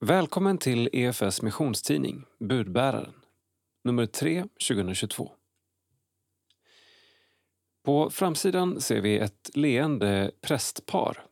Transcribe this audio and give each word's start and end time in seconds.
Välkommen 0.00 0.58
till 0.58 0.88
EFS 0.92 1.42
missionstidning 1.42 2.24
Budbäraren, 2.38 3.14
nummer 3.84 4.06
3 4.06 4.42
2022. 4.68 5.32
På 7.84 8.10
framsidan 8.10 8.80
ser 8.80 9.00
vi 9.00 9.18
ett 9.18 9.50
leende 9.54 10.32
prästpar 10.40 11.26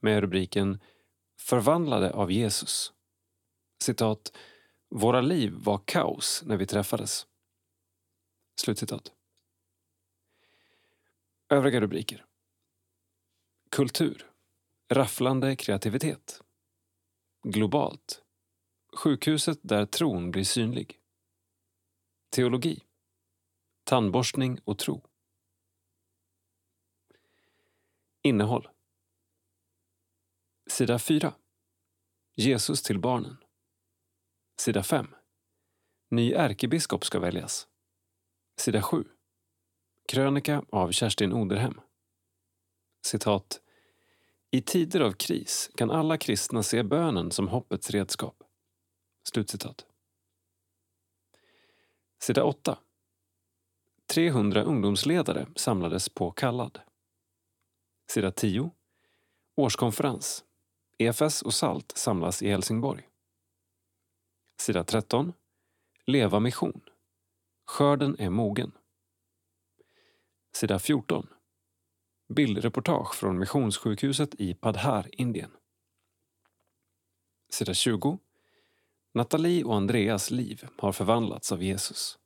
med 0.00 0.20
rubriken 0.20 0.80
Förvandlade 1.40 2.12
av 2.12 2.32
Jesus. 2.32 2.92
Citat. 3.82 4.32
Våra 4.90 5.20
liv 5.20 5.52
var 5.52 5.82
kaos 5.84 6.42
när 6.46 6.56
vi 6.56 6.66
träffades. 6.66 7.26
Slutcitat. 8.60 9.12
Övriga 11.48 11.80
rubriker. 11.80 12.24
Kultur. 13.70 14.30
Rafflande 14.92 15.56
kreativitet. 15.56 16.42
Globalt. 17.50 18.22
Sjukhuset 18.92 19.58
där 19.62 19.86
tron 19.86 20.30
blir 20.30 20.44
synlig. 20.44 21.00
Teologi. 22.30 22.84
Tandborstning 23.84 24.60
och 24.64 24.78
tro. 24.78 25.02
Innehåll. 28.22 28.68
Sida 30.70 30.98
4. 30.98 31.34
Jesus 32.34 32.82
till 32.82 32.98
barnen. 32.98 33.36
Sida 34.60 34.82
5. 34.82 35.14
Ny 36.10 36.32
ärkebiskop 36.32 37.04
ska 37.04 37.20
väljas. 37.20 37.68
Sida 38.56 38.82
7. 38.82 39.04
Krönika 40.08 40.64
av 40.70 40.92
Kerstin 40.92 41.32
Oderhem. 41.32 41.80
Citat. 43.06 43.60
I 44.50 44.60
tider 44.60 45.00
av 45.00 45.12
kris 45.12 45.70
kan 45.74 45.90
alla 45.90 46.18
kristna 46.18 46.62
se 46.62 46.82
bönen 46.82 47.30
som 47.30 47.48
hoppets 47.48 47.90
redskap. 47.90 48.42
Slutcitat. 49.28 49.86
Sida 52.22 52.44
8. 52.44 52.78
300 54.06 54.62
ungdomsledare 54.62 55.46
samlades 55.56 56.08
på 56.08 56.30
Kallad. 56.30 56.80
Sida 58.10 58.30
10. 58.30 58.70
Årskonferens. 59.56 60.44
EFS 60.98 61.42
och 61.42 61.54
SALT 61.54 61.92
samlas 61.96 62.42
i 62.42 62.48
Helsingborg. 62.48 63.08
Sida 64.60 64.84
13. 64.84 65.32
Leva 66.06 66.40
mission. 66.40 66.80
Skörden 67.66 68.16
är 68.18 68.30
mogen. 68.30 68.72
Sida 70.52 70.78
14. 70.78 71.26
Bildreportage 72.28 73.14
från 73.14 73.38
Missionssjukhuset 73.38 74.34
i 74.38 74.54
Padhar, 74.54 75.08
Indien. 75.12 75.50
Sida 77.50 77.74
20. 77.74 78.18
Nathalie 79.14 79.64
och 79.64 79.76
Andreas 79.76 80.30
liv 80.30 80.68
har 80.78 80.92
förvandlats 80.92 81.52
av 81.52 81.62
Jesus. 81.62 82.18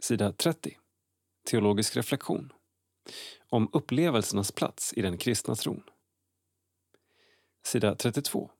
Sida 0.00 0.32
30. 0.32 0.78
Teologisk 1.44 1.96
reflektion. 1.96 2.52
Om 3.48 3.70
upplevelsernas 3.72 4.52
plats 4.52 4.92
i 4.92 5.02
den 5.02 5.18
kristna 5.18 5.54
tron. 5.54 5.82
Sida 7.66 7.94
32. 7.94 8.50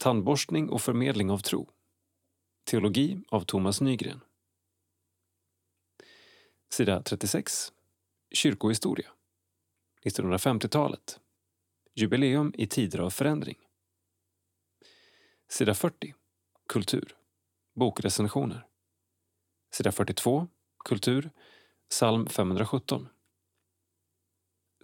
Tandborstning 0.00 0.70
och 0.70 0.82
förmedling 0.82 1.30
av 1.30 1.38
tro. 1.38 1.70
Teologi 2.64 3.20
av 3.28 3.40
Thomas 3.40 3.80
Nygren. 3.80 4.20
Sida 6.68 7.02
36. 7.02 7.72
Kyrkohistoria. 8.30 9.12
1950-talet. 10.04 11.20
Jubileum 11.94 12.52
i 12.56 12.66
tider 12.66 12.98
av 12.98 13.10
förändring. 13.10 13.56
Sida 15.48 15.74
40. 15.74 16.14
Kultur. 16.68 17.16
Bokrecensioner. 17.74 18.66
Sida 19.74 19.92
42. 19.92 20.48
Kultur. 20.84 21.30
Psalm 21.90 22.26
517. 22.26 23.08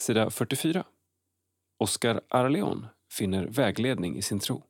Sida 0.01 0.31
44. 0.31 0.87
Oscar 1.79 2.21
Arleon 2.29 2.87
finner 3.11 3.47
vägledning 3.47 4.17
i 4.17 4.23
sin 4.23 4.41
tro. 4.41 4.63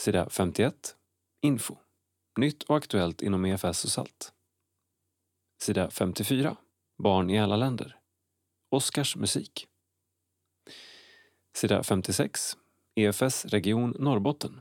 Sida 0.00 0.30
51. 0.30 0.96
Info. 1.40 1.76
Nytt 2.38 2.62
och 2.62 2.76
aktuellt 2.76 3.22
inom 3.22 3.44
EFS 3.44 3.84
och 3.84 3.90
SALT. 3.90 4.32
Sida 5.58 5.90
54. 5.90 6.56
Barn 6.98 7.30
i 7.30 7.38
alla 7.38 7.56
länder. 7.56 7.98
Oscars 8.70 9.16
musik. 9.16 9.68
Sida 11.54 11.82
56. 11.82 12.56
EFS 12.94 13.44
region 13.44 13.96
Norrbotten. 13.98 14.60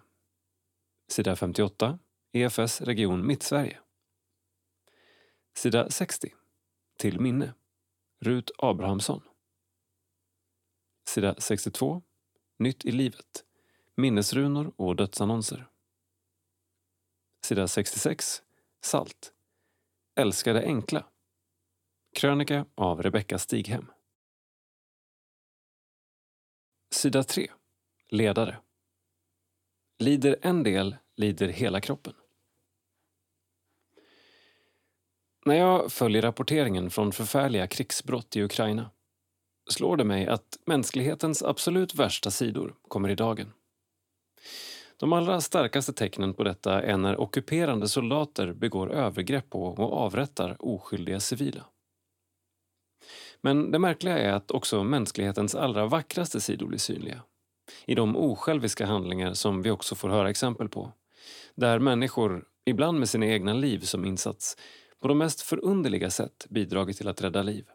Sida 1.07 1.35
58. 1.35 1.99
EFS 2.31 2.81
region 2.81 3.27
Mittsverige. 3.27 3.79
Sida 5.57 5.89
60. 5.89 6.33
Till 6.97 7.19
minne. 7.19 7.53
Rut 8.19 8.51
Abrahamsson. 8.57 9.21
Sida 11.07 11.35
62. 11.37 12.03
Nytt 12.59 12.85
i 12.85 12.91
livet. 12.91 13.45
Minnesrunor 13.95 14.73
och 14.75 14.95
dödsannonser. 14.95 15.67
Sida 17.45 17.67
66. 17.67 18.41
Salt. 18.81 19.33
Älskade 20.17 20.61
enkla. 20.61 21.05
Krönika 22.15 22.65
av 22.75 23.03
Rebecka 23.03 23.37
Stighem. 23.37 23.91
Sida 26.91 27.23
3. 27.23 27.51
Ledare. 28.09 28.57
Lider 29.99 30.37
en 30.41 30.63
del, 30.63 30.95
lider 31.15 31.47
hela 31.47 31.81
kroppen. 31.81 32.13
När 35.45 35.55
jag 35.55 35.91
följer 35.91 36.21
rapporteringen 36.21 36.89
från 36.89 37.11
förfärliga 37.11 37.67
krigsbrott 37.67 38.35
i 38.35 38.43
Ukraina 38.43 38.91
slår 39.69 39.97
det 39.97 40.03
mig 40.03 40.27
att 40.27 40.59
mänsklighetens 40.65 41.43
absolut 41.43 41.95
värsta 41.95 42.31
sidor 42.31 42.75
kommer 42.87 43.09
i 43.09 43.15
dagen. 43.15 43.53
De 44.99 45.13
allra 45.13 45.41
starkaste 45.41 45.93
tecknen 45.93 46.33
på 46.33 46.43
detta 46.43 46.81
är 46.81 46.97
när 46.97 47.21
ockuperande 47.21 47.87
soldater 47.87 48.53
begår 48.53 48.91
övergrepp 48.91 49.49
på 49.49 49.63
och 49.63 49.93
avrättar 49.93 50.55
oskyldiga 50.59 51.19
civila. 51.19 51.65
Men 53.41 53.71
det 53.71 53.79
märkliga 53.79 54.17
är 54.17 54.33
att 54.33 54.51
också 54.51 54.83
mänsklighetens 54.83 55.55
allra 55.55 55.85
vackraste 55.85 56.41
sidor 56.41 56.67
blir 56.67 56.79
synliga. 56.79 57.21
I 57.85 57.95
de 57.95 58.15
osjälviska 58.15 58.85
handlingar 58.85 59.33
som 59.33 59.61
vi 59.61 59.71
också 59.71 59.95
får 59.95 60.09
höra 60.09 60.29
exempel 60.29 60.69
på. 60.69 60.91
Där 61.55 61.79
människor, 61.79 62.45
ibland 62.65 62.99
med 62.99 63.09
sina 63.09 63.25
egna 63.25 63.53
liv 63.53 63.79
som 63.79 64.05
insats, 64.05 64.57
på 65.01 65.07
de 65.07 65.17
mest 65.17 65.41
förunderliga 65.41 66.09
sätt 66.09 66.45
bidragit 66.49 66.97
till 66.97 67.07
att 67.07 67.21
rädda 67.21 67.43
liv. 67.43 67.65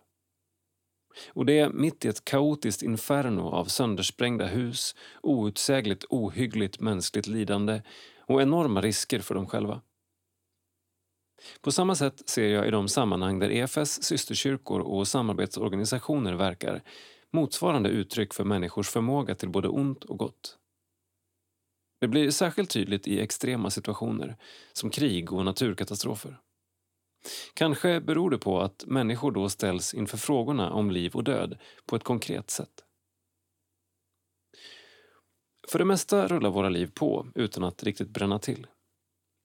Och 1.29 1.47
det 1.47 1.75
mitt 1.75 2.05
i 2.05 2.09
ett 2.09 2.25
kaotiskt 2.25 2.83
inferno 2.83 3.49
av 3.49 3.65
söndersprängda 3.65 4.47
hus, 4.47 4.95
outsägligt 5.23 6.05
ohyggligt 6.09 6.81
mänskligt 6.81 7.27
lidande 7.27 7.83
och 8.27 8.43
enorma 8.43 8.81
risker 8.81 9.21
för 9.21 9.35
dem 9.35 9.47
själva. 9.47 9.81
På 11.61 11.73
samma 11.73 11.95
sätt 11.95 12.29
ser 12.29 12.49
jag 12.49 12.69
i 12.69 12.71
de 12.71 12.89
sammanhang 12.89 13.39
där 13.39 13.51
EFS 13.51 14.03
systerkyrkor 14.03 14.81
och 14.81 15.09
samarbetsorganisationer 15.09 16.33
verkar 16.33 16.83
motsvarande 17.33 17.89
uttryck 17.89 18.35
för 18.35 18.45
människors 18.45 18.89
förmåga 18.89 19.35
till 19.35 19.49
både 19.49 19.69
ont 19.69 20.05
och 20.05 20.19
gott. 20.19 20.59
Det 22.01 22.09
blir 22.09 22.31
särskilt 22.31 22.71
tydligt 22.71 23.09
i 23.09 23.21
extrema 23.21 23.71
situationer 23.71 24.37
som 24.73 24.91
krig 24.91 25.33
och 25.33 25.45
naturkatastrofer. 25.45 26.39
Kanske 27.55 28.01
beror 28.01 28.31
det 28.31 28.39
på 28.39 28.61
att 28.61 28.85
människor 28.87 29.33
då 29.33 29.49
ställs 29.49 29.95
inför 29.95 30.19
frågorna 30.19 30.73
om 30.73 30.91
liv 30.91 31.15
och 31.15 31.25
död 31.25 31.59
på 31.87 31.97
ett 31.97 32.05
konkret 32.05 32.51
sätt. 32.51 32.85
För 35.69 35.79
det 35.79 35.85
mesta 35.85 36.29
rullar 36.29 36.51
våra 36.51 36.69
liv 36.69 36.91
på 36.95 37.29
utan 37.35 37.65
att 37.65 37.83
riktigt 37.83 38.09
bränna 38.09 38.39
till. 38.39 38.67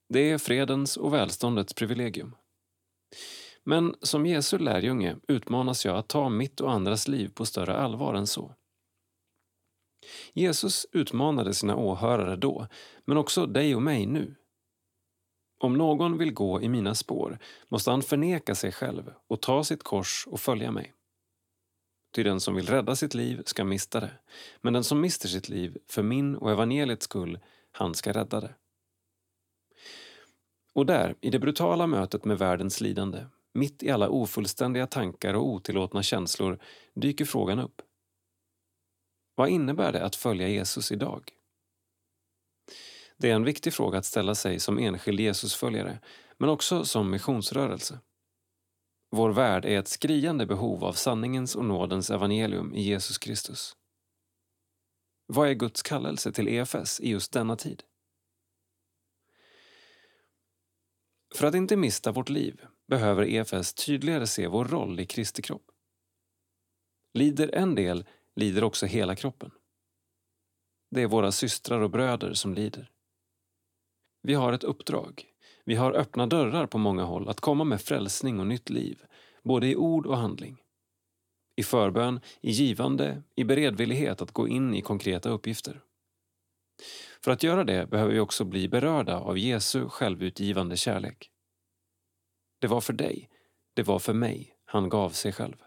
Det 0.10 0.32
är 0.32 0.38
fredens 0.38 0.98
och 0.98 1.14
välståndets 1.14 1.74
privilegium. 1.74 2.36
Men 3.64 3.96
som 4.02 4.26
Jesu 4.26 4.58
lärjunge 4.58 5.16
utmanas 5.28 5.86
jag 5.86 5.98
att 5.98 6.08
ta 6.08 6.30
mitt 6.30 6.62
och 6.62 6.72
andras 6.72 7.08
liv 7.08 7.32
på 7.34 7.46
större 7.46 7.78
allvar 7.78 8.14
än 8.14 8.28
så. 8.28 8.56
Jesus 10.34 10.86
utmanade 10.92 11.54
sina 11.54 11.76
åhörare 11.76 12.36
då, 12.36 12.68
men 13.06 13.18
också 13.18 13.46
dig 13.46 13.76
och 13.76 13.82
mig 13.82 14.06
nu. 14.06 14.36
Om 15.60 15.78
någon 15.78 16.18
vill 16.18 16.34
gå 16.34 16.62
i 16.62 16.70
mina 16.70 16.96
spår 16.96 17.40
måste 17.68 17.92
han 17.92 18.02
förneka 18.02 18.56
sig 18.56 18.72
själv 18.72 19.14
och 19.28 19.42
ta 19.42 19.64
sitt 19.64 19.84
kors 19.84 20.28
och 20.28 20.40
följa 20.40 20.72
mig. 20.72 20.94
Ty 22.16 22.24
den 22.24 22.40
som 22.40 22.56
vill 22.56 22.68
rädda 22.68 22.96
sitt 22.96 23.14
liv 23.14 23.42
ska 23.46 23.64
mista 23.64 24.00
det, 24.00 24.12
men 24.62 24.74
den 24.74 24.84
som 24.84 25.02
mister 25.02 25.28
sitt 25.28 25.50
liv 25.50 25.78
för 25.90 26.04
min 26.04 26.36
och 26.36 26.52
evangeliets 26.52 27.04
skull, 27.04 27.40
han 27.72 27.96
ska 27.96 28.12
rädda 28.12 28.42
det. 28.42 28.56
Och 30.74 30.86
där, 30.86 31.16
i 31.22 31.30
det 31.30 31.40
brutala 31.40 31.88
mötet 31.88 32.26
med 32.26 32.38
världens 32.38 32.82
lidande, 32.82 33.26
mitt 33.54 33.84
i 33.84 33.92
alla 33.92 34.10
ofullständiga 34.10 34.88
tankar 34.88 35.34
och 35.34 35.48
otillåtna 35.48 36.04
känslor, 36.04 36.60
dyker 36.94 37.26
frågan 37.26 37.60
upp. 37.60 37.82
Vad 39.36 39.50
innebär 39.50 39.92
det 39.92 40.06
att 40.06 40.16
följa 40.16 40.48
Jesus 40.48 40.92
idag? 40.92 41.37
Det 43.18 43.30
är 43.30 43.36
en 43.36 43.44
viktig 43.44 43.74
fråga 43.74 43.98
att 43.98 44.06
ställa 44.06 44.36
sig 44.36 44.60
som 44.60 44.80
enskild 44.80 45.20
Jesusföljare, 45.20 46.00
men 46.38 46.50
också 46.50 46.86
som 46.86 47.12
missionsrörelse. 47.12 48.00
Vår 49.12 49.30
värld 49.30 49.66
är 49.66 49.80
ett 49.80 49.88
skriande 49.88 50.46
behov 50.46 50.84
av 50.84 50.94
sanningens 50.94 51.56
och 51.56 51.66
nådens 51.66 52.10
evangelium 52.10 52.74
i 52.74 52.82
Jesus 52.82 53.18
Kristus. 53.18 53.76
Vad 55.28 55.50
är 55.50 55.54
Guds 55.54 55.82
kallelse 55.82 56.32
till 56.32 56.48
EFS 56.48 57.00
i 57.00 57.10
just 57.10 57.32
denna 57.32 57.56
tid? 57.56 57.84
För 61.36 61.48
att 61.48 61.56
inte 61.56 61.78
mista 61.78 62.12
vårt 62.12 62.30
liv 62.30 62.62
behöver 62.88 63.24
EFS 63.24 63.74
tydligare 63.74 64.28
se 64.28 64.48
vår 64.48 64.66
roll 64.66 65.00
i 65.00 65.06
Kristi 65.06 65.42
kropp. 65.42 65.72
Lider 67.14 67.56
en 67.56 67.76
del, 67.76 68.06
lider 68.36 68.64
också 68.64 68.86
hela 68.86 69.16
kroppen. 69.16 69.52
Det 70.92 71.02
är 71.02 71.08
våra 71.08 71.32
systrar 71.32 71.80
och 71.80 71.90
bröder 71.90 72.34
som 72.34 72.54
lider. 72.54 72.92
Vi 74.28 74.34
har 74.34 74.54
ett 74.54 74.64
uppdrag. 74.64 75.26
Vi 75.66 75.76
har 75.76 75.92
öppna 75.92 76.28
dörrar 76.28 76.68
på 76.68 76.78
många 76.78 77.04
håll 77.04 77.30
att 77.30 77.40
komma 77.40 77.64
med 77.64 77.82
frälsning 77.82 78.40
och 78.40 78.48
nytt 78.48 78.70
liv, 78.70 79.04
både 79.44 79.68
i 79.68 79.76
ord 79.76 80.06
och 80.06 80.18
handling. 80.18 80.64
I 81.56 81.64
förbön, 81.64 82.20
i 82.42 82.52
givande, 82.52 83.24
i 83.36 83.44
beredvillighet 83.44 84.22
att 84.22 84.32
gå 84.32 84.48
in 84.48 84.74
i 84.74 84.82
konkreta 84.82 85.30
uppgifter. 85.30 85.82
För 87.24 87.32
att 87.32 87.44
göra 87.44 87.64
det 87.64 87.90
behöver 87.90 88.14
vi 88.14 88.20
också 88.20 88.46
bli 88.46 88.70
berörda 88.70 89.20
av 89.20 89.38
Jesu 89.38 89.90
självutgivande 89.90 90.78
kärlek. 90.78 91.32
Det 92.60 92.68
var 92.68 92.82
för 92.82 92.94
dig, 92.94 93.30
det 93.74 93.84
var 93.84 94.00
för 94.00 94.14
mig 94.14 94.56
han 94.66 94.90
gav 94.90 95.10
sig 95.10 95.34
själv. 95.34 95.58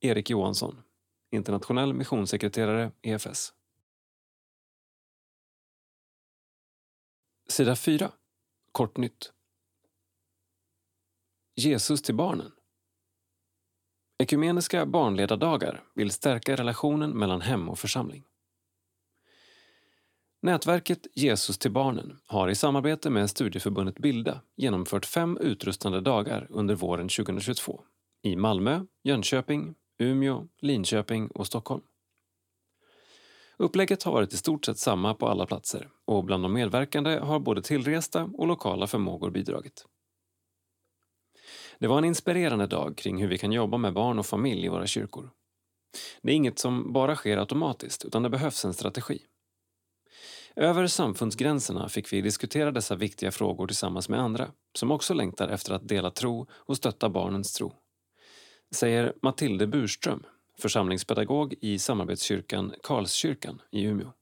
Erik 0.00 0.30
Johansson, 0.30 0.82
internationell 1.30 1.94
missionssekreterare 1.94 2.92
EFS. 3.02 3.54
Sida 7.52 7.76
4. 7.76 8.12
Kortnytt. 8.72 9.32
Jesus 11.56 12.02
till 12.02 12.14
barnen. 12.14 12.52
Ekumeniska 14.18 14.86
barnledardagar 14.86 15.84
vill 15.94 16.10
stärka 16.10 16.56
relationen 16.56 17.10
mellan 17.10 17.40
hem 17.40 17.68
och 17.68 17.78
församling. 17.78 18.24
Nätverket 20.42 21.06
Jesus 21.14 21.58
till 21.58 21.70
barnen 21.70 22.18
har 22.26 22.48
i 22.48 22.54
samarbete 22.54 23.10
med 23.10 23.30
studieförbundet 23.30 23.98
Bilda 23.98 24.40
genomfört 24.56 25.06
fem 25.06 25.38
utrustande 25.40 26.00
dagar 26.00 26.46
under 26.50 26.74
våren 26.74 27.08
2022 27.08 27.84
i 28.22 28.36
Malmö, 28.36 28.86
Jönköping, 29.04 29.74
Umeå, 29.98 30.48
Linköping 30.60 31.28
och 31.28 31.46
Stockholm. 31.46 31.82
Upplägget 33.56 34.02
har 34.02 34.12
varit 34.12 34.32
i 34.32 34.36
stort 34.36 34.64
sett 34.64 34.78
samma 34.78 35.14
på 35.14 35.28
alla 35.28 35.46
platser 35.46 35.88
och 36.04 36.24
bland 36.24 36.44
de 36.44 36.52
medverkande 36.52 37.18
har 37.18 37.40
både 37.40 37.62
tillresta 37.62 38.30
och 38.34 38.46
lokala 38.46 38.86
förmågor 38.86 39.30
bidragit. 39.30 39.86
Det 41.78 41.86
var 41.86 41.98
en 41.98 42.04
inspirerande 42.04 42.66
dag 42.66 42.96
kring 42.96 43.20
hur 43.20 43.28
vi 43.28 43.38
kan 43.38 43.52
jobba 43.52 43.76
med 43.76 43.94
barn 43.94 44.18
och 44.18 44.26
familj 44.26 44.64
i 44.64 44.68
våra 44.68 44.86
kyrkor. 44.86 45.30
Det 46.22 46.32
är 46.32 46.36
inget 46.36 46.58
som 46.58 46.92
bara 46.92 47.16
sker 47.16 47.36
automatiskt 47.36 48.04
utan 48.04 48.22
det 48.22 48.30
behövs 48.30 48.64
en 48.64 48.74
strategi. 48.74 49.22
Över 50.56 50.86
samfundsgränserna 50.86 51.88
fick 51.88 52.12
vi 52.12 52.20
diskutera 52.20 52.70
dessa 52.70 52.96
viktiga 52.96 53.30
frågor 53.30 53.66
tillsammans 53.66 54.08
med 54.08 54.20
andra 54.20 54.50
som 54.74 54.90
också 54.90 55.14
längtar 55.14 55.48
efter 55.48 55.74
att 55.74 55.88
dela 55.88 56.10
tro 56.10 56.46
och 56.52 56.76
stötta 56.76 57.08
barnens 57.08 57.52
tro. 57.52 57.72
Säger 58.74 59.12
Matilde 59.22 59.66
Burström, 59.66 60.26
församlingspedagog 60.62 61.54
i 61.60 61.78
samarbetskyrkan 61.78 62.74
Karlskyrkan 62.82 63.62
i 63.70 63.84
Umeå. 63.84 64.12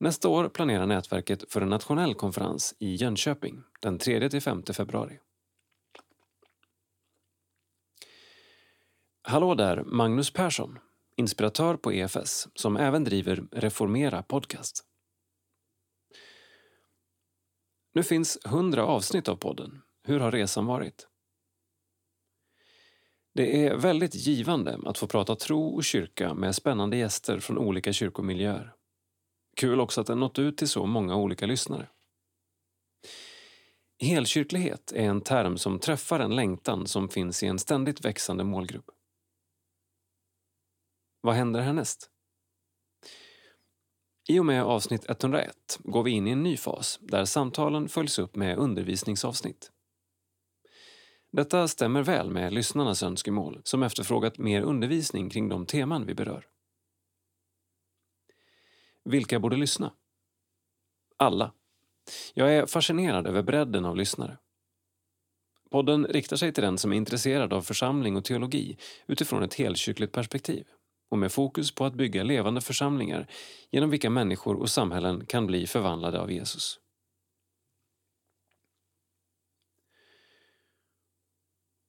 Nästa 0.00 0.28
år 0.28 0.48
planerar 0.48 0.86
nätverket 0.86 1.52
för 1.52 1.60
en 1.60 1.68
nationell 1.68 2.14
konferens 2.14 2.74
i 2.78 2.94
Jönköping 2.94 3.62
den 3.80 3.98
3-5 3.98 4.72
februari. 4.72 5.18
Hallå 9.22 9.54
där, 9.54 9.84
Magnus 9.84 10.32
Persson, 10.32 10.78
inspiratör 11.16 11.76
på 11.76 11.92
EFS 11.92 12.48
som 12.54 12.76
även 12.76 13.04
driver 13.04 13.46
Reformera 13.52 14.22
Podcast. 14.22 14.84
Nu 17.94 18.02
finns 18.02 18.38
hundra 18.44 18.86
avsnitt 18.86 19.28
av 19.28 19.36
podden. 19.36 19.82
Hur 20.02 20.20
har 20.20 20.32
resan 20.32 20.66
varit? 20.66 21.08
Det 23.34 23.66
är 23.66 23.76
väldigt 23.76 24.14
givande 24.14 24.78
att 24.84 24.98
få 24.98 25.06
prata 25.06 25.36
tro 25.36 25.68
och 25.68 25.84
kyrka 25.84 26.34
med 26.34 26.54
spännande 26.54 26.96
gäster 26.96 27.40
från 27.40 27.58
olika 27.58 27.92
kyrkomiljöer. 27.92 28.74
Kul 29.56 29.80
också 29.80 30.00
att 30.00 30.06
den 30.06 30.20
nått 30.20 30.38
ut 30.38 30.56
till 30.56 30.68
så 30.68 30.86
många 30.86 31.16
olika 31.16 31.46
lyssnare. 31.46 31.88
Helkyrklighet 33.98 34.92
är 34.92 35.04
en 35.04 35.20
term 35.20 35.58
som 35.58 35.78
träffar 35.78 36.20
en 36.20 36.36
längtan 36.36 36.86
som 36.86 37.08
finns 37.08 37.42
i 37.42 37.46
en 37.46 37.58
ständigt 37.58 38.04
växande 38.04 38.44
målgrupp. 38.44 38.90
Vad 41.20 41.34
händer 41.34 41.60
härnäst? 41.60 42.10
I 44.28 44.38
och 44.38 44.46
med 44.46 44.62
avsnitt 44.62 45.10
101 45.10 45.78
går 45.78 46.02
vi 46.02 46.10
in 46.10 46.26
i 46.26 46.30
en 46.30 46.42
ny 46.42 46.56
fas 46.56 46.98
där 47.02 47.24
samtalen 47.24 47.88
följs 47.88 48.18
upp 48.18 48.36
med 48.36 48.58
undervisningsavsnitt. 48.58 49.70
Detta 51.34 51.68
stämmer 51.68 52.02
väl 52.02 52.30
med 52.30 52.52
lyssnarnas 52.52 53.02
önskemål 53.02 53.60
som 53.64 53.82
efterfrågat 53.82 54.38
mer 54.38 54.62
undervisning 54.62 55.30
kring 55.30 55.48
de 55.48 55.66
teman 55.66 56.06
vi 56.06 56.14
berör. 56.14 56.46
Vilka 59.04 59.40
borde 59.40 59.56
lyssna? 59.56 59.92
Alla. 61.16 61.52
Jag 62.34 62.54
är 62.54 62.66
fascinerad 62.66 63.26
över 63.26 63.42
bredden 63.42 63.84
av 63.84 63.96
lyssnare. 63.96 64.38
Podden 65.70 66.06
riktar 66.06 66.36
sig 66.36 66.52
till 66.52 66.64
den 66.64 66.78
som 66.78 66.92
är 66.92 66.96
intresserad 66.96 67.52
av 67.52 67.62
församling 67.62 68.16
och 68.16 68.24
teologi 68.24 68.78
utifrån 69.06 69.42
ett 69.42 69.54
helkyrkligt 69.54 70.12
perspektiv 70.12 70.66
och 71.08 71.18
med 71.18 71.32
fokus 71.32 71.74
på 71.74 71.84
att 71.84 71.94
bygga 71.94 72.22
levande 72.22 72.60
församlingar 72.60 73.26
genom 73.70 73.90
vilka 73.90 74.10
människor 74.10 74.56
och 74.56 74.70
samhällen 74.70 75.26
kan 75.26 75.46
bli 75.46 75.66
förvandlade 75.66 76.20
av 76.20 76.32
Jesus. 76.32 76.80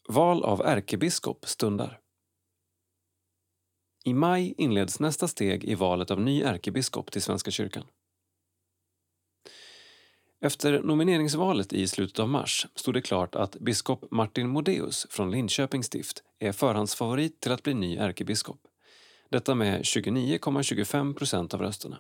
Val 0.08 0.44
av 0.44 0.62
ärkebiskop 0.62 1.46
stundar. 1.48 2.00
I 4.04 4.14
maj 4.14 4.54
inleds 4.58 5.00
nästa 5.00 5.28
steg 5.28 5.64
i 5.64 5.76
valet 5.76 6.12
av 6.12 6.22
ny 6.22 6.44
ärkebiskop 6.44 7.12
till 7.12 7.22
Svenska 7.22 7.52
kyrkan. 7.52 7.84
Efter 10.42 10.80
nomineringsvalet 10.80 11.74
i 11.74 11.88
slutet 11.88 12.20
av 12.20 12.30
mars 12.30 12.68
stod 12.76 12.94
det 12.94 13.02
klart 13.02 13.36
att 13.36 13.56
biskop 13.56 14.12
Martin 14.12 14.50
Modéus 14.50 15.08
från 15.10 15.32
Linköpings 15.32 15.86
stift 15.86 16.24
är 16.40 16.52
förhandsfavorit 16.52 17.40
till 17.40 17.52
att 17.52 17.64
bli 17.64 17.74
ny 17.74 17.98
ärkebiskop. 17.98 18.60
Detta 19.30 19.56
med 19.56 19.82
29,25 19.82 21.14
procent 21.14 21.54
av 21.54 21.62
rösterna. 21.62 22.00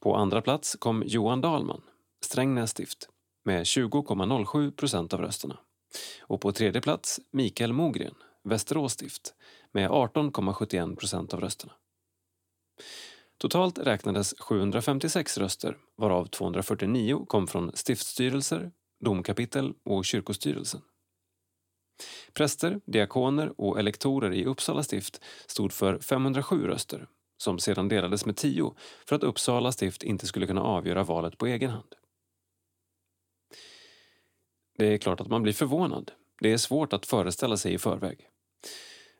På 0.00 0.16
andra 0.16 0.42
plats 0.42 0.76
kom 0.80 1.02
Johan 1.06 1.40
Dahlman, 1.40 1.82
Strängnäs 2.24 2.70
stift, 2.70 3.08
med 3.44 3.62
20,07 3.62 4.70
procent 4.70 5.14
av 5.14 5.20
rösterna. 5.20 5.58
Och 6.20 6.40
på 6.40 6.52
tredje 6.52 6.80
plats 6.80 7.20
Mikael 7.30 7.72
Mogren, 7.72 8.14
Västerås 8.44 8.92
stift, 8.92 9.34
med 9.72 9.90
18,71 9.90 10.96
procent 10.96 11.34
av 11.34 11.40
rösterna. 11.40 11.72
Totalt 13.38 13.78
räknades 13.78 14.34
756 14.38 15.38
röster 15.38 15.76
varav 15.96 16.26
249 16.26 17.24
kom 17.28 17.46
från 17.46 17.72
stiftsstyrelser, 17.74 18.70
domkapitel 19.04 19.74
och 19.84 20.04
kyrkostyrelsen. 20.04 20.80
Präster, 22.32 22.80
diakoner 22.86 23.60
och 23.60 23.78
elektorer 23.78 24.32
i 24.32 24.44
Uppsala 24.44 24.82
stift 24.82 25.20
stod 25.46 25.72
för 25.72 25.98
507 25.98 26.66
röster 26.66 27.06
som 27.36 27.58
sedan 27.58 27.88
delades 27.88 28.26
med 28.26 28.36
10 28.36 28.74
för 29.06 29.16
att 29.16 29.22
Uppsala 29.22 29.72
stift 29.72 30.02
inte 30.02 30.26
skulle 30.26 30.46
kunna 30.46 30.62
avgöra 30.62 31.04
valet 31.04 31.38
på 31.38 31.46
egen 31.46 31.70
hand. 31.70 31.94
Det 34.80 34.94
är 34.94 34.98
klart 34.98 35.20
att 35.20 35.28
man 35.28 35.42
blir 35.42 35.52
förvånad. 35.52 36.12
Det 36.40 36.52
är 36.52 36.56
svårt 36.56 36.92
att 36.92 37.06
föreställa 37.06 37.56
sig 37.56 37.74
i 37.74 37.78
förväg. 37.78 38.28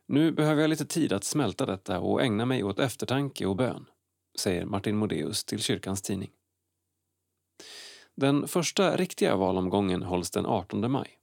Nu 0.06 0.32
behöver 0.32 0.60
jag 0.60 0.70
lite 0.70 0.86
tid 0.86 1.12
att 1.12 1.24
smälta 1.24 1.66
detta 1.66 2.00
och 2.00 2.22
ägna 2.22 2.46
mig 2.46 2.64
åt 2.64 2.78
eftertanke 2.78 3.46
och 3.46 3.56
bön, 3.56 3.86
säger 4.38 4.64
Martin 4.64 4.96
Modéus 4.96 5.44
till 5.44 5.62
kyrkans 5.62 6.02
tidning. 6.02 6.30
Den 8.16 8.48
första 8.48 8.96
riktiga 8.96 9.36
valomgången 9.36 10.02
hålls 10.02 10.30
den 10.30 10.46
18 10.46 10.90
maj. 10.92 11.18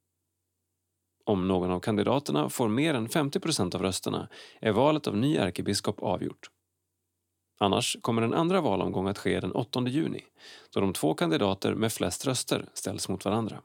Om 1.25 1.47
någon 1.47 1.71
av 1.71 1.79
kandidaterna 1.79 2.49
får 2.49 2.67
mer 2.67 2.93
än 2.93 3.09
50 3.09 3.39
procent 3.39 3.75
av 3.75 3.81
rösterna 3.81 4.29
är 4.59 4.71
valet 4.71 5.07
av 5.07 5.17
ny 5.17 5.37
ärkebiskop 5.37 6.03
avgjort. 6.03 6.49
Annars 7.59 7.97
kommer 8.01 8.21
en 8.21 8.33
andra 8.33 8.61
valomgång 8.61 9.07
att 9.07 9.17
ske 9.17 9.39
den 9.39 9.51
8 9.51 9.87
juni 9.87 10.23
då 10.73 10.79
de 10.79 10.93
två 10.93 11.13
kandidater 11.13 11.73
med 11.73 11.93
flest 11.93 12.27
röster 12.27 12.69
ställs 12.73 13.09
mot 13.09 13.25
varandra. 13.25 13.61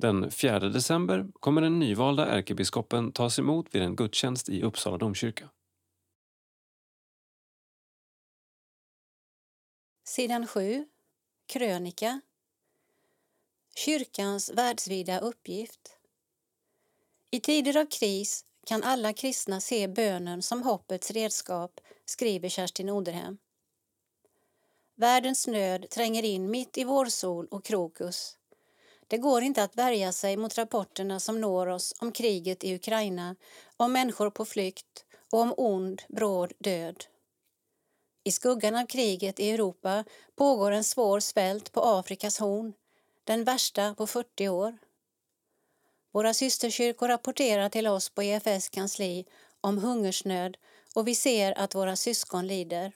Den 0.00 0.30
4 0.30 0.58
december 0.68 1.26
kommer 1.40 1.62
den 1.62 1.78
nyvalda 1.78 2.26
ärkebiskopen 2.26 3.12
tas 3.12 3.38
emot 3.38 3.74
vid 3.74 3.82
en 3.82 3.96
gudstjänst 3.96 4.48
i 4.48 4.62
Uppsala 4.62 4.98
domkyrka. 4.98 5.48
Sidan 10.04 10.46
7. 10.46 10.86
Krönika. 11.46 12.20
Kyrkans 13.76 14.50
världsvida 14.50 15.20
uppgift. 15.20 15.96
I 17.30 17.40
tider 17.40 17.76
av 17.76 17.86
kris 17.86 18.44
kan 18.66 18.82
alla 18.82 19.12
kristna 19.12 19.60
se 19.60 19.88
bönen 19.88 20.42
som 20.42 20.62
hoppets 20.62 21.10
redskap, 21.10 21.80
skriver 22.04 22.48
Kerstin 22.48 22.90
Oderhem. 22.90 23.38
Världens 24.94 25.46
nöd 25.46 25.90
tränger 25.90 26.22
in 26.22 26.50
mitt 26.50 26.78
i 26.78 26.84
vårsol 26.84 27.46
och 27.46 27.64
krokus. 27.64 28.37
Det 29.08 29.18
går 29.18 29.42
inte 29.42 29.62
att 29.62 29.76
värja 29.76 30.12
sig 30.12 30.36
mot 30.36 30.58
rapporterna 30.58 31.20
som 31.20 31.40
når 31.40 31.66
oss 31.66 31.94
om 32.00 32.12
kriget 32.12 32.64
i 32.64 32.74
Ukraina, 32.74 33.36
om 33.76 33.92
människor 33.92 34.30
på 34.30 34.44
flykt 34.44 35.04
och 35.32 35.40
om 35.40 35.54
ond, 35.56 36.02
bråd 36.08 36.52
död. 36.58 37.04
I 38.24 38.32
skuggan 38.32 38.76
av 38.76 38.86
kriget 38.86 39.40
i 39.40 39.50
Europa 39.50 40.04
pågår 40.36 40.72
en 40.72 40.84
svår 40.84 41.20
svält 41.20 41.72
på 41.72 41.80
Afrikas 41.84 42.38
horn, 42.38 42.72
den 43.24 43.44
värsta 43.44 43.94
på 43.94 44.06
40 44.06 44.48
år. 44.48 44.78
Våra 46.12 46.34
systerkyrkor 46.34 47.08
rapporterar 47.08 47.68
till 47.68 47.86
oss 47.86 48.08
på 48.10 48.22
EFS 48.22 48.68
kansli 48.68 49.26
om 49.60 49.78
hungersnöd 49.78 50.56
och 50.94 51.08
vi 51.08 51.14
ser 51.14 51.58
att 51.58 51.74
våra 51.74 51.96
syskon 51.96 52.46
lider. 52.46 52.92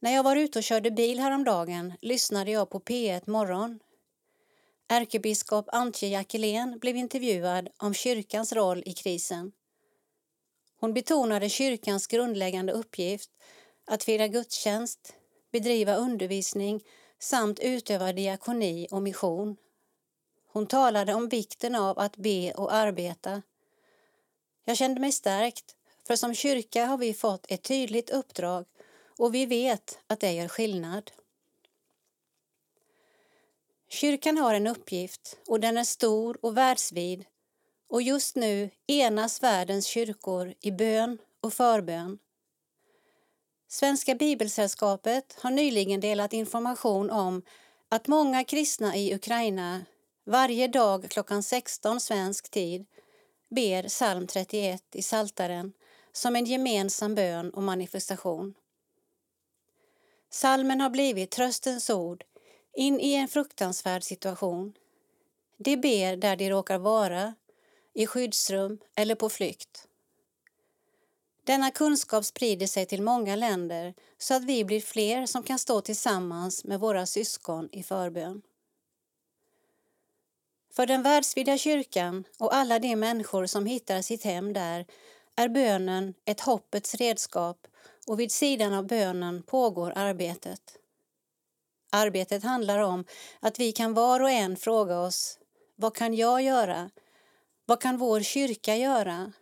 När 0.00 0.14
jag 0.14 0.22
var 0.22 0.36
ute 0.36 0.58
och 0.58 0.62
körde 0.62 0.90
bil 0.90 1.18
häromdagen 1.18 1.92
lyssnade 2.00 2.50
jag 2.50 2.70
på 2.70 2.80
P1 2.80 3.30
Morgon. 3.30 3.78
Ärkebiskop 4.88 5.68
Antje 5.72 6.08
Jackelén 6.08 6.78
blev 6.78 6.96
intervjuad 6.96 7.68
om 7.78 7.94
kyrkans 7.94 8.52
roll 8.52 8.82
i 8.86 8.92
krisen. 8.92 9.52
Hon 10.80 10.94
betonade 10.94 11.48
kyrkans 11.48 12.06
grundläggande 12.06 12.72
uppgift 12.72 13.30
att 13.84 14.04
fira 14.04 14.28
gudstjänst, 14.28 15.14
bedriva 15.52 15.96
undervisning 15.96 16.80
samt 17.18 17.60
utöva 17.60 18.12
diakoni 18.12 18.88
och 18.90 19.02
mission. 19.02 19.56
Hon 20.52 20.66
talade 20.66 21.14
om 21.14 21.28
vikten 21.28 21.74
av 21.74 21.98
att 21.98 22.16
be 22.16 22.52
och 22.52 22.74
arbeta. 22.74 23.42
Jag 24.64 24.76
kände 24.76 25.00
mig 25.00 25.12
stärkt, 25.12 25.76
för 26.06 26.16
som 26.16 26.34
kyrka 26.34 26.86
har 26.86 26.98
vi 26.98 27.14
fått 27.14 27.46
ett 27.48 27.62
tydligt 27.62 28.10
uppdrag 28.10 28.64
och 29.18 29.34
vi 29.34 29.46
vet 29.46 29.98
att 30.06 30.20
det 30.20 30.32
gör 30.32 30.48
skillnad. 30.48 31.10
Kyrkan 33.90 34.38
har 34.38 34.54
en 34.54 34.66
uppgift 34.66 35.38
och 35.46 35.60
den 35.60 35.76
är 35.76 35.84
stor 35.84 36.38
och 36.42 36.56
världsvid 36.56 37.24
och 37.88 38.02
just 38.02 38.36
nu 38.36 38.70
enas 38.86 39.42
världens 39.42 39.86
kyrkor 39.86 40.54
i 40.60 40.70
bön 40.70 41.18
och 41.40 41.52
förbön. 41.52 42.18
Svenska 43.68 44.14
Bibelsällskapet 44.14 45.36
har 45.40 45.50
nyligen 45.50 46.00
delat 46.00 46.32
information 46.32 47.10
om 47.10 47.42
att 47.88 48.08
många 48.08 48.44
kristna 48.44 48.96
i 48.96 49.14
Ukraina 49.14 49.84
varje 50.26 50.68
dag 50.68 51.10
klockan 51.10 51.42
16 51.42 52.00
svensk 52.00 52.50
tid 52.50 52.86
ber 53.50 53.88
psalm 53.88 54.26
31 54.26 54.82
i 54.94 55.02
Saltaren 55.02 55.72
som 56.12 56.36
en 56.36 56.44
gemensam 56.44 57.14
bön 57.14 57.50
och 57.50 57.62
manifestation. 57.62 58.54
Salmen 60.30 60.80
har 60.80 60.90
blivit 60.90 61.30
tröstens 61.30 61.90
ord 61.90 62.24
in 62.76 63.00
i 63.00 63.14
en 63.14 63.28
fruktansvärd 63.28 64.02
situation. 64.02 64.74
De 65.56 65.76
ber 65.76 66.16
där 66.16 66.36
de 66.36 66.50
råkar 66.50 66.78
vara, 66.78 67.34
i 67.94 68.06
skyddsrum 68.06 68.78
eller 68.94 69.14
på 69.14 69.28
flykt. 69.28 69.88
Denna 71.44 71.70
kunskap 71.70 72.24
sprider 72.24 72.66
sig 72.66 72.86
till 72.86 73.02
många 73.02 73.36
länder 73.36 73.94
så 74.18 74.34
att 74.34 74.44
vi 74.44 74.64
blir 74.64 74.80
fler 74.80 75.26
som 75.26 75.42
kan 75.42 75.58
stå 75.58 75.80
tillsammans 75.80 76.64
med 76.64 76.80
våra 76.80 77.06
syskon 77.06 77.68
i 77.72 77.82
förbön. 77.82 78.42
För 80.72 80.86
den 80.86 81.02
världsvida 81.02 81.58
kyrkan 81.58 82.24
och 82.38 82.54
alla 82.54 82.78
de 82.78 82.96
människor 82.96 83.46
som 83.46 83.66
hittar 83.66 84.02
sitt 84.02 84.24
hem 84.24 84.52
där 84.52 84.86
är 85.36 85.48
bönen 85.48 86.14
ett 86.24 86.40
hoppets 86.40 86.94
redskap 86.94 87.66
och 88.08 88.20
vid 88.20 88.32
sidan 88.32 88.74
av 88.74 88.86
bönen 88.86 89.42
pågår 89.42 89.92
arbetet. 89.96 90.76
Arbetet 91.92 92.42
handlar 92.42 92.78
om 92.78 93.04
att 93.40 93.60
vi 93.60 93.72
kan 93.72 93.94
var 93.94 94.20
och 94.20 94.30
en 94.30 94.56
fråga 94.56 95.00
oss 95.00 95.38
vad 95.80 95.94
kan 95.94 96.14
jag 96.14 96.42
göra? 96.42 96.90
Vad 97.64 97.80
kan 97.80 97.98
vår 97.98 98.20
kyrka 98.20 98.76
göra? 98.76 99.32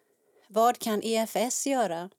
Vad 0.49 0.78
kan 0.78 1.02
EFS 1.02 1.66
göra? 1.66 2.11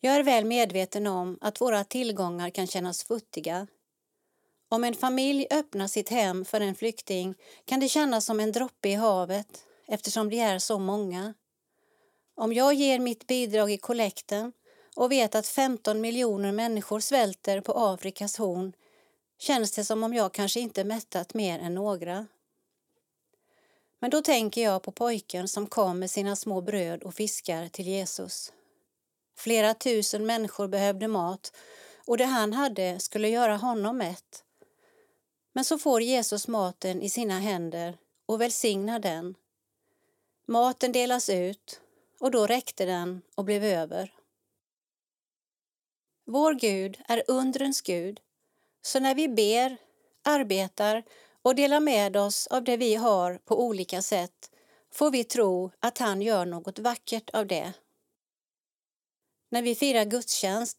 Jag 0.00 0.14
är 0.14 0.22
väl 0.22 0.44
medveten 0.44 1.06
om 1.06 1.38
att 1.40 1.60
våra 1.60 1.84
tillgångar 1.84 2.50
kan 2.50 2.66
kännas 2.66 3.04
futtiga. 3.04 3.66
Om 4.68 4.84
en 4.84 4.94
familj 4.94 5.46
öppnar 5.50 5.86
sitt 5.86 6.08
hem 6.08 6.44
för 6.44 6.60
en 6.60 6.74
flykting 6.74 7.34
kan 7.64 7.80
det 7.80 7.88
kännas 7.88 8.24
som 8.24 8.40
en 8.40 8.52
droppe 8.52 8.88
i 8.88 8.94
havet 8.94 9.64
eftersom 9.86 10.28
de 10.30 10.40
är 10.40 10.58
så 10.58 10.78
många. 10.78 11.34
Om 12.36 12.52
jag 12.52 12.74
ger 12.74 12.98
mitt 12.98 13.26
bidrag 13.26 13.70
i 13.70 13.78
kollekten 13.78 14.52
och 14.96 15.12
vet 15.12 15.34
att 15.34 15.46
15 15.46 16.00
miljoner 16.00 16.52
människor 16.52 17.00
svälter 17.00 17.60
på 17.60 17.72
Afrikas 17.72 18.36
horn 18.36 18.72
känns 19.38 19.72
det 19.72 19.84
som 19.84 20.02
om 20.02 20.14
jag 20.14 20.32
kanske 20.32 20.60
inte 20.60 20.84
mättat 20.84 21.34
mer 21.34 21.58
än 21.58 21.74
några. 21.74 22.26
Men 23.98 24.10
då 24.10 24.22
tänker 24.22 24.62
jag 24.62 24.82
på 24.82 24.92
pojken 24.92 25.48
som 25.48 25.66
kom 25.66 25.98
med 25.98 26.10
sina 26.10 26.36
små 26.36 26.60
bröd 26.60 27.02
och 27.02 27.14
fiskar 27.14 27.68
till 27.68 27.86
Jesus. 27.88 28.52
Flera 29.36 29.74
tusen 29.74 30.26
människor 30.26 30.68
behövde 30.68 31.08
mat 31.08 31.52
och 32.06 32.18
det 32.18 32.24
han 32.24 32.52
hade 32.52 33.00
skulle 33.00 33.28
göra 33.28 33.56
honom 33.56 33.98
mätt. 33.98 34.44
Men 35.52 35.64
så 35.64 35.78
får 35.78 36.02
Jesus 36.02 36.48
maten 36.48 37.02
i 37.02 37.10
sina 37.10 37.38
händer 37.38 37.96
och 38.26 38.40
välsignar 38.40 38.98
den. 38.98 39.34
Maten 40.46 40.92
delas 40.92 41.28
ut 41.28 41.80
och 42.20 42.30
då 42.30 42.46
räckte 42.46 42.84
den 42.84 43.22
och 43.34 43.44
blev 43.44 43.64
över. 43.64 44.12
Vår 46.26 46.54
Gud 46.54 47.00
är 47.08 47.22
undrens 47.28 47.80
Gud, 47.80 48.20
så 48.82 49.00
när 49.00 49.14
vi 49.14 49.28
ber, 49.28 49.76
arbetar 50.22 51.02
och 51.42 51.54
delar 51.54 51.80
med 51.80 52.16
oss 52.16 52.46
av 52.46 52.64
det 52.64 52.76
vi 52.76 52.94
har 52.94 53.38
på 53.44 53.64
olika 53.64 54.02
sätt 54.02 54.50
får 54.92 55.10
vi 55.10 55.24
tro 55.24 55.70
att 55.80 55.98
han 55.98 56.22
gör 56.22 56.46
något 56.46 56.78
vackert 56.78 57.30
av 57.30 57.46
det. 57.46 57.72
När 59.50 59.62
vi 59.62 59.74
firar 59.74 60.04
gudstjänst, 60.04 60.78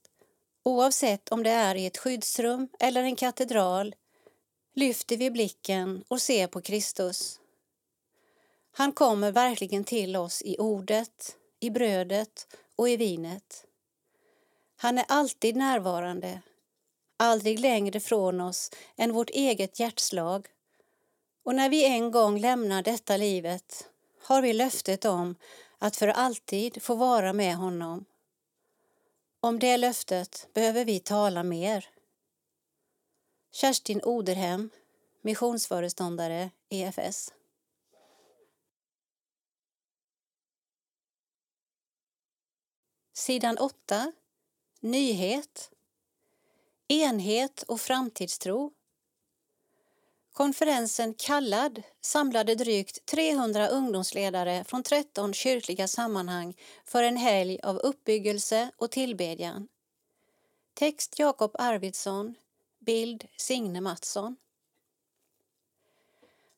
oavsett 0.63 1.30
om 1.30 1.44
det 1.44 1.50
är 1.50 1.75
i 1.75 1.86
ett 1.86 1.98
skyddsrum 1.98 2.70
eller 2.80 3.04
en 3.04 3.15
katedral, 3.15 3.96
lyfter 4.74 5.18
vi 5.18 5.32
blicken 5.32 6.04
och 6.08 6.22
ser 6.22 6.48
på 6.48 6.62
Kristus. 6.62 7.39
Han 8.77 8.91
kommer 8.91 9.32
verkligen 9.32 9.84
till 9.84 10.15
oss 10.15 10.41
i 10.41 10.58
ordet, 10.60 11.38
i 11.60 11.70
brödet 11.70 12.48
och 12.75 12.89
i 12.89 12.98
vinet. 12.98 13.65
Han 14.75 14.98
är 14.98 15.05
alltid 15.08 15.55
närvarande, 15.55 16.41
aldrig 17.17 17.60
längre 17.60 18.00
från 18.00 18.41
oss 18.41 18.72
än 18.96 19.13
vårt 19.13 19.29
eget 19.29 19.79
hjärtslag. 19.79 20.48
Och 21.44 21.55
när 21.55 21.70
vi 21.70 21.86
en 21.86 22.12
gång 22.12 22.39
lämnar 22.39 22.84
detta 22.84 23.17
livet 23.17 23.89
har 24.22 24.41
vi 24.41 24.53
löftet 24.53 25.05
om 25.05 25.36
att 25.77 25.96
för 25.96 26.08
alltid 26.08 26.82
få 26.82 26.96
vara 26.96 27.34
med 27.34 27.55
honom. 27.55 28.05
Om 29.39 29.60
det 29.60 29.77
löftet 29.77 30.48
behöver 30.53 30.86
vi 30.86 31.00
tala 31.00 31.44
mer. 31.44 31.89
Kerstin 33.51 34.01
Oderhem, 34.03 34.70
missionsföreståndare 35.22 36.50
EFS. 36.70 37.32
Sidan 43.17 43.57
8. 43.57 44.12
Nyhet. 44.79 45.72
Enhet 46.88 47.63
och 47.63 47.81
framtidstro. 47.81 48.72
Konferensen 50.31 51.13
Kallad 51.13 51.84
samlade 52.01 52.55
drygt 52.55 53.05
300 53.05 53.67
ungdomsledare 53.67 54.63
från 54.63 54.84
13 54.84 55.34
kyrkliga 55.34 55.88
sammanhang 55.88 56.53
för 56.86 57.03
en 57.03 57.17
helg 57.17 57.60
av 57.63 57.77
uppbyggelse 57.77 58.72
och 58.77 58.91
tillbedjan. 58.91 59.67
Text 60.74 61.19
Jakob 61.19 61.55
Arvidsson, 61.60 62.36
bild 62.79 63.27
Signe 63.38 63.81
Mattsson. 63.81 64.36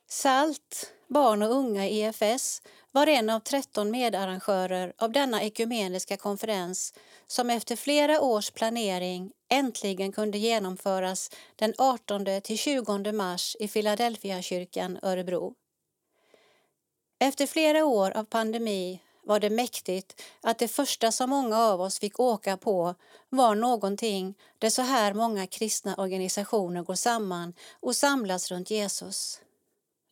SALT, 0.07 0.93
barn 1.07 1.41
och 1.41 1.55
unga 1.55 1.87
i 1.87 2.01
EFS, 2.01 2.61
var 2.91 3.07
en 3.07 3.29
av 3.29 3.39
13 3.39 3.91
medarrangörer 3.91 4.93
av 4.97 5.11
denna 5.11 5.43
ekumeniska 5.43 6.17
konferens 6.17 6.93
som 7.27 7.49
efter 7.49 7.75
flera 7.75 8.21
års 8.21 8.51
planering 8.51 9.31
äntligen 9.49 10.11
kunde 10.11 10.37
genomföras 10.37 11.31
den 11.55 11.73
18 11.77 12.25
till 12.43 12.57
20 12.57 13.11
mars 13.11 13.55
i 13.59 13.67
Philadelphia-kyrkan 13.67 14.99
Örebro. 15.01 15.53
Efter 17.19 17.47
flera 17.47 17.85
år 17.85 18.11
av 18.17 18.23
pandemi 18.23 19.01
var 19.23 19.39
det 19.39 19.49
mäktigt 19.49 20.21
att 20.41 20.59
det 20.59 20.67
första 20.67 21.11
som 21.11 21.29
många 21.29 21.57
av 21.57 21.81
oss 21.81 21.99
fick 21.99 22.19
åka 22.19 22.57
på 22.57 22.95
var 23.29 23.55
någonting 23.55 24.37
där 24.59 24.69
så 24.69 24.81
här 24.81 25.13
många 25.13 25.47
kristna 25.47 25.95
organisationer 25.95 26.83
går 26.83 26.95
samman 26.95 27.53
och 27.79 27.95
samlas 27.95 28.51
runt 28.51 28.71
Jesus. 28.71 29.41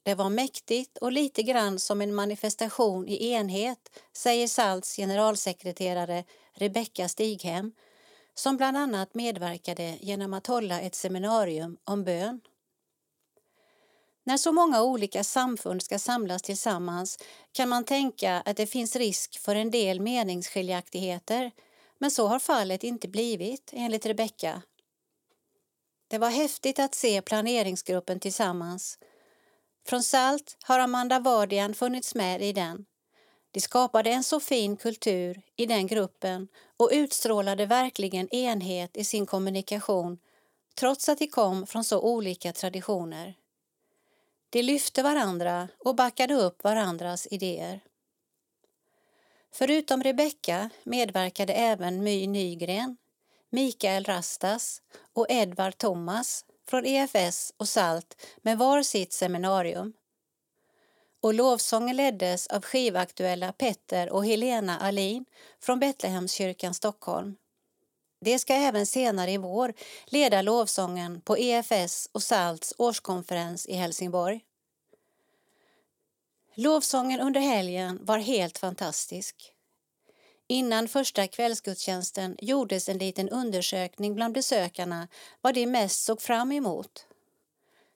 Det 0.05 0.15
var 0.15 0.29
mäktigt 0.29 0.97
och 0.97 1.11
lite 1.11 1.43
grann 1.43 1.79
som 1.79 2.01
en 2.01 2.15
manifestation 2.15 3.07
i 3.07 3.31
enhet, 3.31 3.99
säger 4.13 4.47
Salts 4.47 4.95
generalsekreterare 4.95 6.23
Rebecka 6.53 7.07
Stighem 7.07 7.71
som 8.35 8.57
bland 8.57 8.77
annat 8.77 9.15
medverkade 9.15 9.97
genom 10.01 10.33
att 10.33 10.47
hålla 10.47 10.81
ett 10.81 10.95
seminarium 10.95 11.77
om 11.83 12.03
bön. 12.03 12.41
När 14.23 14.37
så 14.37 14.51
många 14.51 14.83
olika 14.83 15.23
samfund 15.23 15.83
ska 15.83 15.99
samlas 15.99 16.41
tillsammans 16.41 17.19
kan 17.51 17.69
man 17.69 17.83
tänka 17.83 18.41
att 18.45 18.57
det 18.57 18.67
finns 18.67 18.95
risk 18.95 19.39
för 19.39 19.55
en 19.55 19.71
del 19.71 19.99
meningsskiljaktigheter 20.01 21.51
men 21.97 22.11
så 22.11 22.27
har 22.27 22.39
fallet 22.39 22.83
inte 22.83 23.07
blivit, 23.07 23.71
enligt 23.73 24.05
Rebecka. 24.05 24.61
Det 26.07 26.17
var 26.17 26.29
häftigt 26.29 26.79
att 26.79 26.95
se 26.95 27.21
planeringsgruppen 27.21 28.19
tillsammans. 28.19 28.97
Från 29.87 30.03
SALT 30.03 30.57
har 30.63 30.79
Amanda 30.79 31.19
Vardian 31.19 31.73
funnits 31.73 32.15
med 32.15 32.41
i 32.41 32.53
den. 32.53 32.85
De 33.51 33.61
skapade 33.61 34.09
en 34.09 34.23
så 34.23 34.39
fin 34.39 34.77
kultur 34.77 35.41
i 35.55 35.65
den 35.65 35.87
gruppen 35.87 36.47
och 36.77 36.89
utstrålade 36.93 37.65
verkligen 37.65 38.35
enhet 38.35 38.97
i 38.97 39.03
sin 39.03 39.25
kommunikation 39.25 40.19
trots 40.75 41.09
att 41.09 41.17
de 41.17 41.27
kom 41.27 41.67
från 41.67 41.83
så 41.83 42.01
olika 42.01 42.53
traditioner. 42.53 43.35
De 44.49 44.61
lyfte 44.61 45.03
varandra 45.03 45.67
och 45.77 45.95
backade 45.95 46.33
upp 46.33 46.63
varandras 46.63 47.27
idéer. 47.31 47.79
Förutom 49.51 50.03
Rebecka 50.03 50.69
medverkade 50.83 51.53
även 51.53 52.03
My 52.03 52.27
Nygren, 52.27 52.97
Mikael 53.49 54.03
Rastas 54.03 54.81
och 55.13 55.25
Edvard 55.29 55.77
Thomas 55.77 56.45
från 56.69 56.85
EFS 56.85 57.53
och 57.57 57.69
SALT 57.69 58.15
med 58.41 58.57
var 58.57 58.83
sitt 58.83 59.13
seminarium. 59.13 59.93
Och 61.21 61.33
lovsången 61.33 61.95
leddes 61.95 62.47
av 62.47 62.61
skivaktuella 62.61 63.51
Petter 63.51 64.09
och 64.09 64.25
Helena 64.25 64.79
Alin 64.79 65.25
från 65.59 65.79
Betlehemskyrkan 65.79 66.73
Stockholm. 66.73 67.35
De 68.21 68.39
ska 68.39 68.53
även 68.53 68.85
senare 68.85 69.31
i 69.31 69.37
vår 69.37 69.73
leda 70.05 70.41
lovsången 70.41 71.21
på 71.21 71.37
EFS 71.37 72.09
och 72.11 72.23
SALTs 72.23 72.73
årskonferens 72.77 73.65
i 73.65 73.73
Helsingborg. 73.73 74.41
Lovsången 76.55 77.19
under 77.19 77.41
helgen 77.41 77.99
var 78.01 78.17
helt 78.17 78.57
fantastisk. 78.57 79.54
Innan 80.47 80.87
första 80.87 81.27
kvällsgudstjänsten 81.27 82.37
gjordes 82.41 82.89
en 82.89 82.97
liten 82.97 83.29
undersökning 83.29 84.15
bland 84.15 84.33
besökarna 84.33 85.07
vad 85.41 85.53
de 85.53 85.65
mest 85.65 86.03
såg 86.03 86.21
fram 86.21 86.51
emot. 86.51 87.07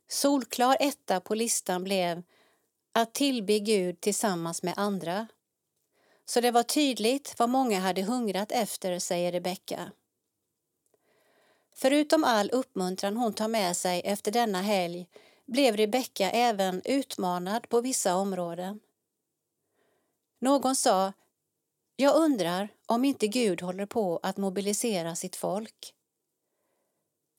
Solklar 0.08 0.78
etta 0.80 1.20
på 1.20 1.36
listan 1.36 1.84
blev 1.84 2.24
att 2.92 3.14
tillbe 3.14 3.60
Gud 3.60 4.02
tillsammans 4.02 4.64
med 4.64 4.74
andra. 4.78 5.28
Så 6.26 6.42
det 6.42 6.52
var 6.52 6.64
tydligt 6.64 7.36
vad 7.38 7.50
många 7.50 7.80
hade 7.80 8.04
hungrat 8.04 8.52
efter, 8.52 9.00
säger 9.00 9.32
Rebecka. 9.32 9.92
Förutom 11.76 12.24
all 12.24 12.50
uppmuntran 12.50 13.18
hon 13.18 13.34
tar 13.34 13.48
med 13.48 13.78
sig 13.78 14.02
efter 14.06 14.32
denna 14.32 14.62
helg 14.62 15.08
blev 15.46 15.78
Rebecka 15.78 16.32
även 16.32 16.82
utmanad 16.86 17.70
på 17.70 17.82
vissa 17.82 18.16
områden. 18.16 18.80
Någon 20.40 20.76
sa 20.76 21.14
jag 22.02 22.16
undrar 22.16 22.70
om 22.86 23.06
inte 23.06 23.28
Gud 23.28 23.62
håller 23.62 23.86
på 23.86 24.20
att 24.24 24.38
mobilisera 24.38 25.16
sitt 25.16 25.36
folk. 25.36 25.94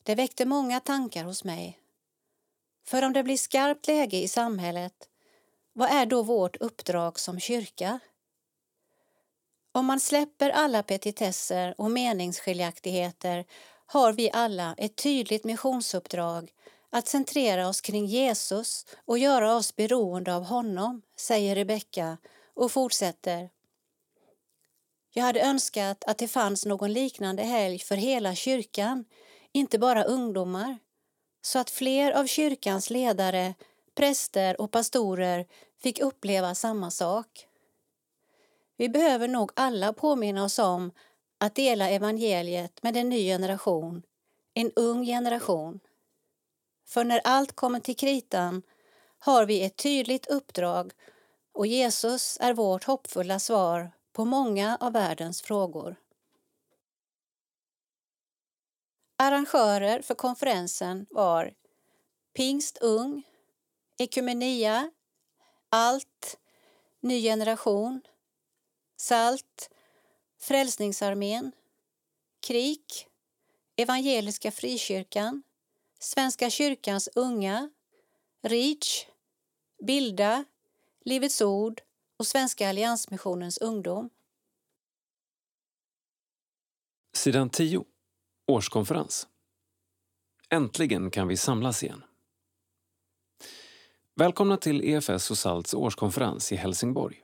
Det 0.02 0.14
väckte 0.14 0.44
många 0.44 0.80
tankar 0.80 1.24
hos 1.24 1.44
mig. 1.44 1.78
För 2.86 3.02
om 3.02 3.12
det 3.12 3.22
blir 3.22 3.36
skarpt 3.36 3.86
läge 3.86 4.16
i 4.16 4.28
samhället, 4.28 5.08
vad 5.72 5.90
är 5.90 6.06
då 6.06 6.22
vårt 6.22 6.56
uppdrag 6.56 7.20
som 7.20 7.40
kyrka? 7.40 8.00
Om 9.72 9.86
man 9.86 10.00
släpper 10.00 10.50
alla 10.50 10.82
petitesser 10.82 11.74
och 11.78 11.90
meningsskiljaktigheter 11.90 13.44
har 13.86 14.12
vi 14.12 14.30
alla 14.32 14.74
ett 14.78 14.96
tydligt 14.96 15.44
missionsuppdrag 15.44 16.52
att 16.90 17.08
centrera 17.08 17.68
oss 17.68 17.80
kring 17.80 18.06
Jesus 18.06 18.86
och 19.04 19.18
göra 19.18 19.56
oss 19.56 19.76
beroende 19.76 20.34
av 20.34 20.44
honom, 20.44 21.02
säger 21.16 21.54
Rebecka 21.54 22.18
och 22.54 22.72
fortsätter. 22.72 23.50
Jag 25.12 25.24
hade 25.24 25.40
önskat 25.40 26.04
att 26.06 26.18
det 26.18 26.28
fanns 26.28 26.66
någon 26.66 26.92
liknande 26.92 27.42
helg 27.42 27.78
för 27.78 27.96
hela 27.96 28.34
kyrkan, 28.34 29.04
inte 29.52 29.78
bara 29.78 30.04
ungdomar, 30.04 30.78
så 31.42 31.58
att 31.58 31.70
fler 31.70 32.12
av 32.12 32.26
kyrkans 32.26 32.90
ledare, 32.90 33.54
präster 33.94 34.60
och 34.60 34.70
pastorer 34.70 35.46
fick 35.82 36.00
uppleva 36.00 36.54
samma 36.54 36.90
sak. 36.90 37.46
Vi 38.76 38.88
behöver 38.88 39.28
nog 39.28 39.52
alla 39.56 39.92
påminna 39.92 40.44
oss 40.44 40.58
om 40.58 40.92
att 41.38 41.54
dela 41.54 41.90
evangeliet 41.90 42.82
med 42.82 42.96
en 42.96 43.08
ny 43.08 43.24
generation, 43.24 44.02
en 44.54 44.72
ung 44.76 45.04
generation. 45.06 45.80
För 46.86 47.04
när 47.04 47.20
allt 47.24 47.52
kommer 47.52 47.80
till 47.80 47.96
kritan 47.96 48.62
har 49.18 49.46
vi 49.46 49.64
ett 49.64 49.76
tydligt 49.76 50.26
uppdrag 50.26 50.92
och 51.52 51.66
Jesus 51.66 52.38
är 52.40 52.54
vårt 52.54 52.84
hoppfulla 52.84 53.38
svar 53.38 53.90
på 54.12 54.24
många 54.24 54.76
av 54.80 54.92
världens 54.92 55.42
frågor. 55.42 55.96
Arrangörer 59.16 60.02
för 60.02 60.14
konferensen 60.14 61.06
var 61.10 61.54
Pingst 62.32 62.78
Ung, 62.78 63.22
Ekumenia, 63.98 64.90
Allt, 65.68 66.38
Ny 67.00 67.22
Generation, 67.22 68.00
Salt, 68.96 69.70
Frälsningsarmén, 70.38 71.52
KRIK, 72.40 73.06
Evangeliska 73.76 74.50
Frikyrkan, 74.50 75.42
Svenska 75.98 76.50
kyrkans 76.50 77.08
unga, 77.14 77.70
Reach, 78.42 79.06
Bilda, 79.82 80.44
Livets 81.04 81.40
ord 81.40 81.82
och 82.20 82.26
Svenska 82.26 82.68
alliansmissionens 82.68 83.58
ungdom. 83.58 84.10
Sidan 87.12 87.50
10. 87.50 87.84
Årskonferens. 88.46 89.28
Äntligen 90.50 91.10
kan 91.10 91.28
vi 91.28 91.36
samlas 91.36 91.82
igen. 91.82 92.04
Välkomna 94.16 94.56
till 94.56 94.84
EFS 94.84 95.30
och 95.30 95.38
SALTs 95.38 95.74
årskonferens 95.74 96.52
i 96.52 96.56
Helsingborg. 96.56 97.22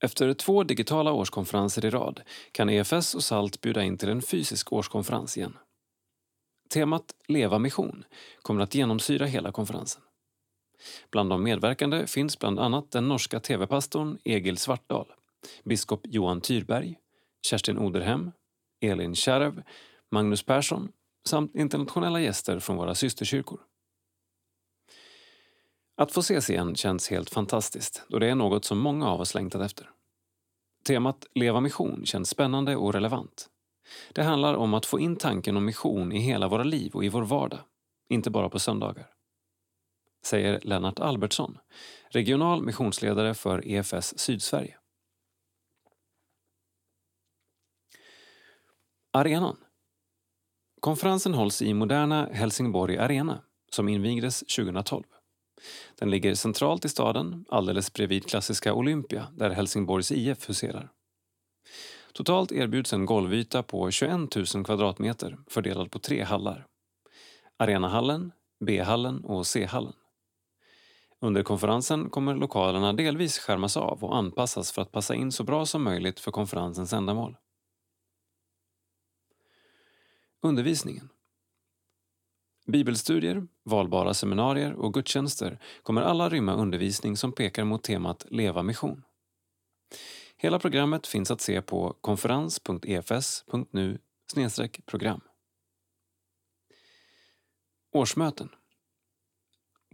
Efter 0.00 0.34
två 0.34 0.62
digitala 0.62 1.12
årskonferenser 1.12 1.84
i 1.84 1.90
rad 1.90 2.22
kan 2.52 2.70
EFS 2.70 3.14
och 3.14 3.24
SALT 3.24 3.60
bjuda 3.60 3.82
in 3.82 3.98
till 3.98 4.08
en 4.08 4.22
fysisk 4.22 4.72
årskonferens 4.72 5.36
igen. 5.36 5.58
Temat 6.70 7.14
Leva 7.28 7.58
mission 7.58 8.04
kommer 8.42 8.60
att 8.60 8.74
genomsyra 8.74 9.26
hela 9.26 9.52
konferensen. 9.52 10.02
Bland 11.10 11.30
de 11.30 11.42
medverkande 11.42 12.06
finns 12.06 12.38
bland 12.38 12.58
annat 12.58 12.90
den 12.90 13.08
norska 13.08 13.40
tv-pastorn 13.40 14.18
Egil 14.24 14.56
Svartdal, 14.56 15.06
biskop 15.64 16.00
Johan 16.04 16.40
Tyrberg, 16.40 16.98
Kerstin 17.46 17.78
Oderhem, 17.78 18.32
Elin 18.80 19.14
Kärv, 19.14 19.62
Magnus 20.10 20.42
Persson 20.42 20.88
samt 21.28 21.54
internationella 21.54 22.20
gäster 22.20 22.58
från 22.58 22.76
våra 22.76 22.94
systerkyrkor. 22.94 23.60
Att 25.96 26.12
få 26.12 26.20
ses 26.20 26.50
igen 26.50 26.76
känns 26.76 27.10
helt 27.10 27.30
fantastiskt 27.30 28.02
då 28.08 28.18
det 28.18 28.30
är 28.30 28.34
något 28.34 28.64
som 28.64 28.78
många 28.78 29.08
av 29.08 29.20
oss 29.20 29.34
längtat 29.34 29.62
efter. 29.62 29.90
Temat 30.86 31.26
Leva 31.34 31.60
mission 31.60 32.06
känns 32.06 32.28
spännande 32.28 32.76
och 32.76 32.92
relevant. 32.92 33.48
Det 34.12 34.22
handlar 34.22 34.54
om 34.54 34.74
att 34.74 34.86
få 34.86 35.00
in 35.00 35.16
tanken 35.16 35.56
om 35.56 35.64
mission 35.64 36.12
i 36.12 36.18
hela 36.18 36.48
våra 36.48 36.64
liv 36.64 36.94
och 36.94 37.04
i 37.04 37.08
vår 37.08 37.22
vardag, 37.22 37.60
inte 38.08 38.30
bara 38.30 38.48
på 38.48 38.58
söndagar. 38.58 39.13
Säger 40.24 40.60
Lennart 40.62 40.98
Albertsson, 40.98 41.58
regional 42.08 42.62
missionsledare 42.62 43.34
för 43.34 43.68
EFS 43.68 44.18
Sydsverige. 44.18 44.78
Arenan. 49.12 49.56
Konferensen 50.80 51.34
hålls 51.34 51.62
i 51.62 51.74
moderna 51.74 52.28
Helsingborg 52.32 52.98
Arena 52.98 53.42
som 53.70 53.88
invigdes 53.88 54.40
2012. 54.40 55.04
Den 55.98 56.10
ligger 56.10 56.34
centralt 56.34 56.84
i 56.84 56.88
staden, 56.88 57.44
alldeles 57.48 57.92
bredvid 57.92 58.26
klassiska 58.26 58.74
Olympia 58.74 59.26
där 59.32 59.50
Helsingborgs 59.50 60.12
IF 60.12 60.48
huserar. 60.48 60.90
Totalt 62.12 62.52
erbjuds 62.52 62.92
en 62.92 63.06
golvyta 63.06 63.62
på 63.62 63.90
21 63.90 64.36
000 64.54 64.64
kvadratmeter 64.64 65.38
fördelad 65.46 65.90
på 65.90 65.98
tre 65.98 66.22
hallar. 66.22 66.66
Arenahallen, 67.56 68.32
B-hallen 68.64 69.24
och 69.24 69.46
C-hallen. 69.46 69.92
Under 71.24 71.42
konferensen 71.42 72.10
kommer 72.10 72.34
lokalerna 72.34 72.92
delvis 72.92 73.38
skärmas 73.38 73.76
av 73.76 74.04
och 74.04 74.16
anpassas 74.16 74.72
för 74.72 74.82
att 74.82 74.92
passa 74.92 75.14
in 75.14 75.32
så 75.32 75.44
bra 75.44 75.66
som 75.66 75.82
möjligt 75.82 76.20
för 76.20 76.30
konferensens 76.30 76.92
ändamål. 76.92 77.36
Undervisningen 80.42 81.08
Bibelstudier, 82.66 83.46
valbara 83.62 84.14
seminarier 84.14 84.72
och 84.72 84.94
gudstjänster 84.94 85.58
kommer 85.82 86.02
alla 86.02 86.28
rymma 86.28 86.54
undervisning 86.54 87.16
som 87.16 87.32
pekar 87.32 87.64
mot 87.64 87.82
temat 87.82 88.26
Leva 88.30 88.62
mission. 88.62 89.02
Hela 90.36 90.58
programmet 90.58 91.06
finns 91.06 91.30
att 91.30 91.40
se 91.40 91.62
på 91.62 91.96
konferens.efs.nu 92.00 93.98
program. 94.86 95.20
Årsmöten 97.92 98.48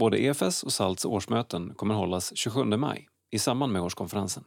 Både 0.00 0.18
EFS 0.18 0.62
och 0.62 0.72
SALTs 0.72 1.04
årsmöten 1.04 1.74
kommer 1.74 1.94
hållas 1.94 2.36
27 2.36 2.64
maj 2.64 3.08
i 3.30 3.38
samband 3.38 3.72
med 3.72 3.82
årskonferensen. 3.82 4.44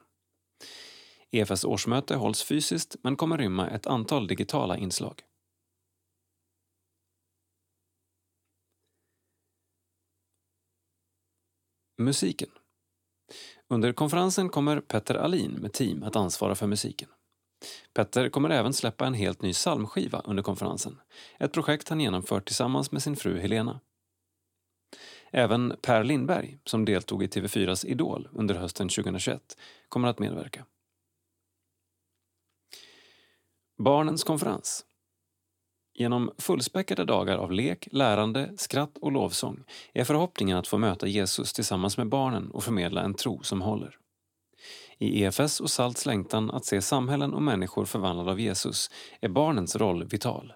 EFS 1.32 1.66
årsmöte 1.66 2.16
hålls 2.16 2.44
fysiskt 2.44 2.96
men 3.04 3.16
kommer 3.16 3.38
rymma 3.38 3.70
ett 3.70 3.88
antal 3.88 4.28
digitala 4.28 4.78
inslag. 4.78 5.22
Musiken 11.98 12.50
Under 13.70 13.94
konferensen 13.94 14.50
kommer 14.50 14.82
Petter 14.82 15.16
Alin 15.16 15.52
med 15.52 15.74
team 15.74 16.04
att 16.04 16.16
ansvara 16.16 16.56
för 16.56 16.68
musiken. 16.68 17.10
Petter 17.94 18.30
kommer 18.30 18.50
även 18.50 18.74
släppa 18.74 19.08
en 19.08 19.14
helt 19.14 19.42
ny 19.42 19.54
psalmskiva 19.54 20.22
under 20.26 20.44
konferensen, 20.44 21.00
ett 21.40 21.54
projekt 21.54 21.90
han 21.90 22.00
genomfört 22.00 22.46
tillsammans 22.46 22.92
med 22.92 23.04
sin 23.04 23.16
fru 23.16 23.40
Helena. 23.40 23.80
Även 25.36 25.76
Per 25.82 26.04
Lindberg, 26.04 26.58
som 26.66 26.86
deltog 26.86 27.24
i 27.24 27.28
TV4s 27.28 27.86
Idol 27.86 28.30
under 28.32 28.56
hösten 28.56 28.90
2021, 28.90 29.58
kommer 29.90 30.08
att 30.08 30.20
medverka. 30.20 30.66
Barnens 33.78 34.24
konferens 34.24 34.86
Genom 35.94 36.32
fullspäckade 36.38 37.06
dagar 37.06 37.38
av 37.38 37.52
lek, 37.52 37.88
lärande, 37.92 38.54
skratt 38.58 38.98
och 38.98 39.12
lovsång 39.12 39.64
är 39.94 40.04
förhoppningen 40.04 40.58
att 40.58 40.68
få 40.68 40.78
möta 40.78 41.08
Jesus 41.08 41.54
tillsammans 41.54 41.98
med 41.98 42.10
barnen 42.10 42.52
och 42.52 42.64
förmedla 42.64 43.02
en 43.02 43.14
tro 43.14 43.44
som 43.44 43.62
håller. 43.62 43.98
I 44.98 45.24
EFS 45.24 45.60
och 45.60 45.70
SALTs 45.70 46.06
längtan 46.06 46.52
att 46.52 46.66
se 46.66 46.82
samhällen 46.82 47.34
och 47.34 47.44
människor 47.44 47.86
förvandlade 47.86 48.32
av 48.32 48.40
Jesus 48.40 48.90
är 49.22 49.30
barnens 49.30 49.76
roll 49.76 50.04
vital. 50.04 50.54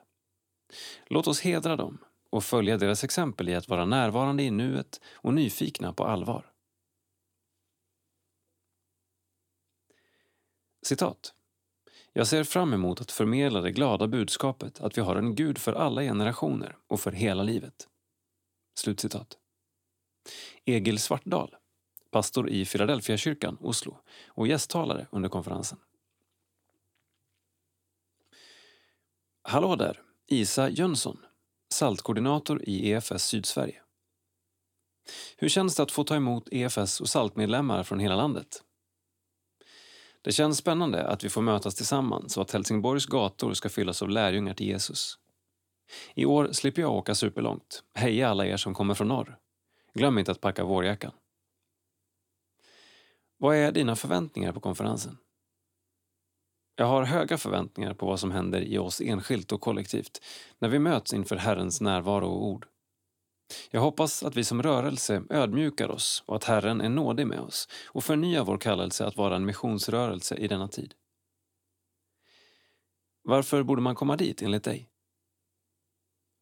Låt 1.07 1.27
oss 1.27 1.41
hedra 1.41 1.75
dem 1.75 1.97
och 2.29 2.43
följa 2.43 2.77
deras 2.77 3.03
exempel 3.03 3.49
i 3.49 3.55
att 3.55 3.67
vara 3.67 3.85
närvarande 3.85 4.43
i 4.43 4.51
nuet 4.51 5.01
och 5.13 5.33
nyfikna 5.33 5.93
på 5.93 6.05
allvar. 6.05 6.51
Citat. 10.81 11.33
Jag 12.13 12.27
ser 12.27 12.43
fram 12.43 12.73
emot 12.73 13.01
att 13.01 13.11
förmedla 13.11 13.61
det 13.61 13.71
glada 13.71 14.07
budskapet 14.07 14.81
att 14.81 14.97
vi 14.97 15.01
har 15.01 15.15
en 15.15 15.35
Gud 15.35 15.57
för 15.57 15.73
alla 15.73 16.01
generationer 16.01 16.77
och 16.87 16.99
för 16.99 17.11
hela 17.11 17.43
livet. 17.43 17.87
Slutcitat. 18.75 19.37
Egil 20.65 20.99
Svartdal, 20.99 21.55
pastor 22.11 22.49
i 22.49 22.65
Philadelphia-kyrkan, 22.65 23.57
Oslo 23.61 23.97
och 24.27 24.47
gästtalare 24.47 25.07
under 25.11 25.29
konferensen. 25.29 25.77
Hallå 29.41 29.75
där! 29.75 30.01
Isa 30.27 30.69
Jönsson, 30.69 31.25
saltkoordinator 31.69 32.61
i 32.63 32.91
EFS 32.91 33.23
Sydsverige. 33.23 33.81
Hur 35.37 35.49
känns 35.49 35.75
det 35.75 35.83
att 35.83 35.91
få 35.91 36.03
ta 36.03 36.15
emot 36.15 36.47
EFS 36.51 37.01
och 37.01 37.09
saltmedlemmar 37.09 37.83
från 37.83 37.99
hela 37.99 38.15
landet? 38.15 38.63
Det 40.21 40.31
känns 40.31 40.57
spännande 40.57 41.07
att 41.07 41.23
vi 41.23 41.29
får 41.29 41.41
mötas 41.41 41.75
tillsammans 41.75 42.37
och 42.37 42.41
att 42.41 42.51
Helsingborgs 42.51 43.05
gator 43.05 43.53
ska 43.53 43.69
fyllas 43.69 44.01
av 44.01 44.09
lärjungar 44.09 44.53
till 44.53 44.67
Jesus. 44.67 45.19
I 46.15 46.25
år 46.25 46.51
slipper 46.51 46.81
jag 46.81 46.91
åka 46.91 47.15
superlångt. 47.15 47.83
Heja 47.93 48.29
alla 48.29 48.45
er 48.45 48.57
som 48.57 48.73
kommer 48.73 48.93
från 48.93 49.07
norr. 49.07 49.37
Glöm 49.93 50.17
inte 50.17 50.31
att 50.31 50.41
packa 50.41 50.63
vårjackan. 50.63 51.11
Vad 53.37 53.55
är 53.55 53.71
dina 53.71 53.95
förväntningar 53.95 54.51
på 54.51 54.59
konferensen? 54.59 55.17
Jag 56.79 56.85
har 56.85 57.03
höga 57.03 57.37
förväntningar 57.37 57.93
på 57.93 58.05
vad 58.05 58.19
som 58.19 58.31
händer 58.31 58.61
i 58.61 58.77
oss 58.77 59.01
enskilt 59.01 59.51
och 59.51 59.61
kollektivt 59.61 60.21
när 60.59 60.69
vi 60.69 60.79
möts 60.79 61.13
inför 61.13 61.35
Herrens 61.35 61.81
närvaro 61.81 62.27
och 62.27 62.45
ord. 62.45 62.67
Jag 63.71 63.81
hoppas 63.81 64.23
att 64.23 64.35
vi 64.35 64.43
som 64.43 64.63
rörelse 64.63 65.23
ödmjukar 65.29 65.89
oss 65.89 66.23
och 66.25 66.35
att 66.35 66.43
Herren 66.43 66.81
är 66.81 66.89
nådig 66.89 67.27
med 67.27 67.39
oss 67.39 67.69
och 67.85 68.03
förnyar 68.03 68.43
vår 68.43 68.57
kallelse 68.57 69.05
att 69.05 69.17
vara 69.17 69.35
en 69.35 69.45
missionsrörelse 69.45 70.35
i 70.35 70.47
denna 70.47 70.67
tid. 70.67 70.93
Varför 73.23 73.63
borde 73.63 73.81
man 73.81 73.95
komma 73.95 74.15
dit 74.15 74.41
enligt 74.41 74.63
dig? 74.63 74.89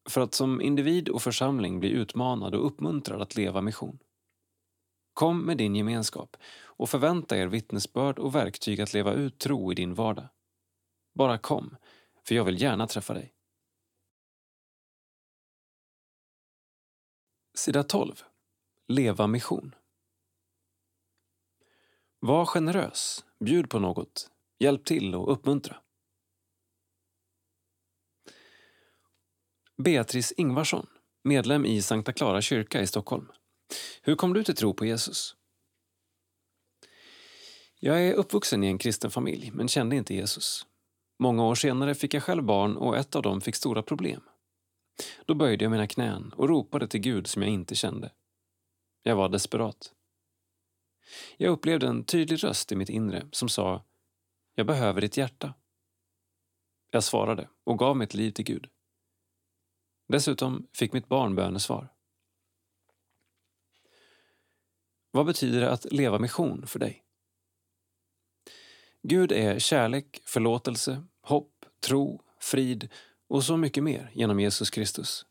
För 0.08 0.20
att 0.20 0.34
som 0.34 0.60
individ 0.60 1.08
och 1.08 1.22
församling 1.22 1.80
bli 1.80 1.88
utmanad 1.88 2.54
och 2.54 2.66
uppmuntrad 2.66 3.22
att 3.22 3.36
leva 3.36 3.60
mission. 3.60 3.98
Kom 5.16 5.46
med 5.46 5.56
din 5.56 5.76
gemenskap 5.76 6.36
och 6.62 6.90
förvänta 6.90 7.36
er 7.36 7.46
vittnesbörd 7.46 8.18
och 8.18 8.34
verktyg 8.34 8.80
att 8.80 8.92
leva 8.92 9.12
ut 9.12 9.38
tro 9.38 9.72
i 9.72 9.74
din 9.74 9.94
vardag. 9.94 10.28
Bara 11.14 11.38
kom, 11.38 11.76
för 12.28 12.34
jag 12.34 12.44
vill 12.44 12.62
gärna 12.62 12.86
träffa 12.86 13.14
dig. 13.14 13.34
Sida 17.54 17.82
12. 17.82 18.14
Leva 18.88 19.26
mission. 19.26 19.74
Var 22.18 22.46
generös, 22.46 23.24
bjud 23.40 23.70
på 23.70 23.78
något, 23.78 24.30
hjälp 24.58 24.84
till 24.84 25.14
och 25.14 25.32
uppmuntra. 25.32 25.76
Beatrice 29.76 30.32
Ingvarsson, 30.36 30.86
medlem 31.22 31.64
i 31.64 31.82
Sankta 31.82 32.12
Clara 32.12 32.42
kyrka 32.42 32.80
i 32.80 32.86
Stockholm. 32.86 33.28
Hur 34.02 34.16
kom 34.16 34.32
du 34.32 34.44
till 34.44 34.56
tro 34.56 34.74
på 34.74 34.86
Jesus? 34.86 35.36
Jag 37.78 38.02
är 38.02 38.14
uppvuxen 38.14 38.64
i 38.64 38.66
en 38.66 38.78
kristen 38.78 39.10
familj, 39.10 39.50
men 39.54 39.68
kände 39.68 39.96
inte 39.96 40.14
Jesus. 40.14 40.66
Många 41.18 41.44
år 41.44 41.54
senare 41.54 41.94
fick 41.94 42.14
jag 42.14 42.22
själv 42.22 42.42
barn 42.42 42.76
och 42.76 42.96
ett 42.96 43.16
av 43.16 43.22
dem 43.22 43.40
fick 43.40 43.54
stora 43.54 43.82
problem. 43.82 44.20
Då 45.26 45.34
böjde 45.34 45.64
jag 45.64 45.70
mina 45.70 45.86
knän 45.86 46.32
och 46.36 46.48
ropade 46.48 46.88
till 46.88 47.00
Gud 47.00 47.26
som 47.26 47.42
jag 47.42 47.50
inte 47.50 47.74
kände. 47.74 48.10
Jag 49.02 49.16
var 49.16 49.28
desperat. 49.28 49.92
Jag 51.36 51.52
upplevde 51.52 51.86
en 51.86 52.04
tydlig 52.04 52.44
röst 52.44 52.72
i 52.72 52.76
mitt 52.76 52.88
inre 52.88 53.28
som 53.32 53.48
sa 53.48 53.84
Jag 54.54 54.66
behöver 54.66 55.00
ditt 55.00 55.16
hjärta. 55.16 55.54
Jag 56.90 57.04
svarade 57.04 57.48
och 57.64 57.78
gav 57.78 57.96
mitt 57.96 58.14
liv 58.14 58.30
till 58.30 58.44
Gud. 58.44 58.66
Dessutom 60.08 60.66
fick 60.72 60.92
mitt 60.92 61.08
barn 61.08 61.34
bönesvar. 61.34 61.95
Vad 65.16 65.26
betyder 65.26 65.60
det 65.60 65.70
att 65.70 65.92
leva 65.92 66.18
mission 66.18 66.66
för 66.66 66.78
dig? 66.78 67.04
Gud 69.02 69.32
är 69.32 69.58
kärlek, 69.58 70.22
förlåtelse, 70.24 71.02
hopp, 71.22 71.64
tro, 71.80 72.22
frid 72.40 72.88
och 73.28 73.44
så 73.44 73.56
mycket 73.56 73.82
mer 73.82 74.10
genom 74.14 74.40
Jesus 74.40 74.70
Kristus. 74.70 75.26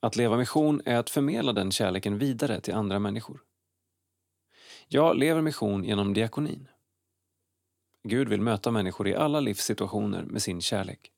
Att 0.00 0.16
leva 0.16 0.36
mission 0.36 0.82
är 0.84 0.96
att 0.96 1.10
förmedla 1.10 1.52
den 1.52 1.72
kärleken 1.72 2.18
vidare 2.18 2.60
till 2.60 2.74
andra 2.74 2.98
människor. 2.98 3.42
Jag 4.88 5.16
lever 5.16 5.42
mission 5.42 5.84
genom 5.84 6.14
diakonin. 6.14 6.68
Gud 8.02 8.28
vill 8.28 8.40
möta 8.40 8.70
människor 8.70 9.08
i 9.08 9.14
alla 9.14 9.40
livssituationer 9.40 10.22
med 10.22 10.42
sin 10.42 10.60
kärlek. 10.60 11.12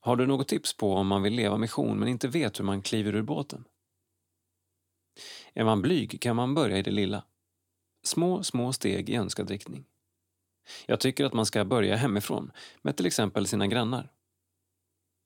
Har 0.00 0.16
du 0.16 0.26
något 0.26 0.48
tips 0.48 0.76
på 0.76 0.94
om 0.94 1.06
man 1.06 1.22
vill 1.22 1.34
leva 1.34 1.58
mission 1.58 1.98
men 1.98 2.08
inte 2.08 2.28
vet 2.28 2.60
hur 2.60 2.64
man 2.64 2.82
kliver 2.82 3.14
ur 3.14 3.22
båten? 3.22 3.64
Är 5.54 5.64
man 5.64 5.82
blyg 5.82 6.20
kan 6.20 6.36
man 6.36 6.54
börja 6.54 6.78
i 6.78 6.82
det 6.82 6.90
lilla. 6.90 7.24
Små, 8.02 8.42
små 8.42 8.72
steg 8.72 9.10
i 9.10 9.16
önskad 9.16 9.50
riktning. 9.50 9.84
Jag 10.86 11.00
tycker 11.00 11.24
att 11.24 11.32
man 11.32 11.46
ska 11.46 11.64
börja 11.64 11.96
hemifrån, 11.96 12.52
med 12.82 12.96
till 12.96 13.06
exempel 13.06 13.46
sina 13.46 13.66
grannar. 13.66 14.12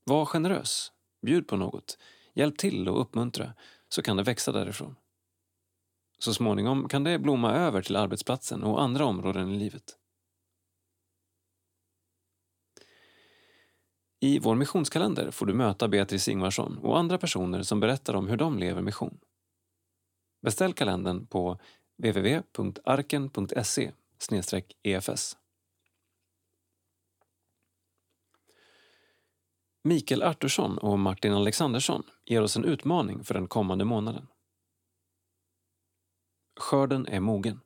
Var 0.04 0.24
generös, 0.24 0.92
bjud 1.26 1.48
på 1.48 1.56
något, 1.56 1.98
hjälp 2.34 2.58
till 2.58 2.88
och 2.88 3.00
uppmuntra, 3.00 3.54
så 3.88 4.02
kan 4.02 4.16
det 4.16 4.22
växa 4.22 4.52
därifrån. 4.52 4.96
Så 6.18 6.34
småningom 6.34 6.88
kan 6.88 7.04
det 7.04 7.18
blomma 7.18 7.52
över 7.52 7.82
till 7.82 7.96
arbetsplatsen 7.96 8.62
och 8.62 8.82
andra 8.82 9.04
områden 9.04 9.50
i 9.50 9.58
livet. 9.58 9.98
I 14.20 14.38
vår 14.38 14.54
missionskalender 14.54 15.30
får 15.30 15.46
du 15.46 15.54
möta 15.54 15.88
Beatrice 15.88 16.28
Ingvarsson 16.28 16.78
och 16.78 16.98
andra 16.98 17.18
personer 17.18 17.62
som 17.62 17.80
berättar 17.80 18.14
om 18.14 18.28
hur 18.28 18.37
de 18.37 18.58
lever 18.58 18.82
mission. 18.82 19.18
Beställ 20.44 20.72
kalendern 20.72 21.26
på 21.26 21.59
www.arken.se 21.96 23.92
efs. 24.83 25.37
Mikael 29.85 30.22
Artursson 30.22 30.78
och 30.78 30.98
Martin 30.98 31.33
Alexandersson 31.33 32.02
ger 32.24 32.42
oss 32.42 32.57
en 32.57 32.64
utmaning 32.64 33.24
för 33.24 33.35
den 33.35 33.48
kommande 33.48 33.85
månaden. 33.85 34.26
Skörden 36.61 37.07
är 37.07 37.20
mogen. 37.20 37.61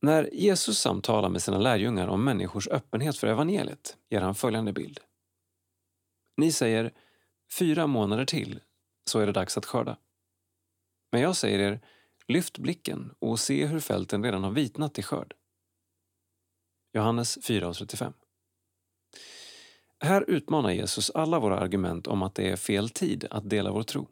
När 0.00 0.34
Jesus 0.34 0.78
samtalar 0.78 1.28
med 1.28 1.42
sina 1.42 1.58
lärjungar 1.58 2.08
om 2.08 2.24
människors 2.24 2.68
öppenhet 2.68 3.16
för 3.16 3.26
evangeliet 3.26 3.96
ger 4.08 4.20
han 4.20 4.34
följande 4.34 4.72
bild. 4.72 5.00
Ni 6.36 6.52
säger, 6.52 6.92
fyra 7.58 7.86
månader 7.86 8.24
till 8.24 8.60
så 9.08 9.18
är 9.18 9.26
det 9.26 9.32
dags 9.32 9.58
att 9.58 9.66
skörda. 9.66 9.96
Men 11.12 11.20
jag 11.20 11.36
säger 11.36 11.58
er, 11.58 11.80
lyft 12.26 12.58
blicken 12.58 13.14
och 13.18 13.40
se 13.40 13.66
hur 13.66 13.80
fälten 13.80 14.24
redan 14.24 14.44
har 14.44 14.50
vitnat 14.50 14.94
till 14.94 15.04
skörd. 15.04 15.34
Johannes 16.92 17.38
4.35 17.38 18.12
Här 20.00 20.24
utmanar 20.30 20.70
Jesus 20.70 21.10
alla 21.10 21.40
våra 21.40 21.58
argument 21.58 22.06
om 22.06 22.22
att 22.22 22.34
det 22.34 22.50
är 22.50 22.56
fel 22.56 22.90
tid 22.90 23.26
att 23.30 23.50
dela 23.50 23.72
vår 23.72 23.82
tro. 23.82 24.08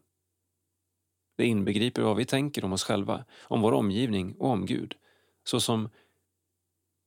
Det 1.36 1.46
inbegriper 1.46 2.02
vad 2.02 2.16
vi 2.16 2.24
tänker 2.24 2.64
om 2.64 2.72
oss 2.72 2.84
själva, 2.84 3.24
om 3.42 3.60
vår 3.60 3.72
omgivning 3.72 4.34
och 4.38 4.50
om 4.50 4.66
Gud. 4.66 4.94
Såsom 5.44 5.88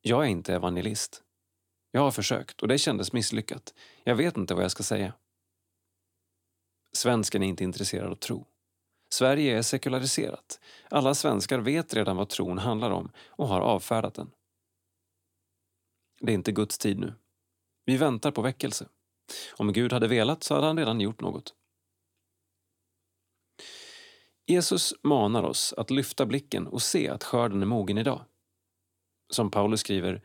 Jag 0.02 0.25
är 0.25 0.30
inte 0.30 0.54
evangelist. 0.54 1.23
Jag 1.91 2.02
har 2.02 2.12
försökt 2.12 2.62
och 2.62 2.67
det 2.67 2.78
kändes 2.78 3.13
misslyckat. 3.13 3.73
Jag 4.04 4.15
vet 4.15 4.38
inte 4.38 4.54
vad 4.54 4.63
jag 4.63 4.71
ska 4.71 4.84
säga. 4.84 5.13
Svensken 6.93 7.43
är 7.43 7.47
inte 7.47 7.63
intresserad 7.63 8.12
av 8.12 8.15
tro. 8.15 8.45
Sverige 9.13 9.58
är 9.58 9.62
sekulariserat. 9.62 10.60
Alla 10.89 11.15
svenskar 11.15 11.60
vet 11.60 11.93
redan 11.93 12.17
vad 12.17 12.30
tron 12.30 12.58
handlar 12.58 12.91
om 12.91 13.12
och 13.28 13.47
har 13.47 13.62
avfärdat 13.62 14.13
den. 14.13 14.32
Det 16.21 16.32
är 16.32 16.36
inte 16.36 16.52
Guds 16.52 16.78
tid 16.78 16.99
nu. 16.99 17.13
Vi 17.86 17.97
väntar 17.97 18.32
på 18.32 18.41
väckelse. 18.41 18.88
Om 19.54 19.73
Gud 19.73 19.93
hade 19.93 20.08
velat 20.08 20.43
så 20.43 20.56
hade 20.56 20.67
han 20.67 20.78
redan 20.78 21.02
gjort 21.02 21.21
något. 21.21 21.54
Jesus 24.45 24.93
manar 25.04 25.43
oss 25.43 25.73
att 25.78 25.89
lyfta 25.91 26.25
blicken 26.25 26.67
och 26.67 26.82
se 26.82 27.10
att 27.10 27.23
skörden 27.23 27.62
är 27.62 27.65
mogen 27.65 27.97
idag. 27.97 28.25
Som 29.30 29.52
Paulus 29.52 29.80
skriver, 29.80 30.21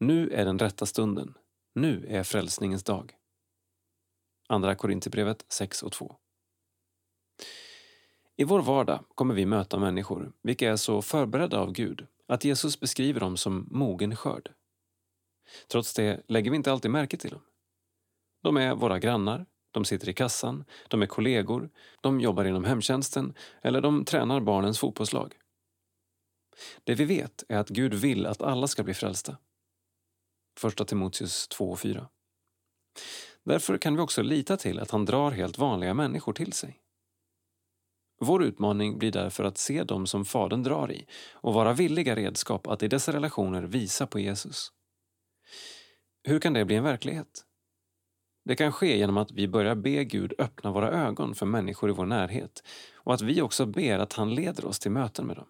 nu 0.00 0.30
är 0.30 0.44
den 0.44 0.58
rätta 0.58 0.86
stunden. 0.86 1.34
Nu 1.74 2.06
är 2.08 2.22
frälsningens 2.22 2.84
dag. 2.84 3.16
Andra 4.52 4.74
Korinthierbrevet 4.74 5.44
6 5.48 5.82
och 5.82 5.92
2. 5.92 6.16
I 8.36 8.44
vår 8.44 8.62
vardag 8.62 9.04
kommer 9.14 9.34
vi 9.34 9.46
möta 9.46 9.78
människor 9.78 10.32
vilka 10.42 10.70
är 10.72 10.76
så 10.76 11.02
förberedda 11.02 11.58
av 11.58 11.72
Gud 11.72 12.06
att 12.28 12.44
Jesus 12.44 12.80
beskriver 12.80 13.20
dem 13.20 13.36
som 13.36 13.68
mogen 13.70 14.16
skörd. 14.16 14.52
Trots 15.68 15.94
det 15.94 16.22
lägger 16.28 16.50
vi 16.50 16.56
inte 16.56 16.72
alltid 16.72 16.90
märke 16.90 17.16
till 17.16 17.30
dem. 17.30 17.40
De 18.42 18.56
är 18.56 18.74
våra 18.74 18.98
grannar, 18.98 19.46
de 19.70 19.84
sitter 19.84 20.08
i 20.08 20.14
kassan, 20.14 20.64
de 20.88 21.02
är 21.02 21.06
kollegor, 21.06 21.70
de 22.00 22.20
jobbar 22.20 22.44
inom 22.44 22.64
hemtjänsten 22.64 23.34
eller 23.62 23.80
de 23.80 24.04
tränar 24.04 24.40
barnens 24.40 24.78
fotbollslag. 24.78 25.34
Det 26.84 26.94
vi 26.94 27.04
vet 27.04 27.44
är 27.48 27.58
att 27.58 27.68
Gud 27.68 27.94
vill 27.94 28.26
att 28.26 28.42
alla 28.42 28.66
ska 28.66 28.82
bli 28.82 28.94
frälsta. 28.94 29.36
Första 30.58 30.84
Timoteus 30.84 31.48
2 31.48 31.70
och 31.70 31.80
4. 31.80 32.08
Därför 33.44 33.78
kan 33.78 33.96
vi 33.96 34.02
också 34.02 34.22
lita 34.22 34.56
till 34.56 34.78
att 34.78 34.90
han 34.90 35.04
drar 35.04 35.30
helt 35.30 35.58
vanliga 35.58 35.94
människor 35.94 36.32
till 36.32 36.52
sig. 36.52 36.78
Vår 38.20 38.44
utmaning 38.44 38.98
blir 38.98 39.12
därför 39.12 39.44
att 39.44 39.58
se 39.58 39.84
dem 39.84 40.06
som 40.06 40.24
Fadern 40.24 40.62
drar 40.62 40.92
i 40.92 41.06
och 41.32 41.54
vara 41.54 41.72
villiga 41.72 42.16
redskap 42.16 42.66
att 42.66 42.82
i 42.82 42.88
dessa 42.88 43.12
relationer 43.12 43.62
visa 43.62 44.06
på 44.06 44.18
Jesus. 44.18 44.72
Hur 46.24 46.40
kan 46.40 46.52
det 46.52 46.64
bli 46.64 46.76
en 46.76 46.84
verklighet? 46.84 47.44
Det 48.44 48.56
kan 48.56 48.72
ske 48.72 48.98
genom 48.98 49.16
att 49.16 49.32
vi 49.32 49.48
börjar 49.48 49.74
be 49.74 50.04
Gud 50.04 50.34
öppna 50.38 50.72
våra 50.72 50.90
ögon 50.90 51.34
för 51.34 51.46
människor 51.46 51.90
i 51.90 51.92
vår 51.92 52.06
närhet 52.06 52.62
och 52.94 53.14
att 53.14 53.22
vi 53.22 53.42
också 53.42 53.66
ber 53.66 53.98
att 53.98 54.12
han 54.12 54.34
leder 54.34 54.64
oss 54.64 54.78
till 54.78 54.90
möten 54.90 55.26
med 55.26 55.36
dem. 55.36 55.48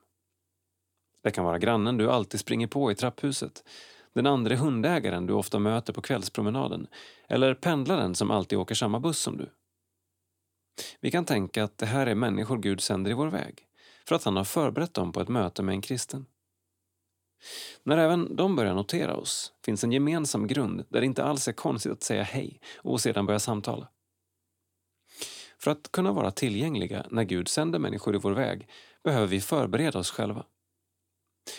Det 1.22 1.30
kan 1.30 1.44
vara 1.44 1.58
grannen 1.58 1.96
du 1.96 2.10
alltid 2.10 2.40
springer 2.40 2.66
på 2.66 2.92
i 2.92 2.94
trapphuset, 2.94 3.64
den 4.14 4.26
andra 4.26 4.56
hundägaren 4.56 5.26
du 5.26 5.32
ofta 5.32 5.58
möter 5.58 5.92
på 5.92 6.00
kvällspromenaden 6.02 6.86
eller 7.28 7.54
pendlaren 7.54 8.14
som 8.14 8.30
alltid 8.30 8.58
åker 8.58 8.74
samma 8.74 9.00
buss 9.00 9.18
som 9.18 9.36
du. 9.36 9.50
Vi 11.00 11.10
kan 11.10 11.24
tänka 11.24 11.64
att 11.64 11.78
det 11.78 11.86
här 11.86 12.06
är 12.06 12.14
människor 12.14 12.58
Gud 12.58 12.80
sänder 12.80 13.10
i 13.10 13.14
vår 13.14 13.28
väg 13.28 13.66
för 14.08 14.14
att 14.14 14.24
han 14.24 14.36
har 14.36 14.44
förberett 14.44 14.94
dem 14.94 15.12
på 15.12 15.20
ett 15.20 15.28
möte 15.28 15.62
med 15.62 15.72
en 15.72 15.80
kristen. 15.80 16.26
När 17.82 17.98
även 17.98 18.36
de 18.36 18.56
börjar 18.56 18.74
notera 18.74 19.16
oss 19.16 19.52
finns 19.64 19.84
en 19.84 19.92
gemensam 19.92 20.46
grund 20.46 20.84
där 20.88 21.00
det 21.00 21.06
inte 21.06 21.24
alls 21.24 21.48
är 21.48 21.52
konstigt 21.52 21.92
att 21.92 22.02
säga 22.02 22.22
hej 22.22 22.60
och 22.76 23.00
sedan 23.00 23.26
börja 23.26 23.38
samtala. 23.38 23.88
För 25.58 25.70
att 25.70 25.92
kunna 25.92 26.12
vara 26.12 26.30
tillgängliga 26.30 27.06
när 27.10 27.24
Gud 27.24 27.48
sänder 27.48 27.78
människor 27.78 28.14
i 28.14 28.18
vår 28.18 28.32
väg 28.32 28.68
behöver 29.04 29.26
vi 29.26 29.40
förbereda 29.40 29.98
oss 29.98 30.10
själva. 30.10 30.44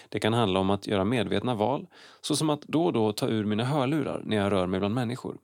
Det 0.10 0.20
kan 0.20 0.34
handla 0.34 0.60
om 0.60 0.70
att 0.70 0.88
göra 0.88 1.06
medvetna 1.06 1.56
val, 1.56 1.88
såsom 2.22 2.50
att 2.50 2.62
då 2.62 2.86
och 2.86 2.94
då 2.94 3.14
ta 3.14 3.28
ur 3.28 3.46
mina 3.46 3.66
hörlurar 3.66 4.24
när 4.26 4.38
jag 4.38 4.52
rör 4.52 4.68
mig 4.68 4.80
bland 4.80 4.96
människor. 4.96 5.38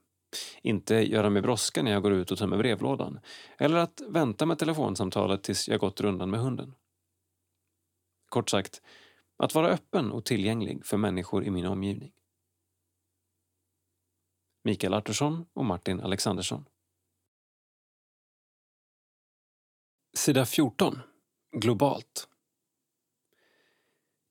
Inte 0.62 0.96
göra 0.96 1.30
mig 1.30 1.42
brådska 1.42 1.84
när 1.84 1.92
jag 1.92 2.04
går 2.04 2.14
ut 2.14 2.32
och 2.32 2.38
tömmer 2.38 2.58
brevlådan. 2.58 3.20
Eller 3.58 3.78
att 3.78 4.02
vänta 4.08 4.46
med 4.46 4.60
telefonsamtalet 4.60 5.44
tills 5.44 5.68
jag 5.70 5.80
gått 5.80 6.02
rundan 6.02 6.30
med 6.30 6.40
hunden. 6.40 6.76
Kort 8.30 8.50
sagt, 8.50 8.82
att 9.38 9.56
vara 9.56 9.68
öppen 9.70 10.12
och 10.12 10.26
tillgänglig 10.26 10.86
för 10.86 10.98
människor 10.98 11.44
i 11.44 11.50
min 11.50 11.66
omgivning. 11.66 12.12
Mikael 14.64 14.94
Artursson 14.94 15.46
och 15.54 15.66
Martin 15.66 16.02
Alexandersson. 16.02 16.66
Sida 20.18 20.46
14. 20.46 21.00
Globalt. 21.52 22.29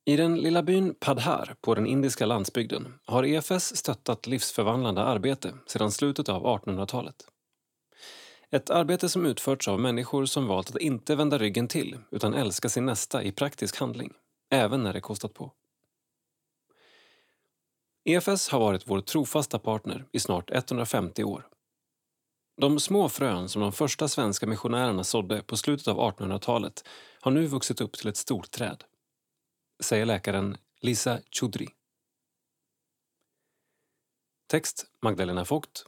I 0.08 0.16
den 0.16 0.36
lilla 0.36 0.62
byn 0.62 0.94
Padhar 0.94 1.54
på 1.60 1.74
den 1.74 1.86
indiska 1.86 2.26
landsbygden 2.26 2.94
har 3.04 3.24
EFS 3.24 3.76
stöttat 3.76 4.26
livsförvandlande 4.26 5.02
arbete 5.02 5.54
sedan 5.66 5.92
slutet 5.92 6.28
av 6.28 6.44
1800-talet. 6.44 7.16
Ett 8.50 8.70
arbete 8.70 9.08
som 9.08 9.26
utförts 9.26 9.68
av 9.68 9.80
människor 9.80 10.24
som 10.24 10.46
valt 10.46 10.70
att 10.70 10.80
inte 10.80 11.16
vända 11.16 11.38
ryggen 11.38 11.68
till 11.68 11.98
utan 12.10 12.34
älska 12.34 12.68
sin 12.68 12.86
nästa 12.86 13.22
i 13.22 13.32
praktisk 13.32 13.76
handling 13.76 14.12
även 14.50 14.82
när 14.82 14.92
det 14.92 15.00
kostat 15.00 15.34
på. 15.34 15.52
EFS 18.04 18.48
har 18.48 18.60
varit 18.60 18.82
vår 18.86 19.00
trofasta 19.00 19.58
partner 19.58 20.04
i 20.12 20.20
snart 20.20 20.50
150 20.50 21.24
år. 21.24 21.46
De 22.60 22.80
små 22.80 23.08
frön 23.08 23.48
som 23.48 23.62
de 23.62 23.72
första 23.72 24.08
svenska 24.08 24.46
missionärerna 24.46 25.04
sådde 25.04 25.42
på 25.42 25.56
slutet 25.56 25.88
av 25.88 25.96
1800-talet 25.96 26.88
har 27.20 27.30
nu 27.30 27.46
vuxit 27.46 27.80
upp 27.80 27.92
till 27.92 28.08
ett 28.08 28.16
stort 28.16 28.50
träd, 28.50 28.84
säger 29.80 30.06
läkaren 30.06 30.56
Lisa 30.80 31.20
Choudry. 31.30 31.66
Text 34.46 34.86
Magdalena 35.02 35.44
Vogt. 35.44 35.86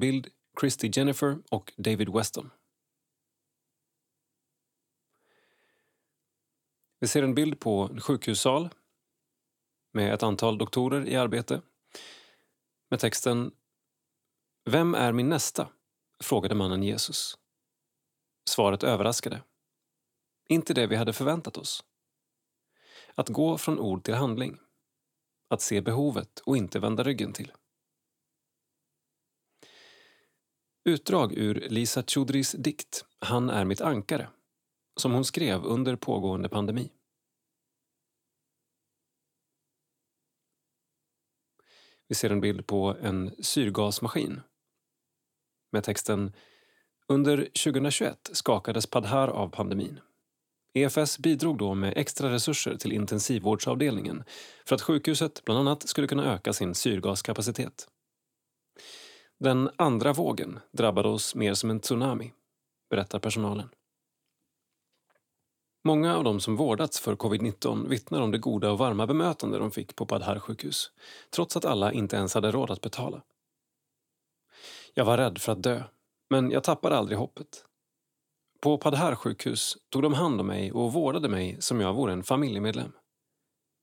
Bild 0.00 0.28
Christy 0.60 0.90
Jennifer 0.92 1.38
och 1.50 1.72
David 1.76 2.08
Weston. 2.08 2.50
Vi 7.00 7.08
ser 7.08 7.22
en 7.22 7.34
bild 7.34 7.60
på 7.60 7.88
en 7.92 8.00
sjukhussal 8.00 8.68
med 9.92 10.14
ett 10.14 10.22
antal 10.22 10.58
doktorer 10.58 11.06
i 11.06 11.16
arbete 11.16 11.62
med 12.90 13.00
texten 13.00 13.52
Vem 14.64 14.94
är 14.94 15.12
min 15.12 15.28
nästa? 15.28 15.68
frågade 16.20 16.54
mannen 16.54 16.82
Jesus. 16.82 17.38
Svaret 18.48 18.82
överraskade. 18.82 19.42
Inte 20.48 20.74
det 20.74 20.86
vi 20.86 20.96
hade 20.96 21.12
förväntat 21.12 21.56
oss. 21.56 21.84
Att 23.18 23.28
gå 23.28 23.58
från 23.58 23.78
ord 23.78 24.04
till 24.04 24.14
handling. 24.14 24.58
Att 25.48 25.60
se 25.60 25.80
behovet 25.80 26.40
och 26.40 26.56
inte 26.56 26.78
vända 26.78 27.02
ryggen 27.02 27.32
till. 27.32 27.52
Utdrag 30.84 31.32
ur 31.32 31.54
Lisa 31.54 32.02
Choudrys 32.02 32.52
dikt 32.52 33.04
Han 33.18 33.50
är 33.50 33.64
mitt 33.64 33.80
ankare 33.80 34.28
som 34.96 35.12
hon 35.12 35.24
skrev 35.24 35.64
under 35.64 35.96
pågående 35.96 36.48
pandemi. 36.48 36.92
Vi 42.08 42.14
ser 42.14 42.30
en 42.30 42.40
bild 42.40 42.66
på 42.66 42.96
en 43.00 43.44
syrgasmaskin 43.44 44.40
med 45.70 45.84
texten 45.84 46.32
Under 47.06 47.36
2021 47.36 48.30
skakades 48.32 48.86
Padhar 48.86 49.28
av 49.28 49.48
pandemin. 49.48 50.00
EFS 50.82 51.18
bidrog 51.18 51.58
då 51.58 51.74
med 51.74 51.92
extra 51.96 52.32
resurser 52.32 52.76
till 52.76 52.92
intensivvårdsavdelningen 52.92 54.24
för 54.66 54.74
att 54.74 54.82
sjukhuset 54.82 55.44
bland 55.44 55.60
annat 55.60 55.88
skulle 55.88 56.06
kunna 56.06 56.34
öka 56.34 56.52
sin 56.52 56.74
syrgaskapacitet. 56.74 57.88
Den 59.40 59.70
andra 59.76 60.12
vågen 60.12 60.60
drabbade 60.72 61.08
oss 61.08 61.34
mer 61.34 61.54
som 61.54 61.70
en 61.70 61.80
tsunami, 61.80 62.32
berättar 62.90 63.18
personalen. 63.18 63.68
Många 65.84 66.16
av 66.16 66.24
de 66.24 66.40
som 66.40 66.56
vårdats 66.56 67.00
för 67.00 67.16
covid-19 67.16 67.88
vittnar 67.88 68.20
om 68.20 68.30
det 68.30 68.38
goda 68.38 68.70
och 68.70 68.78
varma 68.78 69.06
bemötande 69.06 69.58
de 69.58 69.70
fick 69.70 69.96
på 69.96 70.06
Padhar 70.06 70.38
sjukhus, 70.38 70.90
trots 71.30 71.56
att 71.56 71.64
alla 71.64 71.92
inte 71.92 72.16
ens 72.16 72.34
hade 72.34 72.50
råd 72.50 72.70
att 72.70 72.80
betala. 72.80 73.22
Jag 74.94 75.04
var 75.04 75.16
rädd 75.16 75.38
för 75.38 75.52
att 75.52 75.62
dö, 75.62 75.82
men 76.30 76.50
jag 76.50 76.64
tappade 76.64 76.96
aldrig 76.96 77.18
hoppet. 77.18 77.67
På 78.60 78.78
Padhar 78.78 79.14
sjukhus 79.14 79.76
tog 79.90 80.02
de 80.02 80.14
hand 80.14 80.40
om 80.40 80.46
mig 80.46 80.72
och 80.72 80.92
vårdade 80.92 81.28
mig 81.28 81.56
som 81.60 81.80
jag 81.80 81.94
vore 81.94 82.12
en 82.12 82.22
familjemedlem. 82.22 82.92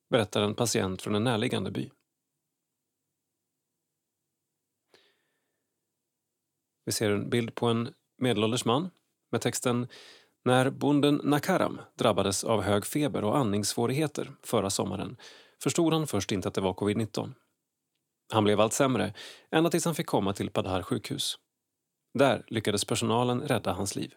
Berättar 0.10 0.42
en 0.42 0.56
patient 0.56 1.02
från 1.02 1.16
en 1.16 1.24
närliggande 1.24 1.72
by. 1.72 1.92
Vi 6.86 6.92
ser 6.92 7.12
en 7.12 7.30
bild 7.30 7.56
på 7.56 7.68
en 7.68 7.94
medelålders 8.18 8.66
man 8.66 8.90
med 9.32 9.42
texten 9.42 9.88
När 10.46 10.70
bonden 10.70 11.22
Nakaram 11.24 11.82
drabbades 11.98 12.44
av 12.44 12.62
hög 12.62 12.86
feber 12.86 13.24
och 13.24 13.38
andningssvårigheter 13.38 14.32
förra 14.44 14.70
sommaren 14.70 15.18
förstod 15.64 15.94
han 15.94 16.08
först 16.08 16.32
inte 16.32 16.48
att 16.48 16.54
det 16.54 16.62
var 16.62 16.74
covid-19. 16.74 17.34
Han 18.34 18.44
blev 18.44 18.60
allt 18.62 18.74
sämre, 18.74 19.14
ända 19.52 19.70
tills 19.70 19.86
han 19.86 19.96
fick 19.96 20.06
komma 20.06 20.34
till 20.34 20.50
Padhar 20.50 20.82
sjukhus. 20.82 21.40
Där 22.14 22.44
lyckades 22.48 22.86
personalen 22.86 23.42
rädda 23.42 23.74
hans 23.74 23.96
liv. 23.96 24.16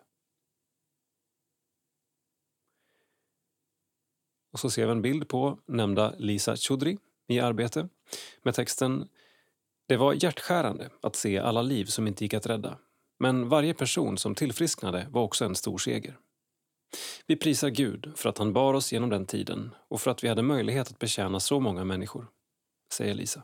Och 4.53 4.61
så 4.61 4.71
ser 4.71 4.87
vi 4.87 4.93
en 4.93 5.03
bild 5.03 5.29
på 5.29 5.59
nämnda 5.67 6.15
Lisa 6.19 6.57
Chudri 6.57 6.99
i 7.29 7.41
arbete 7.41 7.89
med 8.43 8.55
texten 8.55 9.09
Det 9.87 9.97
var 9.97 10.25
hjärtskärande 10.25 10.91
att 11.01 11.17
se 11.17 11.39
alla 11.39 11.63
liv 11.63 11.85
som 11.85 12.07
inte 12.07 12.25
gick 12.25 12.35
att 12.35 12.47
rädda. 12.47 12.79
Men 13.19 13.49
varje 13.49 13.75
person 13.75 14.19
som 14.19 14.35
tillfrisknade 14.35 15.07
var 15.11 15.23
också 15.23 15.45
en 15.45 15.55
stor 15.55 15.79
seger. 15.79 16.19
Vi 17.27 17.37
prisar 17.37 17.69
Gud 17.69 18.13
för 18.17 18.29
att 18.29 18.39
han 18.39 18.53
bar 18.53 18.75
oss 18.75 18.93
genom 18.93 19.11
den 19.11 19.27
tiden 19.27 19.75
och 19.89 20.01
för 20.01 20.11
att 20.11 20.25
vi 20.25 20.29
hade 20.29 20.43
möjlighet 20.43 20.91
att 20.91 20.99
betjäna 20.99 21.41
så 21.41 21.61
många 21.61 21.85
människor, 21.85 22.27
säger 22.93 23.15
Lisa. 23.15 23.43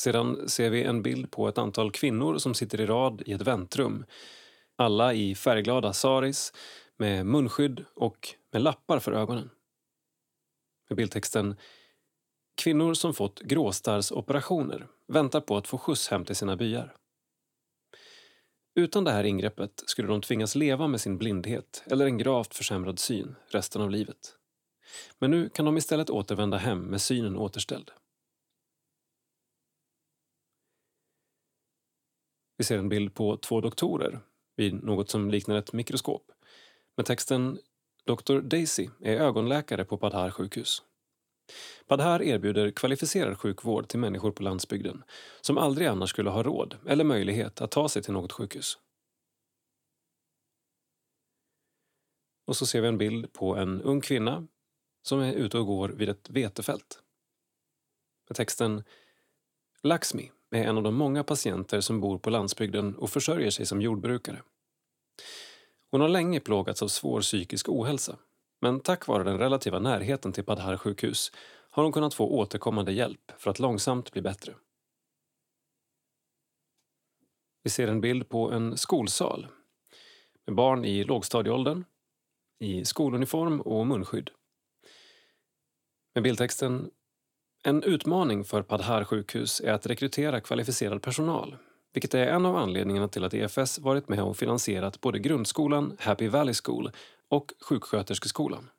Sedan 0.00 0.48
ser 0.48 0.70
vi 0.70 0.82
en 0.82 1.02
bild 1.02 1.30
på 1.30 1.48
ett 1.48 1.58
antal 1.58 1.90
kvinnor 1.90 2.38
som 2.38 2.54
sitter 2.54 2.80
i 2.80 2.86
rad 2.86 3.22
i 3.26 3.32
ett 3.32 3.40
väntrum. 3.40 4.04
Alla 4.76 5.14
i 5.14 5.34
färgglada 5.34 5.92
saris 5.92 6.52
med 7.00 7.26
munskydd 7.26 7.84
och 7.94 8.34
med 8.50 8.62
lappar 8.62 8.98
för 8.98 9.12
ögonen. 9.12 9.50
Med 10.88 10.96
bildtexten 10.96 11.56
Kvinnor 12.54 12.94
som 12.94 13.14
fått 13.14 13.40
gråstarrsoperationer 13.40 14.88
väntar 15.06 15.40
på 15.40 15.56
att 15.56 15.68
få 15.68 15.78
skjuts 15.78 16.08
hem 16.08 16.24
till 16.24 16.36
sina 16.36 16.56
byar. 16.56 16.96
Utan 18.74 19.04
det 19.04 19.10
här 19.10 19.24
ingreppet 19.24 19.82
skulle 19.86 20.08
de 20.08 20.20
tvingas 20.20 20.54
leva 20.54 20.86
med 20.86 21.00
sin 21.00 21.18
blindhet 21.18 21.82
eller 21.86 22.06
en 22.06 22.18
gravt 22.18 22.54
försämrad 22.54 22.98
syn 22.98 23.36
resten 23.46 23.82
av 23.82 23.90
livet. 23.90 24.36
Men 25.18 25.30
nu 25.30 25.48
kan 25.48 25.64
de 25.64 25.76
istället 25.76 26.10
återvända 26.10 26.56
hem 26.56 26.80
med 26.80 27.00
synen 27.00 27.36
återställd. 27.36 27.90
Vi 32.56 32.64
ser 32.64 32.78
en 32.78 32.88
bild 32.88 33.14
på 33.14 33.36
två 33.36 33.60
doktorer 33.60 34.20
vid 34.56 34.84
något 34.84 35.10
som 35.10 35.30
liknar 35.30 35.56
ett 35.56 35.72
mikroskop 35.72 36.32
med 36.96 37.06
texten 37.06 37.58
Dr 38.04 38.40
Daisy 38.40 38.88
är 39.00 39.16
ögonläkare 39.16 39.84
på 39.84 39.98
Padhar 39.98 40.30
sjukhus. 40.30 40.82
Padhar 41.86 42.22
erbjuder 42.22 42.70
kvalificerad 42.70 43.38
sjukvård 43.38 43.88
till 43.88 43.98
människor 43.98 44.32
på 44.32 44.42
landsbygden 44.42 45.04
som 45.40 45.58
aldrig 45.58 45.86
annars 45.86 46.10
skulle 46.10 46.30
ha 46.30 46.42
råd 46.42 46.76
eller 46.86 47.04
möjlighet 47.04 47.60
att 47.60 47.70
ta 47.70 47.88
sig 47.88 48.02
till 48.02 48.12
något 48.12 48.32
sjukhus. 48.32 48.78
Och 52.46 52.56
så 52.56 52.66
ser 52.66 52.80
vi 52.80 52.88
en 52.88 52.98
bild 52.98 53.32
på 53.32 53.56
en 53.56 53.82
ung 53.82 54.00
kvinna 54.00 54.46
som 55.02 55.20
är 55.20 55.32
ute 55.32 55.58
och 55.58 55.66
går 55.66 55.88
vid 55.88 56.08
ett 56.08 56.30
vetefält. 56.30 57.02
Med 58.28 58.36
texten 58.36 58.84
Laxmi 59.82 60.30
är 60.50 60.64
en 60.64 60.76
av 60.76 60.82
de 60.82 60.94
många 60.94 61.24
patienter 61.24 61.80
som 61.80 62.00
bor 62.00 62.18
på 62.18 62.30
landsbygden 62.30 62.96
och 62.96 63.10
försörjer 63.10 63.50
sig 63.50 63.66
som 63.66 63.82
jordbrukare. 63.82 64.42
Hon 65.90 66.00
har 66.00 66.08
länge 66.08 66.40
plågats 66.40 66.82
av 66.82 66.88
svår 66.88 67.20
psykisk 67.20 67.68
ohälsa 67.68 68.18
men 68.60 68.80
tack 68.80 69.06
vare 69.06 69.24
den 69.24 69.38
relativa 69.38 69.78
närheten 69.78 70.32
till 70.32 70.44
Padhar 70.44 70.76
sjukhus 70.76 71.32
har 71.70 71.82
hon 71.82 71.92
kunnat 71.92 72.14
få 72.14 72.28
återkommande 72.28 72.92
hjälp 72.92 73.32
för 73.38 73.50
att 73.50 73.58
långsamt 73.58 74.12
bli 74.12 74.22
bättre. 74.22 74.54
Vi 77.62 77.70
ser 77.70 77.88
en 77.88 78.00
bild 78.00 78.28
på 78.28 78.50
en 78.52 78.76
skolsal 78.76 79.46
med 80.46 80.56
barn 80.56 80.84
i 80.84 81.04
lågstadieåldern 81.04 81.84
i 82.58 82.84
skoluniform 82.84 83.60
och 83.60 83.86
munskydd. 83.86 84.30
Med 86.14 86.22
bildtexten 86.22 86.90
En 87.64 87.82
utmaning 87.82 88.44
för 88.44 88.62
Padhar 88.62 89.04
sjukhus 89.04 89.60
är 89.60 89.72
att 89.72 89.86
rekrytera 89.86 90.40
kvalificerad 90.40 91.02
personal 91.02 91.56
vilket 91.92 92.14
är 92.14 92.26
en 92.26 92.46
av 92.46 92.56
anledningarna 92.56 93.08
till 93.08 93.24
att 93.24 93.34
EFS 93.34 93.78
varit 93.78 94.08
med 94.08 94.22
och 94.22 94.36
finansierat 94.36 95.00
både 95.00 95.18
grundskolan 95.18 95.96
Happy 95.98 96.28
Valley 96.28 96.54
School 96.64 96.90
och 97.28 97.52
sjuksköterskeskolan. 97.60 98.70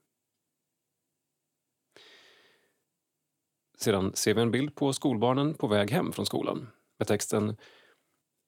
Sedan 3.78 4.12
ser 4.14 4.34
vi 4.34 4.42
en 4.42 4.52
bild 4.52 4.76
på 4.76 4.94
skolbarnen 4.94 5.54
på 5.54 5.68
väg 5.68 5.92
hem 5.92 6.12
från 6.12 6.26
skolan 6.26 6.68
med 7.00 7.08
texten 7.08 7.56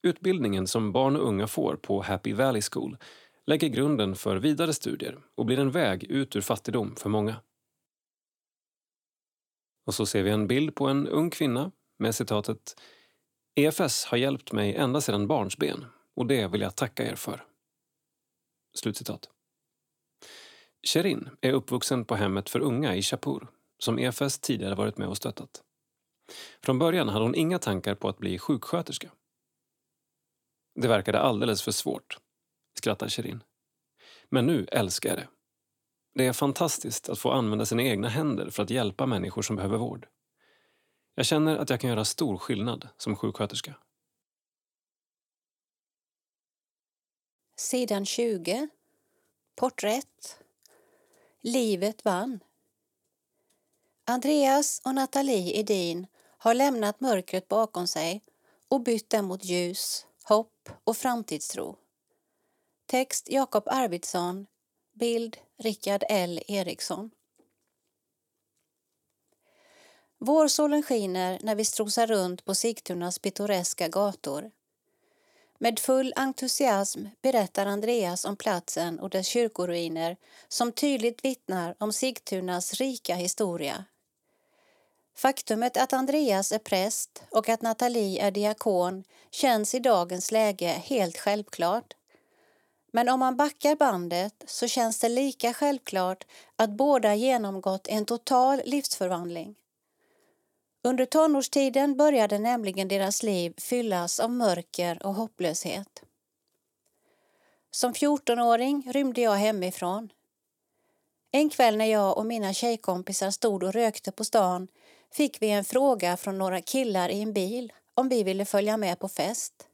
Utbildningen 0.07 0.67
som 0.67 0.91
barn 0.91 1.15
och 1.15 1.27
unga 1.27 1.47
får 1.47 1.75
på 1.75 2.01
Happy 2.01 2.33
Valley 2.33 2.61
School 2.71 2.97
lägger 3.45 3.67
grunden 3.67 4.15
för 4.15 4.35
vidare 4.35 4.73
studier 4.73 5.17
och 5.35 5.45
blir 5.45 5.59
en 5.59 5.71
väg 5.71 6.03
ut 6.03 6.35
ur 6.35 6.41
fattigdom 6.41 6.95
för 6.95 7.09
många. 7.09 7.35
Och 9.85 9.93
så 9.93 10.05
ser 10.05 10.23
vi 10.23 10.29
en 10.29 10.47
bild 10.47 10.75
på 10.75 10.87
en 10.87 11.07
ung 11.07 11.29
kvinna 11.29 11.71
med 11.99 12.15
citatet 12.15 12.81
EFS 13.55 14.05
har 14.05 14.17
hjälpt 14.17 14.51
mig 14.51 14.75
ända 14.75 15.01
sedan 15.01 15.27
barnsben 15.27 15.85
och 16.15 16.25
det 16.25 16.47
vill 16.47 16.61
jag 16.61 16.75
tacka 16.75 17.11
er 17.11 17.15
för. 17.15 17.45
Slutcitat. 18.75 19.29
Sherin 20.87 21.29
är 21.41 21.53
uppvuxen 21.53 22.05
på 22.05 22.15
hemmet 22.15 22.49
för 22.49 22.59
unga 22.59 22.95
i 22.95 23.01
Shapur 23.01 23.47
som 23.79 23.99
EFS 23.99 24.39
tidigare 24.39 24.75
varit 24.75 24.97
med 24.97 25.07
och 25.07 25.17
stöttat. 25.17 25.63
Från 26.61 26.79
början 26.79 27.09
hade 27.09 27.25
hon 27.25 27.35
inga 27.35 27.59
tankar 27.59 27.95
på 27.95 28.09
att 28.09 28.17
bli 28.17 28.39
sjuksköterska. 28.39 29.11
Det 30.81 30.87
verkade 30.87 31.19
alldeles 31.19 31.61
för 31.61 31.71
svårt, 31.71 32.17
skrattar 32.77 33.09
Sherin. 33.09 33.43
Men 34.29 34.45
nu 34.45 34.67
älskar 34.71 35.09
jag 35.09 35.17
det. 35.17 35.27
Det 36.15 36.27
är 36.27 36.33
fantastiskt 36.33 37.09
att 37.09 37.19
få 37.19 37.31
använda 37.31 37.65
sina 37.65 37.83
egna 37.83 38.09
händer 38.09 38.49
för 38.49 38.63
att 38.63 38.69
hjälpa 38.69 39.05
människor 39.05 39.41
som 39.41 39.55
behöver 39.55 39.77
vård. 39.77 40.07
Jag 41.15 41.25
känner 41.25 41.57
att 41.57 41.69
jag 41.69 41.79
kan 41.79 41.89
göra 41.89 42.05
stor 42.05 42.37
skillnad 42.37 42.87
som 42.97 43.15
sjuksköterska. 43.15 43.75
Sidan 47.55 48.05
20. 48.05 48.67
Porträtt. 49.55 50.39
Livet 51.41 52.05
vann. 52.05 52.39
Andreas 54.05 54.81
och 54.85 54.95
Nathalie 54.95 55.59
Edin 55.59 56.07
har 56.37 56.53
lämnat 56.53 56.99
mörkret 56.99 57.47
bakom 57.47 57.87
sig 57.87 58.21
och 58.67 58.81
bytt 58.81 59.09
det 59.09 59.21
mot 59.21 59.45
ljus, 59.45 60.07
hopp 60.23 60.69
och 60.83 60.97
framtidstro. 60.97 61.77
Text 62.85 63.29
Jakob 63.29 63.63
Arvidsson. 63.67 64.45
Bild 64.93 65.37
Rickard 65.57 66.03
L 66.09 66.39
Eriksson. 66.47 67.11
Vårsolen 70.25 70.83
skiner 70.83 71.39
när 71.41 71.55
vi 71.55 71.65
strosar 71.65 72.07
runt 72.07 72.45
på 72.45 72.55
Sigtunas 72.55 73.19
pittoreska 73.19 73.87
gator. 73.87 74.51
Med 75.57 75.79
full 75.79 76.13
entusiasm 76.15 77.05
berättar 77.21 77.65
Andreas 77.65 78.25
om 78.25 78.35
platsen 78.35 78.99
och 78.99 79.09
dess 79.09 79.27
kyrkoruiner 79.27 80.17
som 80.47 80.71
tydligt 80.71 81.25
vittnar 81.25 81.75
om 81.77 81.93
Sigtunas 81.93 82.73
rika 82.73 83.15
historia. 83.15 83.85
Faktumet 85.15 85.77
att 85.77 85.93
Andreas 85.93 86.51
är 86.51 86.59
präst 86.59 87.23
och 87.31 87.49
att 87.49 87.61
Nathalie 87.61 88.21
är 88.23 88.31
diakon 88.31 89.03
känns 89.31 89.75
i 89.75 89.79
dagens 89.79 90.31
läge 90.31 90.67
helt 90.67 91.17
självklart. 91.17 91.93
Men 92.91 93.09
om 93.09 93.19
man 93.19 93.37
backar 93.37 93.75
bandet 93.75 94.43
så 94.47 94.67
känns 94.67 94.99
det 94.99 95.09
lika 95.09 95.53
självklart 95.53 96.25
att 96.55 96.69
båda 96.69 97.15
genomgått 97.15 97.87
en 97.87 98.05
total 98.05 98.61
livsförvandling. 98.65 99.55
Under 100.85 101.05
tonårstiden 101.05 101.97
började 101.97 102.39
nämligen 102.39 102.87
deras 102.87 103.23
liv 103.23 103.53
fyllas 103.57 104.19
av 104.19 104.31
mörker 104.31 105.05
och 105.05 105.13
hopplöshet. 105.13 106.03
Som 107.71 107.93
14-åring 107.93 108.91
rymde 108.91 109.21
jag 109.21 109.35
hemifrån. 109.35 110.09
En 111.31 111.49
kväll 111.49 111.77
när 111.77 111.85
jag 111.85 112.17
och 112.17 112.25
mina 112.25 112.53
tjejkompisar 112.53 113.31
stod 113.31 113.63
och 113.63 113.73
rökte 113.73 114.11
på 114.11 114.23
stan 114.23 114.67
fick 115.11 115.41
vi 115.41 115.49
en 115.49 115.65
fråga 115.65 116.17
från 116.17 116.37
några 116.37 116.61
killar 116.61 117.09
i 117.09 117.21
en 117.21 117.33
bil 117.33 117.73
om 117.95 118.09
vi 118.09 118.23
ville 118.23 118.45
följa 118.45 118.77
med 118.77 118.99
på 118.99 119.09
fest. 119.09 119.67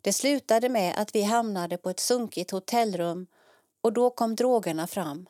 Det 0.00 0.12
slutade 0.12 0.68
med 0.68 0.94
att 0.98 1.14
vi 1.14 1.22
hamnade 1.22 1.78
på 1.78 1.90
ett 1.90 2.00
sunkigt 2.00 2.50
hotellrum 2.50 3.26
och 3.80 3.92
då 3.92 4.10
kom 4.10 4.36
drogerna 4.36 4.86
fram. 4.86 5.26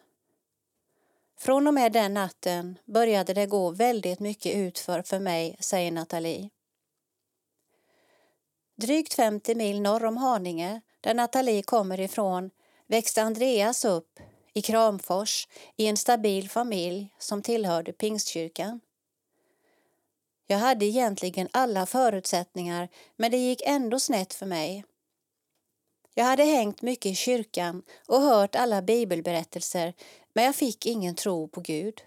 Från 1.38 1.66
och 1.66 1.74
med 1.74 1.92
den 1.92 2.14
natten 2.14 2.78
började 2.84 3.34
det 3.34 3.46
gå 3.46 3.70
väldigt 3.70 4.20
mycket 4.20 4.56
utför 4.56 5.02
för 5.02 5.18
mig, 5.18 5.56
säger 5.60 5.90
Nathalie. 5.90 6.50
Drygt 8.76 9.14
50 9.14 9.54
mil 9.54 9.80
norr 9.80 10.04
om 10.04 10.16
Haninge, 10.16 10.80
där 11.00 11.14
Nathalie 11.14 11.62
kommer 11.62 12.00
ifrån, 12.00 12.50
växte 12.86 13.22
Andreas 13.22 13.84
upp 13.84 14.20
i 14.52 14.62
Kramfors 14.62 15.48
i 15.76 15.86
en 15.86 15.96
stabil 15.96 16.50
familj 16.50 17.14
som 17.18 17.42
tillhörde 17.42 17.92
Pingstkyrkan. 17.92 18.80
Jag 20.46 20.58
hade 20.58 20.86
egentligen 20.86 21.48
alla 21.52 21.86
förutsättningar 21.86 22.88
men 23.16 23.30
det 23.30 23.36
gick 23.36 23.62
ändå 23.64 24.00
snett 24.00 24.34
för 24.34 24.46
mig. 24.46 24.84
Jag 26.14 26.24
hade 26.24 26.44
hängt 26.44 26.82
mycket 26.82 27.12
i 27.12 27.14
kyrkan 27.14 27.82
och 28.06 28.20
hört 28.20 28.56
alla 28.56 28.82
bibelberättelser 28.82 29.94
men 30.36 30.44
jag 30.44 30.54
fick 30.54 30.86
ingen 30.86 31.14
tro 31.14 31.48
på 31.48 31.60
Gud. 31.60 32.02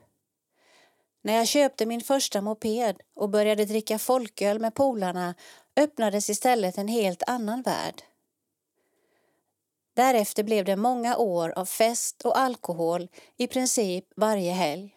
När 1.22 1.34
jag 1.34 1.48
köpte 1.48 1.86
min 1.86 2.02
första 2.02 2.42
moped 2.42 3.02
och 3.16 3.30
började 3.30 3.66
dricka 3.66 4.00
folköl 4.00 4.60
med 4.60 4.76
polarna 4.76 5.36
öppnades 5.76 6.30
istället 6.30 6.78
en 6.78 6.88
helt 6.88 7.24
annan 7.28 7.62
värld. 7.62 8.02
Därefter 9.94 10.44
blev 10.44 10.66
det 10.66 10.76
många 10.76 11.18
år 11.18 11.50
av 11.50 11.66
fest 11.66 12.22
och 12.22 12.40
alkohol 12.40 13.08
i 13.38 13.48
princip 13.48 14.06
varje 14.16 14.52
helg. 14.52 14.96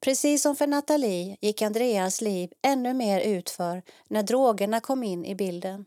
Precis 0.00 0.42
som 0.42 0.56
för 0.56 0.66
Nathalie 0.66 1.36
gick 1.40 1.62
Andreas 1.62 2.20
liv 2.20 2.52
ännu 2.62 2.94
mer 2.94 3.20
utför 3.20 3.82
när 4.08 4.22
drogerna 4.22 4.80
kom 4.80 5.02
in 5.02 5.24
i 5.24 5.34
bilden. 5.34 5.84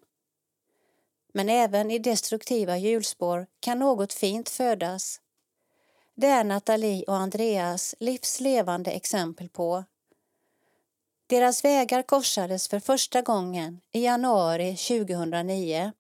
Men 1.33 1.49
även 1.49 1.91
i 1.91 1.99
destruktiva 1.99 2.77
hjulspår 2.77 3.47
kan 3.59 3.79
något 3.79 4.13
fint 4.13 4.49
födas. 4.49 5.19
Det 6.15 6.27
är 6.27 6.43
Nathalie 6.43 7.03
och 7.03 7.15
Andreas 7.15 7.95
livslevande 7.99 8.91
exempel 8.91 9.49
på. 9.49 9.83
Deras 11.27 11.65
vägar 11.65 12.01
korsades 12.01 12.67
för 12.67 12.79
första 12.79 13.21
gången 13.21 13.81
i 13.91 14.03
januari 14.03 14.75
2009. 14.75 15.91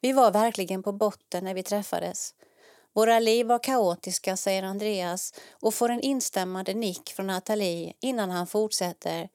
Vi 0.00 0.12
var 0.12 0.30
verkligen 0.30 0.82
på 0.82 0.92
botten 0.92 1.44
när 1.44 1.54
vi 1.54 1.62
träffades. 1.62 2.34
Våra 2.94 3.18
liv 3.18 3.46
var 3.46 3.58
kaotiska, 3.58 4.36
säger 4.36 4.62
Andreas 4.62 5.34
och 5.50 5.74
får 5.74 5.88
en 5.88 6.00
instämmande 6.00 6.74
nick 6.74 7.10
från 7.10 7.26
Nathalie 7.26 7.92
innan 8.00 8.30
han 8.30 8.46
fortsätter. 8.46 9.28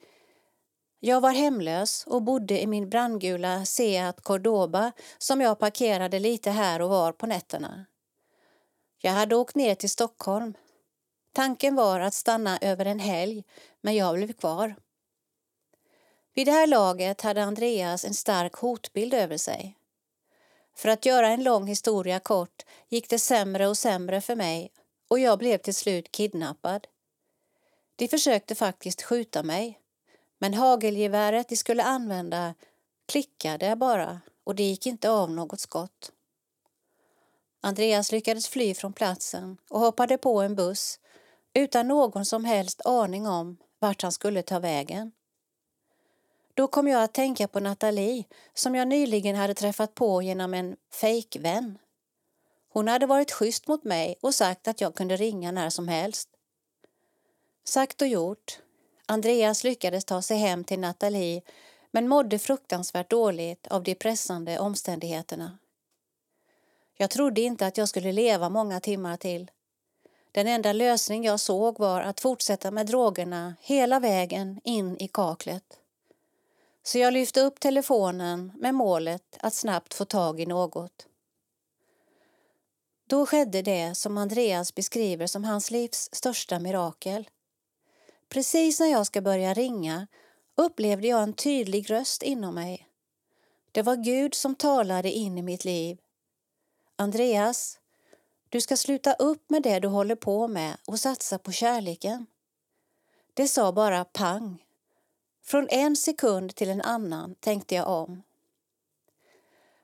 Jag 0.99 1.21
var 1.21 1.31
hemlös 1.31 2.03
och 2.07 2.23
bodde 2.23 2.61
i 2.61 2.67
min 2.67 2.89
brandgula 2.89 3.65
Seat 3.65 4.21
Cordoba 4.21 4.91
som 5.17 5.41
jag 5.41 5.59
parkerade 5.59 6.19
lite 6.19 6.51
här 6.51 6.81
och 6.81 6.89
var 6.89 7.11
på 7.11 7.25
nätterna. 7.27 7.85
Jag 9.05 9.11
hade 9.11 9.35
åkt 9.35 9.55
ner 9.55 9.75
till 9.75 9.89
Stockholm. 9.89 10.53
Tanken 11.33 11.75
var 11.75 11.99
att 11.99 12.13
stanna 12.13 12.57
över 12.61 12.85
en 12.85 12.99
helg, 12.99 13.43
men 13.81 13.95
jag 13.95 14.15
blev 14.15 14.33
kvar. 14.33 14.75
Vid 16.33 16.47
det 16.47 16.51
här 16.51 16.67
laget 16.67 17.21
hade 17.21 17.43
Andreas 17.43 18.05
en 18.05 18.13
stark 18.13 18.53
hotbild 18.53 19.13
över 19.13 19.37
sig. 19.37 19.77
För 20.75 20.89
att 20.89 21.05
göra 21.05 21.27
en 21.27 21.43
lång 21.43 21.67
historia 21.67 22.19
kort 22.19 22.65
gick 22.89 23.09
det 23.09 23.19
sämre 23.19 23.67
och 23.67 23.77
sämre 23.77 24.21
för 24.21 24.35
mig 24.35 24.71
och 25.07 25.19
jag 25.19 25.39
blev 25.39 25.57
till 25.57 25.75
slut 25.75 26.11
kidnappad. 26.11 26.87
De 27.95 28.07
försökte 28.07 28.55
faktiskt 28.55 29.01
skjuta 29.01 29.43
mig, 29.43 29.79
men 30.39 30.53
hagelgeväret 30.53 31.49
de 31.49 31.57
skulle 31.57 31.83
använda 31.83 32.53
klickade 33.05 33.75
bara 33.75 34.21
och 34.43 34.55
det 34.55 34.63
gick 34.63 34.85
inte 34.85 35.09
av 35.09 35.31
något 35.31 35.59
skott. 35.59 36.11
Andreas 37.65 38.11
lyckades 38.11 38.47
fly 38.47 38.73
från 38.73 38.93
platsen 38.93 39.57
och 39.69 39.79
hoppade 39.79 40.17
på 40.17 40.41
en 40.41 40.55
buss 40.55 40.99
utan 41.53 41.87
någon 41.87 42.25
som 42.25 42.45
helst 42.45 42.81
aning 42.85 43.27
om 43.27 43.57
vart 43.79 44.01
han 44.01 44.11
skulle 44.11 44.41
ta 44.41 44.59
vägen. 44.59 45.11
Då 46.53 46.67
kom 46.67 46.87
jag 46.87 47.03
att 47.03 47.13
tänka 47.13 47.47
på 47.47 47.59
Nathalie 47.59 48.23
som 48.53 48.75
jag 48.75 48.87
nyligen 48.87 49.35
hade 49.35 49.53
träffat 49.53 49.95
på 49.95 50.21
genom 50.21 50.53
en 50.53 50.75
fejkvän. 50.93 51.77
Hon 52.69 52.87
hade 52.87 53.05
varit 53.05 53.31
schysst 53.31 53.67
mot 53.67 53.83
mig 53.83 54.15
och 54.21 54.35
sagt 54.35 54.67
att 54.67 54.81
jag 54.81 54.95
kunde 54.95 55.15
ringa 55.15 55.51
när 55.51 55.69
som 55.69 55.87
helst. 55.87 56.29
Sagt 57.63 58.01
och 58.01 58.07
gjort. 58.07 58.59
Andreas 59.05 59.63
lyckades 59.63 60.05
ta 60.05 60.21
sig 60.21 60.37
hem 60.37 60.63
till 60.63 60.79
Nathalie 60.79 61.41
men 61.91 62.07
mådde 62.07 62.39
fruktansvärt 62.39 63.09
dåligt 63.09 63.67
av 63.67 63.83
de 63.83 63.95
pressande 63.95 64.59
omständigheterna. 64.59 65.57
Jag 66.97 67.09
trodde 67.09 67.41
inte 67.41 67.67
att 67.67 67.77
jag 67.77 67.89
skulle 67.89 68.11
leva 68.11 68.49
många 68.49 68.79
timmar 68.79 69.17
till. 69.17 69.51
Den 70.31 70.47
enda 70.47 70.73
lösning 70.73 71.23
jag 71.23 71.39
såg 71.39 71.79
var 71.79 72.01
att 72.01 72.19
fortsätta 72.19 72.71
med 72.71 72.87
drogerna 72.87 73.55
hela 73.61 73.99
vägen 73.99 74.61
in 74.63 74.97
i 74.97 75.07
kaklet. 75.07 75.79
Så 76.83 76.97
jag 76.97 77.13
lyfte 77.13 77.41
upp 77.41 77.59
telefonen 77.59 78.51
med 78.55 78.75
målet 78.75 79.37
att 79.39 79.53
snabbt 79.53 79.93
få 79.93 80.05
tag 80.05 80.39
i 80.39 80.45
något. 80.45 81.07
Då 83.07 83.25
skedde 83.25 83.61
det 83.61 83.95
som 83.95 84.17
Andreas 84.17 84.75
beskriver 84.75 85.27
som 85.27 85.43
hans 85.43 85.71
livs 85.71 86.09
största 86.11 86.59
mirakel. 86.59 87.29
Precis 88.29 88.79
när 88.79 88.87
jag 88.87 89.07
ska 89.07 89.21
börja 89.21 89.53
ringa 89.53 90.07
upplevde 90.55 91.07
jag 91.07 91.23
en 91.23 91.33
tydlig 91.33 91.91
röst 91.91 92.23
inom 92.23 92.55
mig. 92.55 92.87
Det 93.71 93.81
var 93.81 93.95
Gud 93.95 94.33
som 94.33 94.55
talade 94.55 95.11
in 95.11 95.37
i 95.37 95.41
mitt 95.41 95.65
liv. 95.65 95.97
Andreas, 96.97 97.79
du 98.49 98.61
ska 98.61 98.77
sluta 98.77 99.13
upp 99.13 99.49
med 99.49 99.63
det 99.63 99.79
du 99.79 99.87
håller 99.87 100.15
på 100.15 100.47
med 100.47 100.77
och 100.87 100.99
satsa 100.99 101.37
på 101.37 101.51
kärleken. 101.51 102.25
Det 103.33 103.47
sa 103.47 103.71
bara 103.71 104.05
pang. 104.05 104.63
Från 105.43 105.67
en 105.69 105.95
sekund 105.95 106.55
till 106.55 106.69
en 106.69 106.81
annan 106.81 107.35
tänkte 107.35 107.75
jag 107.75 107.87
om. 107.87 108.23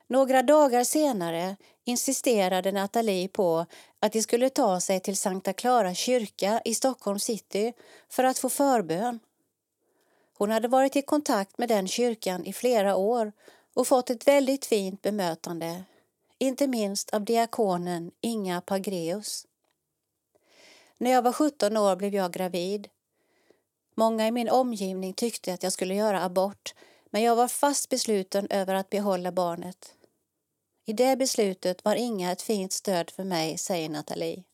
Några 0.06 0.42
dagar 0.42 0.84
senare 0.84 1.56
insisterade 1.84 2.72
Nathalie 2.72 3.28
på 3.28 3.66
att 4.00 4.12
de 4.12 4.22
skulle 4.22 4.50
ta 4.50 4.80
sig 4.80 5.00
till 5.00 5.16
Sankta 5.16 5.52
Clara 5.52 5.94
kyrka 5.94 6.62
i 6.64 6.74
Stockholm 6.74 7.18
city 7.18 7.72
för 8.08 8.24
att 8.24 8.38
få 8.38 8.48
förbön. 8.48 9.20
Hon 10.38 10.50
hade 10.50 10.68
varit 10.68 10.96
i 10.96 11.02
kontakt 11.02 11.58
med 11.58 11.68
den 11.68 11.88
kyrkan 11.88 12.44
i 12.44 12.52
flera 12.52 12.96
år 12.96 13.32
och 13.74 13.86
fått 13.86 14.10
ett 14.10 14.28
väldigt 14.28 14.66
fint 14.66 15.02
bemötande, 15.02 15.84
inte 16.42 16.66
minst 16.66 17.10
av 17.10 17.24
diakonen 17.24 18.10
Inga 18.20 18.60
Pagreus. 18.60 19.46
När 20.98 21.10
jag 21.10 21.22
var 21.22 21.32
17 21.32 21.76
år 21.76 21.96
blev 21.96 22.14
jag 22.14 22.32
gravid 22.32 22.88
Många 23.94 24.26
i 24.26 24.30
min 24.30 24.48
omgivning 24.48 25.14
tyckte 25.14 25.54
att 25.54 25.62
jag 25.62 25.72
skulle 25.72 25.94
göra 25.94 26.22
abort 26.22 26.74
men 27.10 27.22
jag 27.22 27.36
var 27.36 27.48
fast 27.48 27.88
besluten 27.88 28.46
över 28.50 28.74
att 28.74 28.90
behålla 28.90 29.32
barnet. 29.32 29.94
I 30.84 30.92
det 30.92 31.16
beslutet 31.16 31.84
var 31.84 31.94
Inga 31.94 32.32
ett 32.32 32.42
fint 32.42 32.72
stöd 32.72 33.10
för 33.10 33.24
mig, 33.24 33.58
säger 33.58 33.88
Nathalie. 33.88 34.44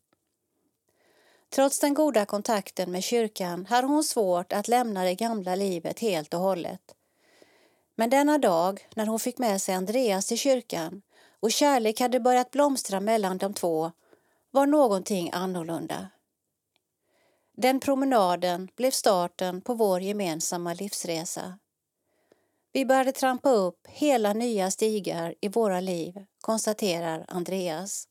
Trots 1.50 1.78
den 1.78 1.94
goda 1.94 2.26
kontakten 2.26 2.92
med 2.92 3.02
kyrkan 3.02 3.66
hade 3.66 3.86
hon 3.86 4.04
svårt 4.04 4.52
att 4.52 4.68
lämna 4.68 5.04
det 5.04 5.14
gamla 5.14 5.54
livet 5.54 5.98
helt 5.98 6.34
och 6.34 6.40
hållet. 6.40 6.94
Men 7.94 8.10
denna 8.10 8.38
dag, 8.38 8.88
när 8.94 9.06
hon 9.06 9.20
fick 9.20 9.38
med 9.38 9.62
sig 9.62 9.74
Andreas 9.74 10.26
till 10.26 10.38
kyrkan 10.38 11.02
och 11.40 11.52
kärlek 11.52 12.00
hade 12.00 12.20
börjat 12.20 12.50
blomstra 12.50 13.00
mellan 13.00 13.38
de 13.38 13.54
två, 13.54 13.92
var 14.50 14.66
någonting 14.66 15.30
annorlunda. 15.32 16.08
Den 17.56 17.80
promenaden 17.80 18.68
blev 18.76 18.90
starten 18.90 19.60
på 19.60 19.74
vår 19.74 20.00
gemensamma 20.00 20.74
livsresa. 20.74 21.58
Vi 22.72 22.84
började 22.86 23.12
trampa 23.12 23.50
upp 23.50 23.86
hela 23.88 24.32
nya 24.32 24.70
stigar 24.70 25.34
i 25.40 25.48
våra 25.48 25.80
liv, 25.80 26.26
konstaterar 26.40 27.24
Andreas. 27.28 28.08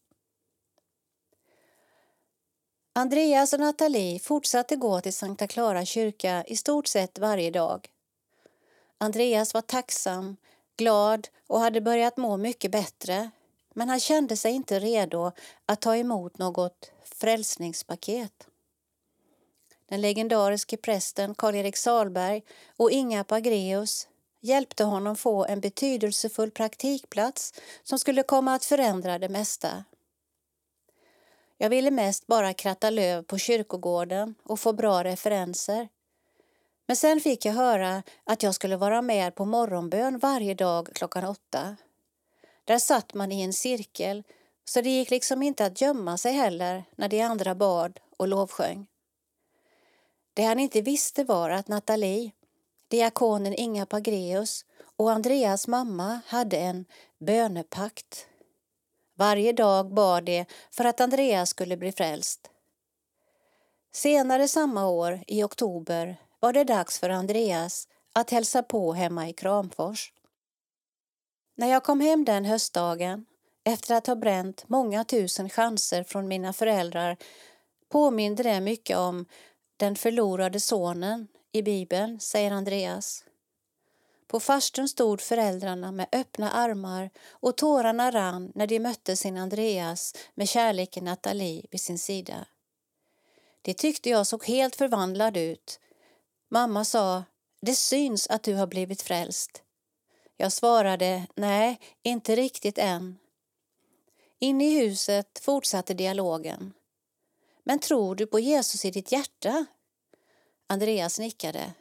Andreas 2.94 3.54
och 3.54 3.60
Nathalie 3.60 4.20
fortsatte 4.20 4.76
gå 4.76 5.02
till 5.02 5.14
Sankta 5.14 5.48
Clara 5.48 5.86
kyrka 5.86 6.44
i 6.48 6.56
stort 6.56 6.88
sett 6.88 7.20
varje 7.20 7.52
dag. 7.52 7.90
Andreas 8.98 9.54
var 9.54 9.62
tacksam, 9.62 10.38
glad 10.78 11.28
och 11.48 11.60
hade 11.60 11.82
börjat 11.82 12.18
må 12.18 12.38
mycket 12.38 12.72
bättre 12.72 13.32
men 13.78 13.90
han 13.90 14.00
kände 14.00 14.38
sig 14.38 14.52
inte 14.52 14.80
redo 14.80 15.32
att 15.66 15.82
ta 15.82 15.96
emot 15.96 16.38
något 16.38 16.92
frälsningspaket. 17.04 18.48
Den 19.90 20.02
legendariske 20.02 20.78
prästen 20.78 21.36
Karl-Erik 21.36 21.78
Salberg 21.78 22.42
och 22.78 22.92
Inga 22.92 23.24
Pagreus 23.24 24.08
hjälpte 24.42 24.84
honom 24.84 25.16
få 25.16 25.46
en 25.46 25.60
betydelsefull 25.60 26.52
praktikplats 26.52 27.54
som 27.84 28.00
skulle 28.00 28.24
komma 28.24 28.54
att 28.54 28.66
förändra 28.66 29.20
det 29.20 29.30
mesta. 29.30 29.84
Jag 31.58 31.70
ville 31.70 31.92
mest 31.92 32.28
bara 32.28 32.54
kratta 32.54 32.90
löv 32.90 33.24
på 33.24 33.38
kyrkogården 33.38 34.36
och 34.44 34.60
få 34.60 34.74
bra 34.74 35.04
referenser. 35.04 35.88
Men 36.88 36.96
sen 36.96 37.20
fick 37.20 37.46
jag 37.46 37.54
höra 37.54 38.04
att 38.24 38.44
jag 38.44 38.56
skulle 38.56 38.78
vara 38.78 39.02
med 39.02 39.36
på 39.36 39.46
morgonbön 39.46 40.18
varje 40.18 40.54
dag 40.54 40.90
klockan 40.94 41.26
åtta. 41.26 41.78
Där 42.66 42.80
satt 42.80 43.14
man 43.14 43.32
i 43.32 43.42
en 43.42 43.54
cirkel 43.54 44.24
så 44.66 44.82
det 44.82 44.90
gick 44.90 45.10
liksom 45.10 45.44
inte 45.44 45.66
att 45.66 45.82
gömma 45.82 46.18
sig 46.18 46.34
heller 46.34 46.84
när 46.96 47.10
de 47.10 47.22
andra 47.22 47.56
bad 47.56 48.00
och 48.18 48.28
lovsjöng. 48.28 48.88
Det 50.34 50.44
han 50.44 50.60
inte 50.60 50.82
visste 50.82 51.24
var 51.24 51.50
att 51.50 51.68
Nathalie, 51.68 52.32
diakonen 52.88 53.54
Inga 53.54 53.86
Pagreus 53.86 54.66
och 54.96 55.12
Andreas 55.12 55.68
mamma 55.68 56.20
hade 56.26 56.58
en 56.58 56.86
bönepakt. 57.20 58.28
Varje 59.16 59.54
dag 59.54 59.94
bad 59.94 60.26
de 60.26 60.46
för 60.72 60.86
att 60.86 61.02
Andreas 61.02 61.50
skulle 61.50 61.78
bli 61.78 61.92
frälst. 61.92 62.50
Senare 63.92 64.48
samma 64.48 64.88
år, 64.88 65.24
i 65.28 65.44
oktober, 65.44 66.18
var 66.48 66.54
det 66.54 66.64
dags 66.64 67.00
för 67.00 67.10
Andreas 67.10 67.88
att 68.14 68.30
hälsa 68.30 68.64
på 68.64 68.94
hemma 68.94 69.30
i 69.30 69.34
Kramfors. 69.34 70.14
När 71.56 71.68
jag 71.68 71.84
kom 71.84 72.02
hem 72.02 72.26
den 72.26 72.46
höstdagen, 72.46 73.26
efter 73.64 73.96
att 73.96 74.08
ha 74.08 74.16
bränt 74.16 74.70
många 74.70 75.04
tusen 75.04 75.50
chanser 75.50 76.04
från 76.04 76.28
mina 76.28 76.54
föräldrar, 76.54 77.18
påminde 77.90 78.44
det 78.44 78.62
mycket 78.62 78.98
om 78.98 79.26
den 79.78 79.96
förlorade 79.96 80.60
sonen 80.60 81.28
i 81.52 81.62
Bibeln, 81.62 82.20
säger 82.20 82.52
Andreas. 82.52 83.24
På 84.28 84.40
farstun 84.40 84.88
stod 84.88 85.22
föräldrarna 85.22 85.92
med 85.92 86.08
öppna 86.12 86.52
armar 86.52 87.10
och 87.30 87.58
tårarna 87.58 88.12
rann 88.12 88.52
när 88.56 88.68
de 88.68 88.80
mötte 88.80 89.16
sin 89.16 89.38
Andreas 89.38 90.16
med 90.36 90.50
kärleken 90.50 91.04
Nathalie 91.04 91.66
vid 91.72 91.82
sin 91.82 92.00
sida. 92.00 92.46
Det 93.62 93.74
tyckte 93.74 94.10
jag 94.10 94.28
såg 94.28 94.46
helt 94.46 94.76
förvandlad 94.76 95.38
ut. 95.38 95.80
Mamma 96.50 96.86
sa, 96.86 97.24
det 97.62 97.76
syns 97.76 98.28
att 98.28 98.44
du 98.44 98.54
har 98.54 98.68
blivit 98.68 99.02
frälst. 99.02 99.64
Jag 100.38 100.52
svarade, 100.52 101.28
nej, 101.36 101.80
inte 102.04 102.36
riktigt 102.36 102.78
än. 102.78 103.18
Inne 104.40 104.66
i 104.68 104.80
huset 104.80 105.40
fortsatte 105.40 105.94
dialogen. 105.94 106.74
Men 107.64 107.80
tror 107.80 108.16
du 108.16 108.26
på 108.28 108.40
Jesus 108.40 108.86
i 108.86 108.92
ditt 108.92 109.12
hjärta? 109.12 109.66
Andreas 110.68 111.20
nickade. 111.20 111.74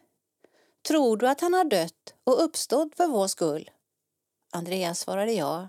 Tror 0.89 1.17
du 1.17 1.29
att 1.29 1.41
han 1.41 1.55
har 1.55 1.65
dött 1.65 2.15
och 2.25 2.45
uppstått 2.45 2.97
för 2.97 3.07
vår 3.07 3.27
skull? 3.27 3.71
Andreas 4.53 5.01
svarade 5.01 5.33
ja. 5.33 5.69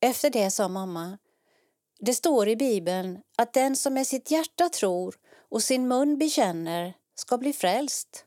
Efter 0.00 0.30
det 0.30 0.50
sa 0.50 0.68
mamma, 0.68 1.18
det 1.98 2.14
står 2.14 2.48
i 2.48 2.56
Bibeln 2.56 3.20
att 3.36 3.52
den 3.52 3.76
som 3.76 3.94
med 3.94 4.06
sitt 4.06 4.30
hjärta 4.30 4.68
tror 4.68 5.14
och 5.48 5.62
sin 5.62 5.88
mun 5.88 6.18
bekänner 6.18 6.94
ska 7.14 7.38
bli 7.38 7.52
frälst. 7.52 8.24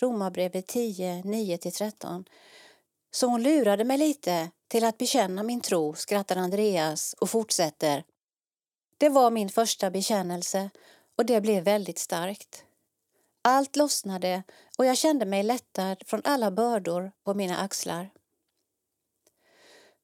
Romarbrevet 0.00 0.66
10, 0.66 1.22
9-13. 1.22 2.24
Så 3.10 3.26
hon 3.26 3.42
lurade 3.42 3.84
mig 3.84 3.98
lite 3.98 4.50
till 4.68 4.84
att 4.84 4.98
bekänna 4.98 5.42
min 5.42 5.60
tro, 5.60 5.94
skrattar 5.94 6.36
Andreas 6.36 7.14
och 7.20 7.30
fortsätter. 7.30 8.04
Det 8.98 9.08
var 9.08 9.30
min 9.30 9.48
första 9.48 9.90
bekännelse 9.90 10.70
och 11.16 11.26
det 11.26 11.40
blev 11.40 11.64
väldigt 11.64 11.98
starkt. 11.98 12.64
Allt 13.42 13.76
lossnade 13.76 14.42
och 14.78 14.86
jag 14.86 14.96
kände 14.96 15.26
mig 15.26 15.42
lättad 15.42 16.02
från 16.06 16.20
alla 16.24 16.50
bördor 16.50 17.12
på 17.24 17.34
mina 17.34 17.56
axlar. 17.56 18.10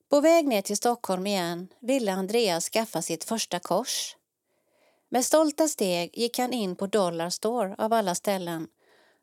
På 0.09 0.21
väg 0.21 0.49
ner 0.49 0.63
till 0.63 0.77
Stockholm 0.77 1.27
igen 1.27 1.69
ville 1.81 2.13
Andreas 2.13 2.69
skaffa 2.69 3.03
sitt 3.03 3.25
första 3.25 3.59
kors. 3.59 4.17
Med 5.13 5.25
stolta 5.25 5.69
steg 5.69 6.19
gick 6.19 6.39
han 6.39 6.53
in 6.53 6.77
på 6.77 6.87
Dollarstore 6.87 7.75
av 7.79 7.93
alla 7.93 8.15
ställen 8.15 8.69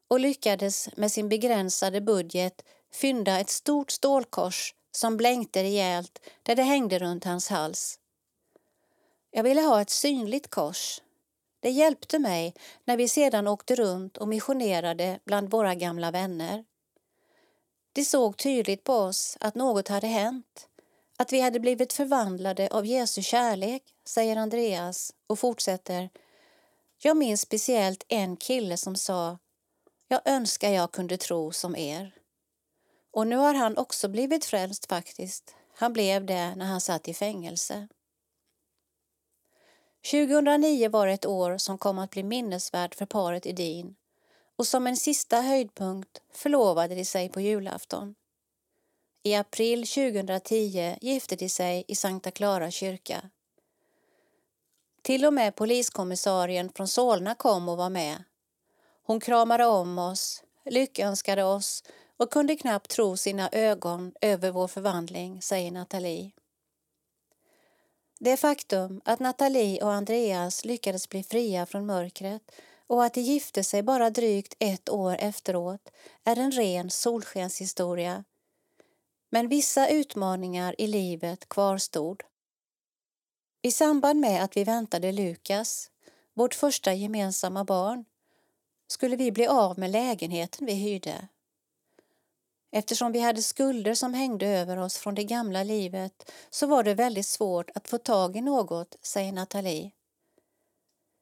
och 0.07 0.19
lyckades 0.19 0.89
med 0.97 1.11
sin 1.11 1.29
begränsade 1.29 2.01
budget 2.01 2.65
fynda 2.93 3.39
ett 3.39 3.49
stort 3.49 3.91
stålkors 3.91 4.75
som 4.91 5.17
blänkte 5.17 5.63
rejält 5.63 6.19
där 6.43 6.55
det 6.55 6.63
hängde 6.63 6.99
runt 6.99 7.23
hans 7.23 7.49
hals. 7.49 7.99
Jag 9.31 9.43
ville 9.43 9.61
ha 9.61 9.81
ett 9.81 9.89
synligt 9.89 10.49
kors. 10.49 11.01
Det 11.59 11.69
hjälpte 11.69 12.19
mig 12.19 12.53
när 12.85 12.97
vi 12.97 13.07
sedan 13.07 13.47
åkte 13.47 13.75
runt 13.75 14.17
och 14.17 14.27
missionerade 14.27 15.19
bland 15.25 15.51
våra 15.51 15.75
gamla 15.75 16.11
vänner. 16.11 16.65
De 17.93 18.05
såg 18.05 18.37
tydligt 18.37 18.83
på 18.83 18.93
oss 18.93 19.37
att 19.39 19.55
något 19.55 19.87
hade 19.87 20.07
hänt, 20.07 20.67
att 21.17 21.33
vi 21.33 21.41
hade 21.41 21.59
blivit 21.59 21.93
förvandlade 21.93 22.67
av 22.71 22.85
Jesu 22.85 23.21
kärlek, 23.21 23.83
säger 24.05 24.35
Andreas 24.35 25.13
och 25.27 25.39
fortsätter. 25.39 26.09
Jag 26.97 27.17
minns 27.17 27.41
speciellt 27.41 28.05
en 28.07 28.37
kille 28.37 28.77
som 28.77 28.95
sa 28.95 29.39
Jag 30.07 30.21
önskar 30.25 30.69
jag 30.69 30.91
kunde 30.91 31.17
tro 31.17 31.51
som 31.51 31.75
er. 31.75 32.15
Och 33.11 33.27
nu 33.27 33.35
har 33.35 33.53
han 33.53 33.77
också 33.77 34.07
blivit 34.07 34.45
frälst 34.45 34.85
faktiskt. 34.85 35.55
Han 35.75 35.93
blev 35.93 36.25
det 36.25 36.55
när 36.55 36.65
han 36.65 36.81
satt 36.81 37.07
i 37.07 37.13
fängelse. 37.13 37.87
2009 40.11 40.89
var 40.89 41.07
ett 41.07 41.25
år 41.25 41.57
som 41.57 41.77
kom 41.77 41.99
att 41.99 42.11
bli 42.11 42.23
minnesvärt 42.23 42.95
för 42.95 43.05
paret 43.05 43.45
Edin 43.45 43.95
och 44.55 44.67
som 44.67 44.87
en 44.87 44.97
sista 44.97 45.41
höjdpunkt 45.41 46.21
förlovade 46.33 46.95
de 46.95 47.05
sig 47.05 47.29
på 47.29 47.41
julafton. 47.41 48.15
I 49.27 49.35
april 49.35 49.87
2010 49.87 50.97
gifte 51.01 51.35
de 51.35 51.49
sig 51.49 51.83
i 51.87 51.95
Sankta 51.95 52.31
Clara 52.31 52.71
kyrka. 52.71 53.29
Till 55.01 55.25
och 55.25 55.33
med 55.33 55.55
poliskommissarien 55.55 56.71
från 56.75 56.87
Solna 56.87 57.35
kom 57.35 57.69
och 57.69 57.77
var 57.77 57.89
med. 57.89 58.23
Hon 59.03 59.19
kramade 59.19 59.65
om 59.65 59.99
oss, 59.99 60.43
lyckönskade 60.65 61.43
oss 61.43 61.83
och 62.17 62.31
kunde 62.31 62.55
knappt 62.55 62.89
tro 62.91 63.17
sina 63.17 63.49
ögon 63.51 64.13
över 64.21 64.51
vår 64.51 64.67
förvandling, 64.67 65.41
säger 65.41 65.71
Nathalie. 65.71 66.31
Det 68.19 68.37
faktum 68.37 69.01
att 69.05 69.19
Nathalie 69.19 69.83
och 69.83 69.93
Andreas 69.93 70.65
lyckades 70.65 71.09
bli 71.09 71.23
fria 71.23 71.65
från 71.65 71.85
mörkret 71.85 72.51
och 72.87 73.03
att 73.03 73.13
de 73.13 73.21
gifte 73.21 73.63
sig 73.63 73.83
bara 73.83 74.09
drygt 74.09 74.55
ett 74.59 74.89
år 74.89 75.15
efteråt 75.19 75.89
är 76.23 76.39
en 76.39 76.51
ren 76.51 76.89
solskenshistoria. 76.89 78.23
Men 79.29 79.47
vissa 79.47 79.89
utmaningar 79.89 80.75
i 80.77 80.87
livet 80.87 81.49
kvarstod. 81.49 82.23
I 83.61 83.71
samband 83.71 84.19
med 84.19 84.43
att 84.43 84.57
vi 84.57 84.63
väntade 84.63 85.11
Lukas, 85.11 85.91
vårt 86.33 86.55
första 86.55 86.93
gemensamma 86.93 87.63
barn, 87.63 88.05
skulle 88.87 89.15
vi 89.15 89.31
bli 89.31 89.47
av 89.47 89.79
med 89.79 89.91
lägenheten 89.91 90.65
vi 90.65 90.73
hyrde. 90.73 91.27
Eftersom 92.71 93.11
vi 93.11 93.19
hade 93.19 93.41
skulder 93.41 93.93
som 93.93 94.13
hängde 94.13 94.47
över 94.47 94.77
oss 94.77 94.97
från 94.97 95.15
det 95.15 95.23
gamla 95.23 95.63
livet 95.63 96.31
så 96.49 96.67
var 96.67 96.83
det 96.83 96.93
väldigt 96.93 97.25
svårt 97.25 97.69
att 97.75 97.87
få 97.87 97.97
tag 97.97 98.35
i 98.35 98.41
något, 98.41 98.97
säger 99.01 99.31
Nathalie. 99.31 99.91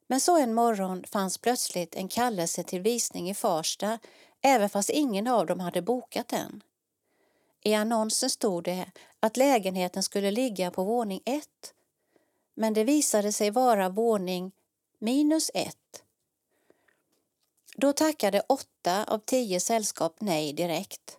Men 0.08 0.22
så 0.22 0.38
en 0.38 0.54
morgon 0.54 1.04
fanns 1.04 1.38
plötsligt 1.38 1.96
en 1.96 2.08
kallelse 2.08 2.64
till 2.64 2.82
visning 2.82 3.30
i 3.30 3.34
Farsta 3.34 4.00
även 4.42 4.70
fast 4.70 4.90
ingen 4.90 5.28
av 5.28 5.46
dem 5.46 5.60
hade 5.60 5.82
bokat 5.82 6.28
den. 6.28 6.64
I 7.66 7.74
annonsen 7.74 8.30
stod 8.30 8.64
det 8.64 8.92
att 9.20 9.38
lägenheten 9.38 10.04
skulle 10.04 10.32
ligga 10.32 10.72
på 10.72 10.84
våning 10.84 11.22
ett 11.26 11.74
men 12.56 12.74
det 12.74 12.84
visade 12.84 13.32
sig 13.32 13.52
vara 13.52 13.90
våning 13.90 14.52
minus 15.00 15.52
ett. 15.54 16.04
Då 17.76 17.94
tackade 17.94 18.42
åtta 18.42 19.04
av 19.04 19.20
tio 19.20 19.60
sällskap 19.60 20.16
nej 20.20 20.54
direkt. 20.54 21.18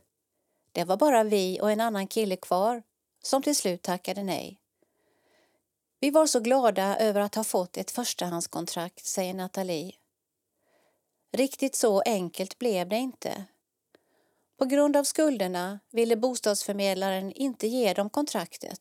Det 0.73 0.85
var 0.85 0.97
bara 0.97 1.25
vi 1.25 1.61
och 1.61 1.71
en 1.71 1.81
annan 1.81 2.07
kille 2.07 2.37
kvar 2.37 2.83
som 3.23 3.43
till 3.43 3.57
slut 3.57 3.83
tackade 3.83 4.23
nej. 4.23 4.61
Vi 6.01 6.11
var 6.11 6.27
så 6.27 6.41
glada 6.41 6.99
över 6.99 7.21
att 7.21 7.35
ha 7.35 7.45
fått 7.45 7.77
ett 7.77 7.91
förstahandskontrakt, 7.91 9.05
säger 9.05 9.35
Nathalie. 9.35 9.93
Riktigt 11.33 11.75
så 11.75 12.01
enkelt 12.01 12.59
blev 12.59 12.89
det 12.89 12.97
inte. 12.97 13.45
På 14.57 14.65
grund 14.65 14.97
av 14.97 15.05
skulderna 15.05 15.81
ville 15.91 16.17
bostadsförmedlaren 16.17 17.33
inte 17.33 17.67
ge 17.67 17.93
dem 17.93 18.11
kontraktet. 18.11 18.81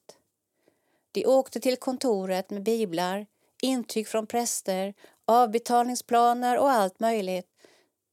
De 1.12 1.26
åkte 1.26 1.60
till 1.60 1.78
kontoret 1.78 2.50
med 2.50 2.64
biblar, 2.64 3.28
intyg 3.62 4.08
från 4.08 4.28
präster, 4.28 4.94
avbetalningsplaner 5.26 6.58
och 6.58 6.72
allt 6.72 7.00
möjligt, 7.00 7.48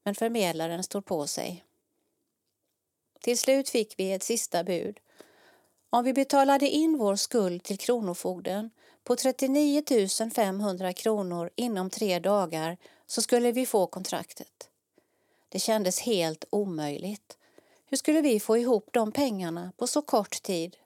men 0.05 0.15
förmedlaren 0.15 0.83
stod 0.83 1.05
på 1.05 1.27
sig. 1.27 1.63
Till 3.21 3.37
slut 3.37 3.69
fick 3.69 3.99
vi 3.99 4.11
ett 4.11 4.23
sista 4.23 4.63
bud. 4.63 4.99
Om 5.89 6.03
vi 6.03 6.13
betalade 6.13 6.69
in 6.69 6.97
vår 6.97 7.15
skuld 7.15 7.63
till 7.63 7.77
Kronofogden 7.77 8.69
på 9.03 9.15
39 9.15 9.83
500 10.35 10.93
kronor 10.93 11.49
inom 11.55 11.89
tre 11.89 12.19
dagar 12.19 12.77
så 13.07 13.21
skulle 13.21 13.51
vi 13.51 13.65
få 13.65 13.87
kontraktet. 13.87 14.69
Det 15.49 15.59
kändes 15.59 15.99
helt 15.99 16.45
omöjligt. 16.49 17.37
Hur 17.93 17.97
skulle 17.97 18.21
vi 18.21 18.39
få 18.39 18.57
ihop 18.57 18.89
de 18.93 19.11
pengarna 19.11 19.71
på 19.77 19.87
så 19.87 20.01
kort 20.01 20.43
tid? 20.43 20.77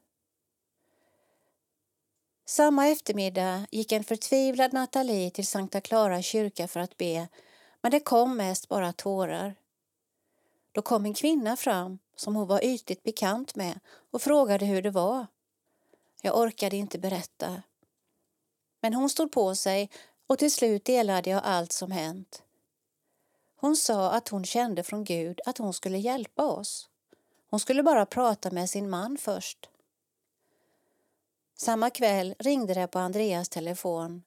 Samma 2.46 2.88
eftermiddag 2.88 3.68
gick 3.72 3.92
en 3.92 4.04
förtvivlad 4.04 4.74
Nathalie 4.74 5.32
till 5.32 5.48
Sankta 5.48 5.82
Clara 5.82 6.22
kyrka 6.22 6.68
för 6.68 6.80
att 6.80 6.98
be 6.98 7.28
men 7.82 7.92
det 7.92 8.00
kom 8.00 8.38
mest 8.38 8.68
bara 8.68 8.94
tårar. 8.94 9.56
Då 10.72 10.82
kom 10.82 11.06
en 11.06 11.14
kvinna 11.14 11.58
fram 11.58 12.00
som 12.16 12.36
hon 12.36 12.48
var 12.48 12.66
ytligt 12.66 13.04
bekant 13.04 13.56
med 13.56 13.80
och 14.12 14.22
frågade 14.22 14.66
hur 14.66 14.82
det 14.82 14.92
var. 14.92 15.28
Jag 16.22 16.38
orkade 16.38 16.76
inte 16.76 17.00
berätta. 17.00 17.62
Men 18.82 18.94
hon 18.94 19.10
stod 19.10 19.32
på 19.32 19.56
sig 19.56 19.90
och 20.28 20.38
till 20.38 20.52
slut 20.52 20.86
delade 20.86 21.30
jag 21.30 21.42
allt 21.44 21.72
som 21.72 21.92
hänt. 21.92 22.44
Hon 23.56 23.76
sa 23.76 24.12
att 24.12 24.30
hon 24.30 24.46
kände 24.46 24.84
från 24.84 25.04
Gud 25.04 25.40
att 25.46 25.58
hon 25.58 25.74
skulle 25.74 25.98
hjälpa 25.98 26.46
oss. 26.46 26.90
Hon 27.50 27.60
skulle 27.60 27.84
bara 27.84 28.06
prata 28.06 28.52
med 28.52 28.70
sin 28.70 28.90
man 28.90 29.18
först. 29.18 29.70
Samma 31.58 31.90
kväll 31.90 32.36
ringde 32.40 32.74
det 32.74 32.88
på 32.88 33.00
Andreas 33.00 33.50
telefon. 33.50 34.24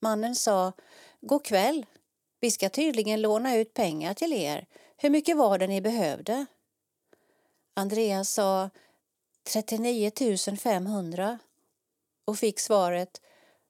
Mannen 0.00 0.34
sa 0.34 0.72
God 1.20 1.44
kväll. 1.44 1.86
Vi 2.40 2.50
ska 2.50 2.68
tydligen 2.68 3.22
låna 3.22 3.56
ut 3.56 3.74
pengar 3.74 4.14
till 4.14 4.32
er. 4.32 4.66
Hur 4.96 5.10
mycket 5.10 5.36
var 5.36 5.58
det 5.58 5.66
ni 5.66 5.80
behövde? 5.80 6.46
Andreas 7.74 8.30
sa 8.30 8.70
39 9.52 10.10
500 10.56 11.38
och 12.24 12.38
fick 12.38 12.60
svaret 12.60 13.20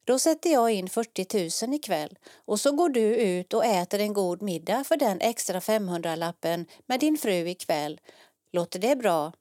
då 0.07 0.19
sätter 0.19 0.51
jag 0.51 0.71
in 0.71 0.89
40 0.89 1.67
000 1.67 1.75
ikväll 1.75 2.19
och 2.35 2.61
så 2.61 2.73
går 2.73 2.89
du 2.89 3.17
ut 3.17 3.55
och 3.55 3.65
äter 3.65 4.01
en 4.01 4.13
god 4.13 4.43
middag 4.43 4.85
för 4.85 4.97
den 4.97 5.21
extra 5.21 5.61
500-lappen 5.61 6.67
med 6.87 7.01
din 7.01 7.19
fru 7.19 7.49
ikväll. 7.49 8.01
Låter 8.57 8.79
det 8.79 8.97
bra? 8.97 9.33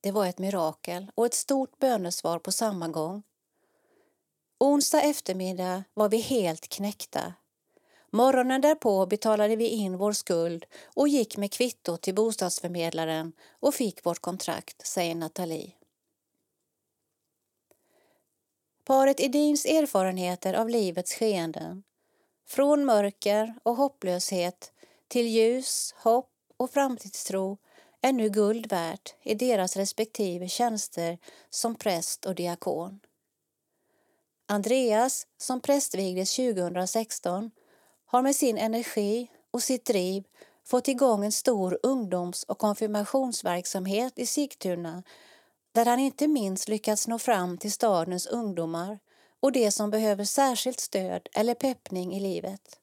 Det 0.00 0.12
var 0.12 0.26
ett 0.26 0.38
mirakel 0.38 1.10
och 1.14 1.26
ett 1.26 1.34
stort 1.34 1.78
bönesvar 1.78 2.38
på 2.38 2.52
samma 2.52 2.88
gång. 2.88 3.22
Onsdag 4.58 5.02
eftermiddag 5.02 5.84
var 5.94 6.08
vi 6.08 6.20
helt 6.20 6.68
knäckta. 6.68 7.34
Morgonen 8.10 8.60
därpå 8.60 9.06
betalade 9.06 9.56
vi 9.56 9.68
in 9.68 9.96
vår 9.96 10.12
skuld 10.12 10.64
och 10.84 11.08
gick 11.08 11.36
med 11.36 11.52
kvitto 11.52 11.96
till 11.96 12.14
bostadsförmedlaren 12.14 13.32
och 13.60 13.74
fick 13.74 14.06
vårt 14.06 14.20
kontrakt, 14.20 14.86
säger 14.86 15.14
Nathalie. 15.14 15.72
Paret 18.84 19.20
Edins 19.20 19.64
erfarenheter 19.64 20.54
av 20.54 20.68
livets 20.68 21.14
skeenden, 21.14 21.82
från 22.46 22.84
mörker 22.84 23.54
och 23.62 23.76
hopplöshet 23.76 24.72
till 25.08 25.26
ljus, 25.26 25.94
hopp 25.98 26.30
och 26.56 26.70
framtidstro 26.70 27.58
är 28.04 28.12
nu 28.12 28.28
guld 28.28 28.66
värt 28.66 29.14
i 29.22 29.34
deras 29.34 29.76
respektive 29.76 30.48
tjänster 30.48 31.18
som 31.50 31.74
präst 31.74 32.26
och 32.26 32.34
diakon. 32.34 33.00
Andreas, 34.46 35.26
som 35.38 35.60
prästvigdes 35.60 36.36
2016, 36.36 37.50
har 38.04 38.22
med 38.22 38.36
sin 38.36 38.58
energi 38.58 39.30
och 39.50 39.62
sitt 39.62 39.84
driv 39.84 40.24
fått 40.64 40.88
igång 40.88 41.24
en 41.24 41.32
stor 41.32 41.78
ungdoms 41.82 42.42
och 42.42 42.58
konfirmationsverksamhet 42.58 44.18
i 44.18 44.26
Sigtuna 44.26 45.02
där 45.72 45.86
han 45.86 45.98
inte 45.98 46.28
minst 46.28 46.68
lyckats 46.68 47.08
nå 47.08 47.18
fram 47.18 47.58
till 47.58 47.72
stadens 47.72 48.26
ungdomar 48.26 48.98
och 49.40 49.52
de 49.52 49.70
som 49.70 49.90
behöver 49.90 50.24
särskilt 50.24 50.80
stöd 50.80 51.28
eller 51.34 51.54
peppning 51.54 52.14
i 52.14 52.20
livet. 52.20 52.80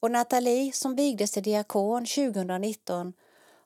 Och 0.00 0.10
Nathalie, 0.10 0.72
som 0.72 0.96
vigdes 0.96 1.30
till 1.30 1.42
diakon 1.42 2.06
2019, 2.06 3.12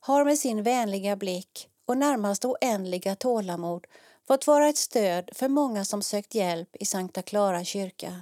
har 0.01 0.25
med 0.25 0.39
sin 0.39 0.63
vänliga 0.63 1.17
blick 1.17 1.69
och 1.87 1.99
närmast 1.99 2.45
oändliga 2.45 3.17
tålamod 3.17 3.87
fått 4.27 4.47
vara 4.47 4.69
ett 4.69 4.77
stöd 4.77 5.31
för 5.33 5.49
många 5.49 5.85
som 5.85 6.03
sökt 6.03 6.35
hjälp 6.35 6.77
i 6.77 6.85
Sankta 6.85 7.23
Clara 7.23 7.65
kyrka. 7.65 8.21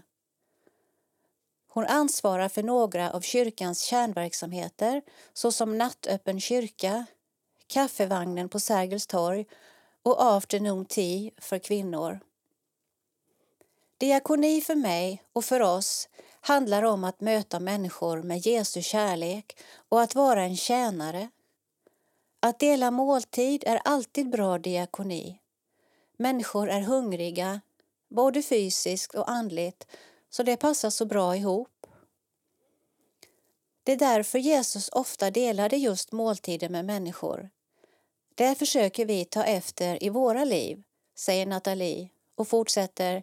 Hon 1.68 1.86
ansvarar 1.86 2.48
för 2.48 2.62
några 2.62 3.10
av 3.10 3.20
kyrkans 3.20 3.82
kärnverksamheter 3.82 5.02
såsom 5.32 5.78
nattöppen 5.78 6.40
kyrka, 6.40 7.06
kaffevagnen 7.66 8.48
på 8.48 8.60
Sergels 8.60 9.06
torg 9.06 9.46
och 10.02 10.24
afternoon 10.24 10.84
tea 10.84 11.30
för 11.38 11.58
kvinnor. 11.58 12.20
Diakoni 13.98 14.60
för 14.60 14.74
mig 14.74 15.22
och 15.32 15.44
för 15.44 15.60
oss 15.60 16.08
handlar 16.40 16.82
om 16.82 17.04
att 17.04 17.20
möta 17.20 17.60
människor 17.60 18.22
med 18.22 18.46
Jesu 18.46 18.82
kärlek 18.82 19.58
och 19.88 20.02
att 20.02 20.14
vara 20.14 20.42
en 20.42 20.56
tjänare. 20.56 21.28
Att 22.40 22.58
dela 22.58 22.90
måltid 22.90 23.64
är 23.66 23.80
alltid 23.84 24.30
bra 24.30 24.58
diakoni. 24.58 25.40
Människor 26.16 26.68
är 26.68 26.80
hungriga, 26.80 27.60
både 28.08 28.42
fysiskt 28.42 29.14
och 29.14 29.30
andligt, 29.30 29.86
så 30.30 30.42
det 30.42 30.56
passar 30.56 30.90
så 30.90 31.04
bra 31.04 31.36
ihop. 31.36 31.86
Det 33.82 33.92
är 33.92 33.96
därför 33.96 34.38
Jesus 34.38 34.88
ofta 34.88 35.30
delade 35.30 35.76
just 35.76 36.12
måltider 36.12 36.68
med 36.68 36.84
människor. 36.84 37.50
Det 38.34 38.54
försöker 38.54 39.06
vi 39.06 39.24
ta 39.24 39.44
efter 39.44 40.02
i 40.02 40.08
våra 40.08 40.44
liv, 40.44 40.82
säger 41.14 41.46
Nathalie 41.46 42.08
och 42.34 42.48
fortsätter. 42.48 43.22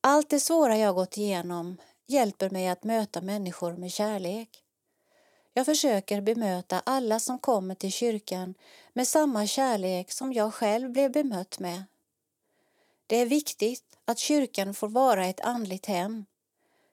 Allt 0.00 0.30
det 0.30 0.40
svåra 0.40 0.76
jag 0.76 0.94
gått 0.94 1.16
igenom 1.16 1.76
hjälper 2.06 2.50
mig 2.50 2.68
att 2.68 2.84
möta 2.84 3.20
människor 3.20 3.72
med 3.72 3.92
kärlek. 3.92 4.64
Jag 5.58 5.66
försöker 5.66 6.20
bemöta 6.20 6.82
alla 6.86 7.20
som 7.20 7.38
kommer 7.38 7.74
till 7.74 7.92
kyrkan 7.92 8.54
med 8.92 9.08
samma 9.08 9.46
kärlek 9.46 10.12
som 10.12 10.32
jag 10.32 10.54
själv 10.54 10.90
blev 10.90 11.12
bemött 11.12 11.58
med. 11.58 11.84
Det 13.06 13.16
är 13.16 13.26
viktigt 13.26 13.98
att 14.04 14.18
kyrkan 14.18 14.74
får 14.74 14.88
vara 14.88 15.26
ett 15.26 15.40
andligt 15.40 15.86
hem, 15.86 16.24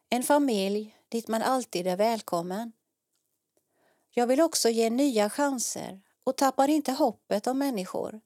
en 0.09 0.24
familj 0.24 0.95
dit 1.09 1.28
man 1.28 1.41
alltid 1.41 1.88
är 1.88 1.95
välkommen. 1.95 2.72
Jag 4.09 4.28
vill 4.28 4.41
också 4.41 4.70
ge 4.70 4.89
nya 4.89 5.30
chanser 5.30 6.01
och 6.24 6.38
tappar 6.38 6.68
inte 6.68 6.91
hoppet 6.91 7.47
om 7.47 7.59
människor. 7.59 8.22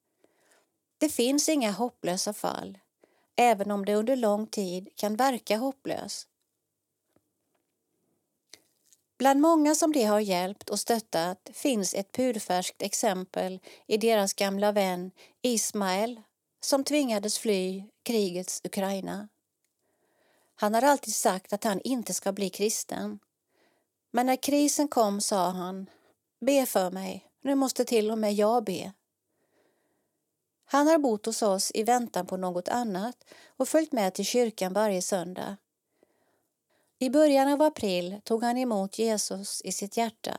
Det 0.97 1.09
finns 1.09 1.49
inga 1.49 1.71
hopplösa 1.71 2.33
fall, 2.33 2.77
även 3.35 3.71
om 3.71 3.85
det 3.85 3.95
under 3.95 4.15
lång 4.15 4.47
tid 4.47 4.89
kan 4.95 5.15
verka 5.15 5.57
hopplöst. 5.57 6.28
Bland 9.19 9.41
många 9.41 9.75
som 9.75 9.91
de 9.91 10.03
har 10.03 10.19
hjälpt 10.19 10.69
och 10.69 10.79
stöttat 10.79 11.49
finns 11.53 11.93
ett 11.93 12.11
purfärskt 12.11 12.81
exempel 12.81 13.59
i 13.87 13.97
deras 13.97 14.33
gamla 14.33 14.71
vän 14.71 15.11
Ismael 15.41 16.21
som 16.61 16.83
tvingades 16.83 17.39
fly 17.39 17.83
krigets 18.03 18.61
Ukraina. 18.63 19.27
Han 20.55 20.73
har 20.73 20.81
alltid 20.81 21.15
sagt 21.15 21.53
att 21.53 21.63
han 21.63 21.81
inte 21.83 22.13
ska 22.13 22.31
bli 22.31 22.49
kristen. 22.49 23.19
Men 24.11 24.25
när 24.25 24.35
krisen 24.35 24.87
kom 24.87 25.21
sa 25.21 25.49
han, 25.49 25.89
be 26.41 26.65
för 26.65 26.91
mig, 26.91 27.25
nu 27.41 27.55
måste 27.55 27.85
till 27.85 28.11
och 28.11 28.17
med 28.17 28.33
jag 28.33 28.63
be. 28.63 28.93
Han 30.65 30.87
har 30.87 30.97
bott 30.97 31.25
hos 31.25 31.41
oss 31.41 31.71
i 31.73 31.83
väntan 31.83 32.25
på 32.25 32.37
något 32.37 32.67
annat 32.67 33.23
och 33.57 33.67
följt 33.67 33.91
med 33.91 34.13
till 34.13 34.25
kyrkan 34.25 34.73
varje 34.73 35.01
söndag. 35.01 35.57
I 37.01 37.09
början 37.09 37.47
av 37.47 37.61
april 37.61 38.21
tog 38.23 38.43
han 38.43 38.57
emot 38.57 38.99
Jesus 38.99 39.61
i 39.61 39.71
sitt 39.71 39.97
hjärta. 39.97 40.37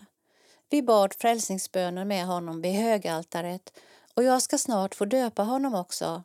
Vi 0.71 0.83
bad 0.83 1.15
frälsningsböner 1.15 2.05
med 2.05 2.27
honom 2.27 2.63
vid 2.63 2.73
högaltaret 2.73 3.73
och 4.15 4.25
jag 4.25 4.43
ska 4.43 4.59
snart 4.59 4.95
få 4.95 5.05
döpa 5.05 5.43
honom 5.43 5.75
också. 5.75 6.23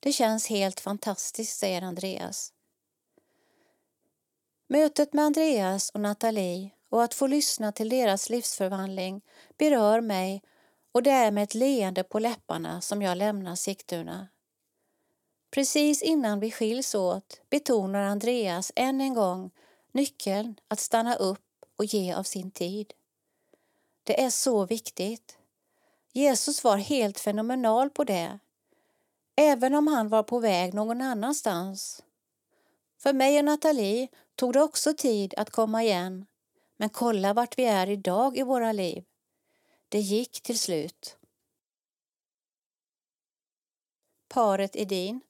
Det 0.00 0.12
känns 0.12 0.46
helt 0.46 0.80
fantastiskt, 0.80 1.58
säger 1.58 1.82
Andreas. 1.82 2.52
Mötet 4.68 5.12
med 5.12 5.24
Andreas 5.24 5.90
och 5.90 6.00
Nathalie 6.00 6.70
och 6.88 7.02
att 7.02 7.14
få 7.14 7.26
lyssna 7.26 7.72
till 7.72 7.88
deras 7.88 8.30
livsförvandling 8.30 9.20
berör 9.58 10.00
mig 10.00 10.42
och 10.92 11.02
det 11.02 11.10
är 11.10 11.30
med 11.30 11.44
ett 11.44 11.54
leende 11.54 12.02
på 12.04 12.18
läpparna 12.18 12.80
som 12.80 13.02
jag 13.02 13.18
lämnar 13.18 13.54
Sigtuna. 13.54 14.28
Precis 15.50 16.02
innan 16.02 16.40
vi 16.40 16.50
skiljs 16.50 16.94
åt 16.94 17.40
betonar 17.50 18.02
Andreas 18.02 18.72
än 18.76 19.00
en 19.00 19.14
gång 19.14 19.50
nyckeln 19.92 20.60
att 20.68 20.80
stanna 20.80 21.14
upp 21.14 21.64
och 21.76 21.84
ge 21.84 22.12
av 22.12 22.22
sin 22.22 22.50
tid. 22.50 22.94
Det 24.04 24.22
är 24.22 24.30
så 24.30 24.66
viktigt. 24.66 25.38
Jesus 26.12 26.64
var 26.64 26.76
helt 26.76 27.20
fenomenal 27.20 27.90
på 27.90 28.04
det, 28.04 28.38
även 29.36 29.74
om 29.74 29.86
han 29.86 30.08
var 30.08 30.22
på 30.22 30.38
väg 30.38 30.74
någon 30.74 31.00
annanstans. 31.00 32.02
För 32.98 33.12
mig 33.12 33.38
och 33.38 33.44
Nathalie 33.44 34.08
tog 34.34 34.52
det 34.52 34.62
också 34.62 34.94
tid 34.94 35.34
att 35.36 35.50
komma 35.50 35.82
igen 35.82 36.26
men 36.76 36.88
kolla 36.88 37.32
vart 37.32 37.58
vi 37.58 37.64
är 37.64 37.90
idag 37.90 38.36
i 38.36 38.42
våra 38.42 38.72
liv. 38.72 39.04
Det 39.88 40.00
gick 40.00 40.40
till 40.40 40.58
slut. 40.58 41.16
Paret 44.28 44.76
Edin 44.76 45.20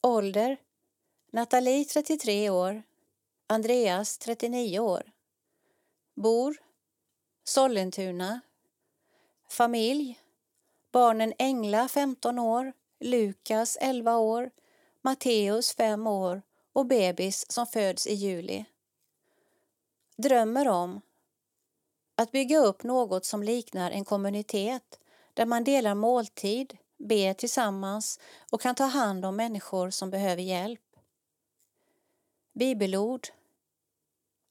Ålder 0.00 0.56
Nathalie 1.32 1.84
33 1.84 2.50
år 2.50 2.82
Andreas 3.52 4.18
39 4.18 4.78
år. 4.78 5.12
Bor. 6.14 6.56
Sollentuna. 7.44 8.40
Familj. 9.48 10.20
Barnen 10.92 11.32
Engla 11.38 11.88
15 11.88 12.38
år. 12.38 12.72
Lukas 13.00 13.78
11 13.80 14.16
år. 14.16 14.50
Matteus 15.00 15.74
5 15.74 16.06
år. 16.06 16.42
Och 16.72 16.86
bebis 16.86 17.50
som 17.50 17.66
föds 17.66 18.06
i 18.06 18.14
juli. 18.14 18.64
Drömmer 20.16 20.68
om 20.68 21.00
att 22.14 22.32
bygga 22.32 22.58
upp 22.58 22.82
något 22.82 23.24
som 23.24 23.42
liknar 23.42 23.90
en 23.90 24.04
kommunitet 24.04 25.00
där 25.34 25.46
man 25.46 25.64
delar 25.64 25.94
måltid, 25.94 26.78
ber 26.98 27.34
tillsammans 27.34 28.20
och 28.50 28.60
kan 28.60 28.74
ta 28.74 28.84
hand 28.84 29.24
om 29.24 29.36
människor 29.36 29.90
som 29.90 30.10
behöver 30.10 30.42
hjälp. 30.42 30.96
Bibelord. 32.52 33.28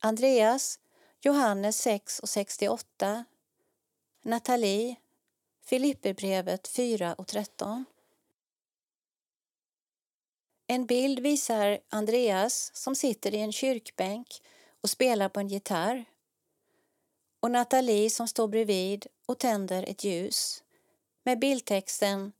Andreas, 0.04 0.80
Johannes 1.20 1.78
6 1.78 2.20
och 2.20 2.30
68. 2.30 3.26
Nathalie, 4.22 4.96
Filipperbrevet 5.64 6.68
4 6.68 7.14
och 7.14 7.28
13. 7.28 7.86
En 10.68 10.86
bild 10.86 11.20
visar 11.20 11.80
Andreas 11.90 12.72
som 12.76 12.96
sitter 12.96 13.34
i 13.34 13.38
en 13.38 13.52
kyrkbänk 13.52 14.28
och 14.82 14.90
spelar 14.90 15.30
på 15.30 15.40
en 15.40 15.48
gitarr 15.48 16.06
och 17.40 17.52
Nathalie 17.52 18.10
som 18.10 18.28
står 18.28 18.48
bredvid 18.48 19.08
och 19.26 19.40
tänder 19.40 19.84
ett 19.84 20.04
ljus 20.04 20.64
med 21.24 21.40
bildtexten 21.40 22.32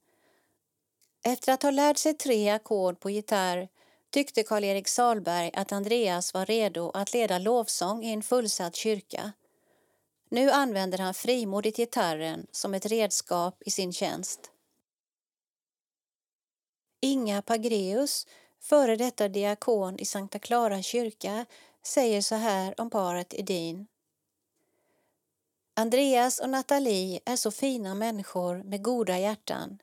Efter 1.24 1.54
att 1.54 1.64
ha 1.64 1.72
lärt 1.72 1.98
sig 1.98 2.14
tre 2.14 2.50
ackord 2.50 3.00
på 3.00 3.10
gitarr 3.10 3.70
tyckte 4.12 4.44
Karl-Erik 4.44 4.88
Salberg 4.88 5.52
att 5.54 5.72
Andreas 5.72 6.34
var 6.34 6.46
redo 6.46 6.92
att 6.94 7.14
leda 7.14 7.40
lovsång 7.40 8.04
i 8.04 8.14
en 8.14 8.24
fullsatt 8.24 8.76
kyrka. 8.76 9.32
Nu 10.30 10.50
använder 10.50 10.98
han 10.98 11.14
frimodigt 11.14 11.78
gitarren 11.78 12.48
som 12.52 12.74
ett 12.74 12.86
redskap 12.86 13.64
i 13.66 13.72
sin 13.72 13.94
tjänst. 13.94 14.52
Inga 17.02 17.42
Pagreus, 17.42 18.28
före 18.60 18.96
detta 18.96 19.28
diakon 19.28 20.00
i 20.00 20.06
Sankta 20.06 20.40
Clara 20.40 20.82
kyrka, 20.82 21.46
säger 21.84 22.22
så 22.22 22.36
här 22.36 22.82
om 22.82 22.90
paret 22.90 23.34
Edin. 23.34 23.88
Andreas 25.74 26.40
och 26.40 26.50
Nathalie 26.50 27.20
är 27.26 27.36
så 27.36 27.52
fina 27.52 27.96
människor 27.96 28.64
med 28.64 28.84
goda 28.84 29.20
hjärtan. 29.20 29.80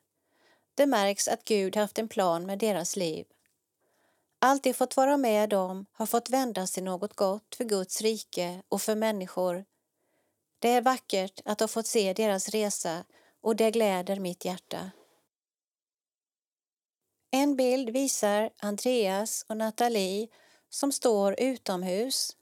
Det 0.74 0.86
märks 0.86 1.28
att 1.28 1.44
Gud 1.44 1.76
haft 1.76 1.98
en 1.98 2.08
plan 2.08 2.46
med 2.46 2.58
deras 2.58 2.96
liv. 2.96 3.26
Allt 4.40 4.62
de 4.62 4.74
fått 4.74 4.96
vara 4.96 5.16
med 5.16 5.54
om 5.54 5.86
har 5.92 6.06
fått 6.06 6.30
vändas 6.30 6.72
till 6.72 6.84
något 6.84 7.16
gott 7.16 7.54
för 7.54 7.64
Guds 7.64 8.00
rike 8.00 8.62
och 8.68 8.82
för 8.82 8.94
människor. 8.94 9.64
Det 10.58 10.68
är 10.68 10.82
vackert 10.82 11.40
att 11.44 11.60
ha 11.60 11.68
fått 11.68 11.86
se 11.86 12.12
deras 12.12 12.48
resa 12.48 13.04
och 13.40 13.56
det 13.56 13.70
gläder 13.70 14.20
mitt 14.20 14.44
hjärta. 14.44 14.90
En 17.30 17.56
bild 17.56 17.90
visar 17.90 18.50
Andreas 18.58 19.44
och 19.48 19.56
Nathalie 19.56 20.28
som 20.68 20.92
står 20.92 21.40
utomhus, 21.40 22.36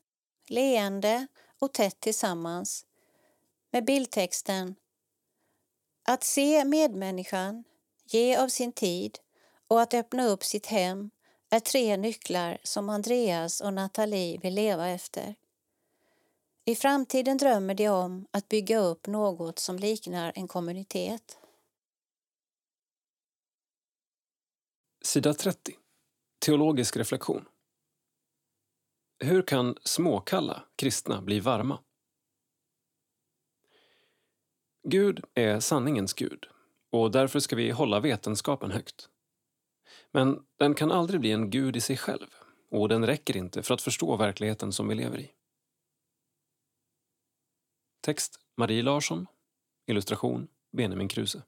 leende 0.49 1.27
och 1.59 1.73
tätt 1.73 2.01
tillsammans 2.01 2.87
med 3.71 3.85
bildtexten 3.85 4.75
Att 6.05 6.25
se 6.25 6.65
medmänniskan, 6.65 7.65
ge 8.05 8.37
av 8.37 8.49
sin 8.49 8.73
tid 8.73 9.19
och 9.69 9.83
att 9.83 9.95
öppna 9.95 10.27
upp 10.27 10.45
sitt 10.45 10.67
hem 10.67 11.11
är 11.51 11.61
tre 11.61 11.97
nycklar 11.97 12.59
som 12.63 12.89
Andreas 12.89 13.61
och 13.61 13.73
Nathalie 13.73 14.39
vill 14.39 14.55
leva 14.55 14.89
efter. 14.89 15.35
I 16.65 16.75
framtiden 16.75 17.37
drömmer 17.37 17.75
de 17.75 17.89
om 17.89 18.27
att 18.31 18.49
bygga 18.49 18.79
upp 18.79 19.07
något 19.07 19.59
som 19.59 19.79
liknar 19.79 20.33
en 20.35 20.49
kommunitet. 20.49 21.39
Sida 25.03 25.35
30. 25.35 25.77
Teologisk 26.39 26.97
reflektion. 26.97 27.49
Hur 29.19 29.43
kan 29.43 29.77
småkalla 29.83 30.65
kristna 30.77 31.23
bli 31.23 31.41
varma? 31.41 31.79
Gud 34.83 35.25
är 35.35 35.61
sanningens 35.61 36.13
Gud 36.13 36.47
och 36.91 37.11
därför 37.11 37.41
ska 37.41 37.57
vi 37.57 37.71
hålla 37.71 38.01
vetenskapen 38.01 38.71
högt. 38.71 39.09
Men 40.17 40.47
den 40.59 40.75
kan 40.75 40.93
aldrig 40.93 41.21
bli 41.21 41.33
en 41.33 41.51
gud 41.51 41.77
i 41.77 41.81
sig 41.81 41.97
själv 41.97 42.27
och 42.71 42.89
den 42.89 43.07
räcker 43.07 43.37
inte 43.37 43.63
för 43.63 43.75
att 43.75 43.83
förstå 43.83 44.17
verkligheten 44.17 44.73
som 44.73 44.89
vi 44.89 44.95
lever 44.95 45.19
i. 45.19 45.31
Text 48.01 48.41
Marie 48.57 48.83
Larsson. 48.83 49.27
Illustration 49.87 50.49
Benjamin 50.73 51.09
Kruse. 51.09 51.43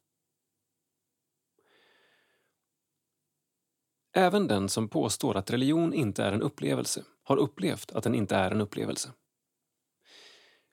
Även 4.13 4.47
den 4.47 4.69
som 4.69 4.89
påstår 4.89 5.37
att 5.37 5.51
religion 5.51 5.95
inte 5.95 6.25
är 6.25 6.33
en 6.33 6.43
upplevelse 6.43 7.05
har 7.23 7.37
upplevt 7.37 7.93
att 7.93 8.05
den 8.05 8.15
inte 8.15 8.37
är 8.37 8.51
en 8.51 8.61
upplevelse. 8.61 9.13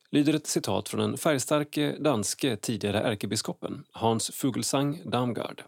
Lyder 0.10 0.34
ett 0.34 0.48
citat 0.48 0.90
från 0.90 1.00
den 1.02 1.18
färgstarke 1.18 1.98
danske 2.00 2.58
tidigare 2.58 3.02
ärkebiskopen 3.02 3.86
Hans 3.92 4.32
Fuglsang 4.32 5.02
Damgaard 5.06 5.64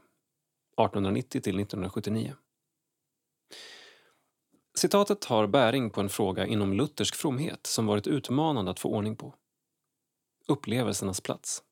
1890 0.77 1.41
till 1.41 1.59
1979. 1.59 2.35
Citatet 4.77 5.25
har 5.25 5.47
bäring 5.47 5.89
på 5.89 6.01
en 6.01 6.09
fråga 6.09 6.45
inom 6.45 6.73
luthersk 6.73 7.15
fromhet 7.15 7.67
som 7.67 7.85
varit 7.85 8.07
utmanande 8.07 8.71
att 8.71 8.79
få 8.79 8.89
ordning 8.89 9.15
på. 9.15 9.35
Upplevelsernas 10.47 11.21
plats. 11.21 11.63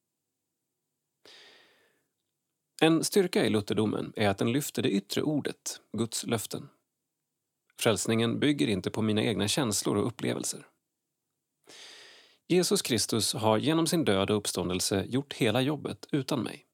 En 2.82 3.04
styrka 3.04 3.46
i 3.46 3.50
lutherdomen 3.50 4.14
är 4.16 4.30
att 4.30 4.38
den 4.38 4.52
lyfter 4.52 4.82
det 4.82 4.90
yttre 4.90 5.22
ordet, 5.22 5.82
Guds 5.98 6.26
löften. 6.26 6.70
Frälsningen 7.80 8.40
bygger 8.40 8.68
inte 8.68 8.92
på 8.92 9.02
mina 9.02 9.24
egna 9.24 9.48
känslor 9.48 9.98
och 9.98 10.08
upplevelser. 10.08 10.68
Jesus 12.48 12.82
Kristus 12.82 13.34
har 13.34 13.58
genom 13.58 13.88
sin 13.88 14.06
död 14.06 14.30
och 14.30 14.38
uppståndelse 14.38 15.06
gjort 15.08 15.34
hela 15.34 15.62
jobbet 15.62 16.08
utan 16.12 16.44
mig. 16.44 16.65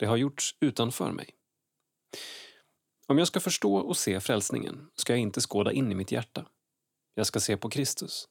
Det 0.00 0.06
har 0.06 0.16
gjorts 0.16 0.56
utanför 0.60 1.12
mig. 1.12 1.30
Om 3.06 3.18
jag 3.18 3.26
ska 3.26 3.40
förstå 3.40 3.76
och 3.76 3.96
se 3.96 4.20
frälsningen 4.20 4.90
ska 4.94 5.12
jag 5.12 5.20
inte 5.20 5.40
skåda 5.40 5.72
in 5.72 5.92
i 5.92 5.94
mitt 5.94 6.12
hjärta. 6.12 6.46
Jag 7.14 7.26
ska 7.26 7.40
se 7.40 7.56
på 7.56 7.70
Kristus. 7.70 8.28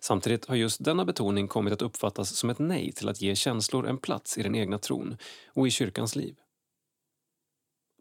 Samtidigt 0.00 0.46
har 0.46 0.56
just 0.56 0.84
denna 0.84 1.04
betoning 1.04 1.48
kommit 1.48 1.72
att 1.72 1.82
uppfattas 1.82 2.36
som 2.36 2.50
ett 2.50 2.58
nej 2.58 2.92
till 2.92 3.08
att 3.08 3.20
ge 3.20 3.34
känslor 3.34 3.86
en 3.86 3.98
plats 3.98 4.38
i 4.38 4.42
den 4.42 4.54
egna 4.54 4.78
tron 4.78 5.16
och 5.46 5.66
i 5.68 5.70
kyrkans 5.70 6.16
liv. 6.16 6.36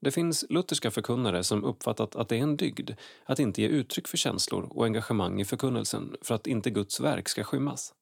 Det 0.01 0.11
finns 0.11 0.45
lutherska 0.49 0.91
förkunnare 0.91 1.43
som 1.43 1.63
uppfattat 1.63 2.15
att 2.15 2.29
det 2.29 2.37
är 2.37 2.43
en 2.43 2.57
dygd 2.57 2.91
att 3.25 3.39
inte 3.39 3.61
ge 3.61 3.67
uttryck 3.67 4.07
för 4.07 4.17
känslor 4.17 4.67
och 4.71 4.85
engagemang 4.85 5.41
i 5.41 5.45
förkunnelsen 5.45 6.15
för 6.21 6.35
att 6.35 6.47
inte 6.47 6.69
Guds 6.69 6.99
verk 6.99 7.29
ska 7.29 7.43
skymmas. 7.43 7.93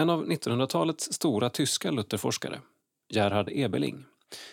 En 0.00 0.10
av 0.10 0.26
1900-talets 0.26 1.12
stora 1.12 1.50
tyska 1.50 1.90
lutherforskare, 1.90 2.60
Gerhard 3.08 3.48
Ebeling, 3.52 4.04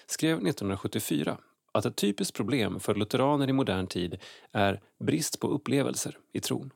skrev 0.07 0.35
1974 0.37 1.37
att 1.71 1.85
ett 1.85 1.95
typiskt 1.95 2.37
problem 2.37 2.79
för 2.79 2.95
lutheraner 2.95 3.49
i 3.49 3.53
modern 3.53 3.87
tid 3.87 4.17
är 4.51 4.81
brist 4.99 5.39
på 5.39 5.47
upplevelser 5.47 6.17
i 6.33 6.39
tron. 6.39 6.71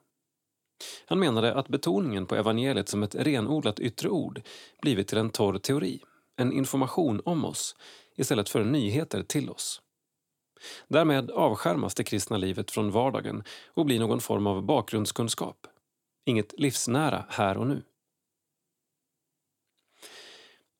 Han 1.05 1.19
menade 1.19 1.53
att 1.53 1.67
betoningen 1.67 2.25
på 2.25 2.35
evangeliet 2.35 2.89
som 2.89 3.03
ett 3.03 3.15
renodlat 3.15 3.79
yttre 3.79 4.09
ord 4.09 4.41
blivit 4.81 5.07
till 5.07 5.17
en 5.17 5.29
torr 5.29 5.57
teori, 5.57 5.99
en 6.35 6.53
information 6.53 7.21
om 7.25 7.45
oss 7.45 7.75
istället 8.15 8.49
för 8.49 8.63
nyheter 8.63 9.23
till 9.23 9.49
oss. 9.49 9.81
Därmed 10.87 11.31
avskärmas 11.31 11.95
det 11.95 12.03
kristna 12.03 12.37
livet 12.37 12.71
från 12.71 12.91
vardagen 12.91 13.43
och 13.67 13.85
blir 13.85 13.99
någon 13.99 14.19
form 14.19 14.47
av 14.47 14.63
bakgrundskunskap. 14.63 15.67
Inget 16.25 16.59
livsnära 16.59 17.25
här 17.29 17.57
och 17.57 17.67
nu. 17.67 17.83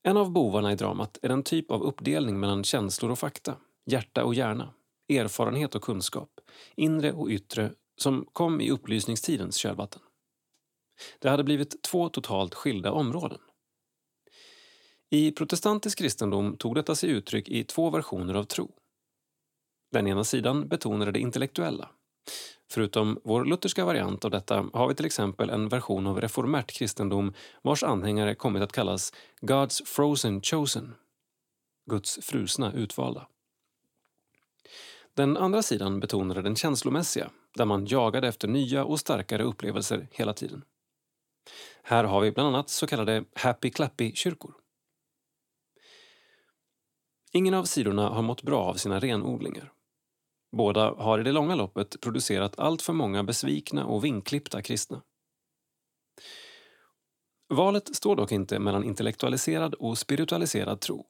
En 0.03 0.17
av 0.17 0.31
bovarna 0.31 0.71
i 0.71 0.75
dramat 0.75 1.19
är 1.21 1.29
den 1.29 1.43
typ 1.43 1.71
av 1.71 1.83
uppdelning 1.83 2.39
mellan 2.39 2.63
känslor 2.63 3.11
och 3.11 3.19
fakta, 3.19 3.57
hjärta 3.85 4.23
och 4.23 4.35
hjärna, 4.35 4.73
erfarenhet 5.09 5.75
och 5.75 5.81
kunskap, 5.81 6.29
inre 6.75 7.11
och 7.11 7.29
yttre 7.29 7.71
som 7.97 8.25
kom 8.33 8.61
i 8.61 8.71
upplysningstidens 8.71 9.55
kölvatten. 9.55 10.01
Det 11.19 11.29
hade 11.29 11.43
blivit 11.43 11.81
två 11.81 12.09
totalt 12.09 12.55
skilda 12.55 12.91
områden. 12.91 13.39
I 15.09 15.31
protestantisk 15.31 15.97
kristendom 15.97 16.57
tog 16.57 16.75
detta 16.75 16.95
sig 16.95 17.09
uttryck 17.09 17.49
i 17.49 17.63
två 17.63 17.89
versioner 17.89 18.33
av 18.33 18.43
tro. 18.43 18.71
Den 19.91 20.07
ena 20.07 20.23
sidan 20.23 20.67
betonade 20.67 21.11
det 21.11 21.19
intellektuella. 21.19 21.89
Förutom 22.71 23.19
vår 23.23 23.45
lutherska 23.45 23.85
variant 23.85 24.25
av 24.25 24.31
detta 24.31 24.69
har 24.73 24.87
vi 24.87 24.95
till 24.95 25.05
exempel 25.05 25.49
en 25.49 25.69
version 25.69 26.07
av 26.07 26.21
reformärt 26.21 26.71
kristendom 26.71 27.33
vars 27.61 27.83
anhängare 27.83 28.35
kommit 28.35 28.63
att 28.63 28.71
kallas 28.71 29.13
God's 29.41 29.85
frozen 29.85 30.41
chosen, 30.41 30.95
Guds 31.89 32.19
frusna 32.21 32.73
utvalda. 32.73 33.27
Den 35.13 35.37
andra 35.37 35.61
sidan 35.61 35.99
betonade 35.99 36.41
den 36.41 36.55
känslomässiga, 36.55 37.29
där 37.55 37.65
man 37.65 37.85
jagade 37.85 38.27
efter 38.27 38.47
nya 38.47 38.85
och 38.85 38.99
starkare 38.99 39.43
upplevelser 39.43 40.07
hela 40.11 40.33
tiden. 40.33 40.63
Här 41.83 42.03
har 42.03 42.21
vi 42.21 42.31
bland 42.31 42.49
annat 42.49 42.69
så 42.69 42.87
kallade 42.87 43.23
happy-clappy-kyrkor. 43.35 44.53
Ingen 47.31 47.53
av 47.53 47.63
sidorna 47.63 48.09
har 48.09 48.21
mått 48.21 48.43
bra 48.43 48.63
av 48.63 48.73
sina 48.73 48.99
renodlingar. 48.99 49.71
Båda 50.51 50.93
har 50.93 51.19
i 51.19 51.23
det 51.23 51.31
långa 51.31 51.55
loppet 51.55 52.01
producerat 52.01 52.59
allt 52.59 52.81
för 52.81 52.93
många 52.93 53.23
besvikna 53.23 53.85
och 53.85 54.05
vinklippta 54.05 54.61
kristna. 54.61 55.01
Valet 57.49 57.95
står 57.95 58.15
dock 58.15 58.31
inte 58.31 58.59
mellan 58.59 58.83
intellektualiserad 58.83 59.73
och 59.73 59.97
spiritualiserad 59.97 60.81
tro. 60.81 61.07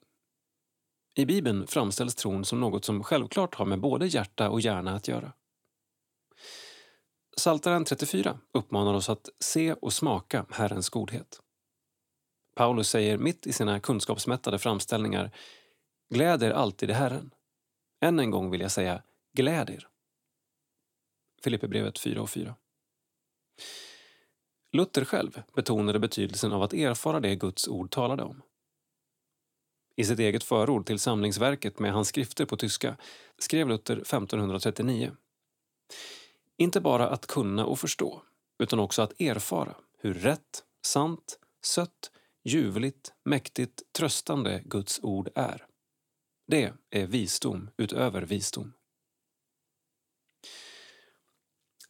I 1.15 1.25
Bibeln 1.25 1.67
framställs 1.67 2.15
tron 2.15 2.45
som 2.45 2.59
något 2.59 2.85
som 2.85 3.03
självklart 3.03 3.55
har 3.55 3.65
med 3.65 3.79
både 3.79 4.07
hjärta 4.07 4.49
och 4.49 4.61
hjärna 4.61 4.95
att 4.95 5.07
göra. 5.07 5.33
Saltaren 7.37 7.85
34 7.85 8.39
uppmanar 8.53 8.93
oss 8.93 9.09
att 9.09 9.29
se 9.39 9.73
och 9.73 9.93
smaka 9.93 10.45
Herrens 10.49 10.89
godhet. 10.89 11.39
Paulus 12.55 12.89
säger 12.89 13.17
mitt 13.17 13.47
i 13.47 13.53
sina 13.53 13.79
kunskapsmättade 13.79 14.59
framställningar 14.59 15.31
Gläd 16.09 16.43
er 16.43 16.51
alltid 16.51 16.89
i 16.89 16.93
Herren. 16.93 17.33
Än 18.01 18.19
en 18.19 18.31
gång 18.31 18.51
vill 18.51 18.61
jag 18.61 18.71
säga 18.71 19.03
gläd 19.33 19.69
er. 19.69 19.87
Filipperbrevet 21.43 21.99
4 21.99 22.21
och 22.21 22.29
4. 22.29 22.55
Luther 24.71 25.05
själv 25.05 25.43
betonade 25.55 25.99
betydelsen 25.99 26.51
av 26.51 26.63
att 26.63 26.73
erfara 26.73 27.19
det 27.19 27.35
Guds 27.35 27.67
ord 27.67 27.91
talade 27.91 28.23
om. 28.23 28.41
I 29.95 30.03
sitt 30.03 30.19
eget 30.19 30.43
förord 30.43 30.85
till 30.85 30.99
samlingsverket 30.99 31.79
med 31.79 31.93
hans 31.93 32.07
skrifter 32.07 32.45
på 32.45 32.57
tyska 32.57 32.97
skrev 33.37 33.67
Luther 33.67 33.97
1539. 33.97 35.11
Inte 36.57 36.81
bara 36.81 37.09
att 37.09 37.27
kunna 37.27 37.65
och 37.65 37.79
förstå, 37.79 38.23
utan 38.59 38.79
också 38.79 39.01
att 39.01 39.21
erfara 39.21 39.75
hur 39.97 40.13
rätt, 40.13 40.63
sant, 40.85 41.39
sött, 41.61 42.11
ljuvligt, 42.43 43.13
mäktigt, 43.23 43.93
tröstande 43.93 44.61
Guds 44.65 44.99
ord 45.03 45.29
är. 45.35 45.65
Det 46.47 46.73
är 46.89 47.07
visdom 47.07 47.69
utöver 47.77 48.21
visdom. 48.21 48.73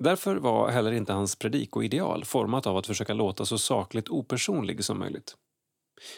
Därför 0.03 0.35
var 0.35 0.69
heller 0.69 0.91
inte 0.91 1.13
hans 1.13 1.35
predikoideal 1.35 2.25
format 2.25 2.67
av 2.67 2.77
att 2.77 2.87
försöka 2.87 3.13
låta 3.13 3.45
så 3.45 3.57
sakligt 3.57 4.09
opersonlig 4.09 4.83
som 4.83 4.99
möjligt. 4.99 5.35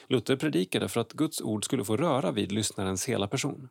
Luther 0.08 0.36
predikade 0.36 0.90
för 0.90 1.00
att 1.00 1.14
Guds 1.14 1.42
ord 1.42 1.66
skulle 1.66 1.86
få 1.86 1.98
röra 1.98 2.32
vid 2.32 2.52
lyssnarens 2.52 3.10
hela 3.10 3.28
person. 3.28 3.70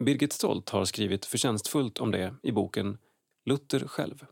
Birgit 0.00 0.32
Stolt 0.32 0.70
har 0.70 0.84
skrivit 0.84 1.26
förtjänstfullt 1.26 1.98
om 1.98 2.10
det 2.10 2.34
i 2.42 2.52
boken 2.52 2.98
Luther 3.44 3.80
själv, 3.80 4.26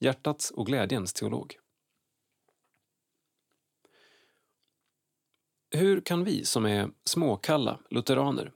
hjärtats 0.00 0.50
och 0.50 0.66
glädjens 0.66 1.12
teolog. 1.12 1.56
Hur 5.70 6.00
kan 6.00 6.24
vi 6.24 6.44
som 6.44 6.66
är 6.66 6.90
småkalla 7.04 7.80
lutheraner 7.90 8.52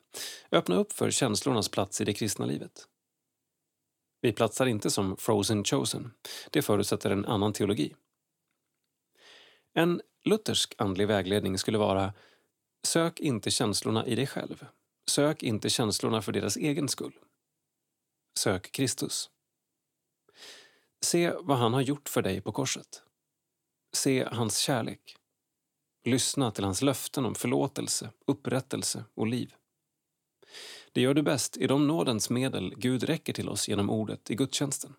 öppna 0.51 0.77
upp 0.77 0.93
för 0.93 1.11
känslornas 1.11 1.69
plats 1.69 2.01
i 2.01 2.05
det 2.05 2.15
kristna 2.15 2.47
livet? 2.47 2.90
Vi 4.21 4.33
platsar 4.33 4.67
inte 4.67 4.91
som 4.91 5.17
frozen 5.17 5.65
chosen. 5.65 6.15
Det 6.51 6.63
förutsätter 6.63 7.11
en 7.11 7.25
annan 7.25 7.53
teologi. 7.53 7.95
En 9.75 10.01
luthersk 10.25 10.75
andlig 10.79 11.07
vägledning 11.07 11.59
skulle 11.59 11.79
vara 11.79 12.13
Sök 12.83 13.21
inte 13.21 13.51
känslorna 13.51 14.07
i 14.07 14.15
dig 14.15 14.27
själv. 14.27 14.67
Sök 15.11 15.43
inte 15.43 15.71
känslorna 15.71 16.23
för 16.23 16.33
deras 16.33 16.57
egen 16.57 16.89
skull. 16.89 17.13
Sök 18.39 18.73
Kristus. 18.73 19.31
Se 21.01 21.33
vad 21.41 21.59
han 21.59 21.75
har 21.75 21.81
gjort 21.81 22.09
för 22.09 22.23
dig 22.23 22.41
på 22.41 22.53
korset. 22.53 23.03
Se 23.93 24.29
hans 24.33 24.59
kärlek. 24.59 25.17
Lyssna 26.05 26.51
till 26.51 26.65
hans 26.65 26.83
löften 26.83 27.25
om 27.25 27.35
förlåtelse, 27.35 28.11
upprättelse 28.27 29.05
och 29.15 29.27
liv. 29.27 29.55
Det 30.93 31.01
gör 31.01 31.15
du 31.15 31.23
bäst 31.23 31.57
i 31.57 31.67
de 31.67 31.87
nådens 31.87 32.31
medel 32.31 32.75
Gud 32.77 33.03
räcker 33.03 33.33
till 33.33 33.49
oss 33.49 33.69
genom 33.69 33.91
ordet 33.91 34.31
i 34.31 34.35
gudstjänsten. 34.35 34.95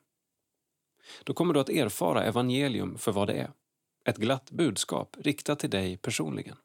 Då 1.24 1.34
kommer 1.34 1.54
du 1.54 1.60
att 1.60 1.70
erfara 1.70 2.24
evangelium 2.24 2.98
för 2.98 3.12
vad 3.12 3.28
det 3.28 3.34
är. 3.34 3.52
Ett 4.06 4.18
glatt 4.18 4.52
budskap 4.52 5.18
riktat 5.20 5.60
till 5.60 5.70
dig 5.70 5.98
personligen. 5.98 6.58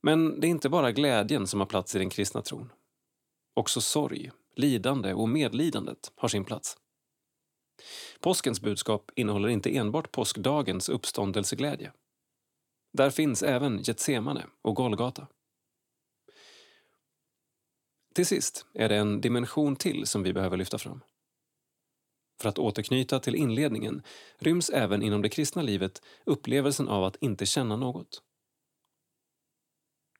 Men 0.00 0.40
det 0.40 0.46
är 0.46 0.48
inte 0.48 0.68
bara 0.68 0.92
glädjen 0.92 1.46
som 1.46 1.60
har 1.60 1.66
plats 1.66 1.94
i 1.94 1.98
den 1.98 2.10
kristna 2.10 2.42
tron. 2.42 2.72
Också 3.54 3.80
sorg, 3.80 4.30
lidande 4.54 5.14
och 5.14 5.28
medlidandet 5.28 6.12
har 6.16 6.28
sin 6.28 6.44
plats. 6.44 6.76
Påskens 8.20 8.60
budskap 8.60 9.10
innehåller 9.16 9.48
inte 9.48 9.76
enbart 9.76 10.12
påskdagens 10.12 10.88
uppståndelseglädje. 10.88 11.92
Där 12.92 13.10
finns 13.10 13.42
även 13.42 13.82
Getsemane 13.82 14.46
och 14.62 14.76
Golgata. 14.76 15.26
Till 18.14 18.26
sist 18.26 18.66
är 18.74 18.88
det 18.88 18.96
en 18.96 19.20
dimension 19.20 19.76
till 19.76 20.06
som 20.06 20.22
vi 20.22 20.32
behöver 20.32 20.56
lyfta 20.56 20.78
fram. 20.78 21.00
För 22.40 22.48
att 22.48 22.58
återknyta 22.58 23.20
till 23.20 23.34
inledningen 23.34 24.02
ryms 24.38 24.70
även 24.70 25.02
inom 25.02 25.22
det 25.22 25.28
kristna 25.28 25.62
livet 25.62 26.02
upplevelsen 26.24 26.88
av 26.88 27.04
att 27.04 27.16
inte 27.20 27.46
känna 27.46 27.76
något. 27.76 28.22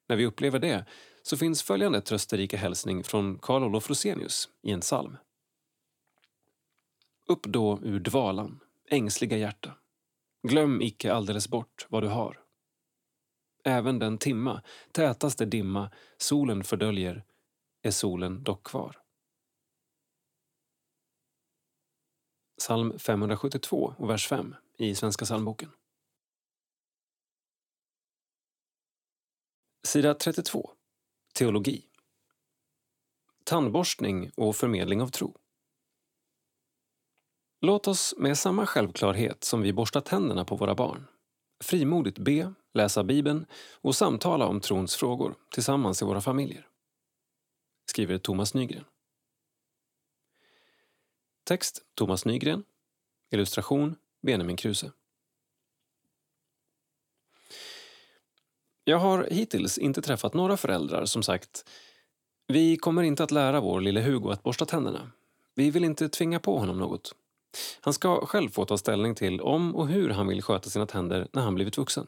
När 0.08 0.16
vi 0.16 0.26
upplever 0.26 0.58
det 0.58 0.86
så 1.22 1.36
finns 1.36 1.62
följande 1.62 2.00
trösterika 2.00 2.56
hälsning 2.56 3.04
från 3.04 3.38
Karl 3.38 3.64
Olof 3.64 3.90
Rosenius 3.90 4.48
i 4.62 4.70
en 4.70 4.80
psalm. 4.80 5.16
Upp 7.26 7.42
då 7.46 7.78
ur 7.82 8.00
dvalan, 8.00 8.60
ängsliga 8.88 9.36
hjärta. 9.36 9.74
Glöm 10.48 10.82
icke 10.82 11.12
alldeles 11.12 11.48
bort 11.48 11.86
vad 11.88 12.02
du 12.02 12.08
har. 12.08 12.40
Även 13.64 13.98
den 13.98 14.18
timma, 14.18 14.62
tätaste 14.92 15.44
dimma, 15.44 15.90
solen 16.16 16.64
fördöljer, 16.64 17.24
är 17.82 17.90
solen 17.90 18.42
dock 18.42 18.66
kvar. 18.66 18.96
Psalm 22.58 22.98
572 22.98 23.94
och 23.98 24.10
vers 24.10 24.28
5 24.28 24.54
i 24.76 24.94
Svenska 24.94 25.24
psalmboken. 25.24 25.70
Sida 29.86 30.14
32. 30.14 30.70
Teologi. 31.34 31.84
Tandborstning 33.44 34.30
och 34.36 34.56
förmedling 34.56 35.02
av 35.02 35.08
tro. 35.08 35.36
Låt 37.60 37.88
oss 37.88 38.14
med 38.18 38.38
samma 38.38 38.66
självklarhet 38.66 39.44
som 39.44 39.62
vi 39.62 39.72
borstar 39.72 40.00
tänderna 40.00 40.44
på 40.44 40.56
våra 40.56 40.74
barn 40.74 41.06
frimodigt 41.60 42.18
be, 42.18 42.54
läsa 42.74 43.04
Bibeln 43.04 43.46
och 43.80 43.96
samtala 43.96 44.46
om 44.46 44.60
trons 44.60 44.96
frågor 44.96 45.34
tillsammans 45.50 46.02
i 46.02 46.04
våra 46.04 46.20
familjer. 46.20 46.69
Skriver 47.90 48.18
Thomas 48.18 48.54
Nygren. 48.54 48.84
Text 51.44 51.82
Thomas 51.94 52.24
Nygren. 52.24 52.64
Illustration 53.30 53.96
Benjamin 54.22 54.56
Kruse. 54.56 54.92
Jag 58.84 58.98
har 58.98 59.28
hittills 59.30 59.78
inte 59.78 60.02
träffat 60.02 60.34
några 60.34 60.56
föräldrar 60.56 61.04
som 61.04 61.22
sagt 61.22 61.68
Vi 62.46 62.76
kommer 62.76 63.02
inte 63.02 63.24
att 63.24 63.30
lära 63.30 63.60
vår 63.60 63.80
lille 63.80 64.00
Hugo 64.00 64.30
att 64.30 64.42
borsta 64.42 64.66
tänderna. 64.66 65.10
Vi 65.54 65.70
vill 65.70 65.84
inte 65.84 66.08
tvinga 66.08 66.40
på 66.40 66.58
honom 66.58 66.78
något. 66.78 67.14
Han 67.80 67.94
ska 67.94 68.26
själv 68.26 68.48
få 68.50 68.64
ta 68.64 68.78
ställning 68.78 69.14
till 69.14 69.40
om 69.40 69.76
och 69.76 69.88
hur 69.88 70.10
han 70.10 70.26
vill 70.26 70.42
sköta 70.42 70.70
sina 70.70 70.86
tänder 70.86 71.28
när 71.32 71.42
han 71.42 71.54
blivit 71.54 71.78
vuxen. 71.78 72.06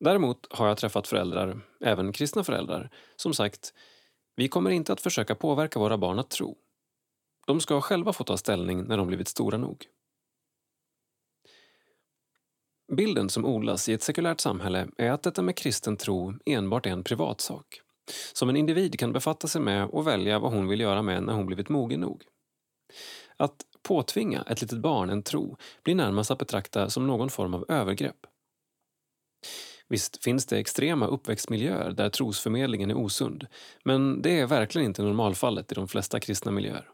Däremot 0.00 0.46
har 0.50 0.68
jag 0.68 0.78
träffat 0.78 1.08
föräldrar, 1.08 1.60
även 1.80 2.12
kristna 2.12 2.44
föräldrar, 2.44 2.90
som 3.16 3.34
sagt 3.34 3.74
vi 4.36 4.48
kommer 4.48 4.70
inte 4.70 4.92
att 4.92 5.00
försöka 5.00 5.34
påverka 5.34 5.78
våra 5.78 5.98
barn 5.98 6.18
att 6.18 6.30
tro. 6.30 6.56
De 7.46 7.60
ska 7.60 7.80
själva 7.80 8.12
få 8.12 8.24
ta 8.24 8.36
ställning 8.36 8.84
när 8.84 8.96
de 8.96 9.06
blivit 9.06 9.28
stora 9.28 9.58
nog. 9.58 9.86
Bilden 12.96 13.28
som 13.28 13.44
odlas 13.44 13.88
i 13.88 13.92
ett 13.92 14.02
sekulärt 14.02 14.40
samhälle 14.40 14.88
är 14.96 15.10
att 15.10 15.22
detta 15.22 15.42
med 15.42 15.56
kristen 15.56 15.96
tro 15.96 16.34
enbart 16.46 16.86
är 16.86 16.90
en 16.90 17.04
privatsak 17.04 17.80
som 18.32 18.48
en 18.48 18.56
individ 18.56 18.98
kan 18.98 19.12
befatta 19.12 19.48
sig 19.48 19.60
med 19.60 19.88
och 19.88 20.06
välja 20.06 20.38
vad 20.38 20.52
hon 20.52 20.68
vill 20.68 20.80
göra 20.80 21.02
med 21.02 21.22
när 21.22 21.32
hon 21.32 21.46
blivit 21.46 21.68
mogen 21.68 22.00
nog. 22.00 22.24
Att 23.36 23.56
påtvinga 23.82 24.42
ett 24.42 24.60
litet 24.60 24.78
barn 24.78 25.10
en 25.10 25.22
tro 25.22 25.56
blir 25.82 25.94
närmast 25.94 26.30
att 26.30 26.38
betrakta 26.38 26.90
som 26.90 27.06
någon 27.06 27.30
form 27.30 27.54
av 27.54 27.64
övergrepp. 27.68 28.26
Visst 29.90 30.24
finns 30.24 30.46
det 30.46 30.58
extrema 30.58 31.06
uppväxtmiljöer 31.06 31.90
där 31.92 32.08
trosförmedlingen 32.08 32.90
är 32.90 32.96
osund, 32.96 33.46
men 33.84 34.22
det 34.22 34.40
är 34.40 34.46
verkligen 34.46 34.86
inte 34.86 35.02
normalfallet 35.02 35.72
i 35.72 35.74
de 35.74 35.88
flesta 35.88 36.20
kristna 36.20 36.52
miljöer. 36.52 36.88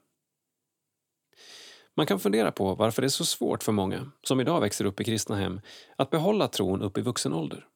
Man 1.97 2.07
kan 2.07 2.20
fundera 2.20 2.53
på 2.53 2.74
varför 2.74 3.03
det 3.03 3.07
är 3.07 3.09
så 3.09 3.24
svårt 3.24 3.62
för 3.62 3.72
många, 3.72 4.11
som 4.22 4.40
idag 4.40 4.61
växer 4.61 4.84
upp 4.84 5.01
i 5.01 5.05
kristna 5.05 5.36
hem, 5.36 5.61
att 5.97 6.11
behålla 6.11 6.49
tron 6.49 6.82
upp 6.82 6.99
i 6.99 7.01
vuxen 7.01 7.32
ålder. 7.32 7.66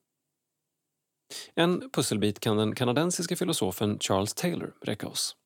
En 1.54 1.90
pusselbit 1.90 2.40
kan 2.40 2.56
den 2.56 2.74
kanadensiska 2.74 3.36
filosofen 3.36 3.98
Charles 3.98 4.34
Taylor 4.34 4.74
räcka 4.82 5.08
oss. 5.08 5.36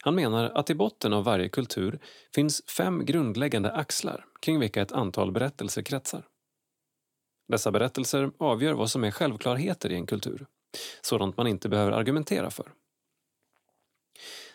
Han 0.00 0.14
menar 0.14 0.44
att 0.44 0.70
i 0.70 0.74
botten 0.74 1.12
av 1.12 1.24
varje 1.24 1.48
kultur 1.48 2.00
finns 2.34 2.62
fem 2.76 3.04
grundläggande 3.04 3.72
axlar 3.72 4.24
kring 4.40 4.60
vilka 4.60 4.82
ett 4.82 4.92
antal 4.92 5.32
berättelser 5.32 5.82
kretsar. 5.82 6.26
Dessa 7.48 7.70
berättelser 7.70 8.30
avgör 8.38 8.72
vad 8.72 8.90
som 8.90 9.04
är 9.04 9.10
självklarheter 9.10 9.92
i 9.92 9.94
en 9.94 10.06
kultur, 10.06 10.46
sådant 11.00 11.36
man 11.36 11.46
inte 11.46 11.68
behöver 11.68 11.92
argumentera 11.92 12.50
för. 12.50 12.72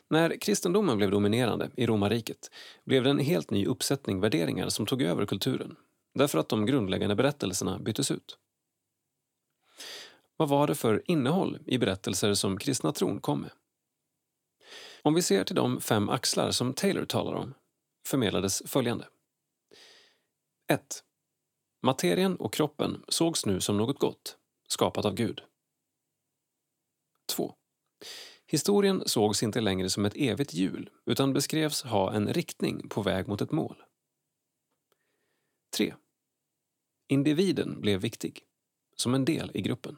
När 0.08 0.38
kristendomen 0.38 0.98
blev 0.98 1.12
dominerande 1.12 1.70
i 1.76 1.86
romarriket 1.86 2.52
blev 2.86 3.04
det 3.04 3.10
en 3.10 3.20
helt 3.20 3.52
ny 3.52 3.66
uppsättning 3.66 4.20
värderingar 4.20 4.70
som 4.70 4.86
tog 4.86 5.02
över 5.02 5.26
kulturen, 5.26 5.76
därför 6.14 6.40
att 6.40 6.50
de 6.50 6.66
grundläggande 6.66 7.16
berättelserna 7.16 7.80
byttes 7.80 8.12
ut. 8.12 8.38
Vad 10.38 10.50
var 10.50 10.68
det 10.68 10.76
för 10.76 11.02
innehåll 11.06 11.60
i 11.66 11.78
berättelser 11.78 12.34
som 12.34 12.58
kristna 12.58 12.92
tron 12.92 13.20
kom 13.20 13.42
med? 13.42 13.52
Om 15.02 15.14
vi 15.14 15.22
ser 15.22 15.44
till 15.44 15.56
de 15.56 15.82
fem 15.82 16.10
axlar 16.10 16.52
som 16.52 16.74
Taylor 16.74 17.06
talar 17.06 17.34
om 17.34 17.54
förmedlades 18.08 18.64
följande. 18.66 19.08
1. 20.68 21.04
Materien 21.86 22.36
och 22.36 22.54
kroppen 22.54 23.04
sågs 23.08 23.46
nu 23.46 23.62
som 23.62 23.78
något 23.78 24.00
gott, 24.00 24.38
skapat 24.68 25.06
av 25.06 25.14
Gud. 25.14 25.42
2. 27.26 27.56
Historien 28.46 29.04
sågs 29.06 29.44
inte 29.44 29.62
längre 29.62 29.90
som 29.90 30.06
ett 30.06 30.16
evigt 30.16 30.54
hjul 30.54 30.90
utan 31.06 31.34
beskrevs 31.34 31.84
ha 31.84 32.14
en 32.14 32.34
riktning 32.34 32.90
på 32.90 33.02
väg 33.02 33.28
mot 33.28 33.42
ett 33.42 33.52
mål. 33.52 33.84
3. 35.78 35.96
Individen 37.08 37.82
blev 37.82 38.00
viktig, 38.00 38.44
som 38.96 39.14
en 39.14 39.26
del 39.26 39.52
i 39.54 39.62
gruppen. 39.62 39.98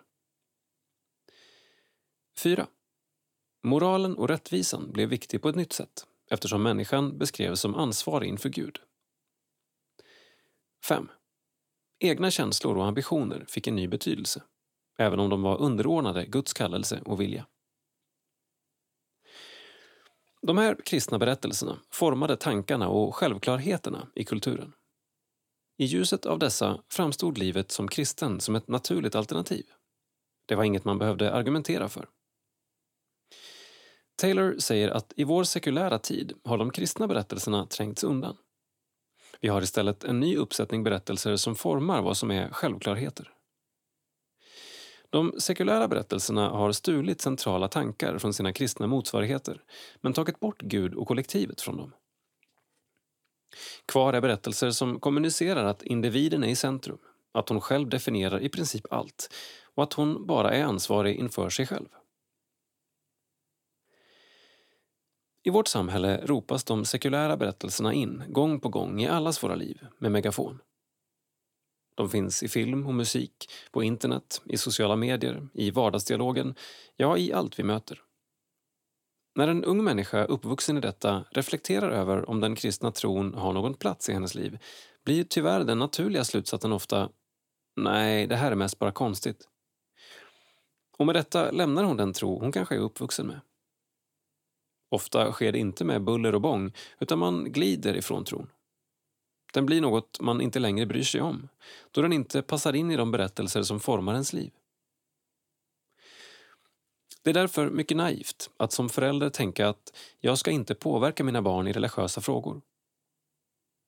4. 2.37 2.67
Moralen 3.63 4.15
och 4.15 4.27
rättvisan 4.27 4.91
blev 4.91 5.09
viktig 5.09 5.41
på 5.41 5.49
ett 5.49 5.55
nytt 5.55 5.73
sätt 5.73 6.07
eftersom 6.31 6.63
människan 6.63 7.17
beskrevs 7.17 7.59
som 7.59 7.75
ansvarig 7.75 8.29
inför 8.29 8.49
Gud. 8.49 8.79
5. 10.83 11.09
Egna 12.05 12.31
känslor 12.31 12.77
och 12.77 12.85
ambitioner 12.85 13.45
fick 13.47 13.67
en 13.67 13.75
ny 13.75 13.87
betydelse, 13.87 14.43
även 14.97 15.19
om 15.19 15.29
de 15.29 15.41
var 15.41 15.61
underordnade 15.61 16.25
Guds 16.25 16.53
kallelse 16.53 17.01
och 17.05 17.21
vilja. 17.21 17.45
De 20.41 20.57
här 20.57 20.77
kristna 20.85 21.19
berättelserna 21.19 21.79
formade 21.91 22.37
tankarna 22.37 22.89
och 22.89 23.15
självklarheterna 23.15 24.07
i 24.15 24.23
kulturen. 24.23 24.73
I 25.77 25.85
ljuset 25.85 26.25
av 26.25 26.39
dessa 26.39 26.83
framstod 26.89 27.37
livet 27.37 27.71
som 27.71 27.87
kristen 27.87 28.39
som 28.39 28.55
ett 28.55 28.67
naturligt 28.67 29.15
alternativ. 29.15 29.65
Det 30.45 30.55
var 30.55 30.63
inget 30.63 30.85
man 30.85 30.97
behövde 30.97 31.33
argumentera 31.33 31.89
för. 31.89 32.09
Taylor 34.15 34.57
säger 34.59 34.89
att 34.89 35.13
i 35.15 35.23
vår 35.23 35.43
sekulära 35.43 35.99
tid 35.99 36.33
har 36.43 36.57
de 36.57 36.71
kristna 36.71 37.07
berättelserna 37.07 37.65
trängts 37.65 38.03
undan. 38.03 38.37
Vi 39.41 39.47
har 39.47 39.61
istället 39.61 40.03
en 40.03 40.19
ny 40.19 40.37
uppsättning 40.37 40.83
berättelser 40.83 41.35
som 41.35 41.55
formar 41.55 42.01
vad 42.01 42.17
som 42.17 42.31
är 42.31 42.49
självklarheter. 42.49 43.31
De 45.09 45.33
sekulära 45.39 45.87
berättelserna 45.87 46.49
har 46.49 46.71
stulit 46.71 47.21
centrala 47.21 47.67
tankar 47.67 48.17
från 48.17 48.33
sina 48.33 48.53
kristna 48.53 48.87
motsvarigheter 48.87 49.61
men 50.01 50.13
tagit 50.13 50.39
bort 50.39 50.61
Gud 50.61 50.93
och 50.93 51.07
kollektivet 51.07 51.61
från 51.61 51.77
dem. 51.77 51.91
Kvar 53.85 54.13
är 54.13 54.21
berättelser 54.21 54.71
som 54.71 54.99
kommunicerar 54.99 55.65
att 55.65 55.83
individen 55.83 56.43
är 56.43 56.47
i 56.47 56.55
centrum, 56.55 56.97
att 57.33 57.49
hon 57.49 57.61
själv 57.61 57.89
definierar 57.89 58.41
i 58.41 58.49
princip 58.49 58.85
allt 58.89 59.33
och 59.75 59.83
att 59.83 59.93
hon 59.93 60.27
bara 60.27 60.51
är 60.51 60.63
ansvarig 60.63 61.15
inför 61.15 61.49
sig 61.49 61.67
själv. 61.67 61.87
I 65.45 65.49
vårt 65.49 65.67
samhälle 65.67 66.21
ropas 66.25 66.63
de 66.63 66.85
sekulära 66.85 67.37
berättelserna 67.37 67.93
in 67.93 68.23
gång 68.27 68.59
på 68.59 68.69
gång 68.69 69.01
i 69.01 69.07
allas 69.07 69.43
våra 69.43 69.55
liv 69.55 69.87
med 69.97 70.11
megafon. 70.11 70.59
De 71.95 72.09
finns 72.09 72.43
i 72.43 72.47
film 72.47 72.87
och 72.87 72.93
musik, 72.93 73.49
på 73.71 73.83
internet, 73.83 74.41
i 74.45 74.57
sociala 74.57 74.95
medier, 74.95 75.47
i 75.53 75.71
vardagsdialogen, 75.71 76.55
ja, 76.95 77.17
i 77.17 77.33
allt 77.33 77.59
vi 77.59 77.63
möter. 77.63 78.01
När 79.35 79.47
en 79.47 79.63
ung 79.63 79.83
människa 79.83 80.25
uppvuxen 80.25 80.77
i 80.77 80.81
detta 80.81 81.25
reflekterar 81.31 81.89
över 81.89 82.29
om 82.29 82.39
den 82.39 82.55
kristna 82.55 82.91
tron 82.91 83.33
har 83.33 83.53
någon 83.53 83.73
plats 83.73 84.09
i 84.09 84.13
hennes 84.13 84.35
liv 84.35 84.57
blir 85.03 85.23
tyvärr 85.23 85.63
den 85.63 85.79
naturliga 85.79 86.23
slutsatsen 86.23 86.73
ofta 86.73 87.09
Nej, 87.75 88.27
det 88.27 88.35
här 88.35 88.51
är 88.51 88.55
mest 88.55 88.79
bara 88.79 88.91
konstigt. 88.91 89.47
Och 90.97 91.05
med 91.05 91.15
detta 91.15 91.51
lämnar 91.51 91.83
hon 91.83 91.97
den 91.97 92.13
tro 92.13 92.39
hon 92.39 92.51
kanske 92.51 92.75
är 92.75 92.79
uppvuxen 92.79 93.27
med. 93.27 93.39
Ofta 94.95 95.31
sker 95.31 95.51
det 95.51 95.59
inte 95.59 95.85
med 95.85 96.03
buller 96.03 96.35
och 96.35 96.41
bång, 96.41 96.73
utan 96.99 97.19
man 97.19 97.51
glider 97.51 97.97
ifrån 97.97 98.25
tron. 98.25 98.51
Den 99.53 99.65
blir 99.65 99.81
något 99.81 100.19
man 100.21 100.41
inte 100.41 100.59
längre 100.59 100.85
bryr 100.85 101.03
sig 101.03 101.21
om, 101.21 101.49
då 101.91 102.01
den 102.01 102.13
inte 102.13 102.41
passar 102.41 102.73
in 102.73 102.91
i 102.91 102.95
de 102.97 103.11
berättelser 103.11 103.63
som 103.63 103.79
formar 103.79 104.13
ens 104.13 104.33
liv. 104.33 104.51
Det 107.23 107.29
är 107.29 107.33
därför 107.33 107.69
mycket 107.69 107.97
naivt 107.97 108.49
att 108.57 108.71
som 108.71 108.89
förälder 108.89 109.29
tänka 109.29 109.69
att 109.69 109.97
jag 110.19 110.37
ska 110.37 110.51
inte 110.51 110.75
påverka 110.75 111.23
mina 111.23 111.41
barn 111.41 111.67
i 111.67 111.73
religiösa 111.73 112.21
frågor. 112.21 112.61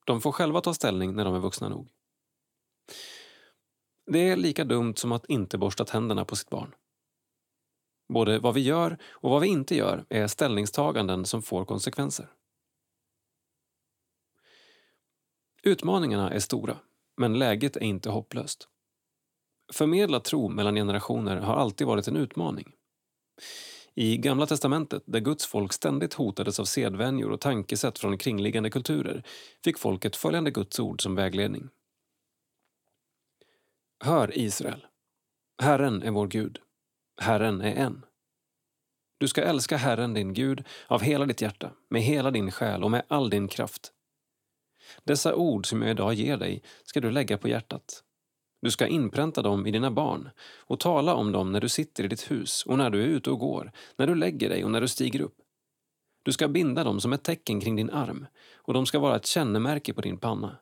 De 0.05 0.21
får 0.21 0.31
själva 0.31 0.61
ta 0.61 0.73
ställning 0.73 1.15
när 1.15 1.25
de 1.25 1.35
är 1.35 1.39
vuxna 1.39 1.69
nog. 1.69 1.87
Det 4.11 4.29
är 4.29 4.35
lika 4.35 4.63
dumt 4.63 4.95
som 4.95 5.11
att 5.11 5.25
inte 5.25 5.57
borsta 5.57 5.85
tänderna 5.85 6.25
på 6.25 6.35
sitt 6.35 6.49
barn. 6.49 6.75
Både 8.09 8.39
vad 8.39 8.53
vi 8.53 8.61
gör 8.61 8.97
och 9.03 9.29
vad 9.29 9.41
vi 9.41 9.47
inte 9.47 9.75
gör 9.75 10.05
är 10.09 10.27
ställningstaganden 10.27 11.25
som 11.25 11.41
får 11.41 11.65
konsekvenser. 11.65 12.27
Utmaningarna 15.63 16.31
är 16.31 16.39
stora, 16.39 16.77
men 17.17 17.39
läget 17.39 17.75
är 17.75 17.83
inte 17.83 18.09
hopplöst. 18.09 18.67
Förmedla 19.73 20.19
tro 20.19 20.49
mellan 20.49 20.75
generationer 20.75 21.37
har 21.37 21.55
alltid 21.55 21.87
varit 21.87 22.07
en 22.07 22.17
utmaning. 22.17 22.73
I 23.95 24.17
Gamla 24.17 24.45
testamentet, 24.45 25.03
där 25.05 25.19
Guds 25.19 25.45
folk 25.45 25.73
ständigt 25.73 26.13
hotades 26.13 26.59
av 26.59 26.65
sedvänjor 26.65 27.31
och 27.31 27.41
tankesätt 27.41 27.99
från 27.99 28.17
kringliggande 28.17 28.69
kulturer, 28.69 29.23
fick 29.63 29.77
folket 29.77 30.15
följande 30.15 30.51
Guds 30.51 30.79
ord 30.79 31.01
som 31.01 31.15
vägledning. 31.15 31.69
Hör 33.99 34.37
Israel. 34.37 34.85
Herren 35.61 36.03
är 36.03 36.11
vår 36.11 36.27
Gud. 36.27 36.59
Herren 37.17 37.61
är 37.61 37.75
en. 37.75 38.05
Du 39.19 39.27
ska 39.27 39.41
älska 39.41 39.77
Herren 39.77 40.13
din 40.13 40.33
Gud 40.33 40.63
av 40.87 41.01
hela 41.01 41.25
ditt 41.25 41.41
hjärta, 41.41 41.71
med 41.89 42.01
hela 42.01 42.31
din 42.31 42.51
själ 42.51 42.83
och 42.83 42.91
med 42.91 43.05
all 43.07 43.29
din 43.29 43.47
kraft. 43.47 43.91
Dessa 45.03 45.35
ord 45.35 45.67
som 45.67 45.81
jag 45.81 45.91
idag 45.91 46.13
ger 46.13 46.37
dig 46.37 46.63
ska 46.83 47.01
du 47.01 47.11
lägga 47.11 47.37
på 47.37 47.47
hjärtat. 47.47 48.03
Du 48.61 48.71
ska 48.71 48.87
inpränta 48.87 49.41
dem 49.41 49.67
i 49.67 49.71
dina 49.71 49.91
barn 49.91 50.29
och 50.57 50.79
tala 50.79 51.15
om 51.15 51.31
dem 51.31 51.51
när 51.51 51.61
du 51.61 51.69
sitter 51.69 52.03
i 52.03 52.07
ditt 52.07 52.31
hus 52.31 52.65
och 52.65 52.77
när 52.77 52.89
du 52.89 53.01
är 53.01 53.07
ute 53.07 53.29
och 53.29 53.39
går, 53.39 53.71
när 53.95 54.07
du 54.07 54.15
lägger 54.15 54.49
dig 54.49 54.63
och 54.63 54.71
när 54.71 54.81
du 54.81 54.87
stiger 54.87 55.21
upp. 55.21 55.37
Du 56.23 56.31
ska 56.31 56.47
binda 56.47 56.83
dem 56.83 57.01
som 57.01 57.13
ett 57.13 57.23
tecken 57.23 57.61
kring 57.61 57.75
din 57.75 57.89
arm 57.89 58.25
och 58.55 58.73
de 58.73 58.85
ska 58.85 58.99
vara 58.99 59.15
ett 59.15 59.25
kännemärke 59.25 59.93
på 59.93 60.01
din 60.01 60.17
panna. 60.17 60.57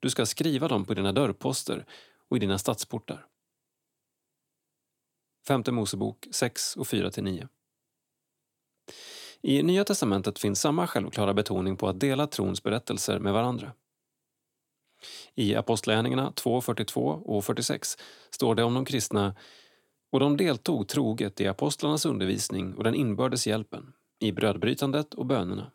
Du 0.00 0.10
ska 0.10 0.26
skriva 0.26 0.68
dem 0.68 0.84
på 0.84 0.94
dina 0.94 1.12
dörrposter 1.12 1.86
och 2.28 2.36
i 2.36 2.40
dina 2.40 2.58
stadsportar. 2.58 3.26
Femte 5.50 5.72
Mosebok 5.72 6.26
6 6.30 6.76
och 6.76 6.86
4-9. 6.86 7.48
I 9.42 9.62
Nya 9.62 9.84
testamentet 9.84 10.38
finns 10.38 10.60
samma 10.60 10.86
självklara 10.86 11.34
betoning 11.34 11.76
på 11.76 11.88
att 11.88 12.00
dela 12.00 12.26
trons 12.26 12.62
berättelser 12.62 13.18
med 13.18 13.32
varandra. 13.32 13.72
I 15.34 15.54
Apostlagärningarna 15.54 16.30
2.42 16.30 17.22
och 17.22 17.44
46 17.44 17.98
står 18.30 18.54
det 18.54 18.64
om 18.64 18.74
de 18.74 18.84
kristna 18.84 19.34
och 20.12 20.20
de 20.20 20.36
deltog 20.36 20.88
troget 20.88 21.40
i 21.40 21.46
apostlarnas 21.46 22.06
undervisning 22.06 22.74
och 22.74 22.84
den 22.84 22.94
inbördes 22.94 23.46
hjälpen, 23.46 23.92
i 24.20 24.32
brödbrytandet 24.32 25.14
och 25.14 25.26
bönerna. 25.26 25.70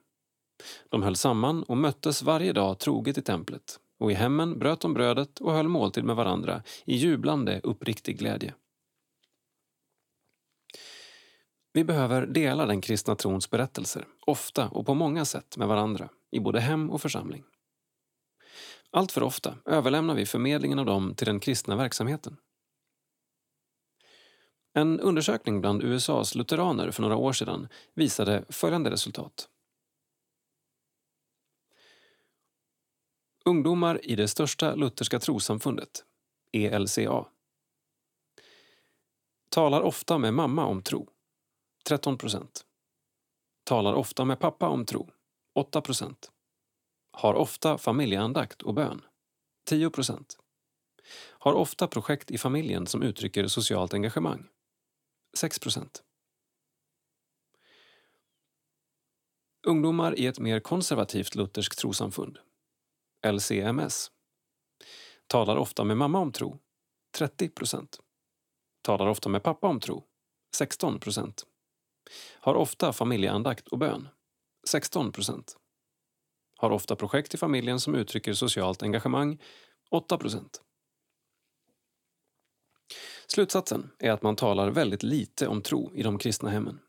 De 0.90 1.04
höll 1.04 1.16
samman 1.16 1.64
och 1.64 1.78
möttes 1.78 2.24
varje 2.24 2.54
dag 2.54 2.80
troget 2.80 3.18
i 3.18 3.22
templet 3.22 3.80
och 4.00 4.12
i 4.12 4.14
hemmen 4.14 4.60
bröt 4.60 4.82
de 4.82 4.94
brödet 4.94 5.40
och 5.40 5.54
höll 5.54 5.68
måltid 5.68 6.04
med 6.04 6.16
varandra 6.16 6.64
i 6.86 6.96
jublande 6.96 7.60
uppriktig 7.64 8.20
glädje. 8.20 8.54
Vi 11.76 11.84
behöver 11.84 12.26
dela 12.26 12.66
den 12.66 12.82
kristna 12.82 13.16
trons 13.16 13.50
berättelser, 13.50 14.08
ofta 14.26 14.70
och 14.70 14.86
på 14.86 14.94
många 14.94 15.26
sätt 15.26 15.58
med 15.58 15.68
varandra, 15.68 16.10
i 16.32 16.40
både 16.40 16.60
hem 16.60 16.90
och 16.90 17.02
församling. 17.02 17.44
Allt 18.92 19.12
för 19.12 19.24
ofta 19.24 19.58
överlämnar 19.66 20.16
vi 20.16 20.26
förmedlingen 20.26 20.80
av 20.80 20.86
dem 20.86 21.16
till 21.16 21.26
den 21.28 21.40
kristna 21.40 21.76
verksamheten. 21.76 22.38
En 24.74 25.00
undersökning 25.00 25.62
bland 25.62 25.84
USAs 25.84 26.36
lutheraner 26.36 26.92
för 26.92 27.02
några 27.02 27.16
år 27.16 27.34
sedan 27.34 27.68
visade 27.94 28.46
följande 28.50 28.92
resultat. 28.92 29.50
Ungdomar 33.46 34.06
i 34.06 34.16
det 34.16 34.28
största 34.28 34.76
lutherska 34.76 35.20
trossamfundet, 35.20 36.04
ELCA, 36.52 37.26
talar 39.50 39.82
ofta 39.82 40.18
med 40.18 40.34
mamma 40.34 40.66
om 40.66 40.82
tro 40.82 41.15
13 41.88 42.18
procent. 42.18 42.66
Talar 43.64 43.94
ofta 43.94 44.26
med 44.26 44.40
pappa 44.40 44.70
om 44.70 44.86
tro, 44.86 45.10
8 45.56 45.82
procent. 45.82 46.32
Har 47.12 47.34
ofta 47.34 47.78
familjeandakt 47.78 48.62
och 48.62 48.74
bön, 48.74 49.02
10 49.66 49.90
procent. 49.90 50.38
Har 51.16 51.54
ofta 51.54 51.88
projekt 51.88 52.32
i 52.32 52.38
familjen 52.38 52.88
som 52.88 53.04
uttrycker 53.04 53.48
socialt 53.48 53.94
engagemang, 53.94 54.48
6 55.38 55.60
procent. 55.60 56.04
Ungdomar 59.68 60.20
i 60.20 60.26
ett 60.26 60.40
mer 60.40 60.60
konservativt 60.60 61.36
lutherskt 61.36 61.80
trosamfund, 61.80 62.40
LCMS, 63.28 64.12
talar 65.28 65.58
ofta 65.58 65.84
med 65.84 65.98
mamma 65.98 66.20
om 66.20 66.32
tro, 66.32 66.60
30 67.18 67.50
procent. 67.50 68.00
Talar 68.82 69.08
ofta 69.08 69.30
med 69.30 69.44
pappa 69.44 69.68
om 69.68 69.80
tro, 69.80 70.04
16 70.56 71.00
procent 71.00 71.46
har 72.40 72.56
ofta 72.56 72.94
familjeandakt 72.94 73.68
och 73.68 73.78
bön, 73.78 74.08
16 74.70 75.12
procent. 75.12 75.58
Har 76.58 76.70
ofta 76.70 76.96
projekt 76.96 77.34
i 77.34 77.38
familjen 77.38 77.80
som 77.80 77.96
uttrycker 77.96 78.34
socialt 78.34 78.84
engagemang, 78.84 79.42
8 79.92 80.18
procent. 80.18 80.62
Slutsatsen 83.28 83.92
är 84.00 84.12
att 84.12 84.22
man 84.22 84.36
talar 84.36 84.70
väldigt 84.70 85.04
lite 85.04 85.48
om 85.48 85.62
tro 85.62 85.96
i 85.96 86.04
de 86.04 86.18
kristna 86.18 86.50
hemmen. 86.50 86.80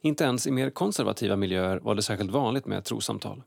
Inte 0.00 0.24
ens 0.24 0.46
i 0.46 0.50
mer 0.50 0.70
konservativa 0.70 1.36
miljöer 1.36 1.76
var 1.76 1.94
det 1.94 2.02
särskilt 2.02 2.30
vanligt 2.30 2.66
med 2.66 2.84
trosamtal. 2.84 3.42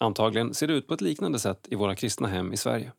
Antagligen 0.00 0.54
ser 0.54 0.66
det 0.66 0.74
ut 0.74 0.86
på 0.86 0.94
ett 0.94 1.00
liknande 1.00 1.38
sätt 1.38 1.68
i 1.70 1.74
våra 1.74 1.96
kristna 1.96 2.28
hem 2.28 2.52
i 2.52 2.56
Sverige. 2.56 2.92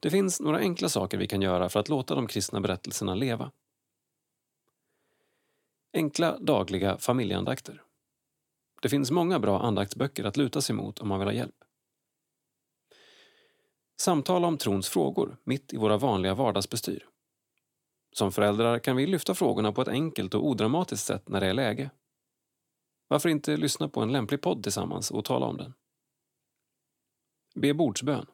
Det 0.00 0.10
finns 0.10 0.40
några 0.40 0.58
enkla 0.58 0.88
saker 0.88 1.18
vi 1.18 1.26
kan 1.26 1.42
göra 1.42 1.68
för 1.68 1.80
att 1.80 1.88
låta 1.88 2.14
de 2.14 2.26
kristna 2.26 2.60
berättelserna 2.60 3.14
leva. 3.14 3.50
Enkla 5.94 6.38
dagliga 6.38 6.98
familjeandakter. 6.98 7.82
Det 8.82 8.88
finns 8.88 9.10
många 9.10 9.38
bra 9.38 9.60
andaktsböcker 9.60 10.24
att 10.24 10.36
luta 10.36 10.60
sig 10.60 10.74
mot 10.74 10.98
om 10.98 11.08
man 11.08 11.18
vill 11.18 11.28
ha 11.28 11.34
hjälp. 11.34 11.64
Samtala 14.00 14.46
om 14.46 14.58
trons 14.58 14.88
frågor 14.88 15.36
mitt 15.44 15.72
i 15.72 15.76
våra 15.76 15.96
vanliga 15.96 16.34
vardagsbestyr. 16.34 17.08
Som 18.12 18.32
föräldrar 18.32 18.78
kan 18.78 18.96
vi 18.96 19.06
lyfta 19.06 19.34
frågorna 19.34 19.72
på 19.72 19.82
ett 19.82 19.88
enkelt 19.88 20.34
och 20.34 20.46
odramatiskt 20.46 21.06
sätt 21.06 21.28
när 21.28 21.40
det 21.40 21.46
är 21.46 21.54
läge. 21.54 21.90
Varför 23.08 23.28
inte 23.28 23.56
lyssna 23.56 23.88
på 23.88 24.00
en 24.00 24.12
lämplig 24.12 24.40
podd 24.40 24.62
tillsammans 24.62 25.10
och 25.10 25.24
tala 25.24 25.46
om 25.46 25.56
den? 25.56 25.74
Be 27.54 27.74
bordsbön. 27.74 28.26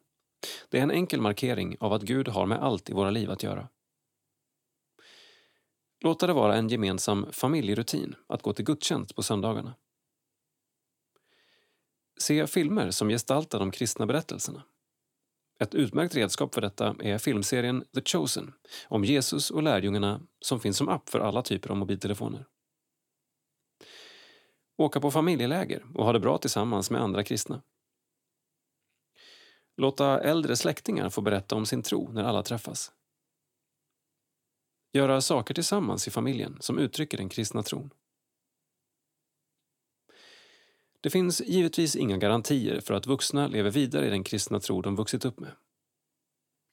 Det 0.69 0.79
är 0.79 0.83
en 0.83 0.91
enkel 0.91 1.21
markering 1.21 1.77
av 1.79 1.93
att 1.93 2.01
Gud 2.01 2.27
har 2.27 2.45
med 2.45 2.63
allt 2.63 2.89
i 2.89 2.93
våra 2.93 3.09
liv 3.09 3.31
att 3.31 3.43
göra. 3.43 3.69
Låta 6.01 6.27
det 6.27 6.33
vara 6.33 6.55
en 6.55 6.69
gemensam 6.69 7.31
familjerutin 7.31 8.15
att 8.27 8.41
gå 8.41 8.53
till 8.53 8.65
gudstjänst 8.65 9.15
på 9.15 9.23
söndagarna. 9.23 9.75
Se 12.19 12.47
filmer 12.47 12.91
som 12.91 13.09
gestaltar 13.09 13.59
de 13.59 13.71
kristna 13.71 14.05
berättelserna. 14.05 14.63
Ett 15.59 15.75
utmärkt 15.75 16.15
redskap 16.15 16.53
för 16.53 16.61
detta 16.61 16.95
är 16.99 17.17
filmserien 17.17 17.85
The 17.93 18.01
Chosen 18.01 18.53
om 18.87 19.05
Jesus 19.05 19.51
och 19.51 19.63
lärjungarna 19.63 20.21
som 20.41 20.59
finns 20.59 20.77
som 20.77 20.89
app 20.89 21.09
för 21.09 21.19
alla 21.19 21.41
typer 21.41 21.69
av 21.69 21.77
mobiltelefoner. 21.77 22.45
Åka 24.77 24.99
på 24.99 25.11
familjeläger 25.11 25.85
och 25.95 26.05
ha 26.05 26.13
det 26.13 26.19
bra 26.19 26.37
tillsammans 26.37 26.91
med 26.91 27.01
andra 27.01 27.23
kristna. 27.23 27.61
Låta 29.77 30.19
äldre 30.19 30.55
släktingar 30.55 31.09
få 31.09 31.21
berätta 31.21 31.55
om 31.55 31.65
sin 31.65 31.83
tro 31.83 32.11
när 32.11 32.23
alla 32.23 32.43
träffas. 32.43 32.91
Göra 34.93 35.21
saker 35.21 35.53
tillsammans 35.53 36.07
i 36.07 36.11
familjen 36.11 36.57
som 36.59 36.79
uttrycker 36.79 37.17
den 37.17 37.29
kristna 37.29 37.63
tron. 37.63 37.93
Det 41.01 41.09
finns 41.09 41.41
givetvis 41.41 41.95
inga 41.95 42.17
garantier 42.17 42.79
för 42.79 42.93
att 42.93 43.07
vuxna 43.07 43.47
lever 43.47 43.71
vidare 43.71 44.07
i 44.07 44.09
den 44.09 44.23
kristna 44.23 44.59
tro 44.59 44.81
de 44.81 44.95
vuxit 44.95 45.25
upp 45.25 45.39
med. 45.39 45.51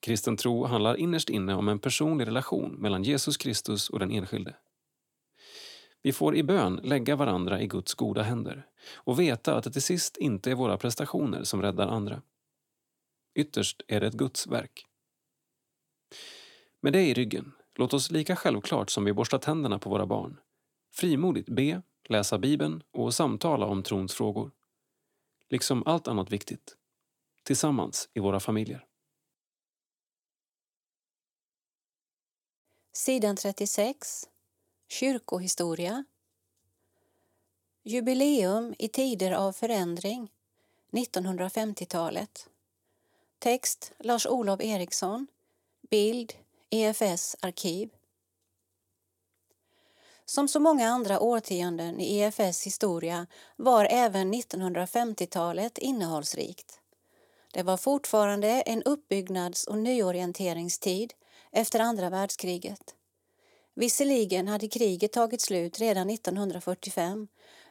Kristen 0.00 0.36
tro 0.36 0.64
handlar 0.64 0.96
innerst 0.96 1.30
inne 1.30 1.54
om 1.54 1.68
en 1.68 1.78
personlig 1.78 2.26
relation 2.26 2.72
mellan 2.72 3.02
Jesus 3.02 3.36
Kristus 3.36 3.90
och 3.90 3.98
den 3.98 4.10
enskilde. 4.10 4.56
Vi 6.02 6.12
får 6.12 6.36
i 6.36 6.42
bön 6.42 6.80
lägga 6.82 7.16
varandra 7.16 7.60
i 7.60 7.66
Guds 7.66 7.94
goda 7.94 8.22
händer 8.22 8.66
och 8.94 9.20
veta 9.20 9.56
att 9.56 9.64
det 9.64 9.70
till 9.70 9.82
sist 9.82 10.16
inte 10.16 10.50
är 10.50 10.54
våra 10.54 10.78
prestationer 10.78 11.44
som 11.44 11.62
räddar 11.62 11.88
andra. 11.88 12.22
Ytterst 13.34 13.82
är 13.88 14.00
det 14.00 14.06
ett 14.06 14.14
Guds 14.14 14.46
verk. 14.46 14.86
Med 16.80 16.92
det 16.92 17.02
i 17.02 17.14
ryggen, 17.14 17.52
låt 17.76 17.94
oss 17.94 18.10
lika 18.10 18.36
självklart 18.36 18.90
som 18.90 19.04
vi 19.04 19.12
borstar 19.12 19.38
tänderna 19.38 19.78
på 19.78 19.90
våra 19.90 20.06
barn 20.06 20.40
frimodigt 20.96 21.48
be 21.48 21.82
läsa 22.08 22.38
Bibeln 22.38 22.82
och 22.90 23.14
samtala 23.14 23.66
om 23.66 23.82
trons 23.82 24.14
frågor. 24.14 24.50
Liksom 25.48 25.82
allt 25.86 26.08
annat 26.08 26.30
viktigt. 26.30 26.76
Tillsammans 27.42 28.08
i 28.14 28.20
våra 28.20 28.40
familjer. 28.40 28.86
Sidan 32.92 33.36
36. 33.36 34.28
Kyrkohistoria. 34.88 36.04
Jubileum 37.82 38.74
i 38.78 38.88
tider 38.88 39.32
av 39.32 39.52
förändring. 39.52 40.32
1950-talet. 40.90 42.48
Text 43.38 43.92
Lars-Olov 43.98 44.62
Eriksson. 44.62 45.26
Bild 45.90 46.32
EFS 46.70 47.36
arkiv. 47.40 47.90
Som 50.24 50.48
så 50.48 50.60
många 50.60 50.88
andra 50.88 51.20
årtionden 51.20 52.00
i 52.00 52.18
EFS 52.18 52.66
historia 52.66 53.26
var 53.56 53.88
även 53.90 54.34
1950-talet 54.34 55.78
innehållsrikt. 55.78 56.80
Det 57.52 57.62
var 57.62 57.76
fortfarande 57.76 58.48
en 58.48 58.82
uppbyggnads 58.82 59.64
och 59.64 59.78
nyorienteringstid 59.78 61.14
efter 61.52 61.80
andra 61.80 62.10
världskriget. 62.10 62.94
Visserligen 63.74 64.48
hade 64.48 64.68
kriget 64.68 65.12
tagit 65.12 65.40
slut 65.40 65.78
redan 65.78 66.10
1945 66.10 67.28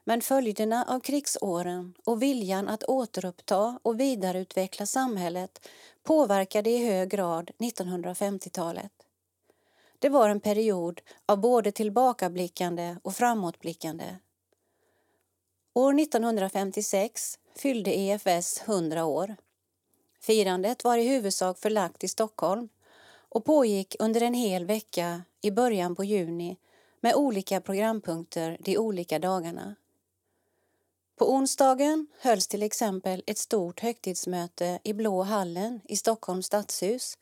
men 0.07 0.21
följderna 0.21 0.85
av 0.87 0.99
krigsåren 0.99 1.93
och 2.05 2.21
viljan 2.21 2.67
att 2.67 2.83
återuppta 2.83 3.79
och 3.81 3.99
vidareutveckla 3.99 4.85
samhället 4.85 5.67
påverkade 6.03 6.69
i 6.69 6.87
hög 6.87 7.09
grad 7.09 7.51
1950-talet. 7.57 8.91
Det 9.99 10.09
var 10.09 10.29
en 10.29 10.39
period 10.39 11.01
av 11.25 11.37
både 11.37 11.71
tillbakablickande 11.71 12.95
och 13.03 13.15
framåtblickande. 13.15 14.15
År 15.73 15.99
1956 15.99 17.39
fyllde 17.55 17.99
EFS 17.99 18.61
100 18.65 19.05
år. 19.05 19.35
Firandet 20.21 20.83
var 20.83 20.97
i 20.97 21.07
huvudsak 21.07 21.59
förlagt 21.59 21.99
till 21.99 22.09
Stockholm 22.09 22.69
och 23.29 23.45
pågick 23.45 23.95
under 23.99 24.21
en 24.21 24.33
hel 24.33 24.65
vecka 24.65 25.21
i 25.41 25.51
början 25.51 25.95
på 25.95 26.03
juni 26.03 26.57
med 26.99 27.15
olika 27.15 27.61
programpunkter 27.61 28.57
de 28.59 28.77
olika 28.77 29.19
dagarna. 29.19 29.75
På 31.15 31.33
onsdagen 31.33 32.07
hölls 32.19 32.47
till 32.47 32.63
exempel 32.63 33.23
ett 33.27 33.37
stort 33.37 33.79
högtidsmöte 33.79 34.79
i 34.83 34.93
Blå 34.93 35.21
hallen 35.21 35.81
i 35.83 35.97
Stockholms 35.97 36.45
stadshus 36.45 37.17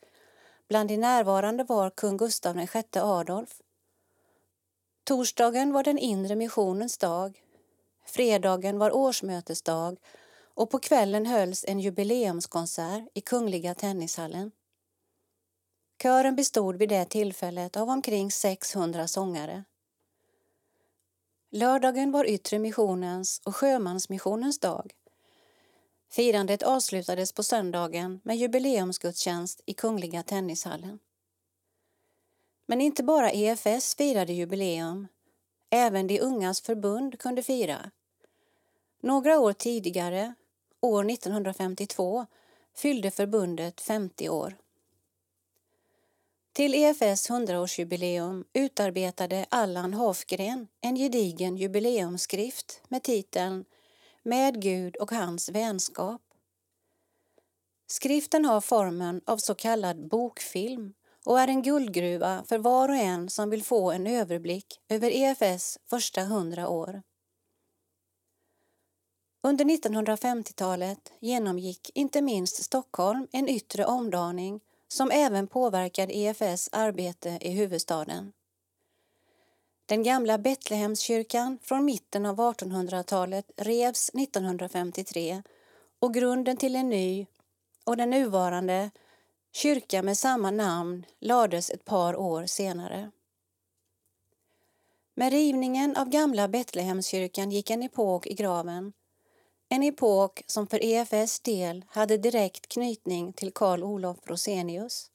Bland 0.68 0.88
de 0.88 0.96
närvarande 0.96 1.64
var 1.64 1.90
kung 1.90 2.16
Gustav 2.16 2.56
VI 2.56 2.82
Adolf. 2.94 3.60
Torsdagen 5.04 5.72
var 5.72 5.82
den 5.82 5.98
inre 5.98 6.36
missionens 6.36 6.98
dag. 6.98 7.42
Fredagen 8.06 8.78
var 8.78 8.96
årsmötesdag 8.96 9.96
och 10.54 10.70
på 10.70 10.78
kvällen 10.78 11.26
hölls 11.26 11.64
en 11.68 11.80
jubileumskonsert 11.80 13.08
i 13.14 13.20
Kungliga 13.20 13.74
Tennishallen. 13.74 14.50
Kören 16.02 16.36
bestod 16.36 16.76
vid 16.76 16.88
det 16.88 17.04
tillfället 17.04 17.76
av 17.76 17.88
omkring 17.88 18.30
600 18.30 19.08
sångare. 19.08 19.64
Lördagen 21.56 22.12
var 22.12 22.24
Yttre 22.24 22.58
missionens 22.58 23.40
och 23.44 23.56
Sjömansmissionens 23.56 24.58
dag 24.58 24.94
Firandet 26.10 26.62
avslutades 26.62 27.32
på 27.32 27.42
söndagen 27.42 28.20
med 28.24 28.36
jubileumsgudstjänst 28.36 29.60
i 29.66 29.74
Kungliga 29.74 30.22
Tennishallen. 30.22 30.98
Men 32.66 32.80
inte 32.80 33.02
bara 33.02 33.30
EFS 33.30 33.94
firade 33.94 34.32
jubileum. 34.32 35.08
Även 35.70 36.06
de 36.06 36.20
ungas 36.20 36.60
förbund 36.60 37.18
kunde 37.18 37.42
fira. 37.42 37.90
Några 39.00 39.38
år 39.38 39.52
tidigare, 39.52 40.34
år 40.80 41.10
1952, 41.10 42.26
fyllde 42.76 43.10
förbundet 43.10 43.80
50 43.80 44.28
år. 44.28 44.56
Till 46.54 46.74
EFS 46.74 47.30
100-årsjubileum 47.30 48.44
utarbetade 48.52 49.46
Allan 49.48 49.94
Hofgren 49.94 50.68
en 50.80 50.96
gedigen 50.96 51.56
jubileumsskrift 51.56 52.80
med 52.88 53.02
titeln 53.02 53.64
med 54.22 54.62
Gud 54.62 54.96
och 54.96 55.10
hans 55.10 55.48
vänskap. 55.48 56.22
Skriften 57.86 58.44
har 58.44 58.60
formen 58.60 59.20
av 59.26 59.36
så 59.36 59.54
kallad 59.54 60.08
bokfilm 60.08 60.94
och 61.24 61.40
är 61.40 61.48
en 61.48 61.62
guldgruva 61.62 62.44
för 62.48 62.58
var 62.58 62.88
och 62.88 62.96
en 62.96 63.30
som 63.30 63.50
vill 63.50 63.64
få 63.64 63.92
en 63.92 64.06
överblick 64.06 64.80
över 64.88 65.10
EFS 65.10 65.78
första 65.90 66.22
hundra 66.24 66.68
år. 66.68 67.02
Under 69.42 69.64
1950-talet 69.64 71.12
genomgick 71.20 71.90
inte 71.94 72.22
minst 72.22 72.62
Stockholm 72.62 73.28
en 73.32 73.48
yttre 73.48 73.86
omdaning 73.86 74.60
som 74.94 75.10
även 75.10 75.46
påverkade 75.46 76.16
EFS 76.16 76.68
arbete 76.72 77.38
i 77.40 77.50
huvudstaden. 77.50 78.32
Den 79.86 80.02
gamla 80.02 80.38
Betlehemskyrkan 80.38 81.58
från 81.62 81.84
mitten 81.84 82.26
av 82.26 82.36
1800-talet 82.36 83.50
revs 83.56 84.08
1953 84.08 85.42
och 86.00 86.14
grunden 86.14 86.56
till 86.56 86.76
en 86.76 86.88
ny 86.88 87.26
och 87.84 87.96
den 87.96 88.10
nuvarande 88.10 88.90
kyrka 89.52 90.02
med 90.02 90.18
samma 90.18 90.50
namn 90.50 91.06
lades 91.20 91.70
ett 91.70 91.84
par 91.84 92.16
år 92.16 92.46
senare. 92.46 93.10
Med 95.14 95.32
rivningen 95.32 95.96
av 95.96 96.08
gamla 96.08 96.48
Betlehemskyrkan 96.48 97.50
gick 97.50 97.70
en 97.70 97.82
epok 97.82 98.26
i 98.26 98.34
graven. 98.34 98.92
En 99.74 99.82
epok 99.82 100.42
som 100.46 100.66
för 100.66 100.84
EFS 100.84 101.40
del 101.40 101.84
hade 101.88 102.16
direkt 102.16 102.66
knytning 102.66 103.32
till 103.32 103.52
Carl 103.52 103.82
Olof 103.82 104.16
Rosenius. 104.24 105.10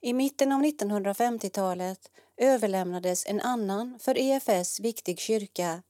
I 0.00 0.12
mitten 0.12 0.52
av 0.52 0.62
1950-talet 0.62 2.10
överlämnades 2.36 3.26
en 3.26 3.40
annan 3.40 3.98
för 3.98 4.18
EFS 4.18 4.80
viktig 4.80 5.18
kyrka, 5.18 5.82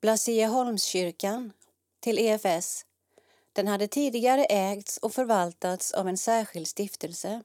Blasieholmskyrkan, 0.00 1.52
till 2.00 2.18
EFS. 2.18 2.86
Den 3.52 3.66
hade 3.66 3.88
tidigare 3.88 4.44
ägts 4.44 4.96
och 4.96 5.12
förvaltats 5.12 5.92
av 5.92 6.08
en 6.08 6.16
särskild 6.16 6.68
stiftelse. 6.68 7.42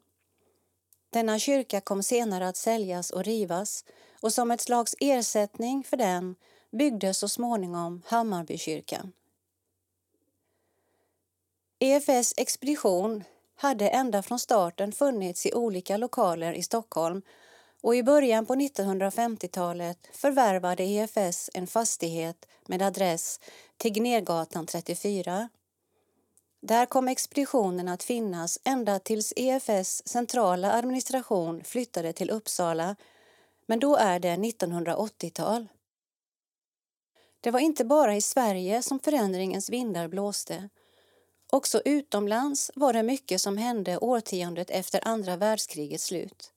Denna 1.10 1.40
kyrka 1.40 1.82
kom 1.82 2.04
senare 2.04 2.48
att 2.48 2.58
säljas 2.58 3.10
och 3.10 3.24
rivas 3.24 3.86
och 4.22 4.34
som 4.34 4.52
ett 4.52 4.62
slags 4.62 4.96
ersättning 5.00 5.84
för 5.84 5.98
den 5.98 6.36
byggdes 6.72 7.18
så 7.18 7.30
småningom 7.30 8.02
Hammarbykyrkan. 8.06 9.12
EFS 11.80 12.34
expedition 12.38 13.24
hade 13.56 13.90
ända 13.90 14.22
från 14.22 14.40
starten 14.40 14.92
funnits 14.92 15.46
i 15.46 15.54
olika 15.54 15.98
lokaler 15.98 16.54
i 16.54 16.64
Stockholm 16.64 17.22
och 17.82 17.96
i 17.96 18.04
början 18.04 18.46
på 18.46 18.56
1950-talet 18.56 20.08
förvärvade 20.12 20.84
EFS 20.84 21.50
en 21.54 21.68
fastighet 21.68 22.48
med 22.66 22.82
adress 22.82 23.40
Tegnérgatan 23.78 24.66
34. 24.66 25.50
Där 26.62 26.86
kom 26.86 27.08
expeditionen 27.08 27.88
att 27.88 28.04
finnas 28.04 28.60
ända 28.64 29.00
tills 29.00 29.34
EFS 29.36 30.08
centrala 30.08 30.74
administration 30.74 31.64
flyttade 31.64 32.14
till 32.14 32.30
Uppsala, 32.30 32.96
men 33.66 33.80
då 33.80 33.96
är 33.96 34.20
det 34.20 34.36
1980-tal. 34.36 35.68
Det 37.42 37.52
var 37.52 37.60
inte 37.60 37.86
bara 37.86 38.16
i 38.16 38.22
Sverige 38.22 38.82
som 38.82 39.00
förändringens 39.00 39.70
vindar 39.70 40.08
blåste. 40.08 40.70
Också 41.52 41.82
utomlands 41.86 42.72
var 42.76 42.94
det 42.94 43.04
mycket 43.04 43.42
som 43.42 43.58
hände 43.58 43.98
årtiondet 43.98 44.70
efter 44.70 45.08
andra 45.08 45.38
världskrigets 45.38 46.04
slut. 46.04 46.52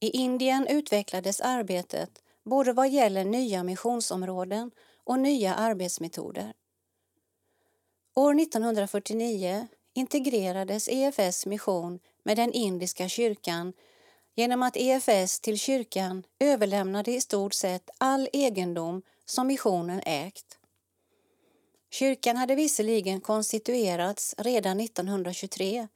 I 0.00 0.10
Indien 0.10 0.66
utvecklades 0.66 1.40
arbetet 1.40 2.22
både 2.44 2.72
vad 2.72 2.88
gäller 2.88 3.24
nya 3.24 3.62
missionsområden 3.62 4.70
och 5.04 5.18
nya 5.18 5.54
arbetsmetoder. 5.54 6.52
År 8.14 8.40
1949 8.40 9.68
integrerades 9.94 10.88
EFS 10.88 11.46
mission 11.46 12.00
med 12.22 12.36
den 12.36 12.52
indiska 12.52 13.08
kyrkan 13.08 13.72
genom 14.34 14.62
att 14.62 14.76
EFS 14.76 15.40
till 15.40 15.58
kyrkan 15.58 16.24
överlämnade 16.38 17.12
i 17.12 17.20
stort 17.20 17.54
sett 17.54 17.90
all 17.98 18.28
egendom 18.32 19.02
som 19.26 19.46
missionen 19.46 20.00
ägt. 20.06 20.58
Kyrkan 21.90 22.36
hade 22.36 22.54
visserligen 22.54 23.20
konstituerats 23.20 24.34
redan 24.38 24.80
1923 24.80 25.88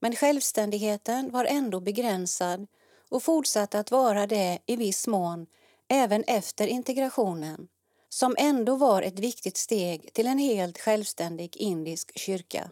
men 0.00 0.16
självständigheten 0.16 1.30
var 1.30 1.44
ändå 1.44 1.80
begränsad 1.80 2.66
och 3.08 3.22
fortsatte 3.22 3.78
att 3.78 3.90
vara 3.90 4.26
det 4.26 4.58
i 4.66 4.76
viss 4.76 5.06
mån 5.06 5.46
även 5.88 6.24
efter 6.24 6.66
integrationen 6.66 7.68
som 8.08 8.36
ändå 8.38 8.76
var 8.76 9.02
ett 9.02 9.18
viktigt 9.18 9.56
steg 9.56 10.12
till 10.12 10.26
en 10.26 10.38
helt 10.38 10.78
självständig 10.78 11.56
indisk 11.56 12.18
kyrka. 12.18 12.70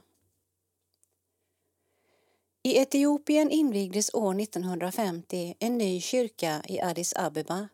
I 2.63 2.79
Etiopien 2.79 3.51
invigdes 3.51 4.15
år 4.15 4.41
1950 4.41 5.55
en 5.59 5.79
ny 5.79 6.01
kyrka 6.01 6.63
i 6.69 6.81
Addis 6.81 7.13
Abeba. 7.17 7.69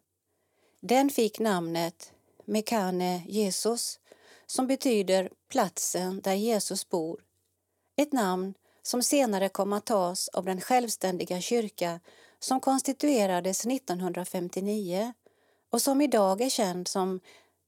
Den 0.86 1.10
fick 1.10 1.38
namnet 1.38 2.12
Mekane 2.44 3.22
Jesus 3.28 4.00
som 4.46 4.66
betyder 4.66 5.30
platsen 5.48 6.20
där 6.20 6.34
Jesus 6.34 6.88
bor. 6.88 7.24
Ett 7.96 8.12
namn 8.12 8.54
som 8.82 9.02
senare 9.02 9.48
kom 9.48 9.72
att 9.72 9.86
tas 9.86 10.28
av 10.28 10.44
den 10.44 10.60
självständiga 10.60 11.40
kyrka 11.40 12.00
som 12.38 12.60
konstituerades 12.60 13.66
1959 13.66 15.12
och 15.70 15.82
som 15.82 16.00
idag 16.00 16.40
är 16.40 16.50
känd 16.50 16.88
som 16.88 17.20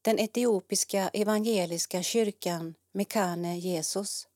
den 0.02 0.18
etiopiska 0.18 1.08
evangeliska 1.08 2.02
kyrkan 2.02 2.74
Mekane 2.92 3.58
Jesus. 3.58 4.28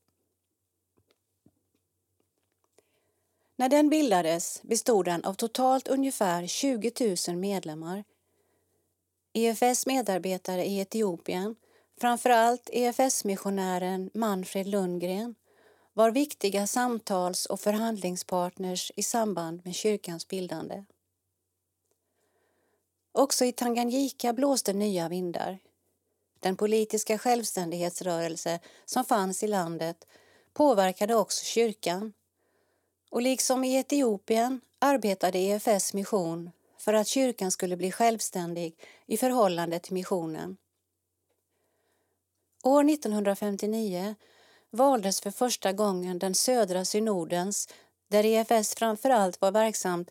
När 3.57 3.69
den 3.69 3.89
bildades 3.89 4.63
bestod 4.63 5.05
den 5.05 5.25
av 5.25 5.35
totalt 5.35 5.89
ungefär 5.89 6.47
20 6.47 7.17
000 7.29 7.37
medlemmar. 7.37 8.05
EFS 9.33 9.87
medarbetare 9.87 10.65
i 10.65 10.81
Etiopien, 10.81 11.57
framför 12.01 12.31
allt 12.31 12.71
EFS-missionären 12.73 14.11
Manfred 14.15 14.67
Lundgren, 14.67 15.35
var 15.93 16.11
viktiga 16.11 16.67
samtals 16.67 17.47
och 17.47 17.61
förhandlingspartners 17.61 18.93
i 18.97 19.03
samband 19.03 19.61
med 19.65 19.75
kyrkans 19.75 20.29
bildande. 20.29 20.85
Också 23.13 23.45
i 23.45 23.53
Tanganyika 23.53 24.33
blåste 24.33 24.73
nya 24.73 25.09
vindar. 25.09 25.59
Den 26.41 26.57
politiska 26.57 27.19
självständighetsrörelse 27.19 28.61
som 28.85 29.05
fanns 29.05 29.43
i 29.43 29.47
landet 29.47 30.07
påverkade 30.53 31.15
också 31.15 31.45
kyrkan 31.45 32.13
och 33.11 33.23
liksom 33.23 33.65
i 33.65 33.77
Etiopien 33.77 34.61
arbetade 34.79 35.39
EFS 35.39 35.95
mission 35.95 36.51
för 36.81 36.95
att 36.95 37.07
kyrkan 37.07 37.51
skulle 37.51 37.77
bli 37.77 37.93
självständig 37.93 38.75
i 39.07 39.17
förhållande 39.17 39.79
till 39.79 39.95
missionen. 39.95 40.57
År 42.63 42.91
1959 42.91 44.15
valdes 44.71 45.21
för 45.21 45.31
första 45.31 45.73
gången 45.73 46.19
den 46.19 46.35
södra 46.35 46.85
synodens, 46.85 47.69
där 48.09 48.25
EFS 48.25 48.75
framför 48.75 49.11
allt 49.11 49.41
var 49.41 49.53
verksamt, 49.53 50.11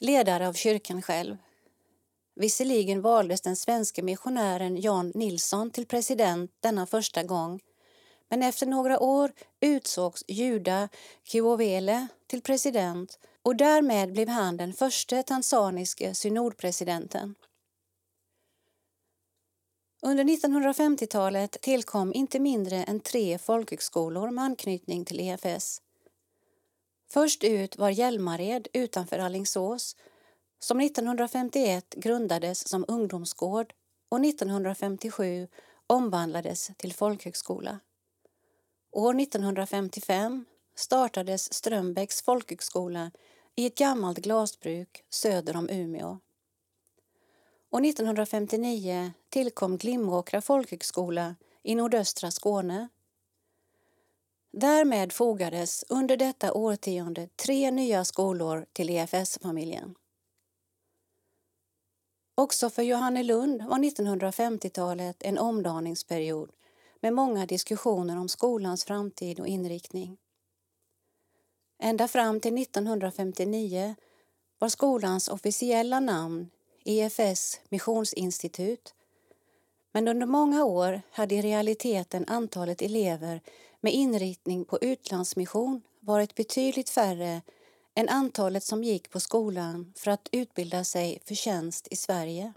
ledare 0.00 0.48
av 0.48 0.52
kyrkan 0.52 1.02
själv. 1.02 1.36
Visserligen 2.34 3.02
valdes 3.02 3.40
den 3.40 3.56
svenska 3.56 4.02
missionären 4.02 4.80
Jan 4.80 5.12
Nilsson 5.14 5.70
till 5.70 5.86
president 5.86 6.50
denna 6.60 6.86
första 6.86 7.22
gång 7.22 7.60
men 8.28 8.42
efter 8.42 8.66
några 8.66 9.00
år 9.00 9.32
utsågs 9.60 10.24
Juda 10.28 10.88
Kiovele 11.24 12.06
till 12.26 12.42
president 12.42 13.18
och 13.44 13.56
därmed 13.56 14.12
blev 14.12 14.28
han 14.28 14.56
den 14.56 14.72
första 14.72 15.22
tanzaniske 15.22 16.14
synodpresidenten. 16.14 17.34
Under 20.02 20.24
1950-talet 20.24 21.60
tillkom 21.60 22.12
inte 22.14 22.38
mindre 22.40 22.76
än 22.76 23.00
tre 23.00 23.38
folkhögskolor 23.38 24.30
med 24.30 24.44
anknytning 24.44 25.04
till 25.04 25.20
EFS. 25.20 25.82
Först 27.10 27.44
ut 27.44 27.78
var 27.78 27.90
Hjälmared 27.90 28.68
utanför 28.72 29.18
Allingsås 29.18 29.96
som 30.58 30.80
1951 30.80 31.94
grundades 31.94 32.68
som 32.68 32.84
ungdomsgård 32.88 33.72
och 34.08 34.24
1957 34.24 35.48
omvandlades 35.86 36.70
till 36.76 36.92
folkhögskola. 36.92 37.80
År 38.92 39.20
1955 39.20 40.44
startades 40.76 41.52
Strömbäcks 41.54 42.22
folkhögskola 42.22 43.10
i 43.56 43.66
ett 43.66 43.78
gammalt 43.78 44.18
glasbruk 44.18 45.04
söder 45.10 45.56
om 45.56 45.68
Umeå. 45.70 46.18
Och 47.70 47.84
1959 47.84 49.12
tillkom 49.28 49.76
Glimåkra 49.76 50.40
folkhögskola 50.40 51.36
i 51.62 51.74
nordöstra 51.74 52.30
Skåne. 52.30 52.88
Därmed 54.52 55.12
fogades 55.12 55.84
under 55.88 56.16
detta 56.16 56.52
årtionde 56.52 57.28
tre 57.36 57.70
nya 57.70 58.04
skolor 58.04 58.66
till 58.72 58.90
EFS-familjen. 58.90 59.94
Också 62.34 62.70
för 62.70 62.82
Johannelund 62.82 63.62
var 63.62 63.78
1950-talet 63.78 65.22
en 65.22 65.38
omdaningsperiod 65.38 66.50
med 67.00 67.12
många 67.12 67.46
diskussioner 67.46 68.18
om 68.18 68.28
skolans 68.28 68.84
framtid 68.84 69.40
och 69.40 69.46
inriktning. 69.46 70.18
Ända 71.78 72.08
fram 72.08 72.40
till 72.40 72.58
1959 72.58 73.94
var 74.58 74.68
skolans 74.68 75.28
officiella 75.28 76.00
namn 76.00 76.50
EFS 76.84 77.60
missionsinstitut 77.68 78.94
men 79.94 80.08
under 80.08 80.26
många 80.26 80.64
år 80.64 81.02
hade 81.10 81.34
i 81.34 81.42
realiteten 81.42 82.24
antalet 82.28 82.82
elever 82.82 83.40
med 83.80 83.92
inriktning 83.92 84.64
på 84.64 84.78
utlandsmission 84.80 85.82
varit 86.00 86.34
betydligt 86.34 86.90
färre 86.90 87.42
än 87.94 88.08
antalet 88.08 88.64
som 88.64 88.84
gick 88.84 89.10
på 89.10 89.20
skolan 89.20 89.92
för 89.96 90.10
att 90.10 90.28
utbilda 90.32 90.84
sig 90.84 91.18
för 91.24 91.34
tjänst 91.34 91.88
i 91.90 91.96
Sverige. 91.96 92.52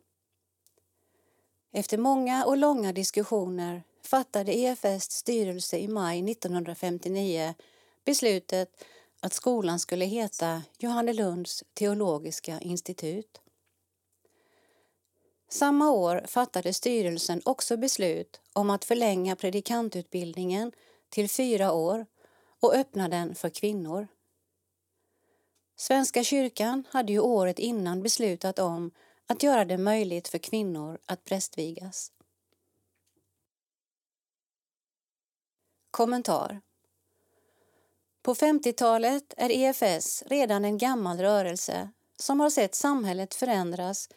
Efter 1.73 1.97
många 1.97 2.45
och 2.45 2.57
långa 2.57 2.93
diskussioner 2.93 3.83
fattade 4.03 4.57
EFS 4.57 5.11
styrelse 5.11 5.77
i 5.77 5.87
maj 5.87 6.31
1959 6.31 7.53
beslutet 8.05 8.83
att 9.27 9.33
skolan 9.33 9.79
skulle 9.79 10.05
heta 10.05 10.63
Johannelunds 10.77 11.63
teologiska 11.73 12.59
institut. 12.59 13.41
Samma 15.49 15.91
år 15.91 16.25
fattade 16.27 16.73
styrelsen 16.73 17.41
också 17.45 17.77
beslut 17.77 18.41
om 18.53 18.69
att 18.69 18.85
förlänga 18.85 19.35
predikantutbildningen 19.35 20.71
till 21.09 21.29
fyra 21.29 21.71
år 21.71 22.05
och 22.59 22.73
öppna 22.73 23.09
den 23.09 23.35
för 23.35 23.49
kvinnor. 23.49 24.07
Svenska 25.75 26.23
kyrkan 26.23 26.83
hade 26.89 27.11
ju 27.11 27.19
året 27.19 27.59
innan 27.59 28.03
beslutat 28.03 28.59
om 28.59 28.91
att 29.25 29.43
göra 29.43 29.65
det 29.65 29.77
möjligt 29.77 30.27
för 30.27 30.37
kvinnor 30.37 30.97
att 31.05 31.23
prästvigas. 31.23 32.11
Kommentar 35.91 36.61
på 38.27 38.35
50-talet 38.35 39.33
är 39.37 39.51
EFS 39.51 40.23
redan 40.25 40.65
en 40.65 40.77
gammal 40.77 41.17
rörelse 41.17 41.89
som 42.19 42.39
har 42.39 42.49
sett 42.49 42.75
samhället 42.75 43.35
förändras 43.35 44.09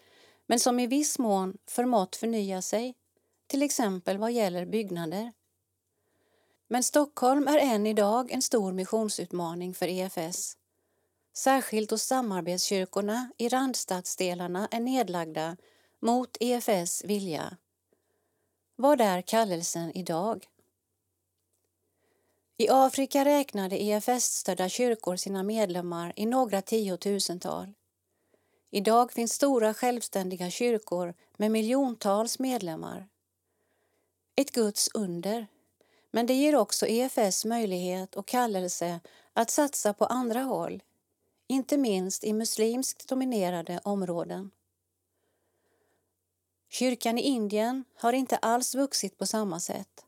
men 0.46 0.60
som 0.60 0.80
i 0.80 0.86
viss 0.86 1.18
mån 1.18 1.56
förmått 1.66 2.16
förnya 2.16 2.62
sig, 2.62 2.94
till 3.46 3.62
exempel 3.62 4.18
vad 4.18 4.32
gäller 4.32 4.66
byggnader. 4.66 5.32
Men 6.68 6.82
Stockholm 6.82 7.48
är 7.48 7.58
än 7.58 7.86
idag 7.86 8.30
en 8.30 8.42
stor 8.42 8.72
missionsutmaning 8.72 9.74
för 9.74 9.88
EFS. 9.88 10.56
Särskilt 11.36 11.90
då 11.90 11.98
samarbetskyrkorna 11.98 13.32
i 13.38 13.48
randstadsdelarna 13.48 14.68
är 14.70 14.80
nedlagda 14.80 15.56
mot 16.02 16.36
EFS 16.40 17.04
vilja. 17.04 17.56
Vad 18.76 19.00
är 19.00 19.22
kallelsen 19.22 19.96
idag? 19.96 20.49
I 22.60 22.68
Afrika 22.70 23.24
räknade 23.24 23.82
EFS-stödda 23.82 24.68
kyrkor 24.68 25.16
sina 25.16 25.42
medlemmar 25.42 26.12
i 26.16 26.26
några 26.26 26.62
tiotusental. 26.62 27.72
Idag 28.70 29.12
finns 29.12 29.32
stora 29.32 29.74
självständiga 29.74 30.50
kyrkor 30.50 31.14
med 31.36 31.50
miljontals 31.50 32.38
medlemmar. 32.38 33.08
Ett 34.36 34.50
Guds 34.52 34.90
under, 34.94 35.46
men 36.10 36.26
det 36.26 36.34
ger 36.34 36.56
också 36.56 36.86
EFS 36.86 37.44
möjlighet 37.44 38.14
och 38.14 38.26
kallelse 38.26 39.00
att 39.32 39.50
satsa 39.50 39.92
på 39.92 40.04
andra 40.04 40.40
håll, 40.40 40.82
inte 41.46 41.76
minst 41.76 42.24
i 42.24 42.32
muslimskt 42.32 43.08
dominerade 43.08 43.80
områden. 43.84 44.50
Kyrkan 46.68 47.18
i 47.18 47.22
Indien 47.22 47.84
har 47.94 48.12
inte 48.12 48.36
alls 48.36 48.74
vuxit 48.74 49.18
på 49.18 49.26
samma 49.26 49.60
sätt. 49.60 50.04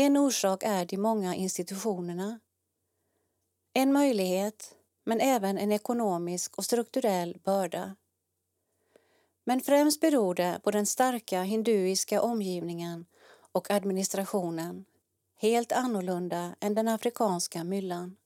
En 0.00 0.16
orsak 0.16 0.62
är 0.62 0.84
de 0.84 0.96
många 0.96 1.34
institutionerna. 1.34 2.40
En 3.72 3.92
möjlighet 3.92 4.74
men 5.04 5.20
även 5.20 5.58
en 5.58 5.72
ekonomisk 5.72 6.58
och 6.58 6.64
strukturell 6.64 7.40
börda. 7.44 7.96
Men 9.44 9.60
främst 9.60 10.00
beror 10.00 10.34
det 10.34 10.60
på 10.64 10.70
den 10.70 10.86
starka 10.86 11.42
hinduiska 11.42 12.22
omgivningen 12.22 13.06
och 13.52 13.70
administrationen, 13.70 14.84
helt 15.36 15.72
annorlunda 15.72 16.54
än 16.60 16.74
den 16.74 16.88
afrikanska 16.88 17.64
myllan. 17.64 18.16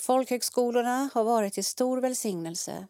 Folkhögskolorna 0.00 1.10
har 1.14 1.24
varit 1.24 1.54
till 1.54 1.64
stor 1.64 2.00
välsignelse. 2.00 2.86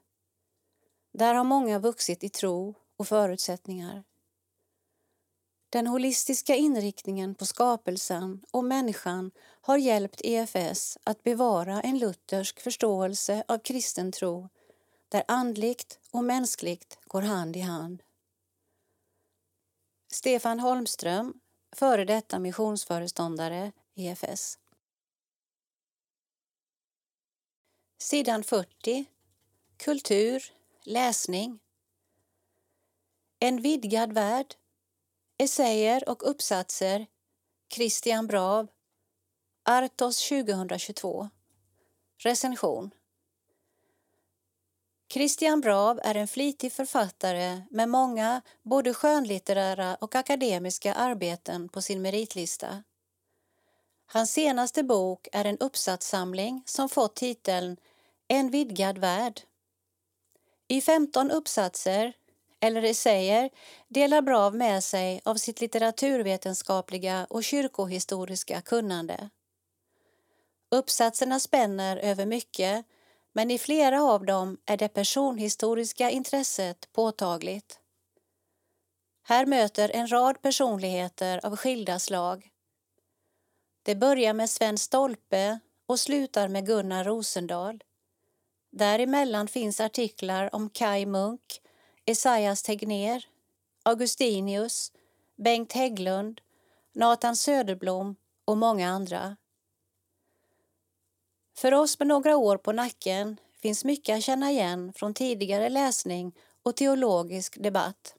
Där 1.13 1.35
har 1.35 1.45
många 1.45 1.79
vuxit 1.79 2.25
i 2.25 2.29
tro 2.29 2.75
och 2.97 3.09
förutsättningar. 3.09 4.05
Den 5.71 5.87
holistiska 5.87 6.55
inriktningen 6.55 7.35
på 7.35 7.47
skapelsen 7.47 8.45
och 8.51 8.65
människan 8.65 9.31
har 9.61 9.77
hjälpt 9.77 10.21
EFS 10.25 10.99
att 11.05 11.23
bevara 11.23 11.81
en 11.81 11.99
luthersk 11.99 12.61
förståelse 12.61 13.45
av 13.49 13.59
kristen 13.59 14.13
tro 14.13 14.49
där 15.09 15.25
andligt 15.29 16.01
och 16.11 16.25
mänskligt 16.25 16.99
går 17.05 17.23
hand 17.23 17.57
i 17.57 17.61
hand. 17.61 18.03
Stefan 20.13 20.61
Holmström, 20.61 21.41
före 21.73 22.05
detta 22.05 22.39
missionsföreståndare 22.39 23.73
EFS. 23.95 24.59
Sidan 27.99 28.45
40. 28.45 29.07
Kultur, 29.77 30.53
läsning. 30.83 31.59
En 33.39 33.63
vidgad 33.63 34.13
värld 34.13 34.55
Essäer 35.41 36.09
och 36.09 36.31
uppsatser 36.31 37.07
Christian 37.73 38.27
Brav 38.27 38.69
Artos 39.65 40.29
2022 40.29 41.29
Recension 42.19 42.91
Christian 45.13 45.61
Brav 45.61 46.01
är 46.03 46.15
en 46.15 46.29
flitig 46.29 46.73
författare 46.73 47.63
med 47.71 47.89
många 47.89 48.43
både 48.63 48.95
skönlitterära 48.95 49.95
och 49.95 50.15
akademiska 50.15 50.95
arbeten 50.95 51.69
på 51.69 51.83
sin 51.83 52.03
meritlista. 52.03 52.83
Hans 54.07 54.33
senaste 54.33 54.83
bok 54.83 55.29
är 55.33 55.45
en 55.45 55.59
uppsatssamling 55.59 56.63
som 56.67 56.89
fått 56.89 57.17
titeln 57.17 57.77
En 58.29 58.51
vidgad 58.51 58.99
värld. 58.99 59.41
I 60.69 60.81
15 60.81 61.31
uppsatser 61.31 62.13
eller 62.61 62.83
essäer 62.83 63.51
delar 63.89 64.23
Brav 64.23 64.55
med 64.55 64.85
sig 64.85 65.21
av 65.25 65.35
sitt 65.35 65.61
litteraturvetenskapliga 65.61 67.27
och 67.31 67.45
kyrkohistoriska 67.45 68.61
kunnande. 68.61 69.31
Uppsatserna 70.71 71.41
spänner 71.41 71.97
över 71.97 72.27
mycket 72.27 72.87
men 73.33 73.51
i 73.51 73.59
flera 73.59 74.03
av 74.03 74.25
dem 74.25 74.59
är 74.67 74.77
det 74.77 74.89
personhistoriska 74.89 76.11
intresset 76.11 76.93
påtagligt. 76.93 77.81
Här 79.23 79.47
möter 79.47 79.91
en 79.95 80.13
rad 80.13 80.43
personligheter 80.43 81.47
av 81.47 81.57
skilda 81.57 81.99
slag. 81.99 82.49
Det 83.83 83.95
börjar 83.95 84.35
med 84.35 84.51
Sven 84.51 84.79
Stolpe 84.79 85.59
och 85.87 86.01
slutar 86.01 86.49
med 86.49 86.67
Gunnar 86.67 87.05
Rosendahl. 87.05 87.83
Däremellan 88.73 89.49
finns 89.49 89.81
artiklar 89.81 90.55
om 90.55 90.71
Kai 90.71 91.07
Munk, 91.07 91.61
Esaias 92.09 92.63
Tegner, 92.63 93.29
Augustinius, 93.83 94.93
Bengt 95.37 95.73
Hägglund, 95.73 96.41
Nathan 96.93 97.37
Söderblom 97.37 98.17
och 98.45 98.57
många 98.57 98.89
andra. 98.89 99.37
För 101.57 101.75
oss 101.75 101.99
med 101.99 102.09
några 102.09 102.37
år 102.37 102.57
på 102.57 102.73
nacken 102.73 103.41
finns 103.63 103.85
mycket 103.85 104.17
att 104.17 104.25
känna 104.25 104.51
igen 104.51 104.93
från 104.93 105.15
tidigare 105.15 105.69
läsning 105.69 106.33
och 106.63 106.77
teologisk 106.77 107.63
debatt. 107.63 108.15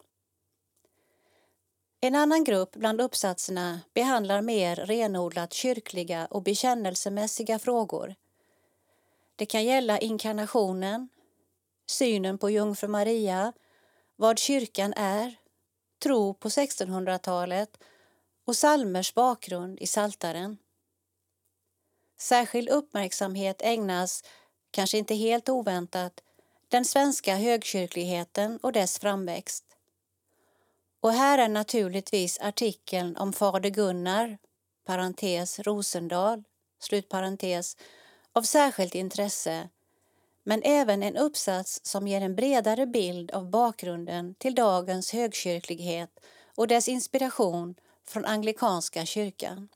En 2.01 2.15
annan 2.15 2.43
grupp 2.43 2.71
bland 2.71 3.01
uppsatserna 3.01 3.81
behandlar 3.93 4.41
mer 4.41 4.75
renodlat 4.75 5.53
kyrkliga 5.53 6.25
och 6.25 6.43
bekännelsemässiga 6.43 7.59
frågor. 7.59 8.15
Det 9.35 9.45
kan 9.45 9.65
gälla 9.65 9.99
inkarnationen, 9.99 11.09
synen 11.87 12.37
på 12.37 12.49
jungfru 12.49 12.87
Maria 12.87 13.53
vad 14.19 14.39
kyrkan 14.39 14.93
är, 14.93 15.35
tro 16.03 16.33
på 16.33 16.49
1600-talet 16.49 17.77
och 18.45 18.55
salmers 18.55 19.13
bakgrund 19.13 19.79
i 19.79 19.87
Saltaren. 19.87 20.57
Särskild 22.19 22.69
uppmärksamhet 22.69 23.61
ägnas, 23.61 24.23
kanske 24.71 24.97
inte 24.97 25.15
helt 25.15 25.49
oväntat, 25.49 26.21
den 26.67 26.85
svenska 26.85 27.35
högkyrkligheten 27.35 28.57
och 28.57 28.71
dess 28.71 28.99
framväxt. 28.99 29.65
Och 30.99 31.13
här 31.13 31.37
är 31.37 31.49
naturligtvis 31.49 32.39
artikeln 32.39 33.17
om 33.17 33.33
fader 33.33 33.69
Gunnar, 33.69 34.37
parentes 34.85 35.59
Rosendal, 35.59 36.43
slutparentes, 36.79 37.77
av 38.33 38.41
särskilt 38.41 38.95
intresse 38.95 39.69
men 40.49 40.61
även 40.63 41.03
en 41.03 41.17
uppsats 41.17 41.79
som 41.83 42.07
ger 42.07 42.21
en 42.21 42.35
bredare 42.35 42.85
bild 42.85 43.31
av 43.31 43.49
bakgrunden 43.49 44.35
till 44.35 44.55
dagens 44.55 45.11
högkyrklighet 45.11 46.19
och 46.55 46.67
dess 46.67 46.87
inspiration 46.87 47.75
från 48.07 48.25
anglikanska 48.25 49.05
kyrkan. 49.05 49.69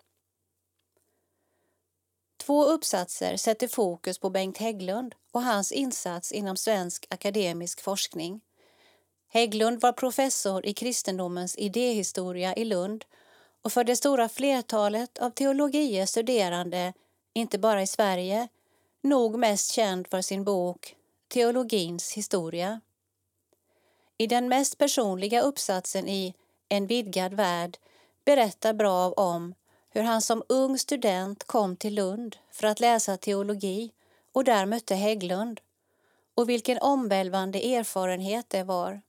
Två 2.37 2.65
uppsatser 2.65 3.37
sätter 3.37 3.67
fokus 3.67 4.19
på 4.19 4.29
Bengt 4.29 4.57
Hägglund 4.57 5.15
och 5.31 5.43
hans 5.43 5.71
insats 5.71 6.31
inom 6.31 6.57
svensk 6.57 7.05
akademisk 7.09 7.81
forskning. 7.81 8.41
Hägglund 9.29 9.81
var 9.81 9.91
professor 9.91 10.65
i 10.65 10.73
kristendomens 10.73 11.55
idéhistoria 11.57 12.55
i 12.55 12.65
Lund 12.65 13.05
och 13.61 13.73
för 13.73 13.83
det 13.83 13.95
stora 13.95 14.29
flertalet 14.29 15.17
av 15.17 15.29
teologie 15.29 16.07
studerande, 16.07 16.93
inte 17.33 17.59
bara 17.59 17.81
i 17.81 17.87
Sverige, 17.87 18.47
nog 19.03 19.39
mest 19.39 19.71
känd 19.71 20.07
för 20.07 20.21
sin 20.21 20.43
bok 20.43 20.95
Teologins 21.27 22.13
historia. 22.13 22.81
I 24.17 24.27
den 24.27 24.47
mest 24.47 24.77
personliga 24.77 25.41
uppsatsen 25.41 26.07
i 26.07 26.33
En 26.69 26.87
vidgad 26.87 27.33
värld 27.33 27.77
berättar 28.25 28.73
Brav 28.73 29.13
om 29.13 29.53
hur 29.89 30.01
han 30.01 30.21
som 30.21 30.43
ung 30.49 30.79
student 30.79 31.43
kom 31.43 31.75
till 31.75 31.93
Lund 31.95 32.35
för 32.51 32.67
att 32.67 32.79
läsa 32.79 33.17
teologi 33.17 33.91
och 34.31 34.43
där 34.43 34.65
mötte 34.65 34.95
Hägglund 34.95 35.61
och 36.35 36.49
vilken 36.49 36.77
omvälvande 36.79 37.75
erfarenhet 37.75 38.49
det 38.49 38.63
var. 38.63 39.01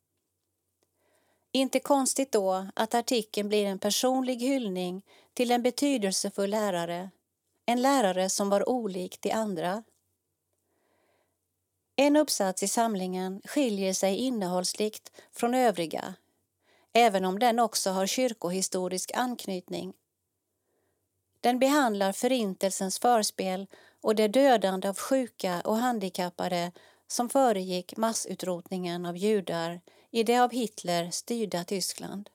Inte 1.53 1.81
konstigt 1.81 2.33
då 2.33 2.67
att 2.75 2.95
artikeln 2.95 3.49
blir 3.49 3.67
en 3.67 3.79
personlig 3.79 4.37
hyllning 4.41 5.03
till 5.35 5.51
en 5.51 5.63
betydelsefull 5.63 6.51
lärare, 6.51 7.11
en 7.67 7.83
lärare 7.83 8.29
som 8.29 8.49
var 8.51 8.69
olik 8.69 9.19
de 9.21 9.31
andra. 9.31 9.83
En 11.97 12.17
uppsats 12.17 12.63
i 12.63 12.69
samlingen 12.69 13.41
skiljer 13.45 13.93
sig 13.93 14.17
innehållsligt 14.17 15.13
från 15.33 15.55
övriga, 15.55 16.15
även 16.93 17.25
om 17.25 17.39
den 17.39 17.59
också 17.59 17.91
har 17.91 18.07
kyrkohistorisk 18.07 19.11
anknytning. 19.15 19.93
Den 21.41 21.59
behandlar 21.59 22.13
Förintelsens 22.13 22.99
förspel 22.99 23.67
och 24.01 24.15
det 24.15 24.29
dödande 24.29 24.89
av 24.89 24.99
sjuka 24.99 25.61
och 25.61 25.77
handikappade 25.77 26.73
som 27.07 27.29
föregick 27.29 27.97
massutrotningen 27.97 29.07
av 29.07 29.17
judar 29.17 29.81
i 30.11 30.23
det 30.23 30.39
av 30.39 30.51
Hitler 30.53 31.11
styrda 31.11 31.65
Tyskland. 31.65 32.31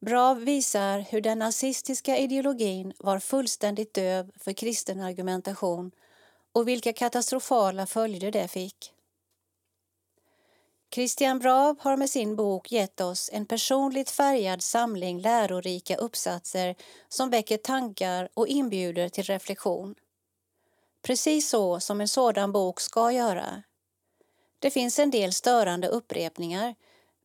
Brav 0.00 0.38
visar 0.38 0.98
hur 0.98 1.20
den 1.20 1.38
nazistiska 1.38 2.18
ideologin 2.18 2.92
var 2.98 3.18
fullständigt 3.18 3.94
döv 3.94 4.30
för 4.36 4.52
kristen 4.52 5.00
argumentation 5.00 5.90
och 6.52 6.68
vilka 6.68 6.92
katastrofala 6.92 7.86
följder 7.86 8.30
det 8.30 8.48
fick. 8.48 8.92
Christian 10.94 11.38
Brav 11.38 11.76
har 11.80 11.96
med 11.96 12.10
sin 12.10 12.36
bok 12.36 12.72
gett 12.72 13.00
oss 13.00 13.30
en 13.32 13.46
personligt 13.46 14.10
färgad 14.10 14.62
samling 14.62 15.20
lärorika 15.20 15.96
uppsatser 15.96 16.74
som 17.08 17.30
väcker 17.30 17.56
tankar 17.56 18.28
och 18.34 18.48
inbjuder 18.48 19.08
till 19.08 19.24
reflektion. 19.24 19.94
Precis 21.02 21.48
så 21.48 21.80
som 21.80 22.00
en 22.00 22.08
sådan 22.08 22.52
bok 22.52 22.80
ska 22.80 23.12
göra. 23.12 23.62
Det 24.58 24.70
finns 24.70 24.98
en 24.98 25.10
del 25.10 25.32
störande 25.32 25.88
upprepningar 25.88 26.74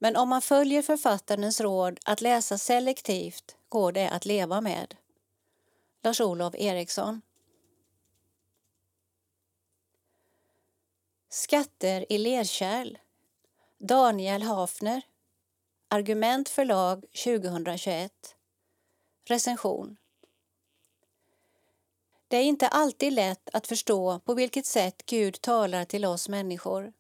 men 0.04 0.16
om 0.16 0.30
man 0.30 0.42
följer 0.42 0.82
författarens 0.82 1.62
råd 1.62 2.00
att 2.06 2.22
läsa 2.22 2.58
selektivt 2.58 3.56
går 3.70 3.92
det 3.92 4.10
att 4.10 4.26
leva 4.26 4.62
med. 4.62 4.96
Lars-Olof 6.02 6.56
Eriksson. 6.56 7.22
Skatter 11.30 12.12
i 12.12 12.18
lerkärl. 12.18 12.98
Daniel 13.78 14.42
Hafner. 14.42 15.02
Argument 15.88 16.50
förlag 16.50 17.06
2021 17.24 18.36
Recension. 19.26 19.98
Det 22.28 22.38
är 22.38 22.44
inte 22.44 22.68
alltid 22.68 23.14
lätt 23.14 23.50
att 23.54 23.68
förstå 23.68 24.20
på 24.20 24.34
vilket 24.34 24.66
sätt 24.66 25.06
Gud 25.06 25.42
talar 25.42 25.86
till 25.86 26.06
oss 26.06 26.30
människor. 26.30 26.94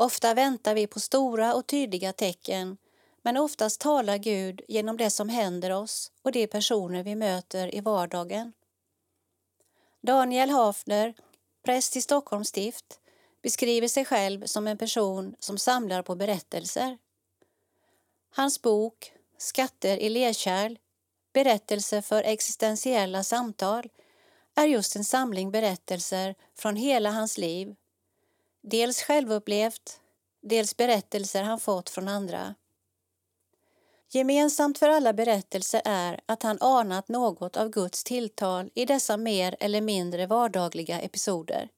Ofta 0.00 0.34
väntar 0.34 0.74
vi 0.74 0.86
på 0.86 1.00
stora 1.00 1.54
och 1.54 1.66
tydliga 1.66 2.12
tecken 2.12 2.76
men 3.22 3.36
oftast 3.36 3.80
talar 3.80 4.16
Gud 4.16 4.60
genom 4.68 4.96
det 4.96 5.10
som 5.10 5.28
händer 5.28 5.70
oss 5.70 6.12
och 6.22 6.32
de 6.32 6.46
personer 6.46 7.02
vi 7.02 7.14
möter 7.14 7.74
i 7.74 7.80
vardagen. 7.80 8.52
Daniel 10.00 10.50
Hafner, 10.50 11.14
präst 11.64 11.96
i 11.96 12.02
Stockholms 12.02 12.48
stift, 12.48 13.00
beskriver 13.42 13.88
sig 13.88 14.04
själv 14.04 14.46
som 14.46 14.66
en 14.66 14.78
person 14.78 15.34
som 15.38 15.58
samlar 15.58 16.02
på 16.02 16.14
berättelser. 16.14 16.98
Hans 18.30 18.62
bok 18.62 19.12
Skatter 19.38 19.96
i 19.96 20.08
lerkärl, 20.08 20.78
berättelser 21.32 22.00
för 22.00 22.22
existentiella 22.22 23.24
samtal 23.24 23.88
är 24.54 24.66
just 24.66 24.96
en 24.96 25.04
samling 25.04 25.50
berättelser 25.50 26.34
från 26.54 26.76
hela 26.76 27.10
hans 27.10 27.38
liv. 27.38 27.74
Dels 28.62 29.02
självupplevt, 29.02 30.00
dels 30.40 30.76
berättelser 30.76 31.42
han 31.42 31.60
fått 31.60 31.90
från 31.90 32.08
andra. 32.08 32.54
Gemensamt 34.08 34.78
för 34.78 34.88
alla 34.88 35.12
berättelser 35.12 35.82
är 35.84 36.20
att 36.26 36.42
han 36.42 36.58
anat 36.60 37.08
något 37.08 37.56
av 37.56 37.68
Guds 37.68 38.04
tilltal 38.04 38.70
i 38.74 38.84
dessa 38.84 39.16
mer 39.16 39.56
eller 39.60 39.80
mindre 39.80 40.26
vardagliga 40.26 41.00
episoder. 41.00 41.68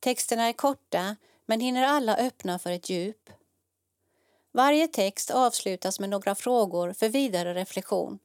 Texterna 0.00 0.42
är 0.42 0.52
korta 0.52 1.16
men 1.46 1.60
hinner 1.60 1.82
alla 1.82 2.16
öppna 2.16 2.58
för 2.58 2.70
ett 2.70 2.90
djup. 2.90 3.30
Varje 4.52 4.88
text 4.88 5.30
avslutas 5.30 6.00
med 6.00 6.08
några 6.08 6.34
frågor 6.34 6.92
för 6.92 7.08
vidare 7.08 7.54
reflektion. 7.54 8.18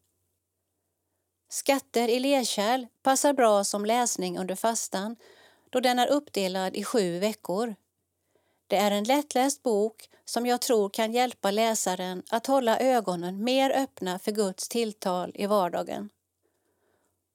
Skatter 1.49 2.07
i 2.07 2.19
lerkärl 2.19 2.87
passar 3.03 3.33
bra 3.33 3.63
som 3.63 3.85
läsning 3.85 4.39
under 4.39 4.55
fastan 4.55 5.15
då 5.69 5.79
den 5.79 5.99
är 5.99 6.07
uppdelad 6.07 6.75
i 6.75 6.83
sju 6.83 7.19
veckor. 7.19 7.75
Det 8.67 8.75
är 8.75 8.91
en 8.91 9.03
lättläst 9.03 9.63
bok 9.63 10.09
som 10.25 10.45
jag 10.45 10.61
tror 10.61 10.89
kan 10.89 11.11
hjälpa 11.11 11.51
läsaren 11.51 12.23
att 12.29 12.47
hålla 12.47 12.79
ögonen 12.79 13.43
mer 13.43 13.71
öppna 13.71 14.19
för 14.19 14.31
Guds 14.31 14.69
tilltal 14.69 15.31
i 15.35 15.45
vardagen. 15.45 16.09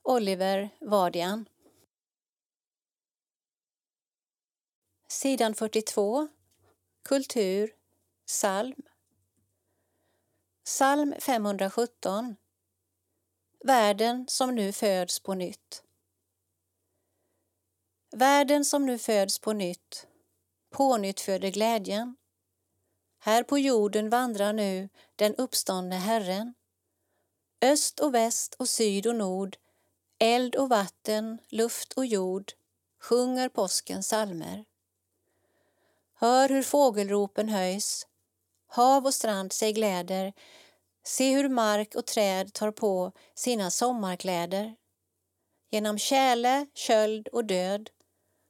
Oliver 0.02 0.70
Vardian. 0.80 1.48
Sidan 5.08 5.54
42 5.54 6.28
Kultur. 7.02 7.72
Psalm. 8.26 8.82
Psalm 10.64 11.14
517 11.20 12.36
Världen 13.64 14.24
som 14.28 14.54
nu 14.54 14.72
föds 14.72 15.20
på 15.20 15.34
nytt. 15.34 15.82
Världen 18.16 18.64
som 18.64 18.86
nu 18.86 18.98
föds 18.98 19.38
på 19.38 19.52
nytt 19.52 20.06
pånyttföder 20.70 21.50
glädjen. 21.50 22.16
Här 23.18 23.42
på 23.42 23.58
jorden 23.58 24.10
vandrar 24.10 24.52
nu 24.52 24.88
den 25.16 25.34
uppståndne 25.34 25.96
Herren. 25.96 26.54
Öst 27.62 28.00
och 28.00 28.14
väst 28.14 28.54
och 28.54 28.68
syd 28.68 29.06
och 29.06 29.14
nord, 29.14 29.56
eld 30.18 30.56
och 30.56 30.68
vatten, 30.68 31.38
luft 31.48 31.92
och 31.92 32.06
jord 32.06 32.52
sjunger 33.00 33.48
påskens 33.48 34.08
salmer. 34.08 34.64
Hör 36.14 36.48
hur 36.48 36.62
fågelropen 36.62 37.48
höjs, 37.48 38.06
hav 38.66 39.06
och 39.06 39.14
strand 39.14 39.52
sig 39.52 39.72
gläder, 39.72 40.32
se 41.04 41.34
hur 41.34 41.48
mark 41.48 41.94
och 41.94 42.06
träd 42.06 42.52
tar 42.52 42.70
på 42.70 43.12
sina 43.34 43.70
sommarkläder. 43.70 44.76
Genom 45.70 45.98
tjäle, 45.98 46.66
köld 46.74 47.28
och 47.28 47.44
död 47.44 47.90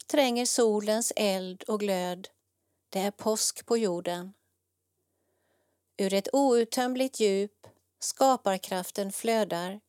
tränger 0.06 0.46
solens 0.46 1.12
eld 1.16 1.62
och 1.62 1.80
glöd. 1.80 2.28
Det 2.88 2.98
är 2.98 3.10
påsk 3.10 3.66
på 3.66 3.76
jorden. 3.76 4.32
Ur 5.96 6.14
ett 6.14 6.28
outtömligt 6.32 7.20
djup 7.20 7.66
skaparkraften 7.98 9.12
flödar. 9.12 9.80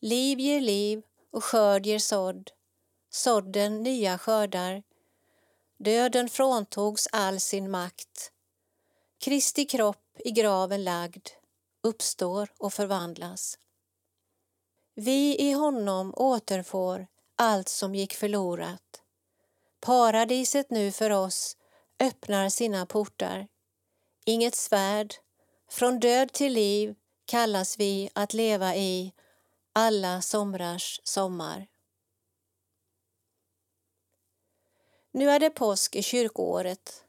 Liv 0.00 0.40
ger 0.40 0.60
liv 0.60 1.02
och 1.32 1.44
skörd 1.44 1.86
ger 1.86 1.98
sådd. 1.98 2.50
Sådden 3.10 3.82
nya 3.82 4.18
skördar. 4.18 4.82
Döden 5.78 6.28
fråntogs 6.28 7.08
all 7.12 7.40
sin 7.40 7.70
makt. 7.70 8.32
Kristi 9.18 9.64
kropp 9.64 10.20
i 10.24 10.30
graven 10.30 10.84
lagd 10.84 11.28
uppstår 11.82 12.48
och 12.58 12.72
förvandlas. 12.72 13.58
Vi 14.94 15.36
i 15.38 15.52
honom 15.52 16.14
återfår 16.16 17.06
allt 17.36 17.68
som 17.68 17.94
gick 17.94 18.14
förlorat. 18.14 18.83
Paradiset 19.84 20.70
nu 20.70 20.92
för 20.92 21.10
oss 21.10 21.56
öppnar 22.00 22.48
sina 22.48 22.86
portar. 22.86 23.48
Inget 24.24 24.54
svärd, 24.54 25.14
från 25.70 26.00
död 26.00 26.32
till 26.32 26.52
liv 26.52 26.94
kallas 27.24 27.78
vi 27.78 28.10
att 28.14 28.34
leva 28.34 28.76
i 28.76 29.12
alla 29.72 30.22
somrars 30.22 31.00
sommar. 31.04 31.66
Nu 35.12 35.30
är 35.30 35.40
det 35.40 35.50
påsk 35.50 35.96
i 35.96 36.02
kyrkoåret. 36.02 37.04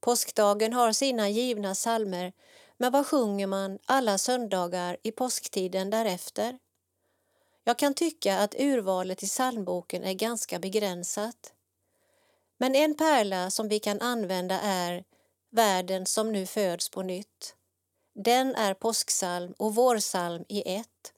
Påskdagen 0.00 0.72
har 0.72 0.92
sina 0.92 1.28
givna 1.28 1.74
salmer 1.74 2.32
men 2.76 2.92
vad 2.92 3.06
sjunger 3.06 3.46
man 3.46 3.78
alla 3.84 4.18
söndagar 4.18 4.96
i 5.02 5.12
påsktiden 5.12 5.90
därefter? 5.90 6.58
Jag 7.64 7.78
kan 7.78 7.94
tycka 7.94 8.38
att 8.38 8.54
urvalet 8.58 9.22
i 9.22 9.26
psalmboken 9.26 10.04
är 10.04 10.14
ganska 10.14 10.58
begränsat. 10.58 11.54
Men 12.62 12.74
en 12.74 12.94
pärla 12.94 13.50
som 13.50 13.68
vi 13.68 13.78
kan 13.78 14.00
använda 14.00 14.60
är 14.60 15.04
Världen 15.50 16.06
som 16.06 16.32
nu 16.32 16.46
föds 16.46 16.90
på 16.90 17.02
nytt. 17.02 17.54
Den 18.14 18.54
är 18.54 18.74
påsksalm 18.74 19.54
och 19.58 19.74
vårsalm 19.74 20.44
i 20.48 20.74
ett. 20.76 21.12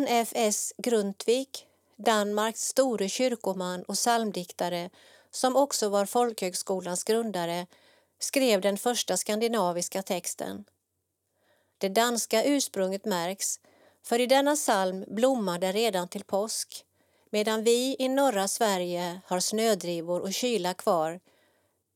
NFS 0.00 0.72
Grundtvig, 0.78 1.48
Danmarks 1.96 2.60
store 2.60 3.08
kyrkoman 3.08 3.82
och 3.82 3.94
psalmdiktare 3.94 4.90
som 5.30 5.56
också 5.56 5.88
var 5.88 6.06
folkhögskolans 6.06 7.04
grundare, 7.04 7.66
skrev 8.18 8.60
den 8.60 8.78
första 8.78 9.16
skandinaviska 9.16 10.02
texten. 10.02 10.64
Det 11.78 11.88
danska 11.88 12.44
ursprunget 12.44 13.04
märks, 13.04 13.60
för 14.02 14.20
i 14.20 14.26
denna 14.26 14.56
psalm 14.56 15.04
blommar 15.08 15.58
det 15.58 15.72
redan 15.72 16.08
till 16.08 16.24
påsk 16.24 16.84
medan 17.30 17.64
vi 17.64 17.96
i 17.98 18.08
norra 18.08 18.48
Sverige 18.48 19.20
har 19.26 19.40
snödrivor 19.40 20.20
och 20.20 20.32
kyla 20.32 20.74
kvar 20.74 21.20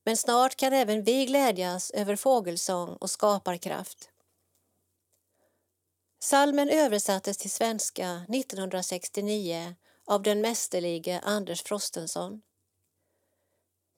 Men 0.05 0.17
snart 0.17 0.55
kan 0.55 0.73
även 0.73 1.03
vi 1.03 1.25
glädjas 1.25 1.91
över 1.91 2.15
fågelsång 2.15 2.89
och 2.89 3.09
skaparkraft. 3.09 4.09
Salmen 6.19 6.69
översattes 6.69 7.37
till 7.37 7.51
svenska 7.51 8.25
1969 8.29 9.75
av 10.05 10.21
den 10.21 10.41
mästerlige 10.41 11.19
Anders 11.19 11.63
Frostenson. 11.63 12.41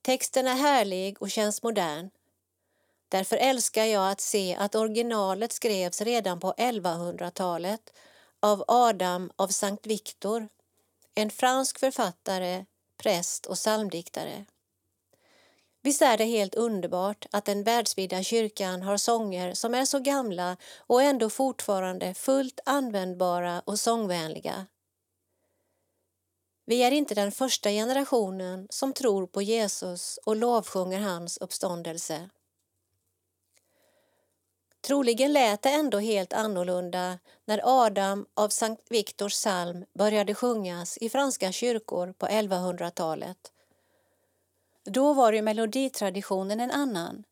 Texten 0.02 0.48
är 0.48 0.56
härlig 0.56 1.22
och 1.22 1.32
känns 1.32 1.64
modern. 1.64 2.10
Därför 3.10 3.38
älskar 3.38 3.86
jag 3.86 4.12
att 4.12 4.22
se 4.22 4.56
att 4.56 4.76
originalet 4.76 5.52
skrevs 5.52 6.02
redan 6.02 6.40
på 6.40 6.54
1100-talet 6.58 7.94
av 8.40 8.64
Adam 8.68 9.32
av 9.36 9.48
Sankt 9.48 9.88
Viktor 9.88 10.48
en 11.18 11.30
fransk 11.30 11.80
författare, 11.80 12.66
präst 12.98 13.46
och 13.46 13.56
psalmdiktare. 13.56 14.46
Visst 15.82 16.02
är 16.02 16.18
det 16.18 16.26
helt 16.26 16.56
underbart 16.56 17.26
att 17.32 17.46
den 17.46 17.64
världsvida 17.64 18.24
kyrkan 18.24 18.82
har 18.82 18.98
sånger 18.98 19.54
som 19.54 19.74
är 19.74 19.86
så 19.86 20.00
gamla 20.00 20.58
och 20.78 21.04
ändå 21.04 21.30
fortfarande 21.30 22.14
fullt 22.14 22.60
användbara 22.66 23.62
och 23.66 23.80
sångvänliga. 23.80 24.66
Vi 26.66 26.84
är 26.84 26.92
inte 26.92 27.16
den 27.16 27.32
första 27.32 27.70
generationen 27.70 28.68
som 28.70 28.94
tror 28.94 29.28
på 29.28 29.42
Jesus 29.42 30.20
och 30.26 30.36
lovsjunger 30.36 31.00
hans 31.00 31.38
uppståndelse. 31.38 32.30
Troligen 34.88 35.34
lät 35.34 35.62
det 35.62 35.70
ändå 35.70 36.00
helt 36.00 36.34
annorlunda 36.34 37.20
när 37.46 37.62
Adam 37.64 38.26
av 38.34 38.50
Sankt 38.50 38.92
Viktors 38.92 39.34
psalm 39.34 39.86
började 39.94 40.36
sjungas 40.36 40.98
i 40.98 41.10
franska 41.10 41.52
kyrkor 41.52 42.14
på 42.18 42.26
1100-talet. 42.26 43.38
Då 44.86 45.14
var 45.14 45.34
ju 45.34 45.42
meloditraditionen 45.42 46.60
en 46.60 46.72
annan. 46.72 47.24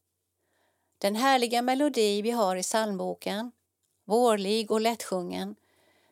Den 0.97 1.15
härliga 1.15 1.61
melodi 1.61 2.21
vi 2.21 2.31
har 2.31 2.55
i 2.55 2.63
psalmboken, 2.63 3.51
vårlig 4.05 4.71
och 4.71 4.81
lättsjungen, 4.81 5.55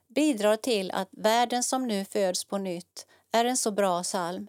bidrar 0.07 0.56
till 0.56 0.91
att 0.91 1.10
världen 1.11 1.64
som 1.64 1.88
nu 1.88 2.06
föds 2.06 2.45
på 2.45 2.57
nytt 2.57 3.07
är 3.32 3.45
en 3.45 3.57
så 3.57 3.72
bra 3.72 4.03
psalm. 4.03 4.48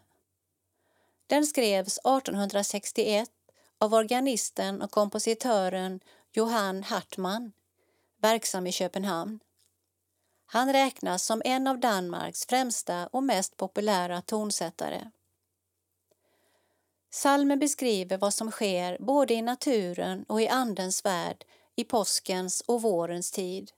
Den 1.27 1.47
skrevs 1.47 1.99
1861 1.99 3.31
av 3.79 3.95
organisten 3.95 4.83
och 4.83 4.91
kompositören 4.91 6.01
Johann 6.36 6.82
Hartmann, 6.82 7.52
verksam 8.23 8.66
i 8.66 8.73
Köpenhamn. 8.73 9.40
Han 10.47 10.73
räknas 10.73 11.24
som 11.24 11.43
en 11.44 11.66
av 11.66 11.78
Danmarks 11.78 12.47
främsta 12.47 13.06
och 13.06 13.23
mest 13.23 13.56
populära 13.56 14.23
tonsättare. 14.23 15.11
Salmen 17.11 17.59
beskriver 17.59 18.19
vad 18.19 18.35
som 18.35 18.51
sker 18.51 18.98
både 19.01 19.35
i 19.35 19.43
naturen 19.43 20.24
och 20.28 20.43
i 20.43 20.48
Andens 20.48 21.05
värld 21.05 21.44
i 21.77 21.85
påskens 21.85 22.61
och 22.61 22.82
vårens 22.82 23.31
tid. 23.31 23.70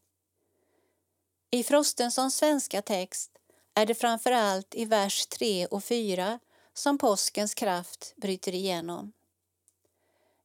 I 1.50 1.62
Frostensons 1.62 2.36
svenska 2.36 2.82
text 2.82 3.30
är 3.74 3.86
det 3.86 3.94
framför 3.94 4.32
allt 4.32 4.74
i 4.74 4.84
vers 4.84 5.26
3 5.26 5.66
och 5.66 5.84
4 5.84 6.38
som 6.74 6.98
påskens 6.98 7.54
kraft 7.54 8.14
bryter 8.16 8.54
igenom. 8.54 9.12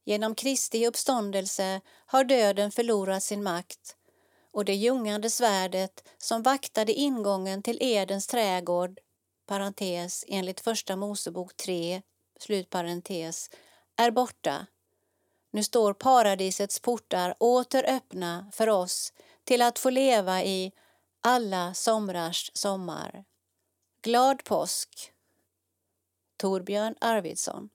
Genom 0.04 0.34
Kristi 0.34 0.86
uppståndelse 0.86 1.80
har 2.06 2.24
döden 2.24 2.70
förlorat 2.70 3.22
sin 3.22 3.42
makt 3.42 3.96
och 4.52 4.64
det 4.64 4.74
ljungande 4.74 5.30
svärdet 5.30 6.08
som 6.18 6.42
vaktade 6.42 6.92
ingången 6.92 7.62
till 7.62 7.78
Edens 7.80 8.26
trädgård 8.26 9.00
parentes, 9.46 10.24
enligt 10.28 10.60
Första 10.60 10.96
Mosebok 10.96 11.56
3, 11.56 12.02
slutparentes, 12.40 13.50
är 13.96 14.10
borta. 14.10 14.66
Nu 15.50 15.64
står 15.64 15.92
paradisets 15.94 16.80
portar 16.80 17.34
åter 17.38 17.84
öppna 17.88 18.50
för 18.52 18.68
oss 18.68 19.12
till 19.44 19.62
att 19.62 19.78
få 19.78 19.90
leva 19.90 20.42
i 20.42 20.72
alla 21.20 21.74
somrars 21.74 22.50
sommar. 22.54 23.24
Glad 24.02 24.44
påsk! 24.44 25.12
Torbjörn 26.36 26.94
Arvidsson 27.00 27.68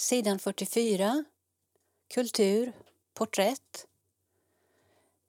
Sidan 0.00 0.38
44 0.38 1.24
Kultur, 2.14 2.72
porträtt 3.14 3.86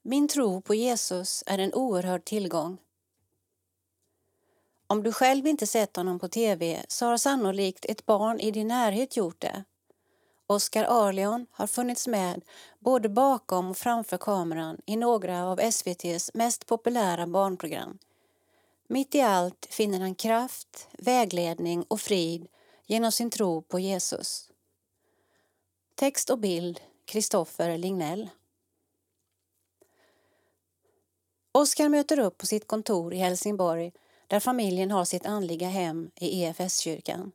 Min 0.02 0.27
tro 0.27 0.61
på 0.61 0.76
Jesus 0.76 1.43
är 1.48 1.57
en 1.57 1.73
oerhörd 1.73 2.26
tillgång. 2.26 2.77
Om 4.88 5.03
du 5.03 5.14
själv 5.14 5.48
inte 5.48 5.68
sett 5.68 5.95
honom 5.95 6.19
på 6.19 6.27
tv 6.27 6.85
så 6.88 7.06
har 7.06 7.18
sannolikt 7.18 7.85
ett 7.85 8.06
barn 8.06 8.39
i 8.39 8.52
din 8.52 8.68
närhet 8.68 9.18
gjort 9.18 9.41
det. 9.41 9.64
Oscar 10.48 10.84
Arleon 10.84 11.45
har 11.52 11.68
funnits 11.68 12.07
med 12.07 12.43
både 12.80 13.10
bakom 13.10 13.69
och 13.69 13.77
framför 13.77 14.18
kameran 14.18 14.81
i 14.85 14.95
några 14.95 15.45
av 15.45 15.60
SVTs 15.60 16.31
mest 16.34 16.65
populära 16.65 17.27
barnprogram. 17.27 17.98
Mitt 18.88 19.15
i 19.15 19.22
allt 19.22 19.68
finner 19.69 19.99
han 19.99 20.15
kraft, 20.15 20.88
vägledning 20.91 21.84
och 21.88 22.02
frid 22.02 22.48
genom 22.85 23.11
sin 23.11 23.30
tro 23.30 23.61
på 23.61 23.80
Jesus. 23.80 24.51
Text 25.96 26.30
och 26.30 26.40
bild 26.40 26.80
Kristoffer 27.06 27.78
Lignell. 27.78 28.30
Oskar 31.52 31.90
möter 31.90 32.20
upp 32.20 32.38
på 32.38 32.46
sitt 32.46 32.68
kontor 32.68 33.14
i 33.14 33.18
Helsingborg 33.18 33.92
där 34.28 34.40
familjen 34.40 34.92
har 34.92 35.06
sitt 35.06 35.26
andliga 35.26 35.68
hem 35.68 36.12
i 36.16 36.44
EFS-kyrkan. 36.44 37.32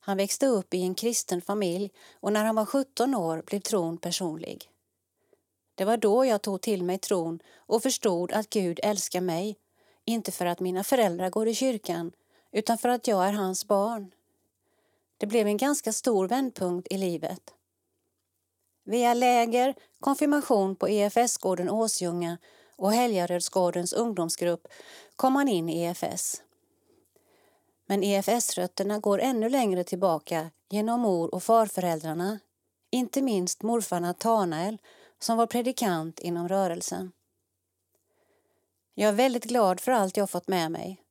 Han 0.00 0.16
växte 0.16 0.46
upp 0.46 0.74
i 0.74 0.82
en 0.82 0.94
kristen 0.94 1.42
familj 1.42 1.90
och 2.12 2.32
när 2.32 2.44
han 2.44 2.54
var 2.54 2.66
17 2.66 3.14
år 3.14 3.42
blev 3.46 3.60
tron 3.60 3.98
personlig. 3.98 4.70
Det 5.74 5.84
var 5.84 5.96
då 5.96 6.24
jag 6.24 6.42
tog 6.42 6.60
till 6.60 6.82
mig 6.82 6.98
tron 6.98 7.42
och 7.56 7.82
förstod 7.82 8.32
att 8.32 8.50
Gud 8.50 8.80
älskar 8.82 9.20
mig, 9.20 9.56
inte 10.04 10.32
för 10.32 10.46
att 10.46 10.60
mina 10.60 10.84
föräldrar 10.84 11.30
går 11.30 11.48
i 11.48 11.54
kyrkan 11.54 12.12
utan 12.52 12.78
för 12.78 12.88
att 12.88 13.08
jag 13.08 13.28
är 13.28 13.32
hans 13.32 13.68
barn. 13.68 14.14
Det 15.16 15.26
blev 15.26 15.46
en 15.46 15.56
ganska 15.56 15.92
stor 15.92 16.28
vändpunkt 16.28 16.88
i 16.90 16.98
livet. 16.98 17.54
Via 18.84 19.14
läger, 19.14 19.74
konfirmation 20.00 20.76
på 20.76 20.88
EFS-gården 20.88 21.70
Åsljunga 21.70 22.38
och 22.76 22.92
Helgarödsgårdens 22.92 23.92
ungdomsgrupp 23.92 24.68
kom 25.16 25.36
han 25.36 25.48
in 25.48 25.68
i 25.68 25.82
EFS. 25.82 26.42
Men 27.86 28.02
EFS-rötterna 28.02 28.98
går 28.98 29.20
ännu 29.20 29.48
längre 29.48 29.84
tillbaka 29.84 30.50
genom 30.70 31.00
mor 31.00 31.34
och 31.34 31.42
farföräldrarna, 31.42 32.38
inte 32.90 33.22
minst 33.22 33.62
morfar 33.62 34.00
Natanael 34.00 34.78
som 35.18 35.36
var 35.36 35.46
predikant 35.46 36.20
inom 36.20 36.48
rörelsen. 36.48 37.12
Jag 38.94 39.08
är 39.08 39.12
väldigt 39.12 39.44
glad 39.44 39.80
för 39.80 39.92
allt 39.92 40.16
jag 40.16 40.30
fått 40.30 40.48
med 40.48 40.70
mig. 40.72 41.02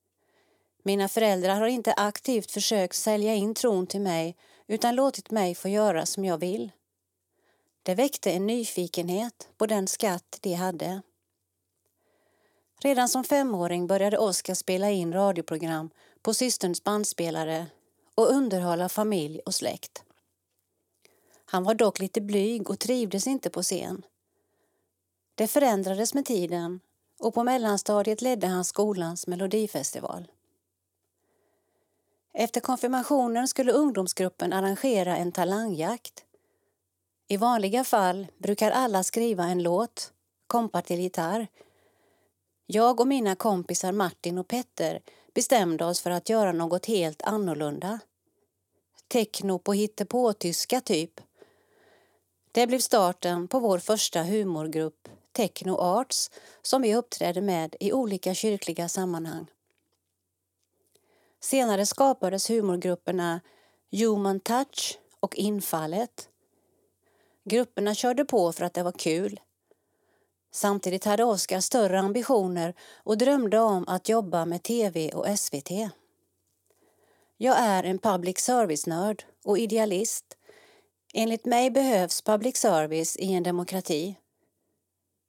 Mina 0.84 1.08
föräldrar 1.08 1.56
har 1.56 1.68
inte 1.68 1.94
aktivt 1.94 2.52
försökt 2.52 2.96
sälja 2.96 3.36
in 3.36 3.54
tron 3.54 3.88
till 3.88 4.02
mig 4.02 4.38
utan 4.68 4.96
låtit 4.96 5.32
mig 5.32 5.56
få 5.56 5.70
göra 5.70 6.06
som 6.06 6.26
jag 6.26 6.38
vill. 6.38 6.72
Det 7.90 7.96
väckte 7.96 8.32
en 8.32 8.48
nyfikenhet 8.48 9.50
på 9.58 9.66
den 9.66 9.88
skatt 9.88 10.40
de 10.42 10.54
hade. 10.54 11.02
Redan 12.82 13.10
som 13.10 13.24
femåring 13.24 13.88
började 13.88 14.18
Oskar 14.18 14.54
spela 14.54 14.90
in 14.90 15.14
radioprogram 15.14 15.90
på 16.22 16.34
systerns 16.34 16.84
bandspelare 16.84 17.66
och 18.16 18.30
underhålla 18.30 18.90
familj 18.90 19.40
och 19.46 19.56
släkt. 19.56 20.04
Han 21.46 21.64
var 21.64 21.74
dock 21.74 22.00
lite 22.00 22.22
blyg 22.22 22.70
och 22.70 22.80
trivdes 22.80 23.28
inte 23.28 23.50
på 23.50 23.64
scen. 23.64 24.06
Det 25.36 25.48
förändrades 25.48 26.14
med 26.14 26.26
tiden 26.26 26.80
och 27.20 27.34
på 27.34 27.44
mellanstadiet 27.44 28.22
ledde 28.22 28.48
han 28.48 28.66
skolans 28.66 29.28
melodifestival. 29.28 30.32
Efter 32.34 32.62
konfirmationen 32.62 33.48
skulle 33.48 33.72
ungdomsgruppen 33.72 34.54
arrangera 34.54 35.18
en 35.18 35.32
talangjakt. 35.32 36.26
I 37.32 37.38
vanliga 37.38 37.84
fall 37.84 38.28
brukar 38.38 38.72
alla 38.72 39.04
skriva 39.04 39.44
en 39.44 39.64
låt, 39.64 40.14
kompa 40.48 40.82
till 40.82 41.00
gitarr. 41.00 41.48
Jag 42.66 43.00
och 43.00 43.08
mina 43.08 43.36
kompisar 43.36 43.92
Martin 43.92 44.38
och 44.38 44.48
Petter 44.48 45.02
bestämde 45.34 45.86
oss 45.86 46.02
för 46.02 46.12
att 46.12 46.30
göra 46.30 46.52
något 46.52 46.86
helt 46.86 47.22
annorlunda. 47.22 48.00
Techno 49.08 49.60
på 49.60 49.74
hittepå-tyska, 49.74 50.82
typ. 50.82 51.22
Det 52.52 52.68
blev 52.68 52.80
starten 52.80 53.48
på 53.48 53.60
vår 53.60 53.80
första 53.80 54.24
humorgrupp 54.24 55.10
Techno 55.32 55.78
Arts 55.78 56.32
som 56.62 56.82
vi 56.82 56.96
uppträdde 56.96 57.42
med 57.42 57.76
i 57.80 57.94
olika 57.94 58.34
kyrkliga 58.34 58.90
sammanhang. 58.90 59.46
Senare 61.40 61.86
skapades 61.86 62.50
humorgrupperna 62.50 63.42
Human 63.92 64.40
Touch 64.40 65.00
och 65.20 65.36
Infallet. 65.36 66.30
Grupperna 67.44 67.96
körde 67.96 68.26
på 68.26 68.52
för 68.52 68.66
att 68.66 68.74
det 68.74 68.84
var 68.84 68.92
kul. 68.92 69.40
Samtidigt 70.52 71.06
hade 71.06 71.24
Oskar 71.24 71.60
större 71.60 72.00
ambitioner 72.00 72.74
och 73.04 73.18
drömde 73.18 73.60
om 73.60 73.88
att 73.88 74.10
jobba 74.10 74.46
med 74.46 74.64
tv 74.64 75.12
och 75.12 75.40
SVT. 75.40 75.72
Jag 77.38 77.60
är 77.60 77.84
en 77.84 78.00
public 78.00 78.40
service-nörd 78.40 79.24
och 79.46 79.60
idealist. 79.60 80.26
Enligt 81.14 81.46
mig 81.46 81.72
behövs 81.72 82.22
public 82.22 82.58
service 82.58 83.18
i 83.18 83.34
en 83.34 83.44
demokrati. 83.44 84.16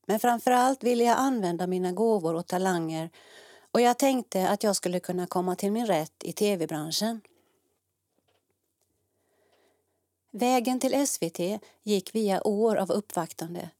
Men 0.06 0.20
framför 0.20 0.50
allt 0.50 0.84
ville 0.84 1.04
jag 1.04 1.18
använda 1.18 1.66
mina 1.66 1.92
gåvor 1.92 2.34
och 2.34 2.46
talanger 2.46 3.10
och 3.72 3.80
jag 3.80 3.98
tänkte 3.98 4.48
att 4.48 4.62
jag 4.62 4.76
skulle 4.76 5.00
kunna 5.00 5.26
komma 5.26 5.56
till 5.56 5.72
min 5.72 5.86
rätt 5.86 6.24
i 6.24 6.32
tv-branschen. 6.32 7.20
Vägen 10.32 10.80
till 10.80 11.06
SVT 11.06 11.40
gick 11.82 12.14
via 12.14 12.46
år 12.46 12.76
av 12.76 12.90
uppvaktande. 12.90 13.70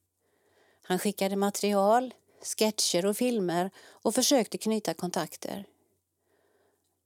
Han 0.81 0.99
skickade 0.99 1.35
material, 1.35 2.13
sketcher 2.41 3.05
och 3.05 3.17
filmer 3.17 3.71
och 3.77 4.15
försökte 4.15 4.57
knyta 4.57 4.93
kontakter. 4.93 5.65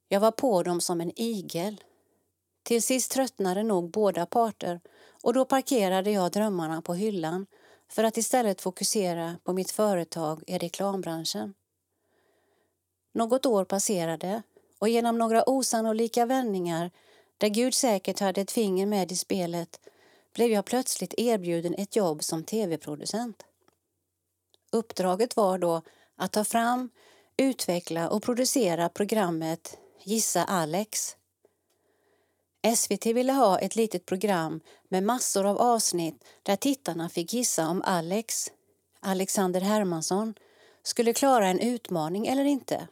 Jag 0.10 0.20
var 0.20 0.32
på 0.32 0.64
dem 0.64 0.82
som 0.82 1.02
en 1.02 1.12
igel. 1.16 1.84
Till 2.64 2.84
sist 2.84 3.12
tröttnade 3.12 3.64
nog 3.64 3.92
båda 3.92 4.26
parter 4.26 4.82
och 5.24 5.34
då 5.34 5.46
parkerade 5.46 6.12
jag 6.12 6.32
drömmarna 6.32 6.82
på 6.82 6.94
hyllan 6.94 7.46
för 7.90 8.04
att 8.04 8.18
istället 8.18 8.62
fokusera 8.62 9.36
på 9.44 9.54
mitt 9.54 9.72
företag 9.72 10.44
i 10.48 10.58
reklambranschen. 10.58 11.54
Något 13.14 13.46
år 13.46 13.66
passerade 13.66 14.42
och 14.80 14.90
genom 14.90 15.18
några 15.18 15.50
osannolika 15.50 16.26
vändningar 16.26 16.92
där 17.38 17.50
Gud 17.50 17.74
säkert 17.74 18.20
hade 18.20 18.42
ett 18.42 18.52
finger 18.52 18.86
med 18.86 19.12
i 19.12 19.16
spelet 19.16 19.80
blev 20.34 20.52
jag 20.52 20.66
plötsligt 20.66 21.14
erbjuden 21.18 21.76
ett 21.78 21.96
jobb 21.96 22.24
som 22.24 22.44
tv-producent. 22.44 23.44
Uppdraget 24.72 25.36
var 25.36 25.58
då 25.58 25.82
att 26.16 26.32
ta 26.32 26.44
fram, 26.44 26.90
utveckla 27.38 28.10
och 28.10 28.24
producera 28.24 28.90
programmet 28.90 29.78
Gissa 30.04 30.44
Alex. 30.44 31.16
SVT 32.76 33.06
ville 33.06 33.34
ha 33.34 33.60
ett 33.60 33.76
litet 33.76 34.06
program 34.06 34.60
med 34.90 35.04
massor 35.04 35.46
av 35.46 35.58
avsnitt 35.58 36.24
där 36.44 36.56
tittarna 36.56 37.10
fick 37.10 37.34
gissa 37.34 37.68
om 37.68 37.82
Alex, 37.86 38.52
Alexander 39.00 39.62
Hermansson, 39.62 40.34
skulle 40.84 41.14
klara 41.14 41.48
en 41.48 41.60
utmaning 41.60 42.28
eller 42.28 42.46
inte. 42.46 42.88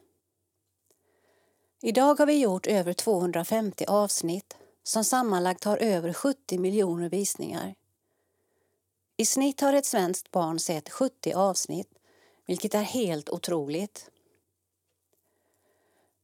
Idag 1.86 2.20
har 2.20 2.26
vi 2.26 2.40
gjort 2.40 2.68
över 2.68 2.94
250 2.94 3.86
avsnitt 3.88 4.58
som 4.84 5.04
sammanlagt 5.04 5.64
har 5.64 5.78
över 5.78 6.14
70 6.14 6.58
miljoner 6.58 7.10
visningar. 7.10 7.76
I 9.18 9.26
snitt 9.26 9.62
har 9.62 9.74
ett 9.74 9.86
svenskt 9.86 10.32
barn 10.32 10.60
sett 10.60 10.90
70 10.90 11.34
avsnitt, 11.34 11.88
vilket 12.46 12.76
är 12.76 12.82
helt 12.82 13.30
otroligt. 13.30 14.10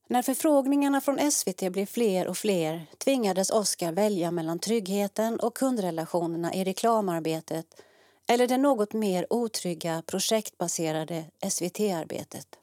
När 0.07 0.21
förfrågningarna 0.21 1.01
från 1.01 1.31
SVT 1.31 1.71
blev 1.71 1.85
fler 1.85 2.27
och 2.27 2.37
fler 2.37 2.87
tvingades 2.97 3.49
Oscar 3.49 3.91
välja 3.91 4.31
mellan 4.31 4.59
tryggheten 4.59 5.39
och 5.39 5.55
kundrelationerna 5.55 6.53
i 6.53 6.63
reklamarbetet 6.63 7.81
eller 8.27 8.47
det 8.47 8.57
något 8.57 8.93
mer 8.93 9.27
otrygga 9.29 10.03
projektbaserade 10.05 11.25
SVT-arbetet. 11.49 12.59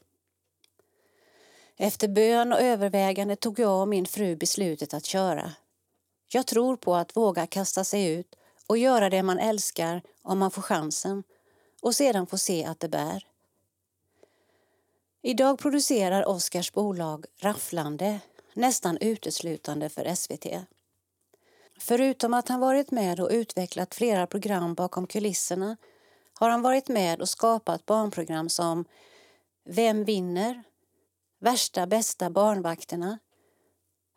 Efter 1.76 2.08
bön 2.08 2.52
och 2.52 2.60
övervägande 2.60 3.36
tog 3.36 3.58
jag 3.58 3.80
och 3.80 3.88
min 3.88 4.06
fru 4.06 4.36
beslutet 4.36 4.94
att 4.94 5.04
köra. 5.04 5.52
Jag 6.28 6.46
tror 6.46 6.76
på 6.76 6.94
att 6.94 7.16
våga 7.16 7.46
kasta 7.46 7.84
sig 7.84 8.12
ut 8.12 8.34
och 8.66 8.78
göra 8.78 9.10
det 9.10 9.22
man 9.22 9.38
älskar 9.38 10.02
om 10.22 10.38
man 10.38 10.50
får 10.50 10.62
chansen 10.62 11.22
och 11.82 11.94
sedan 11.94 12.26
få 12.26 12.38
se 12.38 12.64
att 12.64 12.80
det 12.80 12.88
bär. 12.88 13.26
Idag 15.22 15.58
producerar 15.58 16.28
Oscars 16.28 16.72
bolag 16.72 17.26
Rafflande 17.40 18.20
nästan 18.54 18.98
uteslutande 19.00 19.88
för 19.88 20.14
SVT. 20.14 20.46
Förutom 21.78 22.34
att 22.34 22.48
han 22.48 22.60
varit 22.60 22.90
med 22.90 23.20
och 23.20 23.30
utvecklat 23.30 23.94
flera 23.94 24.26
program 24.26 24.74
bakom 24.74 25.06
kulisserna 25.06 25.76
har 26.38 26.50
han 26.50 26.62
varit 26.62 26.88
med 26.88 27.20
och 27.20 27.28
skapat 27.28 27.86
barnprogram 27.86 28.48
som 28.48 28.84
Vem 29.64 30.04
vinner? 30.04 30.62
Värsta 31.38 31.86
bästa 31.86 32.30
barnvakterna, 32.30 33.18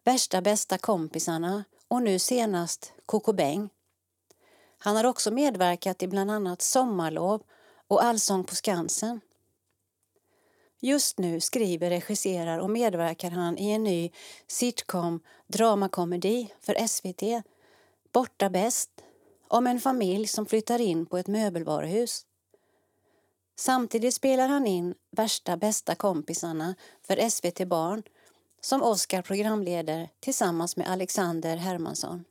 Värsta 0.04 0.41
bästa 0.41 0.78
kompisarna 0.78 1.64
och 1.88 2.02
nu 2.02 2.20
senast 2.20 2.94
Coco 3.06 3.34
Beng. 3.34 3.70
Han 4.78 4.96
har 4.96 5.04
också 5.04 5.32
medverkat 5.32 6.04
i 6.04 6.08
bland 6.08 6.32
annat 6.32 6.62
Sommarlov 6.62 7.44
och 7.88 8.04
Allsång 8.04 8.44
på 8.44 8.56
Skansen. 8.56 9.22
Just 10.80 11.18
nu 11.18 11.40
skriver, 11.40 11.90
regisserar 11.90 12.60
och 12.60 12.70
medverkar 12.70 13.32
han 13.32 13.58
i 13.58 13.72
en 13.72 13.84
ny 13.84 14.12
sitcom 14.48 15.20
dramakomedi 15.48 16.54
för 16.60 16.88
SVT, 16.88 17.46
Borta 18.12 18.50
bäst, 18.50 18.90
om 19.48 19.68
en 19.68 19.80
familj 19.80 20.28
som 20.28 20.46
flyttar 20.46 20.82
in 20.82 21.06
på 21.06 21.18
ett 21.18 21.28
möbelvaruhus. 21.28 22.26
Samtidigt 23.60 24.14
spelar 24.14 24.48
han 24.48 24.68
in 24.68 24.95
Värsta 25.11 25.57
bästa 25.57 25.95
kompisarna 25.95 26.76
för 27.07 27.30
SVT 27.30 27.68
Barn 27.68 28.03
som 28.61 28.84
Oscar 28.84 29.22
programleder 29.22 30.10
tillsammans 30.19 30.77
med 30.77 30.90
Alexander 30.90 31.57
Hermansson. 31.57 32.23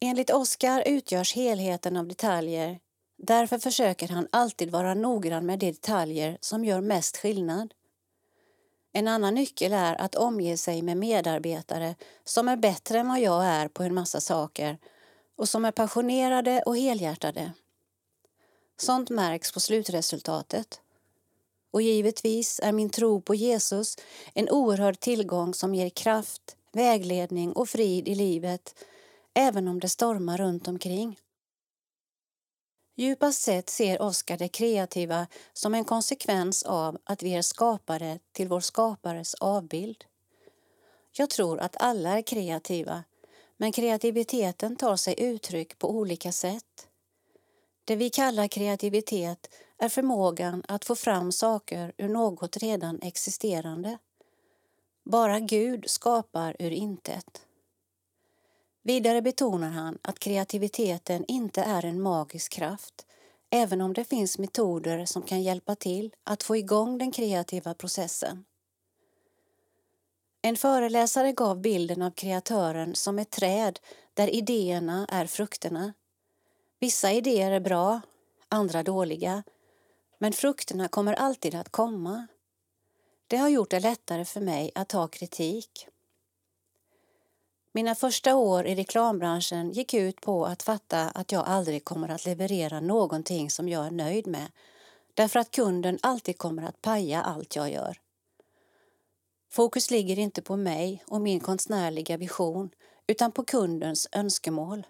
Enligt 0.00 0.30
Oscar 0.30 0.82
utgörs 0.86 1.34
helheten 1.34 1.96
av 1.96 2.08
detaljer. 2.08 2.80
Därför 3.16 3.58
försöker 3.58 4.08
han 4.08 4.28
alltid 4.32 4.70
vara 4.70 4.94
noggrann 4.94 5.46
med 5.46 5.58
de 5.58 5.72
detaljer 5.72 6.38
som 6.40 6.64
gör 6.64 6.80
mest 6.80 7.16
skillnad. 7.16 7.74
En 8.92 9.08
annan 9.08 9.34
nyckel 9.34 9.72
är 9.72 10.00
att 10.00 10.14
omge 10.14 10.56
sig 10.56 10.82
med 10.82 10.96
medarbetare 10.96 11.94
som 12.24 12.48
är 12.48 12.56
bättre 12.56 12.98
än 12.98 13.08
vad 13.08 13.20
jag 13.20 13.44
är 13.44 13.68
på 13.68 13.82
en 13.82 13.94
massa 13.94 14.20
saker 14.20 14.78
och 15.36 15.48
som 15.48 15.64
är 15.64 15.72
passionerade 15.72 16.62
och 16.66 16.76
helhjärtade. 16.76 17.52
Sånt 18.76 19.10
märks 19.10 19.52
på 19.52 19.60
slutresultatet. 19.60 20.80
Och 21.70 21.82
givetvis 21.82 22.60
är 22.62 22.72
min 22.72 22.90
tro 22.90 23.20
på 23.20 23.34
Jesus 23.34 23.96
en 24.34 24.50
oerhörd 24.50 25.00
tillgång 25.00 25.54
som 25.54 25.74
ger 25.74 25.88
kraft, 25.88 26.56
vägledning 26.72 27.52
och 27.52 27.68
frid 27.68 28.08
i 28.08 28.14
livet 28.14 28.74
även 29.34 29.68
om 29.68 29.80
det 29.80 29.88
stormar 29.88 30.38
runt 30.38 30.68
omkring. 30.68 31.18
Djupast 32.96 33.42
sett 33.42 33.70
ser 33.70 34.02
Oskar 34.02 34.38
det 34.38 34.48
kreativa 34.48 35.26
som 35.52 35.74
en 35.74 35.84
konsekvens 35.84 36.62
av 36.62 36.98
att 37.04 37.22
vi 37.22 37.34
är 37.34 37.42
skapade 37.42 38.18
till 38.32 38.48
vår 38.48 38.60
skapares 38.60 39.34
avbild. 39.34 40.04
Jag 41.12 41.30
tror 41.30 41.58
att 41.58 41.76
alla 41.78 42.18
är 42.18 42.22
kreativa, 42.22 43.04
men 43.56 43.72
kreativiteten 43.72 44.76
tar 44.76 44.96
sig 44.96 45.14
uttryck 45.18 45.78
på 45.78 45.90
olika 45.90 46.32
sätt. 46.32 46.88
Det 47.84 47.96
vi 47.96 48.10
kallar 48.10 48.48
kreativitet 48.48 49.54
är 49.78 49.88
förmågan 49.88 50.62
att 50.68 50.84
få 50.84 50.96
fram 50.96 51.32
saker 51.32 51.92
ur 51.96 52.08
något 52.08 52.56
redan 52.56 53.02
existerande. 53.02 53.98
Bara 55.04 55.40
Gud 55.40 55.90
skapar 55.90 56.56
ur 56.58 56.70
intet. 56.70 57.46
Vidare 58.82 59.22
betonar 59.22 59.70
han 59.70 59.98
att 60.02 60.18
kreativiteten 60.18 61.24
inte 61.28 61.62
är 61.62 61.84
en 61.84 62.02
magisk 62.02 62.52
kraft 62.52 63.06
även 63.50 63.80
om 63.80 63.92
det 63.92 64.04
finns 64.04 64.38
metoder 64.38 65.04
som 65.04 65.22
kan 65.22 65.42
hjälpa 65.42 65.74
till 65.74 66.14
att 66.24 66.42
få 66.42 66.56
igång 66.56 66.98
den 66.98 67.12
kreativa 67.12 67.74
processen. 67.74 68.44
En 70.42 70.56
föreläsare 70.56 71.32
gav 71.32 71.60
bilden 71.60 72.02
av 72.02 72.10
kreatören 72.10 72.94
som 72.94 73.18
ett 73.18 73.30
träd 73.30 73.80
där 74.14 74.34
idéerna 74.34 75.06
är 75.10 75.26
frukterna. 75.26 75.92
Vissa 76.80 77.12
idéer 77.12 77.50
är 77.50 77.60
bra, 77.60 78.00
andra 78.48 78.82
dåliga, 78.82 79.42
men 80.18 80.32
frukterna 80.32 80.88
kommer 80.88 81.12
alltid 81.12 81.54
att 81.54 81.68
komma. 81.68 82.26
Det 83.26 83.36
har 83.36 83.48
gjort 83.48 83.70
det 83.70 83.80
lättare 83.80 84.24
för 84.24 84.40
mig 84.40 84.70
att 84.74 84.88
ta 84.88 85.08
kritik. 85.08 85.88
Mina 87.72 87.94
första 87.94 88.34
år 88.34 88.66
i 88.66 88.74
reklambranschen 88.74 89.70
gick 89.70 89.94
ut 89.94 90.20
på 90.20 90.46
att 90.46 90.62
fatta 90.62 91.00
att 91.00 91.32
jag 91.32 91.46
aldrig 91.46 91.84
kommer 91.84 92.08
att 92.08 92.24
leverera 92.24 92.80
någonting 92.80 93.50
som 93.50 93.68
jag 93.68 93.86
är 93.86 93.90
nöjd 93.90 94.26
med 94.26 94.46
därför 95.14 95.40
att 95.40 95.50
kunden 95.50 95.98
alltid 96.02 96.38
kommer 96.38 96.62
att 96.62 96.82
paja 96.82 97.22
allt 97.22 97.56
jag 97.56 97.70
gör. 97.70 98.00
Fokus 99.50 99.90
ligger 99.90 100.18
inte 100.18 100.42
på 100.42 100.56
mig 100.56 101.04
och 101.06 101.20
min 101.20 101.40
konstnärliga 101.40 102.16
vision 102.16 102.70
utan 103.06 103.32
på 103.32 103.44
kundens 103.44 104.08
önskemål. 104.12 104.86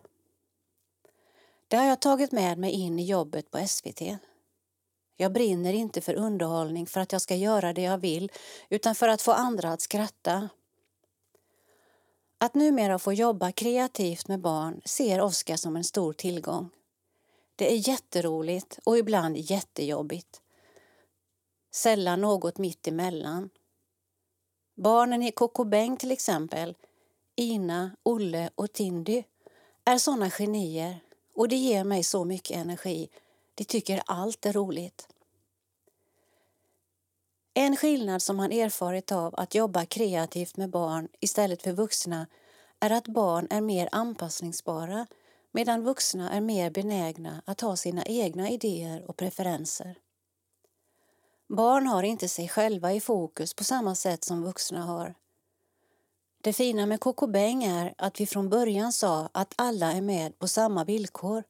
Det 1.68 1.76
har 1.76 1.84
jag 1.84 2.00
tagit 2.00 2.32
med 2.32 2.58
mig 2.58 2.70
in 2.70 2.98
i 2.98 3.04
jobbet 3.04 3.50
på 3.50 3.66
SVT. 3.68 4.02
Jag 5.16 5.32
brinner 5.32 5.72
inte 5.72 6.00
för 6.00 6.14
underhållning 6.14 6.86
för 6.86 7.00
att 7.00 7.12
jag 7.12 7.22
ska 7.22 7.34
göra 7.34 7.72
det 7.72 7.82
jag 7.82 7.98
vill 7.98 8.32
utan 8.68 8.94
för 8.94 9.08
att 9.08 9.22
få 9.22 9.32
andra 9.32 9.72
att 9.72 9.80
skratta 9.80 10.48
att 12.38 12.54
numera 12.54 12.98
få 12.98 13.12
jobba 13.12 13.52
kreativt 13.52 14.28
med 14.28 14.40
barn 14.40 14.80
ser 14.84 15.20
Oskar 15.20 15.56
som 15.56 15.76
en 15.76 15.84
stor 15.84 16.12
tillgång. 16.12 16.70
Det 17.56 17.72
är 17.72 17.88
jätteroligt 17.88 18.78
och 18.84 18.98
ibland 18.98 19.36
jättejobbigt. 19.36 20.40
Sällan 21.72 22.20
något 22.20 22.58
mitt 22.58 22.88
emellan. 22.88 23.50
Barnen 24.76 25.22
i 25.22 25.32
Kokobäng 25.32 25.96
till 25.96 26.10
exempel, 26.10 26.74
Ina, 27.36 27.96
Olle 28.02 28.50
och 28.54 28.72
Tindy, 28.72 29.22
är 29.84 29.98
såna 29.98 30.30
genier 30.30 31.03
och 31.34 31.48
det 31.48 31.56
ger 31.56 31.84
mig 31.84 32.02
så 32.02 32.24
mycket 32.24 32.56
energi. 32.56 33.08
De 33.54 33.64
tycker 33.64 34.02
allt 34.06 34.46
är 34.46 34.52
roligt. 34.52 35.08
En 37.54 37.76
skillnad 37.76 38.22
som 38.22 38.38
han 38.38 38.52
erfarit 38.52 39.12
av 39.12 39.34
att 39.34 39.54
jobba 39.54 39.86
kreativt 39.86 40.56
med 40.56 40.70
barn 40.70 41.08
istället 41.20 41.62
för 41.62 41.72
vuxna 41.72 42.26
är 42.80 42.90
att 42.90 43.08
barn 43.08 43.46
är 43.50 43.60
mer 43.60 43.88
anpassningsbara 43.92 45.06
medan 45.52 45.84
vuxna 45.84 46.30
är 46.30 46.40
mer 46.40 46.70
benägna 46.70 47.42
att 47.44 47.60
ha 47.60 47.76
sina 47.76 48.04
egna 48.04 48.50
idéer 48.50 49.10
och 49.10 49.16
preferenser. 49.16 49.98
Barn 51.48 51.86
har 51.86 52.02
inte 52.02 52.28
sig 52.28 52.48
själva 52.48 52.92
i 52.92 53.00
fokus 53.00 53.54
på 53.54 53.64
samma 53.64 53.94
sätt 53.94 54.24
som 54.24 54.42
vuxna 54.42 54.82
har. 54.82 55.14
Det 56.44 56.52
fina 56.52 56.86
med 56.86 57.00
Kokobäng 57.00 57.64
är 57.64 57.94
att 57.98 58.20
vi 58.20 58.26
från 58.26 58.48
början 58.48 58.92
sa 58.92 59.28
att 59.32 59.54
alla 59.56 59.92
är 59.92 60.00
med 60.00 60.38
på 60.38 60.48
samma 60.48 60.84
villkor. 60.84 61.44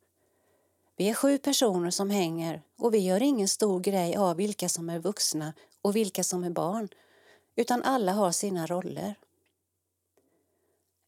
Vi 0.96 1.08
är 1.08 1.14
sju 1.14 1.38
personer 1.38 1.90
som 1.90 2.10
hänger 2.10 2.62
och 2.78 2.94
vi 2.94 2.98
gör 2.98 3.22
ingen 3.22 3.48
stor 3.48 3.80
grej 3.80 4.16
av 4.16 4.36
vilka 4.36 4.68
som 4.68 4.90
är 4.90 4.98
vuxna 4.98 5.52
och 5.82 5.96
vilka 5.96 6.24
som 6.24 6.44
är 6.44 6.50
barn, 6.50 6.88
utan 7.56 7.82
alla 7.82 8.12
har 8.12 8.32
sina 8.32 8.66
roller. 8.66 9.14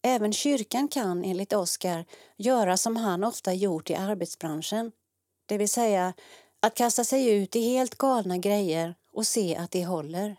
Även 0.03 0.33
kyrkan 0.33 0.89
kan 0.89 1.25
enligt 1.25 1.53
Oskar 1.53 2.05
göra 2.37 2.77
som 2.77 2.97
han 2.97 3.25
ofta 3.25 3.55
gjort 3.55 3.91
i 3.91 3.95
arbetsbranschen, 3.95 4.93
det 5.47 5.59
vill 5.59 5.69
säga 5.69 6.13
att 6.61 6.75
kasta 6.75 7.05
sig 7.05 7.29
ut 7.29 7.57
i 7.57 7.61
helt 7.61 7.99
galna 7.99 8.39
grejer 8.39 8.95
och 9.13 9.27
se 9.27 9.57
att 9.57 9.71
det 9.71 9.85
håller. 9.85 10.37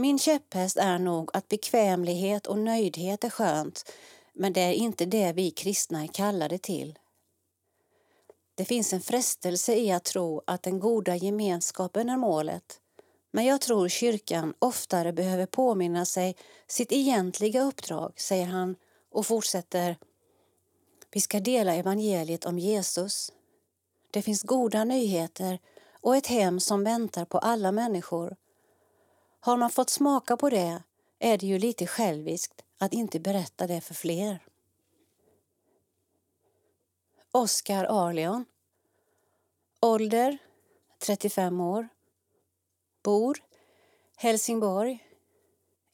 Min 0.00 0.18
käpphäst 0.18 0.76
är 0.76 0.98
nog 0.98 1.30
att 1.32 1.48
bekvämlighet 1.48 2.46
och 2.46 2.58
nöjdhet 2.58 3.24
är 3.24 3.30
skönt 3.30 3.92
men 4.32 4.52
det 4.52 4.60
är 4.60 4.72
inte 4.72 5.06
det 5.06 5.32
vi 5.32 5.50
kristna 5.50 6.02
är 6.02 6.06
kallade 6.06 6.58
till. 6.58 6.98
Det 8.54 8.64
finns 8.64 8.92
en 8.92 9.00
frestelse 9.00 9.74
i 9.74 9.92
att 9.92 10.04
tro 10.04 10.42
att 10.46 10.62
den 10.62 10.80
goda 10.80 11.16
gemenskapen 11.16 12.08
är 12.08 12.16
målet 12.16 12.80
men 13.30 13.44
jag 13.44 13.60
tror 13.60 13.88
kyrkan 13.88 14.54
oftare 14.58 15.12
behöver 15.12 15.46
påminna 15.46 16.04
sig 16.04 16.36
sitt 16.66 16.92
egentliga 16.92 17.62
uppdrag, 17.62 18.20
säger 18.20 18.46
han 18.46 18.76
och 19.10 19.26
fortsätter. 19.26 19.96
Vi 21.10 21.20
ska 21.20 21.40
dela 21.40 21.74
evangeliet 21.74 22.44
om 22.44 22.58
Jesus. 22.58 23.32
Det 24.10 24.22
finns 24.22 24.42
goda 24.42 24.84
nyheter 24.84 25.58
och 26.00 26.16
ett 26.16 26.26
hem 26.26 26.60
som 26.60 26.84
väntar 26.84 27.24
på 27.24 27.38
alla 27.38 27.72
människor. 27.72 28.36
Har 29.40 29.56
man 29.56 29.70
fått 29.70 29.90
smaka 29.90 30.36
på 30.36 30.50
det 30.50 30.82
är 31.18 31.38
det 31.38 31.46
ju 31.46 31.58
lite 31.58 31.86
själviskt 31.86 32.62
att 32.78 32.92
inte 32.92 33.20
berätta 33.20 33.66
det 33.66 33.80
för 33.80 33.94
fler. 33.94 34.42
Oskar 37.32 37.84
Arleon 37.84 38.44
Ålder 39.80 40.38
35 40.98 41.60
år 41.60 41.88
Bor 43.02 43.38
Helsingborg 44.16 45.04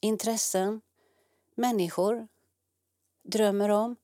Intressen 0.01 0.81
Människor 1.55 2.29
Drömmer 3.23 3.69
om 3.69 3.97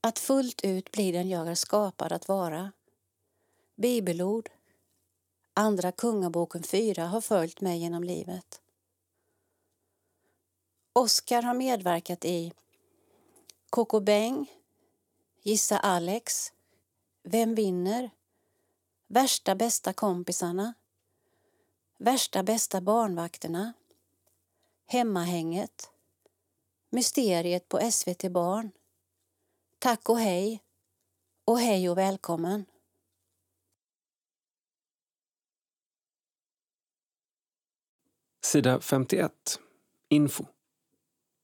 att 0.00 0.18
fullt 0.18 0.64
ut 0.64 0.92
bli 0.92 1.12
den 1.12 1.28
jag 1.28 1.48
är 1.48 1.54
skapad 1.54 2.12
att 2.12 2.28
vara. 2.28 2.72
Bibelord 3.74 4.50
Andra 5.56 5.92
Kungaboken 5.92 6.62
4 6.62 7.06
har 7.06 7.20
följt 7.20 7.60
mig 7.60 7.78
genom 7.78 8.04
livet. 8.04 8.60
Oskar 10.92 11.42
har 11.42 11.54
medverkat 11.54 12.24
i 12.24 12.52
Coco 13.70 14.00
Beng, 14.00 14.52
Gissa 15.42 15.78
Alex, 15.78 16.52
Vem 17.22 17.54
vinner? 17.54 18.10
Värsta 19.06 19.54
bästa 19.54 19.92
kompisarna, 19.92 20.74
Värsta 21.98 22.42
bästa 22.42 22.80
barnvakterna, 22.80 23.72
Hemmahänget, 24.86 25.90
Mysteriet 26.90 27.68
på 27.68 27.90
SVT 27.90 28.32
Barn, 28.32 28.70
Tack 29.78 30.08
och 30.08 30.18
hej 30.18 30.62
och 31.44 31.60
hej 31.60 31.90
och 31.90 31.98
välkommen. 31.98 32.64
Sida 38.44 38.80
51. 38.80 39.30
Info. 40.08 40.44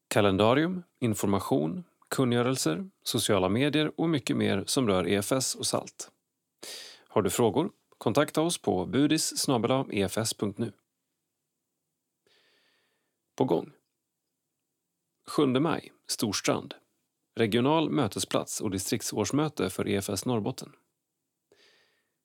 Kalendarium, 0.09 0.83
information, 0.99 1.85
kungörelser, 2.09 2.91
sociala 3.03 3.49
medier 3.49 3.93
och 3.97 4.09
mycket 4.09 4.37
mer 4.37 4.65
som 4.67 4.89
rör 4.89 5.09
EFS 5.09 5.55
och 5.55 5.67
SALT. 5.67 6.11
Har 7.09 7.23
du 7.23 7.31
frågor? 7.31 7.71
Kontakta 7.99 8.43
oss 8.43 8.59
på 8.59 8.87
budis 8.87 9.49
efs.nu. 9.91 10.73
På 13.37 13.45
gång. 13.45 13.73
7 15.27 15.47
maj, 15.47 15.93
Storstrand. 16.07 16.75
Regional 17.35 17.91
mötesplats 17.91 18.61
och 18.61 18.71
distriktsårsmöte 18.71 19.71
för 19.71 19.89
EFS 19.89 20.25
Norrbotten. 20.25 20.73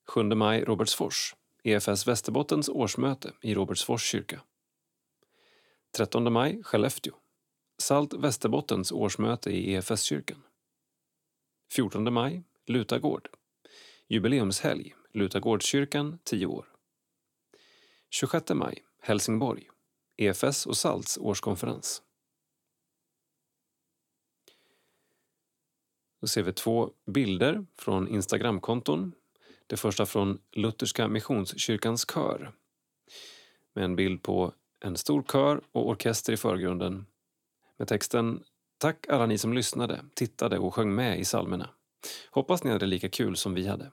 7 0.07 0.23
maj, 0.23 0.63
Robertsfors. 0.63 1.35
EFS 1.63 2.07
Västerbottens 2.07 2.69
årsmöte 2.69 3.31
i 3.41 3.53
Robertsfors 3.53 4.03
kyrka. 4.03 4.41
13 5.95 6.33
maj, 6.33 6.63
Skellefteå. 6.63 7.13
Salt 7.77 8.13
Västerbottens 8.13 8.91
årsmöte 8.91 9.51
i 9.51 9.73
EFS-kyrkan. 9.73 10.43
14 11.71 12.13
maj, 12.13 12.43
Lutagård. 12.65 13.29
Jubileumshelg, 14.07 14.95
Lutagårdskyrkan 15.13 16.19
10 16.23 16.45
år. 16.45 16.65
26 18.09 18.49
maj, 18.49 18.83
Helsingborg. 19.01 19.69
EFS 20.17 20.65
och 20.65 20.77
Salts 20.77 21.17
årskonferens. 21.17 22.01
Då 26.21 26.27
ser 26.27 26.43
vi 26.43 26.53
två 26.53 26.91
bilder 27.05 27.65
från 27.75 28.07
Instagramkonton. 28.07 29.13
Det 29.67 29.77
första 29.77 30.05
från 30.05 30.41
Lutherska 30.51 31.07
Missionskyrkans 31.07 32.09
kör 32.11 32.53
med 33.73 33.83
en 33.83 33.95
bild 33.95 34.23
på 34.23 34.53
en 34.85 34.97
stor 34.97 35.23
kör 35.23 35.61
och 35.71 35.89
orkester 35.89 36.33
i 36.33 36.37
förgrunden 36.37 37.05
med 37.77 37.87
texten 37.87 38.43
Tack 38.77 39.07
alla 39.09 39.25
ni 39.25 39.37
som 39.37 39.53
lyssnade, 39.53 40.05
tittade 40.15 40.59
och 40.59 40.73
sjöng 40.73 40.95
med 40.95 41.19
i 41.19 41.23
psalmerna. 41.23 41.69
Hoppas 42.31 42.63
ni 42.63 42.71
hade 42.71 42.85
lika 42.85 43.09
kul 43.09 43.37
som 43.37 43.53
vi 43.53 43.67
hade. 43.67 43.91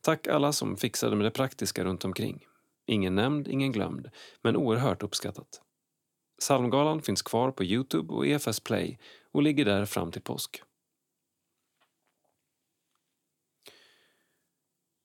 Tack 0.00 0.26
alla 0.26 0.52
som 0.52 0.76
fixade 0.76 1.16
med 1.16 1.26
det 1.26 1.30
praktiska 1.30 1.84
runt 1.84 2.04
omkring. 2.04 2.46
Ingen 2.86 3.14
nämnd, 3.14 3.48
ingen 3.48 3.72
glömd, 3.72 4.10
men 4.42 4.56
oerhört 4.56 5.02
uppskattat. 5.02 5.62
Psalmgalan 6.40 7.02
finns 7.02 7.22
kvar 7.22 7.50
på 7.50 7.64
Youtube 7.64 8.14
och 8.14 8.26
EFS 8.26 8.60
Play 8.60 8.98
och 9.32 9.42
ligger 9.42 9.64
där 9.64 9.84
fram 9.84 10.12
till 10.12 10.22
påsk. 10.22 10.62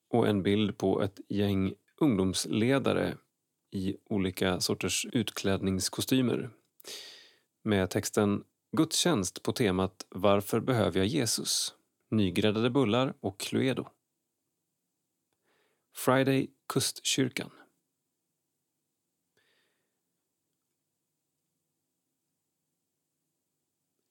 Och 0.09 0.27
en 0.27 0.43
bild 0.43 0.77
på 0.77 1.01
ett 1.01 1.19
gäng 1.29 1.73
ungdomsledare 2.01 3.17
i 3.71 3.97
olika 4.05 4.59
sorters 4.59 5.05
utklädningskostymer 5.13 6.49
med 7.63 7.89
texten 7.89 8.43
Gudstjänst 8.71 9.43
på 9.43 9.51
temat 9.53 10.05
Varför 10.09 10.59
behöver 10.59 10.97
jag 10.97 11.07
Jesus? 11.07 11.75
Nygräddade 12.09 12.69
bullar 12.69 13.13
och 13.19 13.39
Cluedo. 13.39 13.87
Friday 15.95 16.47
Kustkyrkan. 16.73 17.51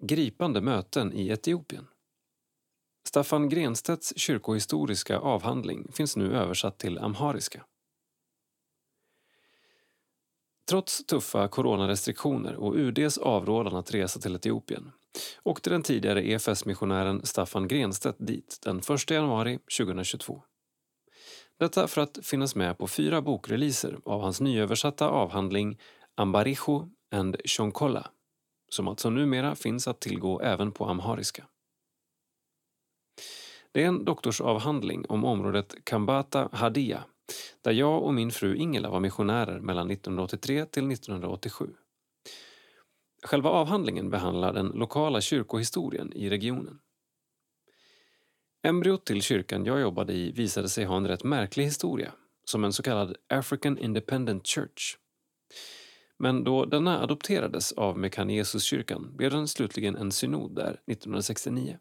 Gripande 0.02 0.60
möten 0.60 1.12
i 1.12 1.28
Etiopien. 1.28 1.86
Staffan 3.08 3.48
Grenstedts 3.48 4.12
kyrkohistoriska 4.16 5.18
avhandling 5.18 5.92
finns 5.92 6.16
nu 6.16 6.36
översatt 6.36 6.78
till 6.78 6.98
amhariska. 6.98 7.64
Trots 10.68 11.06
tuffa 11.06 11.48
coronarestriktioner 11.48 12.56
och 12.56 12.74
UDs 12.74 13.18
avrådan 13.18 13.76
att 13.76 13.94
resa 13.94 14.20
till 14.20 14.36
Etiopien 14.36 14.92
åkte 15.42 15.70
den 15.70 15.82
tidigare 15.82 16.22
EFS-missionären 16.22 17.26
Staffan 17.26 17.68
Grenstedt 17.68 18.16
dit 18.18 18.58
den 18.62 18.78
1 18.78 19.10
januari 19.10 19.58
2022. 19.78 20.42
Detta 21.58 21.88
för 21.88 22.00
att 22.00 22.18
finnas 22.22 22.54
med 22.54 22.78
på 22.78 22.86
fyra 22.86 23.22
bokreleaser 23.22 23.98
av 24.04 24.20
hans 24.20 24.40
nyöversatta 24.40 25.08
avhandling 25.08 25.78
Ambarijo 26.14 26.88
and 27.10 27.36
Shonkola 27.44 28.10
som 28.68 28.88
alltså 28.88 29.10
numera 29.10 29.54
finns 29.54 29.88
att 29.88 30.00
tillgå 30.00 30.40
även 30.40 30.72
på 30.72 30.84
amhariska. 30.84 31.44
Det 33.72 33.82
är 33.82 33.88
en 33.88 34.04
doktorsavhandling 34.04 35.06
om 35.08 35.24
området 35.24 35.74
Kambata 35.84 36.48
Hadia 36.52 37.04
där 37.62 37.72
jag 37.72 38.02
och 38.02 38.14
min 38.14 38.30
fru 38.30 38.56
Ingela 38.56 38.90
var 38.90 39.00
missionärer 39.00 39.60
mellan 39.60 39.90
1983 39.90 40.64
till 40.64 40.90
1987. 40.92 41.68
Själva 43.24 43.50
avhandlingen 43.50 44.10
behandlar 44.10 44.52
den 44.52 44.66
lokala 44.66 45.20
kyrkohistorien 45.20 46.12
i 46.12 46.30
regionen. 46.30 46.78
Embryot 48.62 49.04
till 49.04 49.22
kyrkan 49.22 49.64
jag 49.64 49.80
jobbade 49.80 50.12
i 50.12 50.32
visade 50.32 50.68
sig 50.68 50.84
ha 50.84 50.96
en 50.96 51.08
rätt 51.08 51.24
märklig 51.24 51.64
historia, 51.64 52.12
som 52.44 52.64
en 52.64 52.72
så 52.72 52.82
kallad 52.82 53.16
African 53.28 53.78
Independent 53.78 54.46
Church. 54.46 54.96
Men 56.18 56.44
då 56.44 56.64
denna 56.64 57.02
adopterades 57.02 57.72
av 57.72 57.98
Mekanesuskyrkan 57.98 59.16
blev 59.16 59.30
den 59.30 59.48
slutligen 59.48 59.96
en 59.96 60.12
synod 60.12 60.54
där 60.54 60.80
1969. 60.86 61.78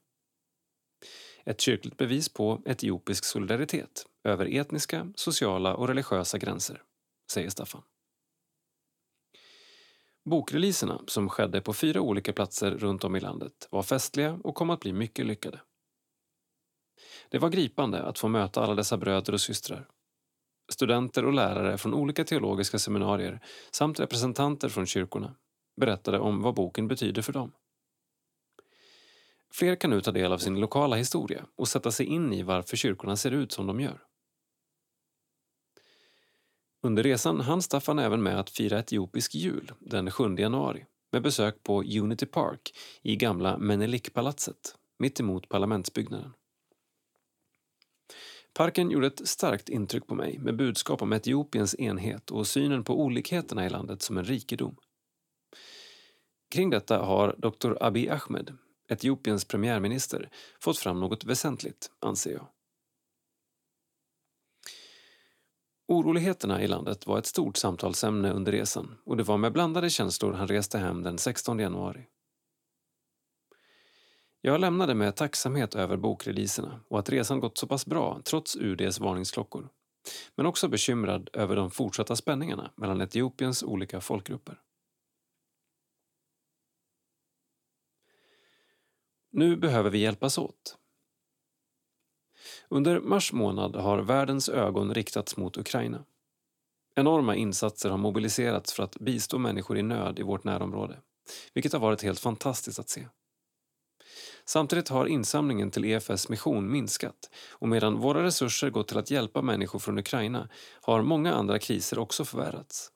Ett 1.45 1.61
kyrkligt 1.61 1.97
bevis 1.97 2.29
på 2.29 2.61
etiopisk 2.65 3.25
solidaritet 3.25 4.05
över 4.23 4.55
etniska, 4.55 5.11
sociala 5.15 5.75
och 5.75 5.87
religiösa 5.87 6.37
gränser, 6.37 6.83
säger 7.31 7.49
Staffan. 7.49 7.81
Bokreleaserna, 10.29 11.01
som 11.07 11.29
skedde 11.29 11.61
på 11.61 11.73
fyra 11.73 12.01
olika 12.01 12.33
platser 12.33 12.71
runt 12.71 13.03
om 13.03 13.15
i 13.15 13.19
landet, 13.19 13.67
var 13.71 13.83
festliga 13.83 14.39
och 14.43 14.55
kom 14.55 14.69
att 14.69 14.79
bli 14.79 14.93
mycket 14.93 15.25
lyckade. 15.25 15.61
Det 17.29 17.37
var 17.37 17.49
gripande 17.49 18.03
att 18.03 18.19
få 18.19 18.27
möta 18.27 18.61
alla 18.61 18.75
dessa 18.75 18.97
bröder 18.97 19.33
och 19.33 19.41
systrar. 19.41 19.87
Studenter 20.71 21.25
och 21.25 21.33
lärare 21.33 21.77
från 21.77 21.93
olika 21.93 22.23
teologiska 22.23 22.79
seminarier 22.79 23.39
samt 23.71 23.99
representanter 23.99 24.69
från 24.69 24.85
kyrkorna 24.85 25.35
berättade 25.81 26.19
om 26.19 26.41
vad 26.41 26.55
boken 26.55 26.87
betyder 26.87 27.21
för 27.21 27.33
dem. 27.33 27.51
Fler 29.57 29.75
kan 29.75 29.89
nu 29.89 30.01
ta 30.01 30.11
del 30.11 30.31
av 30.31 30.37
sin 30.37 30.59
lokala 30.59 30.95
historia 30.95 31.45
och 31.55 31.67
sätta 31.67 31.91
sig 31.91 32.05
in 32.05 32.33
i 32.33 32.43
varför 32.43 32.77
kyrkorna 32.77 33.15
ser 33.15 33.31
ut 33.31 33.51
som 33.51 33.67
de 33.67 33.79
gör. 33.79 34.03
Under 36.81 37.03
resan 37.03 37.41
hann 37.41 37.61
Staffan 37.61 37.99
även 37.99 38.23
med 38.23 38.39
att 38.39 38.49
fira 38.49 38.79
etiopisk 38.79 39.35
jul 39.35 39.71
den 39.79 40.11
7 40.11 40.35
januari 40.37 40.85
med 41.11 41.21
besök 41.21 41.63
på 41.63 41.83
Unity 41.83 42.25
Park 42.25 42.77
i 43.01 43.15
gamla 43.15 43.57
Menelikpalatset 43.57 44.75
mittemot 44.99 45.49
parlamentsbyggnaden. 45.49 46.33
Parken 48.53 48.91
gjorde 48.91 49.07
ett 49.07 49.27
starkt 49.27 49.69
intryck 49.69 50.07
på 50.07 50.15
mig 50.15 50.39
med 50.39 50.55
budskap 50.55 51.01
om 51.01 51.13
Etiopiens 51.13 51.75
enhet 51.79 52.31
och 52.31 52.47
synen 52.47 52.83
på 52.83 53.01
olikheterna 53.01 53.65
i 53.65 53.69
landet 53.69 54.01
som 54.01 54.17
en 54.17 54.25
rikedom. 54.25 54.77
Kring 56.49 56.69
detta 56.69 56.97
har 56.97 57.35
Dr. 57.37 57.83
Abiy 57.83 58.09
Ahmed, 58.09 58.57
Etiopiens 58.87 59.45
premiärminister, 59.45 60.29
fått 60.59 60.77
fram 60.77 60.99
något 60.99 61.23
väsentligt, 61.23 61.91
anser 61.99 62.31
jag. 62.31 62.47
Oroligheterna 65.87 66.61
i 66.61 66.67
landet 66.67 67.07
var 67.07 67.17
ett 67.17 67.25
stort 67.25 67.57
samtalsämne 67.57 68.31
under 68.31 68.51
resan 68.51 68.97
och 69.05 69.17
det 69.17 69.23
var 69.23 69.37
med 69.37 69.53
blandade 69.53 69.89
känslor 69.89 70.33
han 70.33 70.47
reste 70.47 70.77
hem 70.77 71.03
den 71.03 71.17
16 71.17 71.59
januari. 71.59 72.07
Jag 74.41 74.61
lämnade 74.61 74.95
med 74.95 75.15
tacksamhet 75.15 75.75
över 75.75 75.97
bokreleaserna 75.97 76.79
och 76.87 76.99
att 76.99 77.09
resan 77.09 77.39
gått 77.39 77.57
så 77.57 77.67
pass 77.67 77.85
bra 77.85 78.21
trots 78.23 78.55
UDs 78.55 78.99
varningsklockor. 78.99 79.69
Men 80.35 80.45
också 80.45 80.67
bekymrad 80.67 81.29
över 81.33 81.55
de 81.55 81.71
fortsatta 81.71 82.15
spänningarna 82.15 82.71
mellan 82.75 83.01
Etiopiens 83.01 83.63
olika 83.63 84.01
folkgrupper. 84.01 84.59
Nu 89.37 89.55
behöver 89.55 89.89
vi 89.89 89.97
hjälpas 89.97 90.37
åt. 90.37 90.77
Under 92.69 92.99
mars 92.99 93.33
månad 93.33 93.75
har 93.75 93.99
världens 93.99 94.49
ögon 94.49 94.93
riktats 94.93 95.37
mot 95.37 95.57
Ukraina. 95.57 96.05
Enorma 96.95 97.35
insatser 97.35 97.89
har 97.89 97.97
mobiliserats 97.97 98.73
för 98.73 98.83
att 98.83 98.97
bistå 98.99 99.37
människor 99.37 99.77
i 99.77 99.81
nöd 99.81 100.19
i 100.19 100.23
vårt 100.23 100.43
närområde, 100.43 100.99
vilket 101.53 101.73
har 101.73 101.79
varit 101.79 102.01
helt 102.01 102.19
fantastiskt 102.19 102.79
att 102.79 102.89
se. 102.89 103.07
Samtidigt 104.45 104.89
har 104.89 105.05
insamlingen 105.05 105.71
till 105.71 105.85
EFS 105.85 106.29
mission 106.29 106.71
minskat 106.71 107.29
och 107.51 107.69
medan 107.69 107.99
våra 107.99 108.23
resurser 108.23 108.69
gått 108.69 108.87
till 108.87 108.97
att 108.97 109.11
hjälpa 109.11 109.41
människor 109.41 109.79
från 109.79 109.99
Ukraina 109.99 110.49
har 110.81 111.01
många 111.01 111.33
andra 111.33 111.59
kriser 111.59 111.99
också 111.99 112.25
förvärrats. 112.25 112.91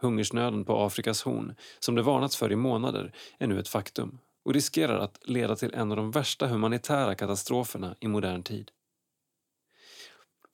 Hungersnöden 0.00 0.64
på 0.64 0.84
Afrikas 0.84 1.22
horn, 1.22 1.54
som 1.78 1.94
det 1.94 2.02
varnats 2.02 2.36
för 2.36 2.52
i 2.52 2.56
månader, 2.56 3.14
är 3.38 3.46
nu 3.46 3.60
ett 3.60 3.68
faktum 3.68 4.18
och 4.44 4.54
riskerar 4.54 4.98
att 4.98 5.18
leda 5.22 5.56
till 5.56 5.74
en 5.74 5.90
av 5.90 5.96
de 5.96 6.10
värsta 6.10 6.46
humanitära 6.46 7.14
katastroferna 7.14 7.96
i 8.00 8.08
modern 8.08 8.42
tid. 8.42 8.70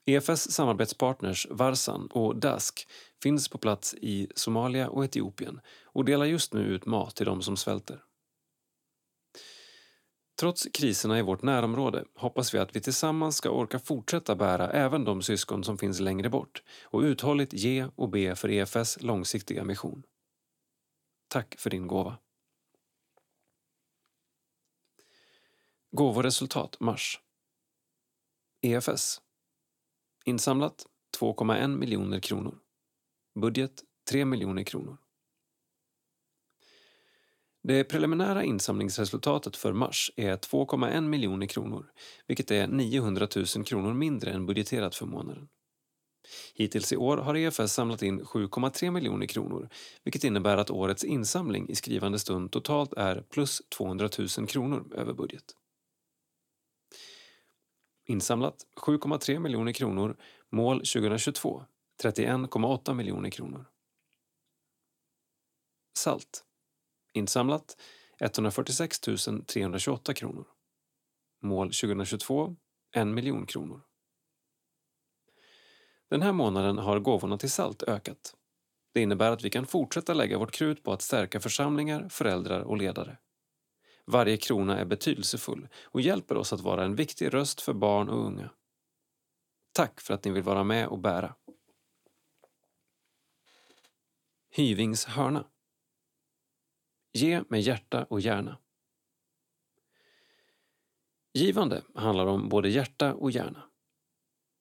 EFS 0.06 0.50
samarbetspartners 0.50 1.46
Varsan 1.50 2.06
och 2.06 2.36
DASK 2.36 2.86
finns 3.22 3.48
på 3.48 3.58
plats 3.58 3.94
i 3.94 4.28
Somalia 4.34 4.88
och 4.88 5.04
Etiopien 5.04 5.60
och 5.84 6.04
delar 6.04 6.26
just 6.26 6.52
nu 6.52 6.60
ut 6.60 6.86
mat 6.86 7.16
till 7.16 7.26
de 7.26 7.42
som 7.42 7.56
svälter. 7.56 8.02
Trots 10.40 10.68
kriserna 10.72 11.18
i 11.18 11.22
vårt 11.22 11.42
närområde 11.42 12.04
hoppas 12.14 12.54
vi 12.54 12.58
att 12.58 12.76
vi 12.76 12.80
tillsammans 12.80 13.36
ska 13.36 13.50
orka 13.50 13.78
fortsätta 13.78 14.36
bära 14.36 14.70
även 14.70 15.04
de 15.04 15.22
syskon 15.22 15.64
som 15.64 15.78
finns 15.78 16.00
längre 16.00 16.28
bort 16.28 16.62
och 16.84 17.00
uthålligt 17.00 17.52
ge 17.52 17.86
och 17.96 18.08
be 18.08 18.36
för 18.36 18.48
EFS 18.50 19.02
långsiktiga 19.02 19.64
mission. 19.64 20.02
Tack 21.28 21.54
för 21.58 21.70
din 21.70 21.86
gåva. 21.86 22.16
Gåvoresultat 25.90 26.80
mars. 26.80 27.20
EFS. 28.62 29.20
Insamlat 30.24 30.86
2,1 31.20 31.76
miljoner 31.76 32.20
kronor. 32.20 32.58
Budget 33.40 33.84
3 34.10 34.24
miljoner 34.24 34.62
kronor. 34.62 34.96
Det 37.62 37.84
preliminära 37.84 38.44
insamlingsresultatet 38.44 39.56
för 39.56 39.72
mars 39.72 40.10
är 40.16 40.36
2,1 40.36 41.00
miljoner 41.00 41.46
kronor 41.46 41.90
vilket 42.26 42.50
är 42.50 42.66
900 42.66 43.28
000 43.56 43.64
kronor 43.64 43.94
mindre 43.94 44.30
än 44.30 44.46
budgeterat 44.46 44.94
för 44.94 45.06
månaden. 45.06 45.48
Hittills 46.54 46.92
i 46.92 46.96
år 46.96 47.16
har 47.16 47.34
EFS 47.34 47.72
samlat 47.72 48.02
in 48.02 48.20
7,3 48.20 48.90
miljoner 48.90 49.26
kronor 49.26 49.68
vilket 50.04 50.24
innebär 50.24 50.56
att 50.56 50.70
årets 50.70 51.04
insamling 51.04 51.68
i 51.68 51.74
skrivande 51.74 52.18
stund 52.18 52.52
totalt 52.52 52.92
är 52.92 53.20
plus 53.20 53.62
200 53.76 54.08
000 54.38 54.48
kronor 54.48 54.92
över 54.94 55.12
budget. 55.12 55.57
Insamlat 58.10 58.66
7,3 58.76 59.38
miljoner 59.38 59.72
kronor, 59.72 60.16
mål 60.50 60.78
2022 60.78 61.64
31,8 62.02 62.94
miljoner 62.94 63.30
kronor. 63.30 63.64
Salt 65.98 66.44
Insamlat 67.12 67.76
146 68.20 69.00
328 69.46 70.14
kronor. 70.14 70.46
Mål 71.42 71.66
2022 71.66 72.56
1 72.96 73.06
miljon 73.06 73.46
kronor. 73.46 73.80
Den 76.10 76.22
här 76.22 76.32
månaden 76.32 76.78
har 76.78 76.98
gåvorna 76.98 77.38
till 77.38 77.50
SALT 77.50 77.82
ökat. 77.82 78.34
Det 78.94 79.00
innebär 79.00 79.30
att 79.30 79.44
vi 79.44 79.50
kan 79.50 79.66
fortsätta 79.66 80.14
lägga 80.14 80.38
vårt 80.38 80.52
krut 80.52 80.82
på 80.82 80.92
att 80.92 81.02
stärka 81.02 81.40
församlingar, 81.40 82.08
föräldrar 82.08 82.60
och 82.60 82.76
ledare. 82.76 83.18
Varje 84.10 84.36
krona 84.36 84.78
är 84.78 84.84
betydelsefull 84.84 85.68
och 85.84 86.00
hjälper 86.00 86.36
oss 86.36 86.52
att 86.52 86.60
vara 86.60 86.84
en 86.84 86.94
viktig 86.94 87.34
röst 87.34 87.60
för 87.60 87.72
barn 87.72 88.08
och 88.08 88.26
unga. 88.26 88.50
Tack 89.72 90.00
för 90.00 90.14
att 90.14 90.24
ni 90.24 90.30
vill 90.30 90.42
vara 90.42 90.64
med 90.64 90.88
och 90.88 90.98
bära. 90.98 91.34
Hyvings 94.50 95.04
hörna 95.04 95.44
Ge 97.12 97.42
med 97.48 97.60
hjärta 97.60 98.04
och 98.04 98.20
hjärna. 98.20 98.58
Givande 101.34 101.82
handlar 101.94 102.26
om 102.26 102.48
både 102.48 102.68
hjärta 102.68 103.14
och 103.14 103.30
hjärna. 103.30 103.62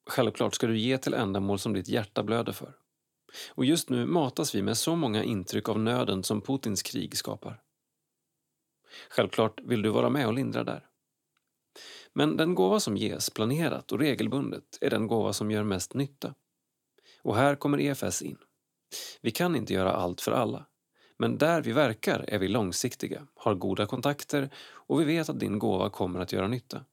Självklart 0.10 0.56
ska 0.56 0.68
du 0.68 0.78
ge 0.78 0.98
till 0.98 1.14
ändamål 1.14 1.60
som 1.60 1.74
ditt 1.74 1.88
hjärta 1.88 2.24
blöder 2.24 2.54
för. 2.54 2.76
Och 3.50 3.66
just 3.66 3.90
nu 3.90 4.06
matas 4.06 4.56
vi 4.56 4.62
med 4.62 4.78
så 4.78 4.96
många 4.96 5.24
intryck 5.24 5.70
av 5.70 5.80
nöden 5.80 6.24
som 6.24 6.42
Putins 6.42 6.84
krig 6.84 7.18
skapar. 7.18 7.67
Självklart 9.10 9.62
vill 9.64 9.82
du 9.82 9.90
vara 9.90 10.10
med 10.10 10.28
och 10.28 10.34
lindra 10.34 10.64
där. 10.64 10.86
Men 12.14 12.38
den 12.38 12.56
gåva 12.56 12.80
som 12.80 12.98
ges 12.98 13.30
planerat 13.30 13.92
och 13.92 14.00
regelbundet 14.00 14.78
är 14.82 14.90
den 14.90 15.08
gåva 15.08 15.34
som 15.34 15.52
gör 15.52 15.64
mest 15.64 15.94
nytta. 15.94 16.34
Och 17.22 17.36
här 17.36 17.56
kommer 17.56 17.80
EFS 17.80 18.22
in. 18.22 18.38
Vi 19.22 19.32
kan 19.32 19.56
inte 19.56 19.74
göra 19.74 19.92
allt 19.92 20.22
för 20.22 20.32
alla. 20.32 20.66
Men 21.18 21.38
där 21.38 21.62
vi 21.62 21.72
verkar 21.72 22.26
är 22.28 22.40
vi 22.40 22.48
långsiktiga, 22.48 23.28
har 23.36 23.56
goda 23.56 23.86
kontakter 23.86 24.50
och 24.70 25.02
vi 25.02 25.06
vet 25.06 25.30
att 25.30 25.40
din 25.40 25.60
gåva 25.60 25.90
kommer 25.90 26.20
att 26.20 26.32
göra 26.32 26.48
nytta. 26.48 26.86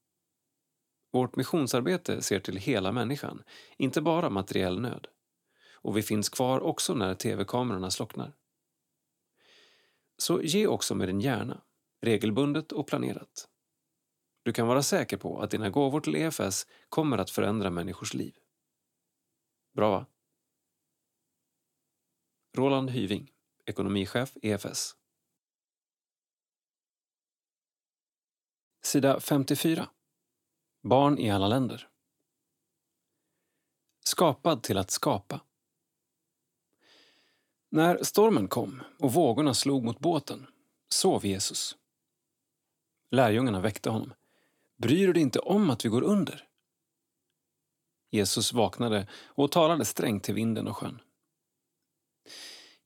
Vårt 1.13 1.37
missionsarbete 1.37 2.23
ser 2.23 2.41
till 2.41 2.57
hela 2.57 2.93
människan, 2.93 3.43
inte 3.77 4.01
bara 4.01 4.31
materiell 4.31 4.81
nöd. 4.81 5.07
Och 5.73 5.97
vi 5.97 6.03
finns 6.03 6.29
kvar 6.29 6.61
också 6.61 6.95
när 6.95 7.15
tv-kamerorna 7.15 7.91
slocknar. 7.91 8.33
Så 10.19 10.43
ge 10.43 10.67
också 10.67 10.95
med 10.95 11.09
din 11.09 11.21
hjärna, 11.21 11.61
regelbundet 12.05 12.73
och 12.73 12.87
planerat. 12.87 13.49
Du 14.43 14.53
kan 14.53 14.67
vara 14.67 14.83
säker 14.83 15.17
på 15.17 15.41
att 15.41 15.51
dina 15.51 15.71
gåvor 15.71 16.01
till 16.01 16.17
EFS 16.17 16.67
kommer 16.89 17.19
att 17.19 17.31
förändra 17.31 17.71
människors 17.71 18.15
liv. 18.15 18.35
Bra 19.73 19.91
va? 19.91 20.07
Roland 22.57 22.91
Hyving, 22.91 23.33
ekonomichef 23.65 24.37
EFS. 24.43 24.97
Sida 28.83 29.21
54. 29.21 29.89
Barn 30.83 31.19
i 31.19 31.31
alla 31.31 31.49
länder. 31.49 31.89
Skapad 34.05 34.63
till 34.63 34.79
att 34.79 34.91
skapa. 34.91 35.41
När 37.69 38.03
stormen 38.03 38.49
kom 38.49 38.83
och 38.99 39.13
vågorna 39.13 39.55
slog 39.55 39.85
mot 39.85 39.99
båten 39.99 40.47
sov 40.89 41.27
Jesus. 41.27 41.77
Lärjungarna 43.15 43.61
väckte 43.61 43.91
honom. 43.91 44.15
Bryr 44.77 45.07
du 45.07 45.13
dig 45.13 45.23
inte 45.23 45.39
om 45.39 45.71
att 45.71 45.85
vi 45.85 45.89
går 45.89 46.03
under? 46.03 46.49
Jesus 48.11 48.53
vaknade 48.53 49.07
och 49.25 49.53
talade 49.53 49.85
strängt 49.85 50.25
till 50.25 50.35
vinden 50.35 50.69
och 50.69 50.77
sjön. 50.77 51.01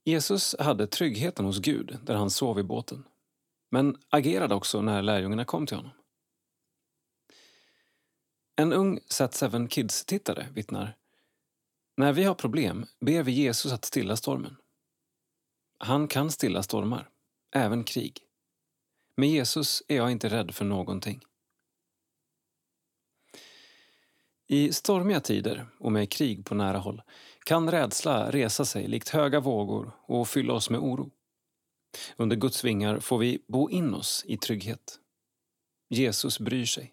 Jesus 0.04 0.56
hade 0.58 0.86
tryggheten 0.86 1.44
hos 1.44 1.58
Gud 1.58 1.98
där 2.02 2.14
han 2.14 2.30
sov 2.30 2.58
i 2.58 2.62
båten, 2.62 3.04
men 3.70 3.96
agerade 4.08 4.54
också 4.54 4.82
när 4.82 5.02
lärjungarna 5.02 5.44
kom 5.44 5.66
till 5.66 5.76
honom. 5.76 5.92
En 8.56 8.72
ung 8.72 8.98
Sat7 8.98 9.68
Kids-tittare 9.68 10.46
vittnar 10.52 10.96
När 11.96 12.12
vi 12.12 12.24
har 12.24 12.34
problem 12.34 12.86
ber 13.00 13.22
vi 13.22 13.32
Jesus 13.32 13.72
att 13.72 13.84
stilla 13.84 14.16
stormen. 14.16 14.56
Han 15.78 16.08
kan 16.08 16.30
stilla 16.30 16.62
stormar, 16.62 17.08
även 17.54 17.84
krig. 17.84 18.27
Med 19.18 19.28
Jesus 19.28 19.82
är 19.88 19.96
jag 19.96 20.10
inte 20.10 20.28
rädd 20.28 20.54
för 20.54 20.64
någonting. 20.64 21.20
I 24.48 24.72
stormiga 24.72 25.20
tider 25.20 25.66
och 25.78 25.92
med 25.92 26.10
krig 26.10 26.44
på 26.44 26.54
nära 26.54 26.78
håll 26.78 27.02
kan 27.46 27.70
rädsla 27.70 28.30
resa 28.30 28.64
sig 28.64 28.88
likt 28.88 29.08
höga 29.08 29.40
vågor 29.40 29.92
och 30.06 30.28
fylla 30.28 30.52
oss 30.52 30.70
med 30.70 30.80
oro. 30.80 31.10
Under 32.16 32.36
Guds 32.36 32.64
vingar 32.64 33.00
får 33.00 33.18
vi 33.18 33.44
bo 33.48 33.70
in 33.70 33.94
oss 33.94 34.24
i 34.28 34.36
trygghet. 34.36 34.98
Jesus 35.88 36.38
bryr 36.38 36.66
sig. 36.66 36.92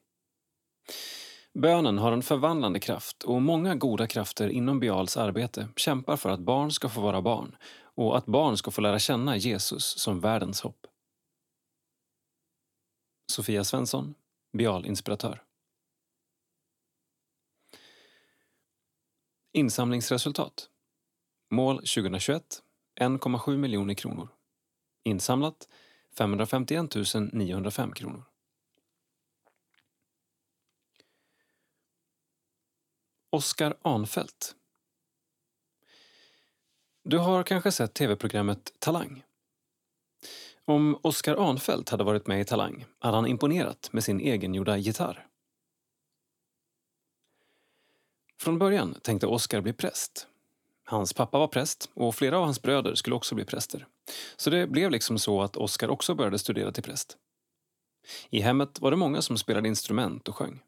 Bönen 1.54 1.98
har 1.98 2.12
en 2.12 2.24
förvandlande 2.24 2.80
kraft 2.80 3.24
och 3.24 3.42
många 3.42 3.76
goda 3.76 4.08
krafter 4.08 4.50
inom 4.50 4.80
Bials 4.80 5.18
arbete 5.18 5.68
kämpar 5.76 6.18
för 6.18 6.30
att 6.30 6.40
barn 6.40 6.72
ska 6.72 6.90
få 6.90 7.02
vara 7.02 7.22
barn 7.22 7.56
och 7.96 8.18
att 8.18 8.26
barn 8.26 8.58
ska 8.58 8.72
få 8.72 8.82
lära 8.82 9.00
känna 9.00 9.38
Jesus 9.38 9.84
som 9.84 10.20
världens 10.20 10.62
hopp. 10.62 10.88
Sofia 13.28 13.64
Svensson, 13.64 14.16
Bial-inspiratör. 14.54 15.44
Insamlingsresultat. 19.52 20.70
Mål 21.50 21.78
2021 21.78 22.64
1,7 23.00 23.58
miljoner 23.58 23.94
kronor. 23.94 24.30
Insamlat 25.04 25.70
551 26.18 26.96
905 27.34 27.94
kronor. 27.94 28.24
Oskar 33.30 33.78
Anfält. 33.82 34.56
Du 37.04 37.18
har 37.18 37.44
kanske 37.44 37.72
sett 37.72 37.94
tv-programmet 37.94 38.74
Talang? 38.80 39.25
Om 40.68 41.00
Oskar 41.02 41.50
Arnfelt 41.50 41.90
hade 41.90 42.04
varit 42.04 42.28
med 42.28 42.42
i 42.42 42.46
Talang 42.46 42.86
hade 43.00 43.18
han 43.18 43.28
imponerat 43.28 43.90
med 43.94 44.04
sin 44.04 44.20
egengjorda 44.20 44.78
gitarr. 44.78 45.28
Från 48.40 48.60
början 48.60 48.96
tänkte 49.02 49.28
Oskar 49.28 49.62
bli 49.62 49.74
präst. 49.74 50.28
Hans 50.84 51.14
pappa 51.14 51.40
var 51.40 51.48
präst 51.48 51.90
och 51.94 52.16
flera 52.16 52.38
av 52.38 52.44
hans 52.44 52.62
bröder 52.62 52.96
skulle 52.96 53.16
också 53.16 53.36
bli 53.36 53.46
präster. 53.46 53.88
Så 54.36 54.50
det 54.50 54.68
blev 54.68 54.92
liksom 54.92 55.20
så 55.20 55.42
att 55.42 55.58
Oskar 55.58 55.90
också 55.90 56.16
började 56.16 56.40
studera 56.40 56.72
till 56.72 56.84
präst. 56.84 57.18
I 58.30 58.40
hemmet 58.40 58.82
var 58.82 58.92
det 58.92 58.98
många 58.98 59.22
som 59.22 59.38
spelade 59.38 59.68
instrument 59.68 60.28
och 60.28 60.36
sjöng. 60.36 60.60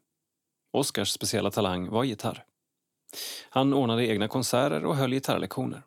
Oskars 0.70 1.10
speciella 1.10 1.50
talang 1.50 1.90
var 1.90 2.04
gitarr. 2.04 2.44
Han 3.50 3.74
ordnade 3.74 4.06
egna 4.06 4.28
konserter 4.28 4.84
och 4.84 4.96
höll 4.96 5.10
gitarrlektioner. 5.10 5.82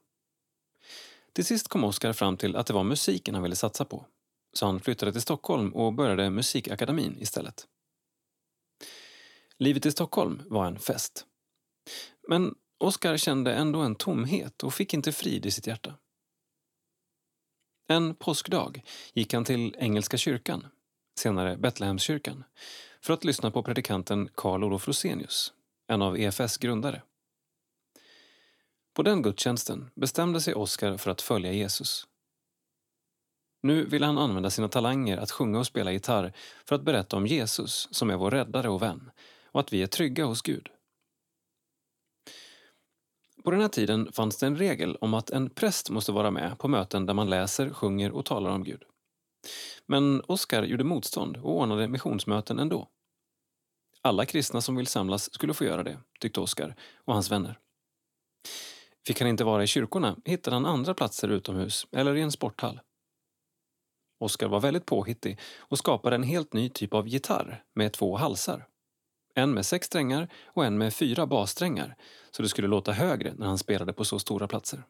Till 1.34 1.46
sist 1.46 1.68
kom 1.68 1.84
Oskar 1.84 2.14
fram 2.14 2.38
till 2.38 2.56
att 2.56 2.68
det 2.68 2.74
var 2.74 2.84
musiken 2.84 3.36
han 3.36 3.44
ville 3.44 3.56
satsa 3.56 3.86
på. 3.86 4.06
Så 4.54 4.66
han 4.66 4.80
flyttade 4.80 5.12
till 5.12 5.22
Stockholm 5.22 5.74
och 5.74 5.94
började 5.94 6.30
Musikakademin 6.30 7.18
istället. 7.20 7.68
Livet 9.58 9.86
i 9.86 9.92
Stockholm 9.92 10.42
var 10.46 10.66
en 10.66 10.80
fest. 10.80 11.26
Men 12.28 12.56
Oskar 12.78 13.18
kände 13.18 13.54
ändå 13.54 13.80
en 13.80 13.96
tomhet 13.96 14.64
och 14.64 14.74
fick 14.74 14.94
inte 14.94 15.12
frid 15.12 15.46
i 15.46 15.52
sitt 15.52 15.68
hjärta. 15.68 15.98
En 17.88 18.16
påskdag 18.16 18.84
gick 19.14 19.34
han 19.34 19.46
till 19.46 19.76
Engelska 19.80 20.18
kyrkan, 20.18 20.68
senare 21.20 21.58
Betlehemskyrkan, 21.58 22.44
för 23.02 23.14
att 23.14 23.24
lyssna 23.24 23.52
på 23.52 23.64
predikanten 23.64 24.30
Karl 24.36 24.64
Olof 24.64 24.88
Rosenius, 24.88 25.54
en 25.88 26.02
av 26.02 26.20
EFS 26.20 26.58
grundare. 26.58 27.02
På 28.94 29.04
den 29.04 29.22
gudstjänsten 29.22 29.92
bestämde 29.96 30.42
sig 30.42 30.54
Oskar 30.54 30.98
för 30.98 31.12
att 31.12 31.22
följa 31.22 31.52
Jesus. 31.52 32.08
Nu 33.64 33.86
vill 33.86 34.04
han 34.04 34.18
använda 34.18 34.50
sina 34.50 34.70
talanger 34.70 35.18
att 35.18 35.32
sjunga 35.32 35.60
och 35.60 35.66
spela 35.66 35.92
gitarr 35.92 36.34
för 36.66 36.76
att 36.76 36.84
berätta 36.84 37.18
om 37.18 37.28
Jesus 37.28 37.88
som 37.92 38.10
är 38.10 38.18
vår 38.18 38.32
räddare 38.32 38.70
och 38.70 38.82
vän 38.82 39.12
och 39.46 39.60
att 39.60 39.74
vi 39.74 39.84
är 39.84 39.88
trygga 39.88 40.26
hos 40.26 40.42
Gud. 40.42 40.70
På 43.44 43.52
den 43.52 43.62
här 43.62 43.68
tiden 43.68 44.12
fanns 44.12 44.38
det 44.38 44.46
en 44.46 44.58
regel 44.58 44.96
om 45.02 45.14
att 45.14 45.30
en 45.30 45.50
präst 45.50 45.90
måste 45.90 46.12
vara 46.12 46.32
med 46.32 46.58
på 46.60 46.68
möten 46.68 47.06
där 47.06 47.14
man 47.14 47.30
läser, 47.30 47.70
sjunger 47.70 48.12
och 48.12 48.26
talar 48.26 48.50
om 48.50 48.64
Gud. 48.64 48.84
Men 49.86 50.22
Oskar 50.22 50.64
gjorde 50.64 50.84
motstånd 50.84 51.38
och 51.38 51.58
ordnade 51.58 51.88
missionsmöten 51.88 52.60
ändå. 52.60 52.88
Alla 54.02 54.26
kristna 54.26 54.62
som 54.62 54.76
vill 54.76 54.88
samlas 54.88 55.34
skulle 55.34 55.54
få 55.54 55.64
göra 55.66 55.84
det, 55.84 55.98
tyckte 56.20 56.40
Oskar 56.40 56.76
och 57.06 57.14
hans 57.14 57.32
vänner. 57.32 57.60
Fick 59.08 59.20
han 59.20 59.30
inte 59.30 59.44
vara 59.44 59.64
i 59.64 59.68
kyrkorna 59.68 60.16
hittade 60.26 60.56
han 60.56 60.66
andra 60.66 60.94
platser 60.94 61.28
utomhus 61.28 61.88
eller 61.92 62.16
i 62.16 62.22
en 62.22 62.32
sporthall. 62.32 62.80
Oskar 64.20 64.48
var 64.48 64.60
väldigt 64.60 64.86
påhittig 64.86 65.40
och 65.58 65.78
skapade 65.78 66.16
en 66.16 66.24
helt 66.24 66.54
ny 66.54 66.70
typ 66.70 66.94
av 66.94 67.08
gitarr 67.08 67.64
med 67.74 67.94
två 67.94 68.18
halsar. 68.18 68.68
En 69.36 69.54
med 69.54 69.66
sex 69.66 69.88
strängar 69.88 70.30
och 70.46 70.66
en 70.66 70.78
med 70.78 70.94
fyra 70.94 71.28
bassträngar 71.28 71.96
så 72.32 72.42
det 72.42 72.50
skulle 72.50 72.68
låta 72.68 72.92
högre 72.92 73.34
när 73.34 73.48
han 73.48 73.58
spelade 73.58 73.94
på 73.94 74.06
så 74.06 74.20
stora 74.20 74.48
platser. 74.48 74.84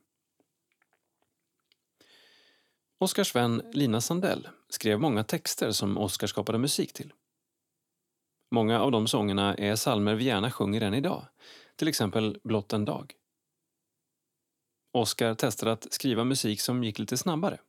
Oskars 2.98 3.36
vän 3.36 3.62
Lina 3.74 4.02
Sandell 4.02 4.48
skrev 4.70 5.00
många 5.00 5.24
texter 5.24 5.72
som 5.72 5.98
Oskar 5.98 6.28
skapade 6.28 6.58
musik 6.58 6.94
till. 6.94 7.14
Många 8.52 8.82
av 8.82 8.92
de 8.92 9.08
sångerna 9.08 9.56
är 9.56 9.76
salmer 9.76 10.16
vi 10.16 10.24
gärna 10.24 10.52
sjunger 10.52 10.82
än 10.82 10.94
idag, 10.94 11.26
till 11.76 11.88
exempel 11.88 12.40
Blott 12.44 12.74
en 12.74 12.86
dag. 12.86 13.14
Oskar 14.92 15.36
testade 15.36 15.72
att 15.72 15.94
skriva 15.94 16.24
musik 16.24 16.62
som 16.62 16.84
gick 16.84 17.00
lite 17.00 17.18
snabbare. 17.18 17.60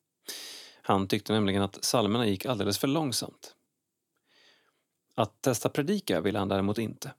Han 0.83 1.09
tyckte 1.09 1.33
nämligen 1.33 1.63
att 1.63 1.85
salmerna 1.85 2.27
gick 2.27 2.47
alldeles 2.47 2.79
för 2.79 2.89
långsamt. 2.89 3.55
Att 5.15 5.43
testa 5.43 5.69
predika 5.69 6.21
ville 6.21 6.39
han 6.39 6.49
däremot 6.49 6.79
inte. 6.79 7.15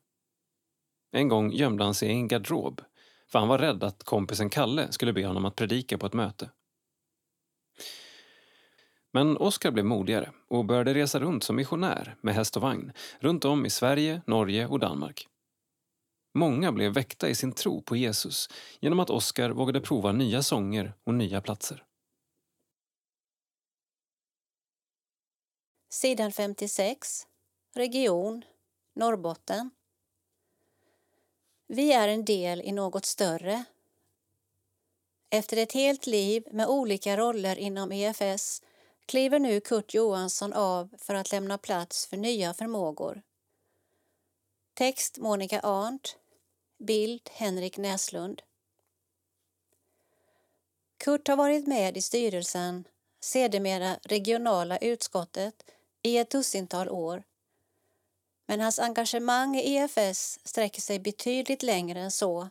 En 1.11 1.27
gång 1.27 1.51
gömde 1.51 1.84
han 1.84 1.93
sig 1.93 2.09
i 2.09 2.11
en 2.11 2.27
garderob 2.27 2.81
för 3.34 3.39
han 3.39 3.47
var 3.47 3.57
rädd 3.57 3.84
att 3.84 4.03
kompisen 4.03 4.49
Kalle 4.49 4.91
skulle 4.91 5.13
be 5.13 5.27
honom 5.27 5.45
att 5.45 5.55
predika 5.55 5.97
på 5.97 6.05
ett 6.05 6.13
möte. 6.13 6.49
Men 9.11 9.38
Oskar 9.38 9.71
blev 9.71 9.85
modigare 9.85 10.31
och 10.47 10.65
började 10.65 10.93
resa 10.93 11.19
runt 11.19 11.43
som 11.43 11.55
missionär 11.55 12.15
med 12.21 12.35
häst 12.35 12.55
och 12.55 12.61
vagn 12.61 12.91
runt 13.19 13.45
om 13.45 13.65
i 13.65 13.69
Sverige, 13.69 14.21
Norge 14.27 14.67
och 14.67 14.80
Danmark. 14.80 15.27
Många 16.35 16.72
blev 16.72 16.93
väckta 16.93 17.30
i 17.30 17.35
sin 17.35 17.51
tro 17.51 17.81
på 17.81 17.95
Jesus 17.95 18.49
genom 18.80 18.99
att 18.99 19.10
Oskar 19.10 19.49
vågade 19.49 19.81
prova 19.81 20.11
nya 20.11 20.43
sånger 20.43 20.93
och 21.03 21.14
nya 21.14 21.41
platser. 21.41 21.84
Sidan 25.89 26.31
56. 26.31 27.27
Region 27.76 28.45
Norrbotten. 28.95 29.69
Vi 31.68 31.93
är 31.93 32.07
en 32.07 32.26
del 32.26 32.61
i 32.61 32.72
något 32.72 33.05
större. 33.05 33.64
Efter 35.30 35.57
ett 35.57 35.72
helt 35.72 36.07
liv 36.07 36.43
med 36.51 36.68
olika 36.68 37.18
roller 37.18 37.55
inom 37.55 37.91
EFS 37.91 38.61
kliver 39.05 39.39
nu 39.39 39.60
Kurt 39.60 39.93
Johansson 39.93 40.53
av 40.53 40.89
för 40.97 41.15
att 41.15 41.31
lämna 41.31 41.57
plats 41.57 42.07
för 42.07 42.18
nya 42.18 42.53
förmågor. 42.53 43.22
Text 44.73 45.18
Monica 45.18 45.60
Arndt 45.60 46.18
Bild 46.84 47.30
Henrik 47.34 47.77
Näslund. 47.77 48.41
Kurt 50.97 51.27
har 51.27 51.35
varit 51.35 51.68
med 51.68 51.97
i 51.97 52.01
styrelsen, 52.01 52.88
sedermera 53.19 53.97
regionala 54.03 54.77
utskottet, 54.77 55.64
i 56.01 56.18
ett 56.18 56.30
dussintal 56.30 56.89
år. 56.89 57.23
Men 58.45 58.60
hans 58.60 58.80
engagemang 58.80 59.55
i 59.55 59.76
EFS 59.76 60.39
sträcker 60.43 60.81
sig 60.81 60.99
betydligt 60.99 61.64
längre 61.64 61.99
än 61.99 62.11
så. 62.11 62.49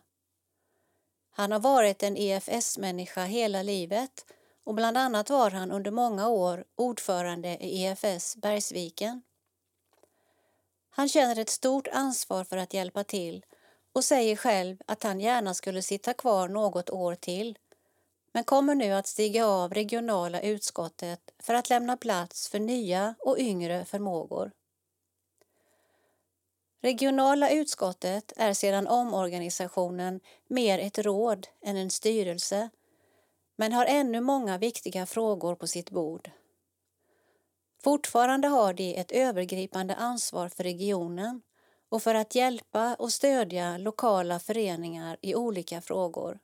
Han 1.30 1.52
har 1.52 1.60
varit 1.60 2.02
en 2.02 2.16
EFS-människa 2.16 3.24
hela 3.24 3.62
livet 3.62 4.26
och 4.64 4.74
bland 4.74 4.98
annat 4.98 5.30
var 5.30 5.50
han 5.50 5.70
under 5.70 5.90
många 5.90 6.28
år 6.28 6.64
ordförande 6.74 7.48
i 7.48 7.84
EFS 7.84 8.36
Bergsviken. 8.36 9.22
Han 10.90 11.08
känner 11.08 11.38
ett 11.38 11.50
stort 11.50 11.88
ansvar 11.88 12.44
för 12.44 12.56
att 12.56 12.74
hjälpa 12.74 13.04
till 13.04 13.44
och 13.92 14.04
säger 14.04 14.36
själv 14.36 14.76
att 14.86 15.02
han 15.02 15.20
gärna 15.20 15.54
skulle 15.54 15.82
sitta 15.82 16.14
kvar 16.14 16.48
något 16.48 16.90
år 16.90 17.14
till 17.14 17.58
men 18.32 18.44
kommer 18.44 18.74
nu 18.74 18.92
att 18.92 19.06
stiga 19.06 19.46
av 19.46 19.74
regionala 19.74 20.40
utskottet 20.40 21.20
för 21.38 21.54
att 21.54 21.70
lämna 21.70 21.96
plats 21.96 22.48
för 22.48 22.60
nya 22.60 23.14
och 23.18 23.38
yngre 23.38 23.84
förmågor. 23.84 24.52
Regionala 26.82 27.50
utskottet 27.50 28.32
är 28.36 28.54
sedan 28.54 28.88
omorganisationen 28.88 30.20
mer 30.48 30.78
ett 30.78 30.98
råd 30.98 31.48
än 31.62 31.76
en 31.76 31.90
styrelse 31.90 32.70
men 33.56 33.72
har 33.72 33.86
ännu 33.86 34.20
många 34.20 34.58
viktiga 34.58 35.06
frågor 35.06 35.54
på 35.54 35.66
sitt 35.66 35.90
bord. 35.90 36.30
Fortfarande 37.82 38.48
har 38.48 38.72
de 38.72 38.96
ett 38.96 39.12
övergripande 39.12 39.94
ansvar 39.94 40.48
för 40.48 40.62
regionen 40.62 41.42
och 41.92 42.02
för 42.02 42.14
att 42.14 42.34
hjälpa 42.34 42.94
och 42.94 43.12
stödja 43.12 43.78
lokala 43.78 44.38
föreningar 44.38 45.16
i 45.20 45.34
olika 45.34 45.80
frågor. 45.80 46.38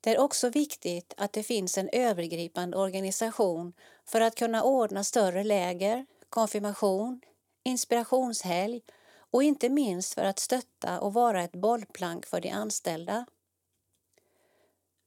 Det 0.00 0.14
är 0.14 0.20
också 0.20 0.48
viktigt 0.48 1.14
att 1.16 1.32
det 1.32 1.42
finns 1.42 1.78
en 1.78 1.88
övergripande 1.92 2.76
organisation 2.76 3.72
för 4.04 4.20
att 4.20 4.34
kunna 4.34 4.62
ordna 4.62 5.04
större 5.04 5.44
läger, 5.44 6.06
konfirmation, 6.28 7.20
inspirationshelg 7.62 8.82
och 9.14 9.42
inte 9.42 9.68
minst 9.68 10.14
för 10.14 10.24
att 10.24 10.38
stötta 10.38 11.00
och 11.00 11.14
vara 11.14 11.42
ett 11.42 11.52
bollplank 11.52 12.26
för 12.26 12.40
de 12.40 12.50
anställda. 12.50 13.26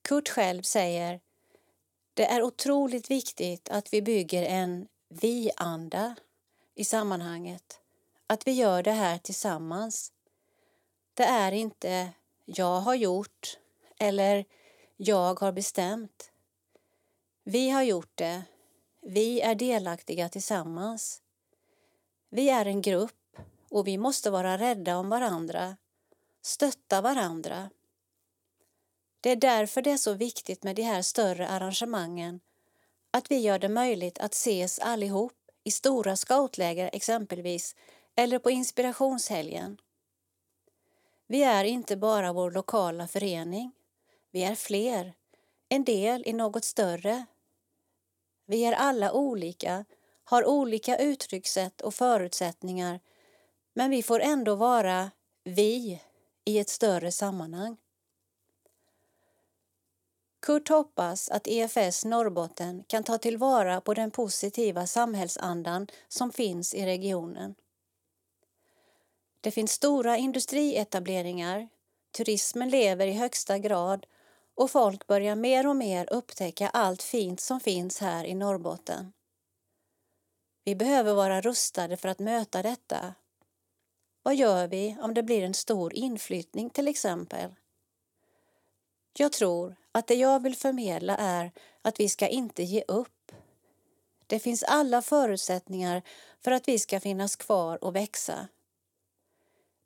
Kurt 0.02 0.30
själv 0.30 0.62
säger 0.62 1.22
det 2.14 2.26
är 2.26 2.44
otroligt 2.44 3.12
viktigt 3.12 3.70
att 3.70 3.94
vi 3.94 4.02
bygger 4.02 4.44
en 4.44 4.88
vi-anda 5.10 6.16
i 6.76 6.86
sammanhanget. 6.86 7.82
Att 8.28 8.48
vi 8.48 8.52
gör 8.52 8.84
det 8.84 8.92
här 8.92 9.18
tillsammans. 9.18 10.12
Det 11.14 11.24
är 11.24 11.52
inte 11.52 12.10
jag 12.46 12.80
har 12.80 12.96
gjort 12.96 13.58
eller 14.00 14.46
jag 14.98 15.40
har 15.40 15.52
bestämt. 15.52 16.32
Vi 17.44 17.70
har 17.70 17.84
gjort 17.84 18.12
det. 18.16 18.44
Vi 19.02 19.42
är 19.42 19.56
delaktiga 19.56 20.30
tillsammans. 20.30 21.22
Vi 22.30 22.50
är 22.50 22.66
en 22.66 22.82
grupp 22.82 23.38
och 23.70 23.88
vi 23.88 23.98
måste 23.98 24.30
vara 24.30 24.58
rädda 24.58 24.98
om 24.98 25.10
varandra, 25.10 25.78
stötta 26.42 27.02
varandra. 27.02 27.70
Det 29.22 29.30
är 29.30 29.36
därför 29.36 29.82
det 29.82 29.92
är 29.92 29.98
så 29.98 30.14
viktigt 30.14 30.64
med 30.64 30.76
de 30.76 30.82
här 30.82 31.02
större 31.02 31.48
arrangemangen, 31.48 32.40
att 33.12 33.32
vi 33.32 33.38
gör 33.38 33.60
det 33.60 33.70
möjligt 33.70 34.20
att 34.20 34.34
ses 34.34 34.80
allihop 34.80 35.34
i 35.64 35.72
stora 35.72 36.16
scoutläger 36.16 36.90
exempelvis, 36.94 37.76
eller 38.16 38.40
på 38.40 38.52
inspirationshelgen. 38.52 39.78
Vi 41.28 41.44
är 41.44 41.64
inte 41.64 41.98
bara 41.98 42.34
vår 42.34 42.52
lokala 42.52 43.08
förening. 43.08 43.72
Vi 44.32 44.44
är 44.44 44.56
fler, 44.56 45.14
en 45.70 45.84
del 45.84 46.24
i 46.26 46.34
något 46.34 46.66
större. 46.66 47.26
Vi 48.46 48.66
är 48.66 48.74
alla 48.74 49.14
olika, 49.14 49.86
har 50.24 50.46
olika 50.46 50.98
uttryckssätt 50.98 51.82
och 51.82 51.94
förutsättningar 51.94 53.00
men 53.76 53.90
vi 53.90 54.04
får 54.04 54.20
ändå 54.20 54.56
vara 54.56 55.12
vi 55.44 56.02
i 56.46 56.60
ett 56.60 56.70
större 56.70 57.12
sammanhang. 57.12 57.78
Kurt 60.42 60.70
hoppas 60.70 61.30
att 61.30 61.48
EFS 61.48 62.06
Norrbotten 62.06 62.84
kan 62.88 63.04
ta 63.04 63.18
tillvara 63.18 63.82
på 63.82 63.94
den 63.94 64.12
positiva 64.12 64.88
samhällsandan 64.88 65.88
som 66.08 66.32
finns 66.32 66.74
i 66.74 66.86
regionen. 66.86 67.56
Det 69.46 69.52
finns 69.52 69.72
stora 69.72 70.18
industrietableringar, 70.18 71.70
turismen 72.12 72.70
lever 72.70 73.08
i 73.08 73.12
högsta 73.12 73.58
grad 73.58 74.06
och 74.56 74.72
folk 74.72 75.08
börjar 75.08 75.36
mer 75.36 75.68
och 75.68 75.76
mer 75.76 76.14
upptäcka 76.14 76.70
allt 76.70 77.04
fint 77.04 77.40
som 77.40 77.60
finns 77.60 78.02
här 78.02 78.26
i 78.26 78.34
Norrbotten. 78.34 79.14
Vi 80.64 80.76
behöver 80.76 81.14
vara 81.14 81.42
rustade 81.42 81.98
för 81.98 82.10
att 82.10 82.20
möta 82.20 82.64
detta. 82.64 83.14
Vad 84.24 84.36
gör 84.36 84.68
vi 84.68 84.98
om 85.02 85.14
det 85.14 85.24
blir 85.24 85.44
en 85.44 85.54
stor 85.54 85.94
inflyttning 85.94 86.70
till 86.70 86.88
exempel? 86.88 87.56
Jag 89.18 89.32
tror 89.32 89.76
att 89.92 90.08
det 90.08 90.16
jag 90.16 90.44
vill 90.44 90.56
förmedla 90.56 91.18
är 91.18 91.52
att 91.82 92.00
vi 92.00 92.10
ska 92.10 92.28
inte 92.28 92.64
ge 92.64 92.84
upp. 92.88 93.32
Det 94.28 94.40
finns 94.40 94.64
alla 94.64 95.02
förutsättningar 95.02 96.02
för 96.40 96.52
att 96.52 96.68
vi 96.68 96.80
ska 96.80 97.00
finnas 97.00 97.36
kvar 97.36 97.84
och 97.84 97.96
växa. 97.96 98.48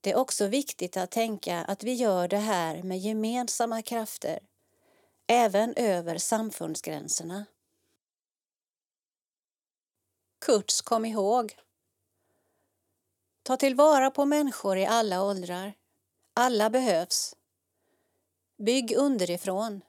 Det 0.01 0.11
är 0.11 0.15
också 0.15 0.47
viktigt 0.47 0.97
att 0.97 1.11
tänka 1.11 1.57
att 1.57 1.84
vi 1.84 1.93
gör 1.93 2.27
det 2.27 2.38
här 2.38 2.84
med 2.84 2.99
gemensamma 2.99 3.81
krafter, 3.81 4.39
även 5.27 5.73
över 5.76 6.17
samfundsgränserna. 6.17 7.45
Kurts 10.45 10.81
kom 10.81 11.05
ihåg. 11.05 11.55
Ta 13.43 13.57
tillvara 13.57 14.11
på 14.11 14.26
människor 14.26 14.77
i 14.77 14.85
alla 14.85 15.23
åldrar. 15.23 15.73
Alla 16.34 16.69
behövs. 16.69 17.35
Bygg 18.57 18.93
underifrån. 18.97 19.81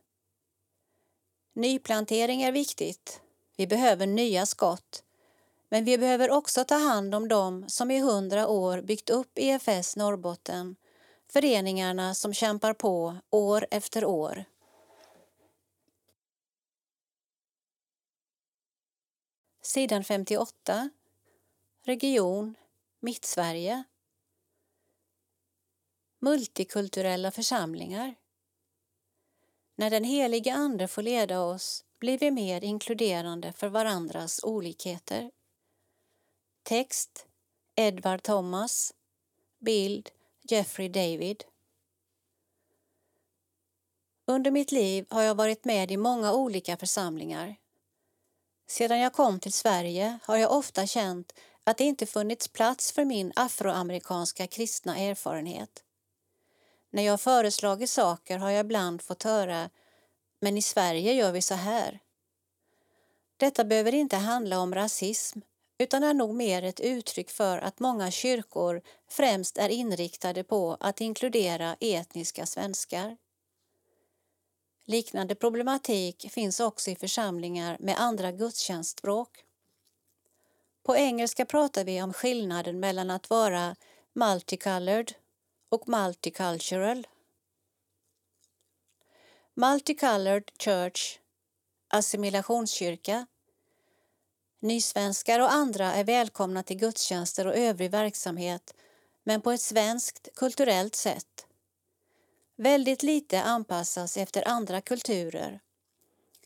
Nyplantering 1.53 2.43
är 2.43 2.53
viktigt. 2.53 3.21
Vi 3.57 3.67
behöver 3.67 4.07
nya 4.07 4.47
skott. 4.47 5.05
Men 5.73 5.85
vi 5.85 5.99
behöver 5.99 6.31
också 6.31 6.65
ta 6.65 6.75
hand 6.75 7.15
om 7.15 7.29
dem 7.29 7.69
som 7.69 7.91
i 7.91 8.01
hundra 8.01 8.49
år 8.49 8.83
byggt 8.83 9.11
upp 9.11 9.39
EFS 9.39 9.97
Norrbotten, 9.97 10.77
föreningarna 11.33 12.15
som 12.15 12.35
kämpar 12.35 12.75
på 12.75 13.17
år 13.31 13.67
efter 13.71 14.05
år. 14.05 14.45
Sidan 19.63 20.05
58. 20.05 20.91
Region 21.85 22.55
Mittsverige. 23.01 23.85
Multikulturella 26.21 27.31
församlingar. 27.31 28.15
När 29.77 29.91
den 29.91 30.05
helige 30.05 30.55
Ande 30.55 30.89
får 30.89 31.03
leda 31.03 31.41
oss 31.41 31.85
blir 31.99 32.19
vi 32.19 32.31
mer 32.31 32.65
inkluderande 32.65 33.53
för 33.53 33.69
varandras 33.69 34.45
olikheter. 34.45 35.31
Text 36.71 37.27
Edward 37.77 38.23
Thomas 38.23 38.95
Bild 39.59 40.11
Jeffrey 40.43 40.89
David 40.89 41.45
Under 44.27 44.51
mitt 44.51 44.73
liv 44.73 45.07
har 45.11 45.23
jag 45.23 45.35
varit 45.35 45.65
med 45.65 45.91
i 45.91 45.97
många 45.97 46.33
olika 46.33 46.77
församlingar. 46.77 47.57
Sedan 48.67 48.99
jag 48.99 49.13
kom 49.13 49.41
till 49.41 49.53
Sverige 49.53 50.19
har 50.23 50.37
jag 50.37 50.53
ofta 50.53 50.87
känt 50.87 51.33
att 51.65 51.79
det 51.79 51.85
inte 51.85 52.07
funnits 52.07 52.49
plats 52.49 52.93
för 52.93 53.05
min 53.05 53.33
afroamerikanska 53.37 54.47
kristna 54.47 54.99
erfarenhet. 54.99 55.85
När 56.91 57.03
jag 57.03 57.21
föreslagit 57.21 57.91
saker 57.91 58.39
har 58.39 58.51
jag 58.51 58.61
ibland 58.61 59.03
fått 59.03 59.23
höra 59.23 59.71
men 60.41 60.57
i 60.57 60.63
Sverige 60.63 61.13
gör 61.13 61.33
vi 61.33 61.43
så 61.43 61.55
här. 61.55 62.01
Detta 63.37 63.65
behöver 63.65 63.95
inte 63.95 64.17
handla 64.17 64.59
om 64.59 64.75
rasism 64.75 65.41
utan 65.81 66.03
är 66.03 66.15
nog 66.15 66.35
mer 66.35 66.63
ett 66.63 66.81
uttryck 66.81 67.31
för 67.31 67.59
att 67.59 67.81
många 67.81 68.11
kyrkor 68.11 68.83
främst 69.09 69.59
är 69.59 69.69
inriktade 69.69 70.45
på 70.45 70.77
att 70.81 71.01
inkludera 71.01 71.77
etniska 71.81 72.47
svenskar. 72.47 73.17
Liknande 74.85 75.35
problematik 75.35 76.31
finns 76.31 76.61
också 76.61 76.91
i 76.91 76.97
församlingar 76.97 77.77
med 77.81 78.01
andra 78.01 78.33
gudstjänstspråk. 78.33 79.45
På 80.83 80.97
engelska 80.97 81.45
pratar 81.45 81.85
vi 81.85 82.03
om 82.03 82.13
skillnaden 82.13 82.81
mellan 82.81 83.11
att 83.11 83.31
vara 83.31 83.77
multicolored 84.13 85.13
och 85.69 85.89
multicultural. 85.89 87.07
Multicolored 89.55 90.51
Church, 90.59 91.19
assimilationskyrka. 91.89 93.27
Nysvenskar 94.63 95.41
och 95.41 95.53
andra 95.53 95.95
är 95.95 96.05
välkomna 96.05 96.63
till 96.63 96.77
gudstjänster 96.77 97.47
och 97.47 97.57
övrig 97.57 97.91
verksamhet 97.91 98.75
men 99.25 99.41
på 99.41 99.51
ett 99.51 99.61
svenskt 99.61 100.29
kulturellt 100.35 100.95
sätt. 100.95 101.47
Väldigt 102.57 103.03
lite 103.03 103.43
anpassas 103.43 104.17
efter 104.17 104.49
andra 104.49 104.81
kulturer. 104.81 105.61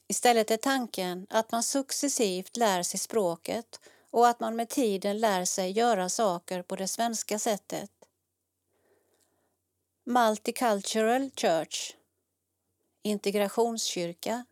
Istället 0.08 0.50
är 0.50 0.56
tanken 0.56 1.26
att 1.30 1.52
man 1.52 1.62
successivt 1.62 2.56
lär 2.56 2.82
sig 2.82 3.00
språket 3.00 3.80
och 4.10 4.28
att 4.28 4.40
man 4.40 4.56
med 4.56 4.68
tiden 4.68 5.20
lär 5.20 5.44
sig 5.44 5.70
göra 5.70 6.08
saker 6.08 6.62
på 6.62 6.76
det 6.76 6.88
svenska 6.88 7.38
sättet. 7.38 7.90
Multicultural 10.04 11.30
Church, 11.36 11.94
integrationskyrka. 13.02 14.44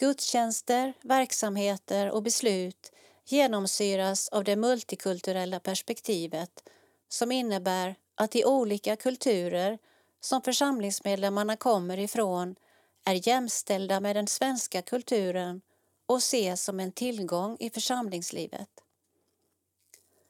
Gudstjänster, 0.00 0.92
verksamheter 1.02 2.10
och 2.10 2.22
beslut 2.22 2.92
genomsyras 3.24 4.28
av 4.28 4.44
det 4.44 4.56
multikulturella 4.56 5.60
perspektivet 5.60 6.68
som 7.08 7.32
innebär 7.32 7.94
att 8.14 8.30
de 8.30 8.44
olika 8.44 8.96
kulturer 8.96 9.78
som 10.20 10.42
församlingsmedlemmarna 10.42 11.56
kommer 11.56 11.98
ifrån 11.98 12.56
är 13.04 13.28
jämställda 13.28 14.00
med 14.00 14.16
den 14.16 14.26
svenska 14.26 14.82
kulturen 14.82 15.60
och 16.06 16.18
ses 16.18 16.62
som 16.62 16.80
en 16.80 16.92
tillgång 16.92 17.56
i 17.60 17.70
församlingslivet. 17.70 18.70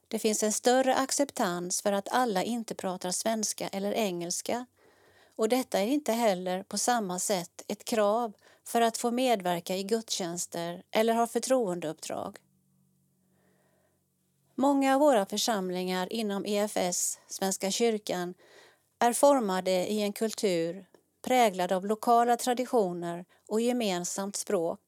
Det 0.08 0.18
finns 0.18 0.42
en 0.42 0.52
större 0.52 0.94
acceptans 0.94 1.82
för 1.82 1.92
att 1.92 2.08
alla 2.08 2.42
inte 2.42 2.74
pratar 2.74 3.10
svenska 3.10 3.68
eller 3.68 3.92
engelska 3.92 4.66
och 5.36 5.48
detta 5.48 5.80
är 5.80 5.86
inte 5.86 6.12
heller 6.12 6.62
på 6.62 6.78
samma 6.78 7.18
sätt 7.18 7.62
ett 7.68 7.84
krav 7.84 8.32
för 8.68 8.80
att 8.80 8.96
få 8.96 9.10
medverka 9.10 9.76
i 9.76 9.82
gudstjänster 9.82 10.82
eller 10.90 11.14
ha 11.14 11.26
förtroendeuppdrag. 11.26 12.36
Många 14.54 14.94
av 14.94 15.00
våra 15.00 15.26
församlingar 15.26 16.12
inom 16.12 16.44
EFS, 16.46 17.20
Svenska 17.26 17.70
kyrkan, 17.70 18.34
är 18.98 19.12
formade 19.12 19.70
i 19.70 20.02
en 20.02 20.12
kultur 20.12 20.86
präglad 21.22 21.72
av 21.72 21.86
lokala 21.86 22.36
traditioner 22.36 23.24
och 23.48 23.60
gemensamt 23.60 24.36
språk 24.36 24.80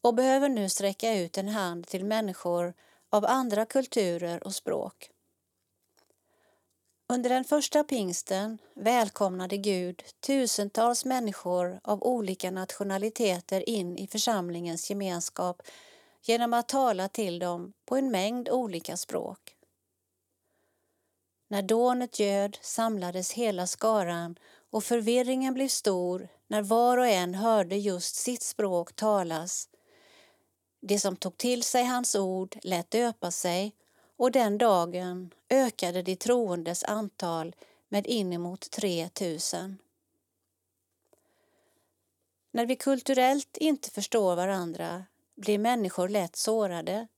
och 0.00 0.14
behöver 0.14 0.48
nu 0.48 0.68
sträcka 0.68 1.14
ut 1.14 1.38
en 1.38 1.48
hand 1.48 1.86
till 1.86 2.04
människor 2.04 2.74
av 3.10 3.24
andra 3.24 3.66
kulturer 3.66 4.44
och 4.44 4.54
språk. 4.54 5.10
Under 7.08 7.30
den 7.30 7.44
första 7.44 7.84
pingsten 7.84 8.58
välkomnade 8.74 9.56
Gud 9.56 10.02
tusentals 10.20 11.04
människor 11.04 11.80
av 11.82 12.02
olika 12.02 12.50
nationaliteter 12.50 13.68
in 13.68 13.98
i 13.98 14.06
församlingens 14.06 14.90
gemenskap 14.90 15.62
genom 16.22 16.54
att 16.54 16.68
tala 16.68 17.08
till 17.08 17.38
dem 17.38 17.72
på 17.86 17.96
en 17.96 18.10
mängd 18.10 18.48
olika 18.48 18.96
språk. 18.96 19.38
När 21.48 21.62
dånet 21.62 22.18
göd 22.18 22.58
samlades 22.62 23.32
hela 23.32 23.66
skaran 23.66 24.38
och 24.70 24.84
förvirringen 24.84 25.54
blev 25.54 25.68
stor 25.68 26.28
när 26.48 26.62
var 26.62 26.98
och 26.98 27.06
en 27.06 27.34
hörde 27.34 27.76
just 27.76 28.14
sitt 28.14 28.42
språk 28.42 28.96
talas. 28.96 29.68
De 30.80 30.98
som 30.98 31.16
tog 31.16 31.36
till 31.36 31.62
sig 31.62 31.84
hans 31.84 32.14
ord 32.14 32.58
lät 32.62 32.90
döpa 32.90 33.30
sig 33.30 33.72
och 34.16 34.32
den 34.32 34.58
dagen 34.58 35.30
ökade 35.48 36.02
de 36.02 36.16
troendes 36.16 36.84
antal 36.84 37.54
med 37.88 38.06
inemot 38.06 38.70
3 38.70 39.08
000. 39.20 39.76
När 42.50 42.66
vi 42.66 42.76
kulturellt 42.76 43.56
inte 43.56 43.90
förstår 43.90 44.36
varandra 44.36 45.04
blir 45.34 45.58
människor 45.58 46.08
lätt 46.08 46.36
sårade. 46.36 47.08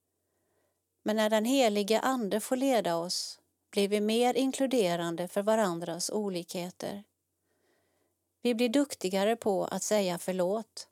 Men 1.02 1.16
när 1.16 1.30
den 1.30 1.44
heliga 1.44 2.00
Ande 2.00 2.40
får 2.40 2.56
leda 2.56 2.96
oss 2.96 3.40
blir 3.70 3.88
vi 3.88 4.00
mer 4.00 4.34
inkluderande 4.34 5.28
för 5.28 5.42
varandras 5.42 6.10
olikheter. 6.10 7.04
Vi 8.42 8.54
blir 8.54 8.68
duktigare 8.68 9.36
på 9.36 9.64
att 9.64 9.82
säga 9.82 10.18
förlåt. 10.18 10.88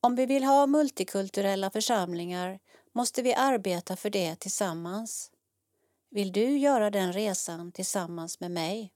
Om 0.00 0.14
vi 0.14 0.26
vill 0.26 0.44
ha 0.44 0.66
multikulturella 0.66 1.70
församlingar 1.70 2.58
måste 2.98 3.22
vi 3.22 3.34
arbeta 3.34 3.96
för 3.96 4.10
det 4.10 4.36
tillsammans. 4.36 5.30
Vill 6.10 6.32
du 6.32 6.58
göra 6.58 6.90
den 6.90 7.12
resan 7.12 7.72
tillsammans 7.72 8.40
med 8.40 8.50
mig? 8.50 8.92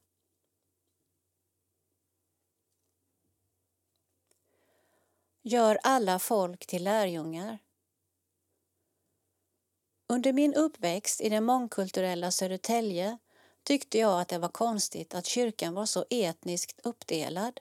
Gör 5.41 5.79
alla 5.83 6.19
folk 6.19 6.65
till 6.65 6.83
lärjungar. 6.83 7.59
Under 10.07 10.33
min 10.33 10.53
uppväxt 10.53 11.21
i 11.21 11.29
det 11.29 11.41
mångkulturella 11.41 12.31
Södertälje 12.31 13.17
tyckte 13.63 13.97
jag 13.97 14.21
att 14.21 14.27
det 14.27 14.37
var 14.37 14.49
konstigt 14.49 15.13
att 15.13 15.25
kyrkan 15.25 15.73
var 15.73 15.85
så 15.85 16.05
etniskt 16.09 16.79
uppdelad. 16.83 17.59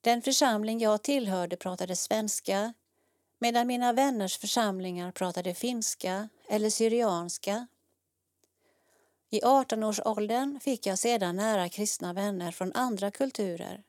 Den 0.00 0.22
församling 0.22 0.80
jag 0.80 1.02
tillhörde 1.02 1.56
pratade 1.56 1.96
svenska 1.96 2.74
medan 3.38 3.66
mina 3.66 3.92
vänners 3.92 4.38
församlingar 4.38 5.12
pratade 5.12 5.54
finska 5.54 6.28
eller 6.48 6.70
syrianska. 6.70 7.66
I 9.30 9.40
18-årsåldern 9.40 10.60
fick 10.60 10.86
jag 10.86 10.98
sedan 10.98 11.36
nära 11.36 11.68
kristna 11.68 12.12
vänner 12.12 12.50
från 12.52 12.72
andra 12.72 13.10
kulturer. 13.10 13.82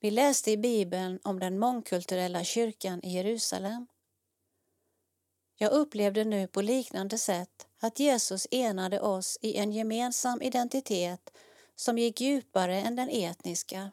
Vi 0.00 0.10
läste 0.10 0.50
i 0.50 0.56
Bibeln 0.56 1.18
om 1.22 1.38
den 1.38 1.58
mångkulturella 1.58 2.44
kyrkan 2.44 3.00
i 3.02 3.14
Jerusalem. 3.14 3.86
Jag 5.56 5.72
upplevde 5.72 6.24
nu 6.24 6.46
på 6.46 6.62
liknande 6.62 7.18
sätt 7.18 7.66
att 7.80 8.00
Jesus 8.00 8.46
enade 8.50 9.00
oss 9.00 9.38
i 9.40 9.56
en 9.56 9.72
gemensam 9.72 10.42
identitet 10.42 11.30
som 11.76 11.98
gick 11.98 12.20
djupare 12.20 12.80
än 12.80 12.96
den 12.96 13.08
etniska. 13.08 13.90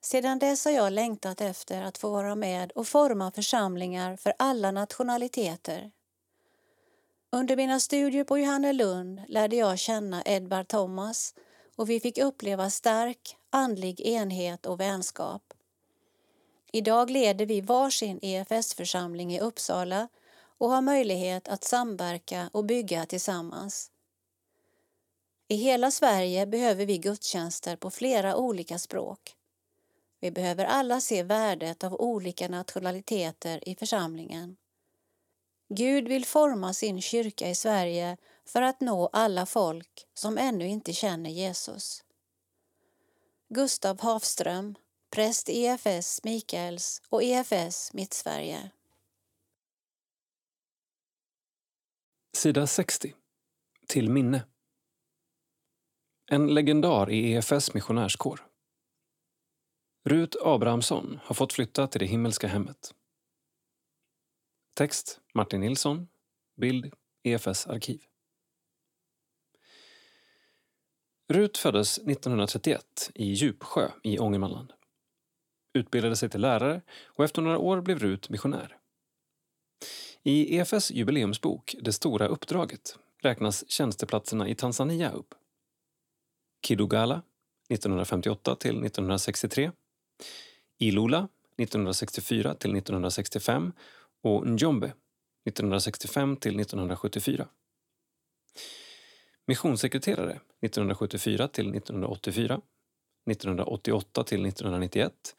Sedan 0.00 0.38
dess 0.38 0.64
har 0.64 0.72
jag 0.72 0.92
längtat 0.92 1.40
efter 1.40 1.82
att 1.82 1.98
få 1.98 2.10
vara 2.10 2.34
med 2.34 2.72
och 2.72 2.88
forma 2.88 3.30
församlingar 3.30 4.16
för 4.16 4.32
alla 4.38 4.70
nationaliteter. 4.70 5.90
Under 7.32 7.56
mina 7.56 7.80
studier 7.80 8.24
på 8.24 8.38
Johannelund 8.38 9.20
lärde 9.28 9.56
jag 9.56 9.78
känna 9.78 10.22
Edvard 10.22 10.68
Thomas 10.68 11.34
och 11.76 11.90
vi 11.90 12.00
fick 12.00 12.18
uppleva 12.18 12.70
stark 12.70 13.36
andlig 13.50 14.00
enhet 14.00 14.66
och 14.66 14.80
vänskap. 14.80 15.54
Idag 16.72 17.10
leder 17.10 17.46
vi 17.46 17.60
varsin 17.60 18.18
EFS-församling 18.22 19.34
i 19.34 19.40
Uppsala 19.40 20.08
och 20.58 20.70
har 20.70 20.82
möjlighet 20.82 21.48
att 21.48 21.64
samverka 21.64 22.50
och 22.52 22.64
bygga 22.64 23.06
tillsammans. 23.06 23.90
I 25.48 25.56
hela 25.56 25.90
Sverige 25.90 26.46
behöver 26.46 26.86
vi 26.86 26.98
gudstjänster 26.98 27.76
på 27.76 27.90
flera 27.90 28.36
olika 28.36 28.78
språk. 28.78 29.37
Vi 30.20 30.30
behöver 30.30 30.64
alla 30.64 31.00
se 31.00 31.22
värdet 31.22 31.84
av 31.84 31.94
olika 31.94 32.48
nationaliteter 32.48 33.68
i 33.68 33.74
församlingen. 33.74 34.56
Gud 35.74 36.08
vill 36.08 36.24
forma 36.24 36.74
sin 36.74 37.00
kyrka 37.00 37.48
i 37.48 37.54
Sverige 37.54 38.16
för 38.46 38.62
att 38.62 38.80
nå 38.80 39.10
alla 39.12 39.46
folk 39.46 40.06
som 40.14 40.38
ännu 40.38 40.66
inte 40.66 40.92
känner 40.92 41.30
Jesus. 41.30 42.04
Gustav 43.48 44.00
Hafström, 44.00 44.74
präst 45.10 45.48
i 45.48 45.64
EFS 45.64 46.24
Mikaels 46.24 47.02
och 47.08 47.22
EFS 47.22 47.92
Mittsverige. 47.92 48.70
Sida 52.36 52.66
60. 52.66 53.14
Till 53.86 54.10
minne. 54.10 54.44
En 56.30 56.54
legendar 56.54 57.10
i 57.10 57.32
EFS 57.32 57.74
missionärskår. 57.74 58.47
Rut 60.04 60.36
Abrahamsson 60.42 61.20
har 61.22 61.34
fått 61.34 61.52
flytta 61.52 61.86
till 61.86 61.98
det 61.98 62.06
himmelska 62.06 62.46
hemmet. 62.46 62.94
Text 64.74 65.20
Martin 65.34 65.60
Nilsson. 65.60 66.08
Bild 66.56 66.92
EFS 67.22 67.66
arkiv. 67.66 68.00
Rut 71.28 71.58
föddes 71.58 71.98
1931 71.98 73.10
i 73.14 73.24
Djupsjö 73.24 73.90
i 74.02 74.18
Ångermanland. 74.18 74.72
Utbildade 75.72 76.16
sig 76.16 76.28
till 76.28 76.40
lärare 76.40 76.82
och 77.04 77.24
efter 77.24 77.42
några 77.42 77.58
år 77.58 77.80
blev 77.80 77.98
Rut 77.98 78.28
missionär. 78.28 78.76
I 80.22 80.56
EFS 80.56 80.90
jubileumsbok 80.90 81.74
Det 81.80 81.92
stora 81.92 82.26
uppdraget 82.26 82.98
räknas 83.22 83.70
tjänsteplatserna 83.70 84.48
i 84.48 84.54
Tanzania 84.54 85.10
upp. 85.10 85.34
Kidugala 86.62 87.22
1958 87.68 88.56
till 88.56 88.70
1963, 88.70 89.70
Ilula 90.78 91.28
1964 91.56 92.54
till 92.54 92.76
1965 92.76 93.72
och 94.22 94.46
Njombe 94.46 94.92
1965 95.48 96.36
till 96.36 96.60
1974. 96.60 97.48
Missionssekreterare 99.46 100.40
1974 100.60 101.48
till 101.48 101.74
1984, 101.74 102.60
1988 103.30 104.24
till 104.24 104.46
1991, 104.46 105.36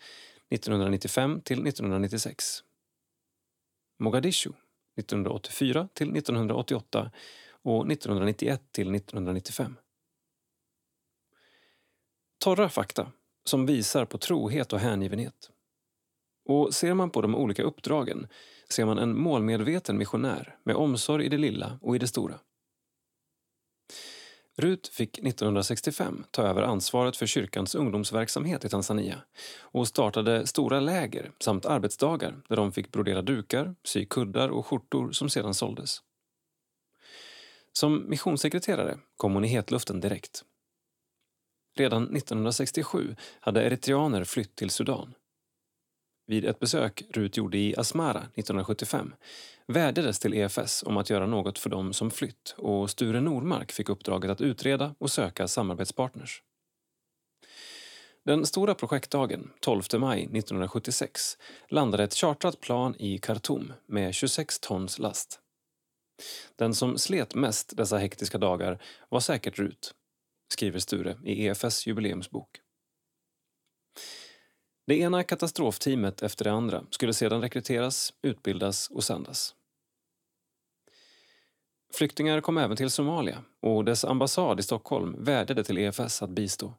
1995 0.49 1.41
till 1.41 1.68
1996. 1.68 2.64
Mogadishu 3.99 4.49
1984 4.99 5.88
till 5.93 6.18
1988 6.18 7.11
och 7.61 7.91
1991 7.91 8.61
till 8.72 8.95
1995. 8.95 9.76
Torra 12.39 12.69
fakta 12.69 13.11
som 13.50 13.66
visar 13.66 14.06
på 14.06 14.18
trohet 14.18 14.74
och 14.74 14.80
hängivenhet. 14.80 15.50
Och 16.46 16.74
ser 16.74 16.94
man 16.94 17.10
på 17.10 17.22
de 17.22 17.36
olika 17.36 17.64
uppdragen 17.64 18.28
ser 18.70 18.86
man 18.86 18.98
en 18.98 19.20
målmedveten 19.20 19.98
missionär 19.98 20.58
med 20.64 20.76
omsorg 20.76 21.26
i 21.26 21.30
det 21.30 21.38
lilla 21.38 21.80
och 21.82 21.96
i 21.96 22.00
det 22.00 22.08
stora. 22.08 22.40
Rut 24.58 24.88
fick 24.88 25.18
1965 25.18 26.26
ta 26.32 26.44
över 26.44 26.62
ansvaret 26.62 27.18
för 27.18 27.26
kyrkans 27.26 27.76
ungdomsverksamhet 27.76 28.66
i 28.66 28.70
Tanzania 28.70 29.22
och 29.60 29.88
startade 29.88 30.48
stora 30.48 30.80
läger 30.80 31.32
samt 31.40 31.66
arbetsdagar 31.66 32.42
där 32.50 32.56
de 32.56 32.72
fick 32.72 32.92
brodera 32.92 33.22
dukar, 33.22 33.76
sy 33.84 34.06
kuddar 34.06 34.50
och 34.50 34.66
skjortor 34.66 35.12
som 35.12 35.30
sedan 35.30 35.54
såldes. 35.54 36.02
Som 37.74 38.10
missionssekreterare 38.10 38.98
kom 39.18 39.34
hon 39.34 39.46
i 39.46 39.48
hetluften 39.48 40.00
direkt. 40.00 40.44
Redan 41.80 42.03
1967 42.03 43.15
hade 43.39 43.64
eritreaner 43.64 44.23
flytt 44.23 44.56
till 44.56 44.69
Sudan. 44.69 45.14
Vid 46.27 46.45
ett 46.45 46.60
besök 46.60 47.03
Rut 47.10 47.38
gjorde 47.38 47.57
i 47.57 47.76
Asmara 47.77 48.19
1975 48.19 49.14
vädjades 49.68 50.19
till 50.19 50.34
EFS 50.34 50.84
om 50.84 50.97
att 50.97 51.10
göra 51.10 51.26
något 51.26 51.60
för 51.60 51.69
dem 51.69 51.93
som 51.93 52.11
flytt 52.11 52.56
och 52.57 52.89
Sture 52.89 53.22
Normark 53.22 53.72
fick 53.72 53.89
uppdraget 53.89 54.31
att 54.31 54.41
utreda 54.41 54.95
och 54.97 55.11
söka 55.11 55.47
samarbetspartners. 55.47 56.43
Den 58.26 58.45
stora 58.45 58.76
projektdagen, 58.76 59.51
12 59.60 59.84
maj 59.99 60.19
1976, 60.23 61.38
landade 61.69 62.03
ett 62.03 62.14
chartrat 62.14 62.60
plan 62.61 62.95
i 62.99 63.18
Khartoum 63.18 63.73
med 63.88 64.14
26 64.14 64.60
tons 64.60 64.99
last. 64.99 65.39
Den 66.56 66.76
som 66.76 66.97
slet 66.97 67.35
mest 67.35 67.77
dessa 67.77 67.97
hektiska 67.97 68.38
dagar 68.38 68.81
var 69.10 69.19
säkert 69.19 69.60
Rut, 69.60 69.95
skriver 70.50 70.80
Sture 70.80 71.18
i 71.24 71.46
EFS 71.48 71.88
jubileumsbok. 71.88 72.62
Det 74.88 75.00
ena 75.00 75.24
katastrofteamet 75.24 76.22
efter 76.22 76.46
det 76.46 76.52
andra 76.52 76.86
skulle 76.90 77.14
sedan 77.14 77.42
rekryteras, 77.42 78.14
utbildas 78.22 78.90
och 78.90 79.04
sändas. 79.04 79.56
Flyktingar 81.94 82.42
kom 82.42 82.58
även 82.58 82.78
till 82.78 82.90
Somalia 82.90 83.44
och 83.60 83.86
dess 83.86 84.06
ambassad 84.06 84.60
i 84.60 84.64
Stockholm 84.64 85.24
vädjade 85.24 85.64
till 85.64 85.78
EFS 85.78 86.22
att 86.22 86.30
bistå. 86.30 86.74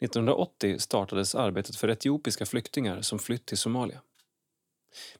1980 0.00 0.78
startades 0.78 1.34
arbetet 1.34 1.76
för 1.76 1.88
etiopiska 1.88 2.46
flyktingar 2.46 3.02
som 3.02 3.18
flytt 3.18 3.46
till 3.46 3.58
Somalia. 3.58 4.00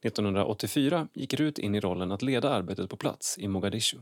1984 0.01 1.09
gick 1.13 1.35
Rut 1.35 1.59
in 1.59 1.75
i 1.75 1.81
rollen 1.81 2.13
att 2.13 2.23
leda 2.23 2.51
arbetet 2.51 2.91
på 2.91 2.97
plats 2.97 3.39
i 3.39 3.49
Mogadishu. 3.49 3.99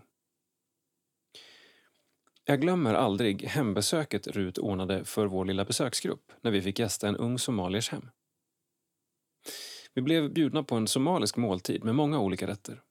Jag 2.50 2.60
glömmer 2.60 2.94
aldrig 2.94 3.44
hembesöket 3.44 4.26
Rut 4.26 4.58
ordnade 4.58 5.04
för 5.04 5.26
vår 5.26 5.44
lilla 5.44 5.64
besöksgrupp 5.64 6.32
när 6.40 6.50
vi 6.50 6.62
fick 6.62 6.78
gästa 6.78 7.08
en 7.08 7.16
ung 7.16 7.38
somaliers 7.38 7.90
hem. 7.90 8.10
Vi 9.94 10.02
blev 10.02 10.32
bjudna 10.32 10.62
på 10.62 10.74
en 10.74 10.86
somalisk 10.86 11.36
måltid 11.36 11.84
med 11.84 11.94
många 11.94 12.20
olika 12.20 12.46
rätter. 12.46 12.82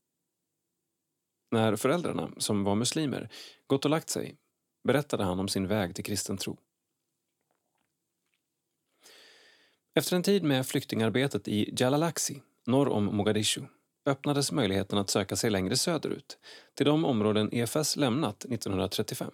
När 1.52 1.76
föräldrarna, 1.76 2.32
som 2.38 2.64
var 2.64 2.76
muslimer, 2.76 3.30
gått 3.68 3.86
och 3.86 3.92
lagt 3.92 4.10
sig 4.10 4.36
berättade 4.84 5.24
han 5.24 5.40
om 5.40 5.48
sin 5.48 5.68
väg 5.68 5.96
till 5.96 6.06
kristen 6.06 6.38
tro. 6.38 6.58
Efter 9.96 10.16
en 10.16 10.24
tid 10.24 10.44
med 10.44 10.68
flyktingarbetet 10.68 11.48
i 11.48 11.74
Jalalaxi, 11.78 12.42
norr 12.66 12.90
om 12.90 13.06
Mogadishu, 13.06 13.62
öppnades 14.06 14.52
möjligheten 14.52 14.98
att 14.98 15.10
söka 15.10 15.36
sig 15.36 15.50
längre 15.50 15.76
söderut, 15.76 16.38
till 16.74 16.86
de 16.86 17.06
områden 17.06 17.54
EFS 17.54 17.96
lämnat 17.96 18.46
1935. 18.46 19.32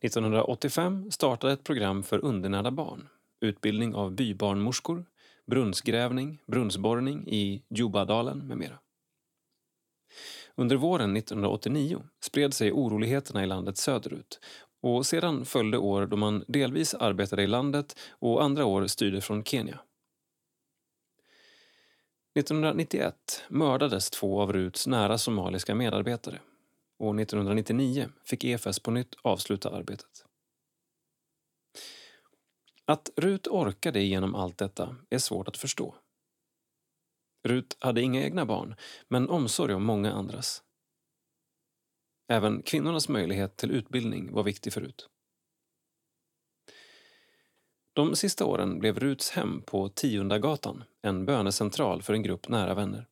1985 0.00 1.10
startade 1.10 1.52
ett 1.52 1.64
program 1.64 2.02
för 2.02 2.24
undernärda 2.24 2.70
barn, 2.70 3.08
utbildning 3.40 3.94
av 3.94 4.12
bybarnmorskor, 4.12 5.04
brunnsgrävning, 5.46 6.42
brunnsborrning 6.46 7.28
i 7.28 7.62
Jubadalen, 7.68 8.38
med 8.38 8.56
mera. 8.56 8.78
Under 10.54 10.76
våren 10.76 11.16
1989 11.16 12.02
spred 12.20 12.54
sig 12.54 12.72
oroligheterna 12.72 13.44
i 13.44 13.46
landet 13.46 13.76
söderut 13.76 14.40
och 14.82 15.06
sedan 15.06 15.44
följde 15.44 15.78
år 15.78 16.06
då 16.06 16.16
man 16.16 16.44
delvis 16.48 16.94
arbetade 16.94 17.42
i 17.42 17.46
landet 17.46 17.98
och 18.10 18.42
andra 18.42 18.64
år 18.64 18.86
styrde 18.86 19.20
från 19.20 19.44
Kenya. 19.44 19.80
1991 22.38 23.14
mördades 23.48 24.10
två 24.10 24.40
av 24.40 24.52
Ruts 24.52 24.86
nära 24.86 25.18
somaliska 25.18 25.74
medarbetare 25.74 26.40
och 26.98 27.20
1999 27.20 28.08
fick 28.24 28.44
EFS 28.44 28.80
på 28.80 28.90
nytt 28.90 29.14
avsluta 29.22 29.70
arbetet. 29.70 30.24
Att 32.84 33.10
Rut 33.16 33.46
orkade 33.46 34.00
igenom 34.00 34.34
allt 34.34 34.58
detta 34.58 34.96
är 35.10 35.18
svårt 35.18 35.48
att 35.48 35.56
förstå. 35.56 35.94
Rut 37.44 37.76
hade 37.80 38.02
inga 38.02 38.22
egna 38.22 38.46
barn, 38.46 38.74
men 39.08 39.28
omsorg 39.28 39.74
om 39.74 39.84
många 39.84 40.12
andras. 40.12 40.62
Även 42.28 42.62
kvinnornas 42.62 43.08
möjlighet 43.08 43.56
till 43.56 43.70
utbildning 43.70 44.32
var 44.32 44.42
viktig 44.42 44.72
för 44.72 44.80
Rut. 44.80 45.08
De 47.92 48.16
sista 48.16 48.44
åren 48.44 48.78
blev 48.78 48.98
Ruts 48.98 49.30
hem 49.30 49.62
på 49.62 49.88
Tiundagatan 49.88 50.84
en 51.02 51.26
bönecentral 51.26 52.02
för 52.02 52.12
en 52.12 52.22
grupp 52.22 52.48
nära 52.48 52.74
vänner. 52.74 53.06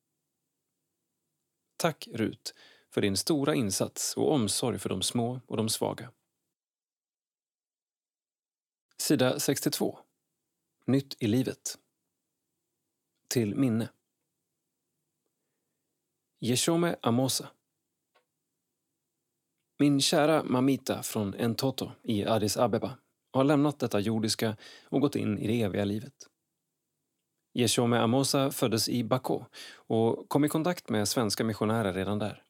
Tack 1.76 2.08
Rut 2.12 2.54
för 2.94 3.00
din 3.00 3.16
stora 3.16 3.54
insats 3.54 4.16
och 4.16 4.32
omsorg 4.32 4.78
för 4.78 4.88
de 4.88 5.02
små 5.02 5.40
och 5.46 5.56
de 5.56 5.68
svaga. 5.68 6.10
Sida 8.96 9.40
62. 9.40 9.98
Nytt 10.86 11.22
i 11.22 11.26
livet. 11.26 11.78
Till 13.28 13.54
minne. 13.54 13.88
Yeshome 16.40 16.96
Amosa. 17.02 17.48
Min 19.78 20.00
kära 20.00 20.44
Mamita 20.44 21.02
från 21.02 21.34
Entoto 21.34 21.90
i 22.02 22.24
Addis 22.24 22.56
Abeba 22.56 22.98
har 23.32 23.44
lämnat 23.44 23.78
detta 23.78 24.00
jordiska 24.00 24.56
och 24.84 25.00
gått 25.00 25.16
in 25.16 25.38
i 25.38 25.46
det 25.46 25.62
eviga 25.62 25.84
livet. 25.84 26.14
Yeshome 27.54 27.98
Amosa 27.98 28.50
föddes 28.50 28.88
i 28.88 29.04
Bako 29.04 29.44
och 29.74 30.28
kom 30.28 30.44
i 30.44 30.48
kontakt 30.48 30.88
med 30.88 31.08
svenska 31.08 31.44
missionärer 31.44 31.92
redan 31.92 32.18
där. 32.18 32.43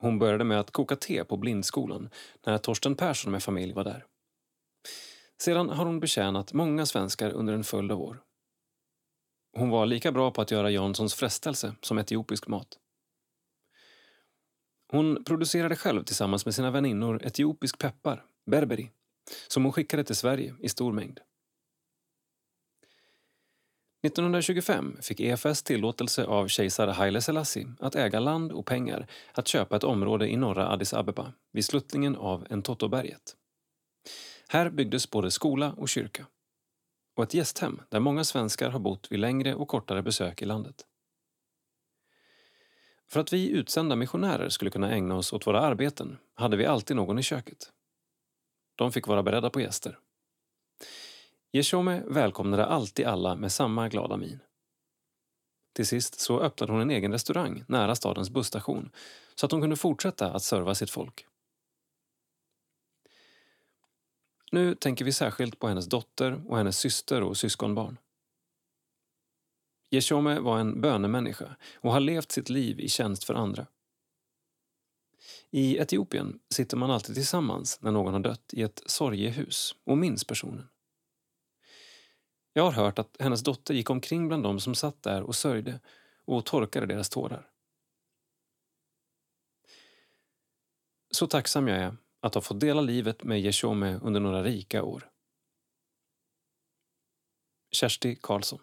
Hon 0.00 0.18
började 0.18 0.44
med 0.44 0.60
att 0.60 0.70
koka 0.70 0.96
te 0.96 1.24
på 1.24 1.36
blindskolan 1.36 2.10
när 2.46 2.58
Torsten 2.58 2.96
Persson 2.96 3.32
med 3.32 3.42
familj 3.42 3.72
var 3.72 3.84
där. 3.84 4.06
Sedan 5.42 5.68
har 5.68 5.84
hon 5.84 6.00
betjänat 6.00 6.52
många 6.52 6.86
svenskar 6.86 7.30
under 7.30 7.52
en 7.54 7.64
följd 7.64 7.92
av 7.92 8.00
år. 8.00 8.22
Hon 9.56 9.70
var 9.70 9.86
lika 9.86 10.12
bra 10.12 10.30
på 10.30 10.42
att 10.42 10.50
göra 10.50 10.70
Janssons 10.70 11.14
frestelse 11.14 11.74
som 11.80 11.98
etiopisk 11.98 12.48
mat. 12.48 12.78
Hon 14.92 15.24
producerade 15.24 15.76
själv 15.76 16.04
tillsammans 16.04 16.44
med 16.44 16.54
sina 16.54 16.70
väninnor 16.70 17.26
etiopisk 17.26 17.78
peppar, 17.78 18.24
berberi, 18.46 18.90
som 19.48 19.64
hon 19.64 19.72
skickade 19.72 20.04
till 20.04 20.16
Sverige 20.16 20.54
i 20.60 20.68
stor 20.68 20.92
mängd. 20.92 21.20
1925 24.02 24.96
fick 25.02 25.20
EFS 25.20 25.62
tillåtelse 25.62 26.24
av 26.24 26.48
kejsar 26.48 26.88
Haile 26.88 27.20
Selassie 27.20 27.74
att 27.80 27.94
äga 27.94 28.20
land 28.20 28.52
och 28.52 28.66
pengar 28.66 29.06
att 29.32 29.48
köpa 29.48 29.76
ett 29.76 29.84
område 29.84 30.28
i 30.28 30.36
norra 30.36 30.68
Addis 30.68 30.94
Abeba 30.94 31.32
vid 31.52 31.64
sluttningen 31.64 32.16
av 32.16 32.46
Entotoberget. 32.50 33.36
Här 34.48 34.70
byggdes 34.70 35.10
både 35.10 35.30
skola 35.30 35.72
och 35.76 35.88
kyrka 35.88 36.26
och 37.16 37.24
ett 37.24 37.34
gästhem 37.34 37.80
där 37.88 38.00
många 38.00 38.24
svenskar 38.24 38.70
har 38.70 38.80
bott 38.80 39.12
vid 39.12 39.18
längre 39.18 39.54
och 39.54 39.68
kortare 39.68 40.02
besök 40.02 40.42
i 40.42 40.44
landet. 40.44 40.86
För 43.08 43.20
att 43.20 43.32
vi 43.32 43.50
utsända 43.50 43.96
missionärer 43.96 44.48
skulle 44.48 44.70
kunna 44.70 44.92
ägna 44.92 45.16
oss 45.16 45.32
åt 45.32 45.46
våra 45.46 45.60
arbeten 45.60 46.18
hade 46.34 46.56
vi 46.56 46.66
alltid 46.66 46.96
någon 46.96 47.18
i 47.18 47.22
köket. 47.22 47.70
De 48.76 48.92
fick 48.92 49.06
vara 49.06 49.22
beredda 49.22 49.50
på 49.50 49.60
gäster. 49.60 49.98
Yeshome 51.52 52.02
välkomnade 52.06 52.66
alltid 52.66 53.06
alla 53.06 53.36
med 53.36 53.52
samma 53.52 53.88
glada 53.88 54.16
min. 54.16 54.38
Till 55.72 55.86
sist 55.86 56.20
så 56.20 56.40
öppnade 56.40 56.72
hon 56.72 56.80
en 56.80 56.90
egen 56.90 57.12
restaurang 57.12 57.64
nära 57.68 57.94
stadens 57.94 58.30
busstation 58.30 58.90
så 59.34 59.46
att 59.46 59.52
hon 59.52 59.60
kunde 59.60 59.76
fortsätta 59.76 60.32
att 60.32 60.42
serva 60.42 60.74
sitt 60.74 60.90
folk. 60.90 61.26
Nu 64.52 64.74
tänker 64.74 65.04
vi 65.04 65.12
särskilt 65.12 65.58
på 65.58 65.68
hennes 65.68 65.86
dotter 65.86 66.42
och 66.46 66.56
hennes 66.56 66.78
syster 66.78 67.22
och 67.22 67.36
syskonbarn. 67.36 67.98
Yeshome 69.90 70.40
var 70.40 70.58
en 70.58 70.80
bönemänniska 70.80 71.56
och 71.74 71.92
har 71.92 72.00
levt 72.00 72.32
sitt 72.32 72.50
liv 72.50 72.80
i 72.80 72.88
tjänst 72.88 73.24
för 73.24 73.34
andra. 73.34 73.66
I 75.50 75.76
Etiopien 75.78 76.40
sitter 76.50 76.76
man 76.76 76.90
alltid 76.90 77.14
tillsammans 77.14 77.80
när 77.80 77.90
någon 77.90 78.12
har 78.12 78.20
dött 78.20 78.50
i 78.52 78.62
ett 78.62 78.82
sorgehus 78.86 79.74
och 79.84 79.98
minns 79.98 80.24
personen. 80.24 80.68
Jag 82.60 82.64
har 82.64 82.72
hört 82.84 82.98
att 82.98 83.16
hennes 83.18 83.42
dotter 83.42 83.74
gick 83.74 83.90
omkring 83.90 84.28
bland 84.28 84.42
dem 84.42 84.60
som 84.60 84.74
satt 84.74 85.02
där 85.02 85.22
och 85.22 85.34
sörjde 85.34 85.80
och 86.24 86.46
torkade 86.46 86.86
deras 86.86 87.08
tårar. 87.08 87.50
Så 91.10 91.26
tacksam 91.26 91.68
jag 91.68 91.78
är 91.78 91.96
att 92.20 92.34
ha 92.34 92.40
fått 92.40 92.60
dela 92.60 92.80
livet 92.80 93.24
med 93.24 93.40
Yeshome 93.40 94.00
under 94.02 94.20
några 94.20 94.42
rika 94.42 94.82
år. 94.82 95.10
Kersti 97.70 98.16
Karlsson 98.16 98.60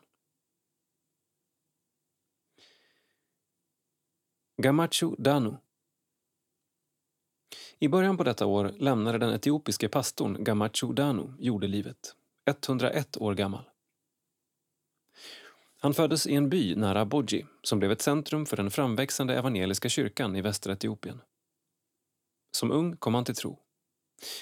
Gamacho 4.61 5.15
Danu 5.17 5.57
I 7.79 7.87
början 7.87 8.17
på 8.17 8.23
detta 8.23 8.45
år 8.45 8.73
lämnade 8.77 9.17
den 9.17 9.33
etiopiske 9.33 9.89
pastorn 9.89 10.43
Gamacho 10.43 10.93
Danu 10.93 11.33
jordelivet, 11.39 12.15
101 12.45 13.17
år 13.17 13.35
gammal. 13.35 13.63
Han 15.79 15.93
föddes 15.93 16.27
i 16.27 16.35
en 16.35 16.49
by 16.49 16.75
nära 16.75 17.05
Bodji 17.05 17.45
som 17.63 17.79
blev 17.79 17.91
ett 17.91 18.01
centrum 18.01 18.45
för 18.45 18.57
den 18.57 18.71
framväxande 18.71 19.35
evangeliska 19.35 19.89
kyrkan 19.89 20.35
i 20.35 20.41
västra 20.41 20.73
Etiopien. 20.73 21.21
Som 22.51 22.71
ung 22.71 22.97
kom 22.97 23.15
han 23.15 23.25
till 23.25 23.35
tro. 23.35 23.59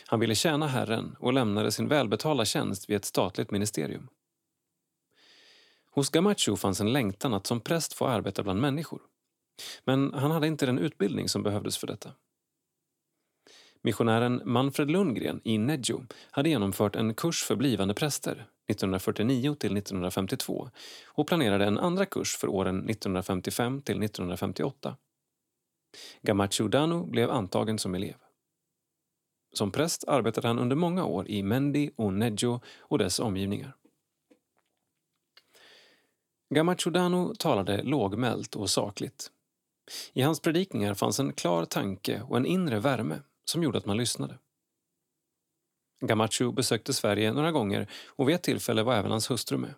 Han 0.06 0.20
ville 0.20 0.36
tjäna 0.36 0.68
Herren 0.68 1.16
och 1.20 1.34
lämnade 1.34 1.72
sin 1.72 1.88
välbetalda 1.88 2.46
tjänst 2.46 2.90
vid 2.90 2.98
ett 2.98 3.06
statligt 3.06 3.52
ministerium. 3.52 4.08
Hos 5.92 6.10
Gamacho 6.10 6.56
fanns 6.56 6.82
en 6.82 6.94
längtan 6.94 7.34
att 7.34 7.48
som 7.48 7.62
präst 7.62 7.94
få 7.94 8.08
arbeta 8.08 8.44
bland 8.44 8.62
människor. 8.62 9.02
Men 9.84 10.14
han 10.14 10.32
hade 10.32 10.48
inte 10.48 10.66
den 10.66 10.80
utbildning 10.80 11.30
som 11.30 11.44
behövdes 11.44 11.78
för 11.78 11.88
detta. 11.88 12.12
Missionären 13.82 14.42
Manfred 14.46 14.92
Lundgren 14.92 15.42
i 15.44 15.58
Nejo 15.58 16.06
hade 16.32 16.50
genomfört 16.50 16.96
en 16.96 17.14
kurs 17.14 17.44
för 17.44 17.56
blivande 17.56 17.94
präster 17.94 18.48
1949 18.68 19.56
till 19.60 19.78
1952 19.78 20.70
och 21.06 21.28
planerade 21.28 21.66
en 21.66 21.80
andra 21.80 22.06
kurs 22.06 22.36
för 22.38 22.48
åren 22.48 22.90
1955 22.90 23.82
till 23.82 24.04
1958. 24.04 24.98
Gamacho 26.22 26.68
Danu 26.68 27.06
blev 27.06 27.32
antagen 27.32 27.80
som 27.80 27.96
elev. 27.96 28.16
Som 29.54 29.72
präst 29.72 30.08
arbetade 30.08 30.48
han 30.48 30.60
under 30.60 30.76
många 30.76 31.06
år 31.06 31.28
i 31.28 31.44
Mendi 31.44 31.92
och 31.96 32.14
Neggio 32.14 32.62
och 32.80 32.98
dess 32.98 33.20
omgivningar. 33.20 33.76
Gamacho 36.50 36.90
Danu 36.90 37.36
talade 37.36 37.84
lågmält 37.84 38.56
och 38.56 38.70
sakligt. 38.70 39.32
I 40.14 40.22
hans 40.22 40.40
predikningar 40.40 40.94
fanns 40.94 41.20
en 41.20 41.34
klar 41.34 41.66
tanke 41.66 42.22
och 42.22 42.38
en 42.38 42.46
inre 42.46 42.80
värme 42.80 43.20
som 43.46 43.64
gjorde 43.64 43.78
att 43.78 43.86
man 43.86 43.98
lyssnade. 43.98 44.38
Gamacho 46.08 46.52
besökte 46.52 46.94
Sverige 46.94 47.34
några 47.34 47.52
gånger 47.52 47.92
och 48.08 48.30
vid 48.30 48.36
ett 48.36 48.44
tillfälle 48.44 48.84
var 48.84 48.96
även 48.96 49.12
hans 49.12 49.32
hustru 49.32 49.58
med. 49.58 49.74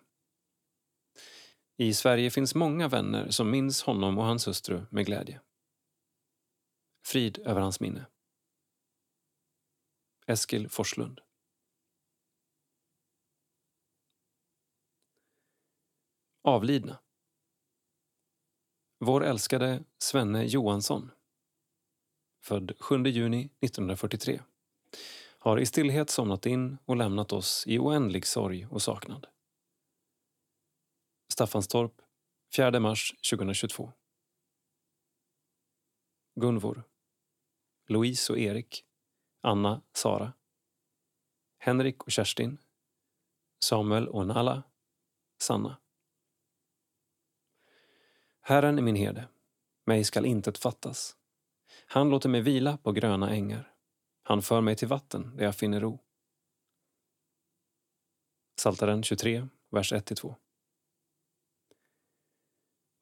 I 1.76 1.94
Sverige 1.94 2.30
finns 2.30 2.54
många 2.54 2.88
vänner 2.88 3.30
som 3.30 3.50
minns 3.50 3.82
honom 3.82 4.18
och 4.18 4.24
hans 4.24 4.46
hustru 4.46 4.86
med 4.90 5.06
glädje. 5.06 5.40
Frid 7.06 7.38
över 7.38 7.60
hans 7.60 7.80
minne. 7.80 8.06
Eskil 10.26 10.68
Forslund 10.68 11.20
Avlidna 16.42 16.98
Vår 18.98 19.24
älskade 19.24 19.84
Svenne 19.98 20.44
Johansson 20.44 21.10
född 22.44 22.72
7 22.80 23.02
juni 23.02 23.50
1943 23.60 24.40
har 25.38 25.58
i 25.58 25.66
stillhet 25.66 26.10
somnat 26.10 26.46
in 26.46 26.78
och 26.84 26.96
lämnat 26.96 27.32
oss 27.32 27.64
i 27.66 27.78
oändlig 27.78 28.26
sorg 28.26 28.66
och 28.70 28.82
saknad. 28.82 29.26
Staffanstorp, 31.32 32.00
4 32.56 32.80
mars 32.80 33.14
2022 33.30 33.92
Gunvor 36.40 36.82
Louise 37.88 38.32
och 38.32 38.38
Erik 38.38 38.84
Anna, 39.40 39.82
Sara 39.92 40.32
Henrik 41.58 42.02
och 42.02 42.12
Kerstin 42.12 42.58
Samuel 43.64 44.08
och 44.08 44.26
Nala 44.26 44.62
Sanna 45.42 45.76
Herren 48.40 48.78
är 48.78 48.82
min 48.82 48.96
herde, 48.96 49.28
mig 49.86 50.04
skall 50.04 50.26
intet 50.26 50.58
fattas. 50.58 51.16
Han 51.86 52.10
låter 52.10 52.28
mig 52.28 52.40
vila 52.40 52.76
på 52.76 52.92
gröna 52.92 53.30
ängar. 53.30 53.72
Han 54.28 54.42
för 54.42 54.60
mig 54.60 54.76
till 54.76 54.88
vatten 54.88 55.36
där 55.36 55.44
jag 55.44 55.56
finner 55.56 55.80
ro. 55.80 55.98
Saltaren 58.60 59.02
23, 59.02 59.48
vers 59.70 59.92
1-2. 59.92 60.34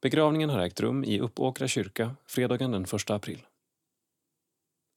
Begravningen 0.03 0.51
har 0.51 0.61
ägt 0.61 0.81
rum 0.81 1.05
i 1.05 1.21
Uppåkra 1.21 1.69
kyrka 1.69 2.17
fredagen 2.27 2.71
den 2.71 2.85
1 2.85 3.11
april. 3.11 3.47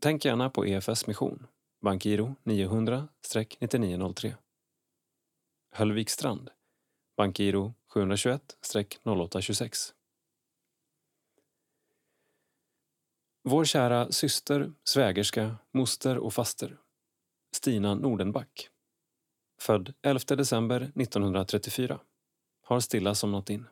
Tänk 0.02 0.26
gärna 0.26 0.50
på 0.50 0.66
EFS 0.66 1.08
mission, 1.08 1.48
bankgiro 1.82 2.36
900-9903. 2.44 4.34
Höllvikstrand, 5.72 6.50
bankgiro 7.18 7.74
721-0826. 7.94 9.94
Vår 13.44 13.66
kära 13.66 14.12
syster, 14.12 14.74
svägerska, 14.84 15.58
moster 15.72 16.18
och 16.18 16.34
faster 16.34 16.78
Stina 17.52 17.96
Nordenback. 17.96 18.70
Född 19.62 19.94
11 20.02 20.36
december 20.36 20.82
1934 20.82 22.00
har 22.62 22.80
stilla 22.80 23.16
somnat 23.16 23.50
in. 23.50 23.66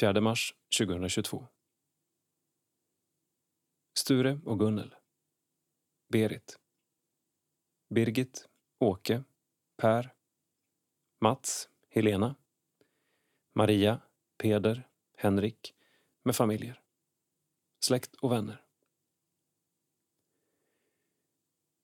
4 0.00 0.20
mars 0.20 0.54
2022 0.78 1.46
Sture 3.98 4.40
och 4.44 4.58
Gunnel. 4.58 4.94
Berit. 6.08 6.58
Birgit, 7.94 8.48
Åke, 8.78 9.24
Per. 9.76 10.14
Mats, 11.20 11.68
Helena. 11.88 12.36
Maria, 13.54 14.00
Peder, 14.38 14.88
Henrik. 15.16 15.74
Med 16.22 16.36
familjer 16.36 16.81
släkt 17.84 18.14
och 18.14 18.32
vänner. 18.32 18.62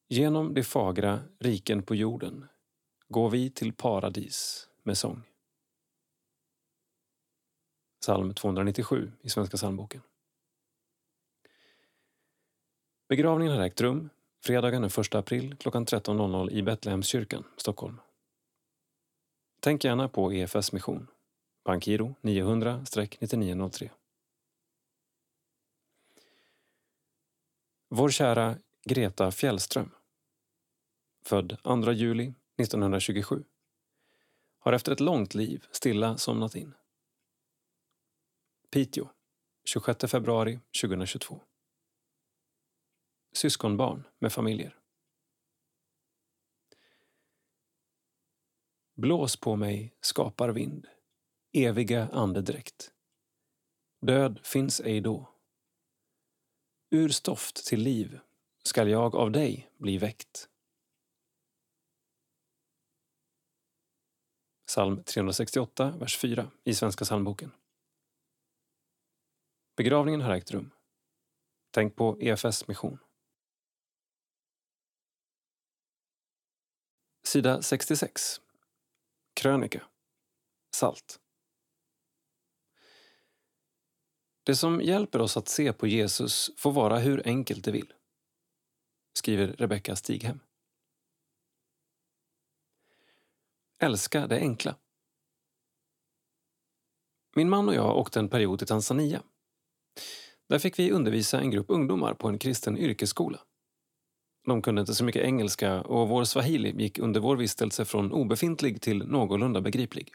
Genom 0.09 0.55
de 0.55 0.65
fagra 0.65 1.21
riken 1.39 1.83
på 1.83 1.95
jorden 1.95 2.49
går 3.09 3.31
vi 3.31 3.51
till 3.51 3.73
paradis 3.73 4.69
med 4.83 4.99
sång. 4.99 5.23
Psalm 8.01 8.35
297 8.35 9.13
i 9.21 9.29
Svenska 9.29 9.57
psalmboken. 9.57 10.03
Begravningen 13.09 13.57
har 13.57 13.65
ägt 13.65 13.81
rum 13.81 14.11
fredagen 14.45 14.83
den 14.83 14.91
1 15.05 15.15
april 15.15 15.57
klockan 15.57 15.87
13.00 15.87 16.51
i 16.51 16.63
Betlehemskyrkan, 16.63 17.45
Stockholm. 17.57 18.01
Tänk 19.61 19.85
gärna 19.85 20.09
på 20.09 20.33
EFS 20.33 20.73
mission. 20.73 21.07
Bankgiro 21.65 22.15
900-9903. 22.23 23.91
Vår 27.91 28.11
kära 28.11 28.59
Greta 28.85 29.31
Fjällström, 29.31 29.95
född 31.25 31.57
2 31.63 31.93
juli 31.93 32.35
1927, 32.63 33.45
har 34.59 34.73
efter 34.73 34.93
ett 34.93 35.01
långt 35.01 35.35
liv 35.35 35.67
stilla 35.71 36.17
somnat 36.17 36.55
in. 36.55 36.75
Piteå, 38.71 39.09
26 39.65 40.11
februari 40.11 40.61
2022. 40.83 41.41
Syskonbarn 43.33 44.05
med 44.19 44.33
familjer. 44.33 44.79
Blås 48.95 49.37
på 49.37 49.57
mig, 49.57 49.97
skapar 50.01 50.49
vind, 50.49 50.87
eviga 51.53 52.09
andedräkt. 52.09 52.93
Död 54.01 54.41
finns 54.43 54.81
ej 54.81 55.01
då. 55.01 55.38
Ur 56.91 57.09
stoft 57.09 57.67
till 57.67 57.81
liv 57.81 58.21
skall 58.65 58.89
jag 58.89 59.15
av 59.15 59.31
dig 59.31 59.71
bli 59.77 59.99
väckt. 59.99 60.49
Psalm 64.67 65.05
368, 65.05 65.91
vers 65.91 66.19
4 66.19 66.51
i 66.65 66.75
Svenska 66.75 67.05
psalmboken. 67.05 67.53
Begravningen 69.77 70.21
har 70.21 70.35
ägt 70.35 70.51
rum. 70.51 70.71
Tänk 71.71 71.97
på 71.97 72.17
EFS 72.21 72.69
mission. 72.69 72.99
Sida 77.27 77.63
66. 77.63 78.41
Krönika. 79.35 79.83
Salt. 80.77 81.21
Det 84.49 84.57
som 84.57 84.81
hjälper 84.81 85.21
oss 85.21 85.37
att 85.37 85.49
se 85.49 85.73
på 85.73 85.87
Jesus 85.87 86.51
får 86.57 86.73
vara 86.73 86.99
hur 86.99 87.23
enkelt 87.25 87.65
det 87.65 87.71
vill, 87.71 87.93
skriver 89.13 89.47
Rebecka 89.47 89.97
Stighem. 89.97 90.41
Älska 93.83 94.27
det 94.27 94.39
enkla. 94.39 94.77
Min 97.37 97.49
man 97.49 97.69
och 97.69 97.75
jag 97.75 97.97
åkte 97.97 98.19
en 98.19 98.29
period 98.29 98.59
till 98.59 98.69
Tanzania. 98.69 99.23
Där 100.49 100.59
fick 100.59 100.79
vi 100.79 100.91
undervisa 100.91 101.41
en 101.41 101.51
grupp 101.51 101.71
ungdomar 101.71 102.15
på 102.15 102.29
en 102.29 102.39
kristen 102.39 102.79
yrkesskola. 102.79 103.41
De 104.47 104.63
kunde 104.63 104.81
inte 104.81 104.95
så 104.95 105.05
mycket 105.05 105.25
engelska 105.25 105.83
och 105.83 106.09
vår 106.09 106.25
swahili 106.25 106.83
gick 106.83 106.99
under 106.99 107.21
vår 107.21 107.37
vistelse 107.37 107.85
från 107.85 108.13
obefintlig 108.13 108.83
till 108.83 108.99
någorlunda 108.99 109.61
begriplig. 109.61 110.13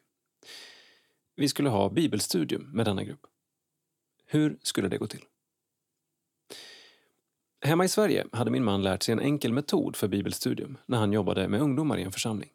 Vi 1.35 1.49
skulle 1.49 1.69
ha 1.69 1.89
bibelstudium 1.89 2.72
med 2.72 2.85
denna 2.85 3.03
grupp. 3.03 3.27
Hur 4.34 4.57
skulle 4.61 4.88
det 4.88 4.97
gå 4.97 5.07
till? 5.07 5.26
Hemma 7.61 7.85
i 7.85 7.88
Sverige 7.88 8.26
hade 8.31 8.51
min 8.51 8.64
man 8.64 8.84
lärt 8.84 9.03
sig 9.03 9.14
en 9.14 9.19
enkel 9.19 9.53
metod 9.53 9.95
för 9.95 10.07
bibelstudium 10.07 10.77
när 10.85 10.97
han 10.97 11.14
jobbade 11.14 11.47
med 11.47 11.61
ungdomar 11.61 11.97
i 11.97 12.03
en 12.03 12.11
församling. 12.11 12.49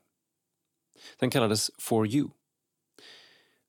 Den 1.19 1.31
kallades 1.31 1.71
For 1.79 2.07
You. 2.07 2.29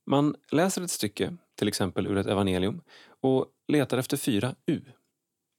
Man 0.06 0.36
läser 0.52 0.82
ett 0.82 0.92
stycke, 0.92 1.38
till 1.56 1.68
exempel 1.68 2.08
ur 2.08 2.18
ett 2.18 2.28
evangelium, 2.28 2.82
och 3.22 3.46
letar 3.68 3.98
efter 3.98 4.18
fyra 4.18 4.56
U. 4.66 4.82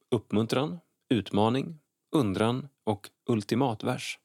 Uppmuntran, 0.09 0.79
utmaning, 1.09 1.79
undran 2.11 2.67
och 2.83 3.09
ultimatvers. 3.25 4.19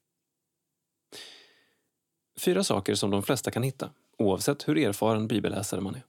Fyra 2.38 2.64
saker 2.64 2.94
som 2.94 3.10
de 3.10 3.22
flesta 3.22 3.50
kan 3.50 3.62
hitta, 3.62 3.90
oavsett 4.18 4.68
hur 4.68 4.78
erfaren 4.78 5.28
bibelläsare 5.28 5.80
man 5.80 5.94
är. 5.94 6.02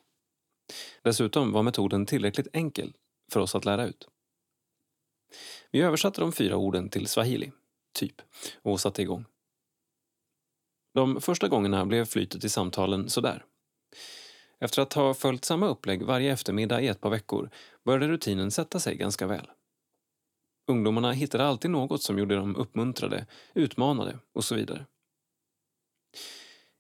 Dessutom 1.02 1.52
var 1.52 1.64
metoden 1.64 2.06
tillräckligt 2.06 2.48
enkel 2.54 2.94
för 3.32 3.40
oss 3.40 3.56
att 3.56 3.66
lära 3.66 3.88
ut. 3.88 4.08
Vi 5.72 5.82
översatte 5.82 6.22
de 6.22 6.32
fyra 6.32 6.58
orden 6.58 6.90
till 6.90 7.08
swahili, 7.08 7.52
typ, 7.94 8.22
och 8.62 8.80
satte 8.80 9.02
igång. 9.02 9.26
De 10.94 11.22
första 11.22 11.48
gångerna 11.48 11.86
blev 11.86 12.06
flytet 12.06 12.44
i 12.44 12.50
samtalen 12.50 13.10
sådär. 13.10 13.46
Efter 14.60 14.82
att 14.82 14.94
ha 14.94 15.14
följt 15.14 15.46
samma 15.46 15.68
upplägg 15.68 16.04
varje 16.04 16.34
eftermiddag 16.34 16.82
i 16.82 16.88
ett 16.88 17.02
par 17.02 17.10
veckor 17.10 17.50
började 17.84 18.08
rutinen 18.08 18.52
sätta 18.52 18.80
sig 18.80 18.96
ganska 18.96 19.28
väl. 19.28 19.50
Ungdomarna 20.68 21.12
hittade 21.12 21.46
alltid 21.46 21.72
något 21.72 22.04
som 22.04 22.20
gjorde 22.20 22.36
dem 22.36 22.56
uppmuntrade, 22.56 23.26
utmanade 23.54 24.20
och 24.34 24.44
så 24.44 24.56
vidare. 24.56 24.86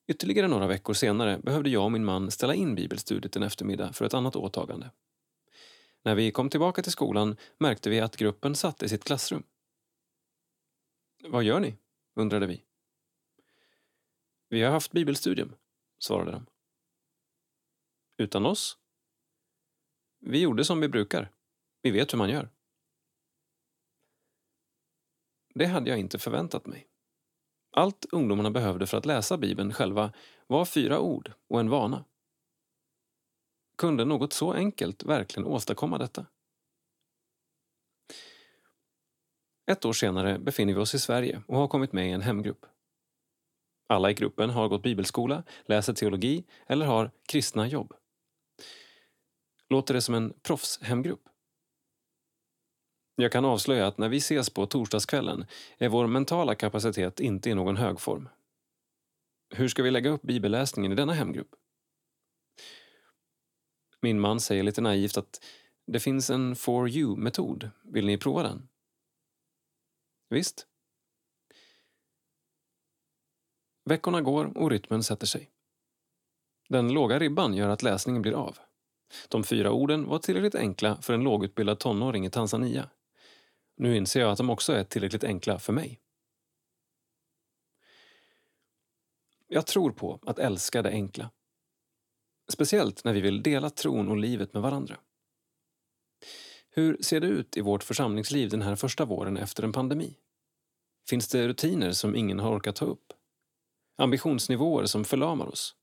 Ytterligare 0.07 0.47
några 0.47 0.67
veckor 0.67 0.93
senare 0.93 1.39
behövde 1.39 1.69
jag 1.69 1.83
och 1.83 1.91
min 1.91 2.05
man 2.05 2.31
ställa 2.31 2.55
in 2.55 2.75
bibelstudiet 2.75 3.35
en 3.35 3.43
eftermiddag 3.43 3.93
för 3.93 4.05
ett 4.05 4.13
annat 4.13 4.35
åtagande. 4.35 4.91
När 6.03 6.15
vi 6.15 6.31
kom 6.31 6.49
tillbaka 6.49 6.81
till 6.81 6.91
skolan 6.91 7.37
märkte 7.57 7.89
vi 7.89 7.99
att 7.99 8.17
gruppen 8.17 8.55
satt 8.55 8.83
i 8.83 8.89
sitt 8.89 9.03
klassrum. 9.03 9.43
Vad 11.23 11.43
gör 11.43 11.59
ni? 11.59 11.77
undrade 12.13 12.47
vi. 12.47 12.63
Vi 14.49 14.61
har 14.63 14.71
haft 14.71 14.91
bibelstudium, 14.91 15.55
svarade 15.99 16.31
de. 16.31 16.45
Utan 18.17 18.45
oss? 18.45 18.77
Vi 20.19 20.41
gjorde 20.41 20.65
som 20.65 20.79
vi 20.79 20.87
brukar. 20.87 21.31
Vi 21.81 21.91
vet 21.91 22.13
hur 22.13 22.17
man 22.17 22.29
gör. 22.29 22.49
Det 25.53 25.65
hade 25.65 25.89
jag 25.89 25.99
inte 25.99 26.19
förväntat 26.19 26.65
mig. 26.65 26.87
Allt 27.77 28.05
ungdomarna 28.11 28.51
behövde 28.51 28.87
för 28.87 28.97
att 28.97 29.05
läsa 29.05 29.37
Bibeln 29.37 29.73
själva 29.73 30.13
var 30.47 30.65
fyra 30.65 30.99
ord 30.99 31.31
och 31.47 31.59
en 31.59 31.69
vana. 31.69 32.05
Kunde 33.77 34.05
något 34.05 34.33
så 34.33 34.53
enkelt 34.53 35.03
verkligen 35.03 35.47
åstadkomma 35.47 35.97
detta? 35.97 36.25
Ett 39.71 39.85
år 39.85 39.93
senare 39.93 40.39
befinner 40.39 40.73
vi 40.73 40.79
oss 40.79 40.95
i 40.95 40.99
Sverige 40.99 41.41
och 41.47 41.57
har 41.57 41.67
kommit 41.67 41.93
med 41.93 42.07
i 42.09 42.11
en 42.11 42.21
hemgrupp. 42.21 42.65
Alla 43.89 44.11
i 44.11 44.13
gruppen 44.13 44.49
har 44.49 44.67
gått 44.67 44.83
bibelskola, 44.83 45.43
läser 45.65 45.93
teologi 45.93 46.45
eller 46.67 46.85
har 46.85 47.11
kristna 47.27 47.67
jobb. 47.67 47.93
Låter 49.69 49.93
det 49.93 50.01
som 50.01 50.15
en 50.15 50.33
proffshemgrupp? 50.41 51.29
Jag 53.19 53.31
kan 53.31 53.45
avslöja 53.45 53.87
att 53.87 53.97
när 53.97 54.09
vi 54.09 54.17
ses 54.17 54.49
på 54.49 54.65
torsdagskvällen 54.65 55.45
är 55.77 55.89
vår 55.89 56.07
mentala 56.07 56.55
kapacitet 56.55 57.19
inte 57.19 57.49
i 57.49 57.55
någon 57.55 57.77
hög 57.77 57.99
form. 57.99 58.29
Hur 59.55 59.67
ska 59.67 59.83
vi 59.83 59.91
lägga 59.91 60.09
upp 60.09 60.21
bibelläsningen 60.21 60.91
i 60.91 60.95
denna 60.95 61.13
hemgrupp? 61.13 61.55
Min 64.01 64.19
man 64.19 64.39
säger 64.39 64.63
lite 64.63 64.81
naivt 64.81 65.17
att 65.17 65.43
det 65.87 65.99
finns 65.99 66.29
en 66.29 66.55
for 66.55 66.89
you-metod. 66.89 67.69
Vill 67.83 68.05
ni 68.05 68.17
prova 68.17 68.43
den? 68.43 68.67
Visst. 70.29 70.67
Veckorna 73.85 74.21
går 74.21 74.57
och 74.57 74.69
rytmen 74.69 75.03
sätter 75.03 75.27
sig. 75.27 75.49
Den 76.69 76.93
låga 76.93 77.19
ribban 77.19 77.53
gör 77.53 77.69
att 77.69 77.83
läsningen 77.83 78.21
blir 78.21 78.33
av. 78.33 78.57
De 79.29 79.43
fyra 79.43 79.71
orden 79.71 80.07
var 80.07 80.19
tillräckligt 80.19 80.55
enkla 80.55 81.01
för 81.01 81.13
en 81.13 81.23
lågutbildad 81.23 81.79
tonåring 81.79 82.25
i 82.25 82.29
Tanzania. 82.29 82.89
Nu 83.77 83.97
inser 83.97 84.19
jag 84.19 84.31
att 84.31 84.37
de 84.37 84.49
också 84.49 84.73
är 84.73 84.83
tillräckligt 84.83 85.23
enkla 85.23 85.59
för 85.59 85.73
mig. 85.73 85.99
Jag 89.47 89.67
tror 89.67 89.91
på 89.91 90.19
att 90.25 90.39
älska 90.39 90.81
det 90.81 90.89
enkla. 90.89 91.31
Speciellt 92.49 93.03
när 93.03 93.13
vi 93.13 93.21
vill 93.21 93.43
dela 93.43 93.69
tron 93.69 94.09
och 94.09 94.17
livet 94.17 94.53
med 94.53 94.61
varandra. 94.61 94.97
Hur 96.69 96.97
ser 97.01 97.19
det 97.19 97.27
ut 97.27 97.57
i 97.57 97.61
vårt 97.61 97.83
församlingsliv 97.83 98.49
den 98.49 98.61
här 98.61 98.75
första 98.75 99.05
våren 99.05 99.37
efter 99.37 99.63
en 99.63 99.73
pandemi? 99.73 100.17
Finns 101.09 101.27
det 101.27 101.47
rutiner 101.47 101.91
som 101.91 102.15
ingen 102.15 102.39
har 102.39 102.57
orkat 102.57 102.75
ta 102.75 102.85
upp? 102.85 103.13
Ambitionsnivåer 103.97 104.85
som 104.85 105.05
förlamar 105.05 105.45
oss? 105.45 105.75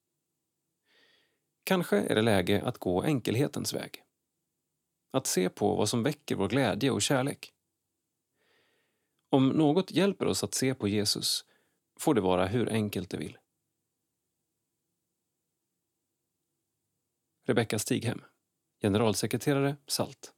Kanske 1.64 1.96
är 1.96 2.14
det 2.14 2.22
läge 2.22 2.62
att 2.62 2.78
gå 2.78 3.02
enkelhetens 3.02 3.74
väg. 3.74 4.02
Att 5.10 5.26
se 5.26 5.48
på 5.48 5.74
vad 5.74 5.88
som 5.88 6.02
väcker 6.02 6.36
vår 6.36 6.48
glädje 6.48 6.90
och 6.90 7.02
kärlek. 7.02 7.54
Om 9.34 9.48
något 9.48 9.90
hjälper 9.90 10.26
oss 10.26 10.44
att 10.44 10.54
se 10.54 10.74
på 10.74 10.88
Jesus 10.88 11.44
får 12.00 12.14
det 12.14 12.20
vara 12.20 12.46
hur 12.46 12.68
enkelt 12.68 13.10
det 13.10 13.16
vill. 13.16 13.38
Rebecka 17.46 17.78
Stighem, 17.78 18.24
generalsekreterare 18.82 19.76
SALT. 19.86 20.32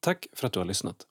Tack 0.00 0.26
för 0.32 0.46
att 0.46 0.52
du 0.52 0.60
har 0.60 0.66
lyssnat. 0.66 1.06